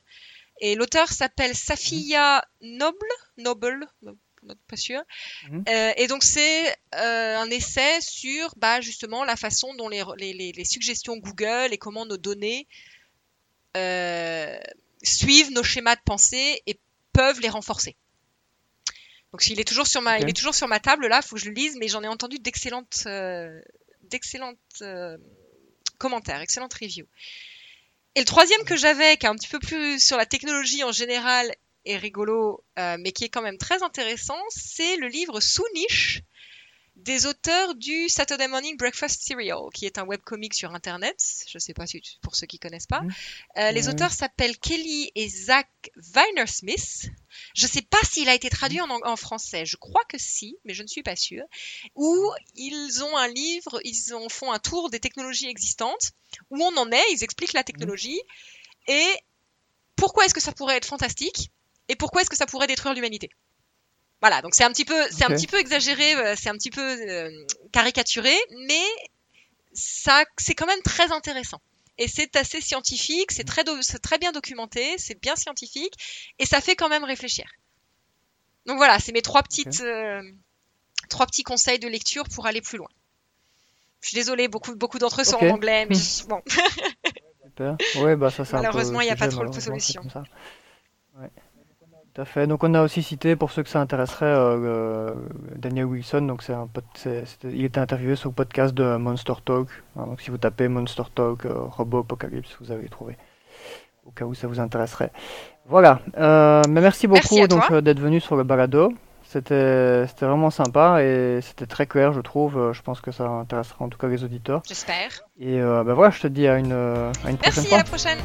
Et 0.60 0.74
l'auteur 0.74 1.08
s'appelle 1.08 1.54
Safiya 1.54 2.44
Noble, 2.60 2.98
Noble, 3.36 3.86
pas 4.68 4.76
sûr. 4.76 5.00
Mhm. 5.48 5.64
Euh, 5.68 5.92
et 5.96 6.06
donc 6.06 6.24
c'est 6.24 6.70
euh, 6.94 7.36
un 7.36 7.50
essai 7.50 8.00
sur 8.00 8.54
bah, 8.56 8.80
justement 8.80 9.24
la 9.24 9.36
façon 9.36 9.74
dont 9.74 9.88
les, 9.88 10.02
les, 10.16 10.52
les, 10.52 10.64
suggestions 10.64 11.16
Google 11.16 11.68
et 11.72 11.78
comment 11.78 12.06
nos 12.06 12.16
données 12.16 12.66
euh, 13.76 14.58
suivent 15.02 15.52
nos 15.52 15.62
schémas 15.62 15.96
de 15.96 16.02
pensée 16.04 16.62
et 16.66 16.78
peuvent 17.12 17.40
les 17.40 17.48
renforcer. 17.48 17.96
Donc 19.32 19.46
il 19.46 19.60
est 19.60 19.64
toujours 19.64 19.86
sur 19.86 20.00
ma, 20.00 20.18
il 20.18 20.28
est 20.28 20.36
toujours 20.36 20.54
sur 20.54 20.68
ma 20.68 20.80
table 20.80 21.06
là, 21.06 21.20
il 21.22 21.26
faut 21.26 21.36
que 21.36 21.42
je 21.42 21.48
le 21.48 21.54
lise, 21.54 21.76
mais 21.78 21.88
j'en 21.88 22.02
ai 22.02 22.08
entendu 22.08 22.38
d'excellentes, 22.38 23.06
d'excellentes 24.04 24.82
commentaires, 25.98 26.40
excellentes 26.40 26.74
reviews. 26.74 27.06
Et 28.18 28.22
le 28.22 28.26
troisième 28.26 28.64
que 28.64 28.76
j'avais, 28.76 29.16
qui 29.16 29.26
est 29.26 29.28
un 29.28 29.36
petit 29.36 29.46
peu 29.46 29.60
plus 29.60 30.04
sur 30.04 30.16
la 30.16 30.26
technologie 30.26 30.82
en 30.82 30.90
général 30.90 31.54
et 31.84 31.96
rigolo, 31.96 32.64
euh, 32.76 32.96
mais 32.98 33.12
qui 33.12 33.22
est 33.22 33.28
quand 33.28 33.42
même 33.42 33.58
très 33.58 33.84
intéressant, 33.84 34.40
c'est 34.48 34.96
le 34.96 35.06
livre 35.06 35.38
Sous 35.38 35.62
niche 35.72 36.22
des 37.08 37.24
auteurs 37.24 37.74
du 37.74 38.10
Saturday 38.10 38.48
Morning 38.48 38.76
Breakfast 38.76 39.22
Cereal, 39.22 39.70
qui 39.72 39.86
est 39.86 39.96
un 39.96 40.04
webcomic 40.04 40.52
sur 40.52 40.74
Internet. 40.74 41.18
Je 41.48 41.56
ne 41.56 41.58
sais 41.58 41.72
pas 41.72 41.86
si 41.86 42.02
pour 42.20 42.36
ceux 42.36 42.46
qui 42.46 42.58
connaissent 42.58 42.86
pas. 42.86 43.00
Mmh. 43.00 43.14
Euh, 43.56 43.70
les 43.70 43.88
auteurs 43.88 44.12
s'appellent 44.12 44.58
Kelly 44.58 45.10
et 45.14 45.26
Zach 45.26 45.70
Weinersmith. 45.96 47.08
Je 47.54 47.64
ne 47.64 47.70
sais 47.70 47.80
pas 47.80 47.96
s'il 48.04 48.28
a 48.28 48.34
été 48.34 48.50
traduit 48.50 48.82
en, 48.82 48.90
en, 48.90 49.16
français. 49.16 49.64
Je 49.64 49.78
crois 49.78 50.04
que 50.06 50.18
si, 50.18 50.58
mais 50.66 50.74
je 50.74 50.82
ne 50.82 50.86
suis 50.86 51.02
pas 51.02 51.16
sûre. 51.16 51.46
Où 51.94 52.30
ils 52.56 53.02
ont 53.02 53.16
un 53.16 53.28
livre, 53.28 53.80
ils 53.84 54.14
ont, 54.14 54.28
font 54.28 54.52
un 54.52 54.58
tour 54.58 54.90
des 54.90 55.00
technologies 55.00 55.48
existantes, 55.48 56.12
où 56.50 56.62
on 56.62 56.76
en 56.76 56.92
est, 56.92 57.12
ils 57.12 57.24
expliquent 57.24 57.54
la 57.54 57.64
technologie 57.64 58.20
et 58.86 59.08
pourquoi 59.96 60.26
est-ce 60.26 60.34
que 60.34 60.42
ça 60.42 60.52
pourrait 60.52 60.76
être 60.76 60.84
fantastique? 60.84 61.50
Et 61.88 61.96
pourquoi 61.96 62.20
est-ce 62.20 62.28
que 62.28 62.36
ça 62.36 62.44
pourrait 62.44 62.66
détruire 62.66 62.92
l'humanité? 62.92 63.30
Voilà, 64.20 64.42
donc 64.42 64.54
c'est 64.54 64.64
un 64.64 64.72
petit 64.72 64.84
peu, 64.84 65.00
c'est 65.10 65.24
un 65.24 65.28
petit 65.28 65.46
peu 65.46 65.58
exagéré, 65.58 66.14
euh, 66.16 66.34
c'est 66.36 66.48
un 66.48 66.54
petit 66.54 66.70
peu 66.70 66.82
euh, 66.82 67.30
caricaturé, 67.70 68.34
mais 68.66 68.82
ça, 69.72 70.24
c'est 70.36 70.54
quand 70.54 70.66
même 70.66 70.82
très 70.82 71.12
intéressant. 71.12 71.60
Et 71.98 72.08
c'est 72.08 72.34
assez 72.36 72.60
scientifique, 72.60 73.30
c'est 73.30 73.44
très, 73.44 73.64
très 74.02 74.18
bien 74.18 74.32
documenté, 74.32 74.96
c'est 74.98 75.20
bien 75.20 75.36
scientifique, 75.36 75.94
et 76.38 76.46
ça 76.46 76.60
fait 76.60 76.74
quand 76.74 76.88
même 76.88 77.04
réfléchir. 77.04 77.46
Donc 78.66 78.76
voilà, 78.76 78.98
c'est 78.98 79.12
mes 79.12 79.22
trois 79.22 79.42
petites, 79.42 79.80
euh, 79.80 80.22
trois 81.08 81.26
petits 81.26 81.44
conseils 81.44 81.78
de 81.78 81.88
lecture 81.88 82.24
pour 82.28 82.46
aller 82.46 82.60
plus 82.60 82.78
loin. 82.78 82.88
Je 84.00 84.08
suis 84.08 84.16
désolée, 84.16 84.48
beaucoup, 84.48 84.74
beaucoup 84.74 84.98
d'entre 84.98 85.20
eux 85.20 85.24
sont 85.24 85.38
en 85.38 85.48
anglais, 85.48 85.86
mais 85.86 85.96
bon. 86.28 86.42
Ouais, 87.96 88.16
bah 88.16 88.30
ça, 88.30 88.44
Malheureusement, 88.52 89.00
il 89.00 89.06
n'y 89.06 89.10
a 89.10 89.16
pas 89.16 89.28
trop 89.28 89.44
de 89.44 89.60
solutions. 89.60 90.02
Ouais 91.14 91.30
fait. 92.24 92.46
Donc 92.46 92.64
on 92.64 92.74
a 92.74 92.82
aussi 92.82 93.02
cité, 93.02 93.36
pour 93.36 93.50
ceux 93.50 93.62
que 93.62 93.68
ça 93.68 93.80
intéresserait, 93.80 94.26
euh, 94.26 94.56
euh, 94.58 95.14
Daniel 95.56 95.86
Wilson. 95.86 96.22
Donc 96.22 96.42
c'est 96.42 96.52
un 96.52 96.68
il 97.44 97.64
était 97.64 97.80
interviewé 97.80 98.16
sur 98.16 98.30
le 98.30 98.34
podcast 98.34 98.74
de 98.74 98.96
Monster 98.96 99.34
Talk. 99.44 99.68
donc 99.96 100.20
si 100.20 100.30
vous 100.30 100.38
tapez 100.38 100.68
Monster 100.68 101.04
Talk 101.14 101.44
euh, 101.44 101.54
Robot 101.54 102.00
Apocalypse, 102.00 102.56
vous 102.60 102.72
avez 102.72 102.88
trouvé. 102.88 103.16
Au 104.06 104.10
cas 104.10 104.24
où 104.24 104.34
ça 104.34 104.46
vous 104.46 104.60
intéresserait. 104.60 105.12
Voilà. 105.66 106.00
mais 106.16 106.80
merci 106.80 107.06
beaucoup 107.06 107.46
donc 107.46 107.72
d'être 107.72 108.00
venu 108.00 108.20
sur 108.20 108.36
le 108.36 108.44
balado. 108.44 108.92
C'était 109.22 110.06
vraiment 110.20 110.48
sympa 110.50 111.02
et 111.02 111.40
c'était 111.42 111.66
très 111.66 111.86
clair, 111.86 112.14
je 112.14 112.20
trouve. 112.20 112.72
Je 112.72 112.80
pense 112.80 113.02
que 113.02 113.10
ça 113.10 113.28
intéressera 113.28 113.84
en 113.84 113.90
tout 113.90 113.98
cas 113.98 114.08
les 114.08 114.24
auditeurs. 114.24 114.62
J'espère. 114.66 115.10
Et 115.38 115.60
ben 115.60 115.92
voilà, 115.92 116.10
je 116.10 116.20
te 116.20 116.26
dis 116.26 116.48
à 116.48 116.56
une, 116.58 116.72
à 116.72 117.30
une 117.30 117.36
prochaine 117.36 117.52
fois. 117.52 117.62
Merci, 117.62 117.74
à 117.74 117.78
la 117.78 117.84
prochaine. 117.84 118.18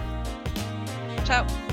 Ciao. 1.26 1.73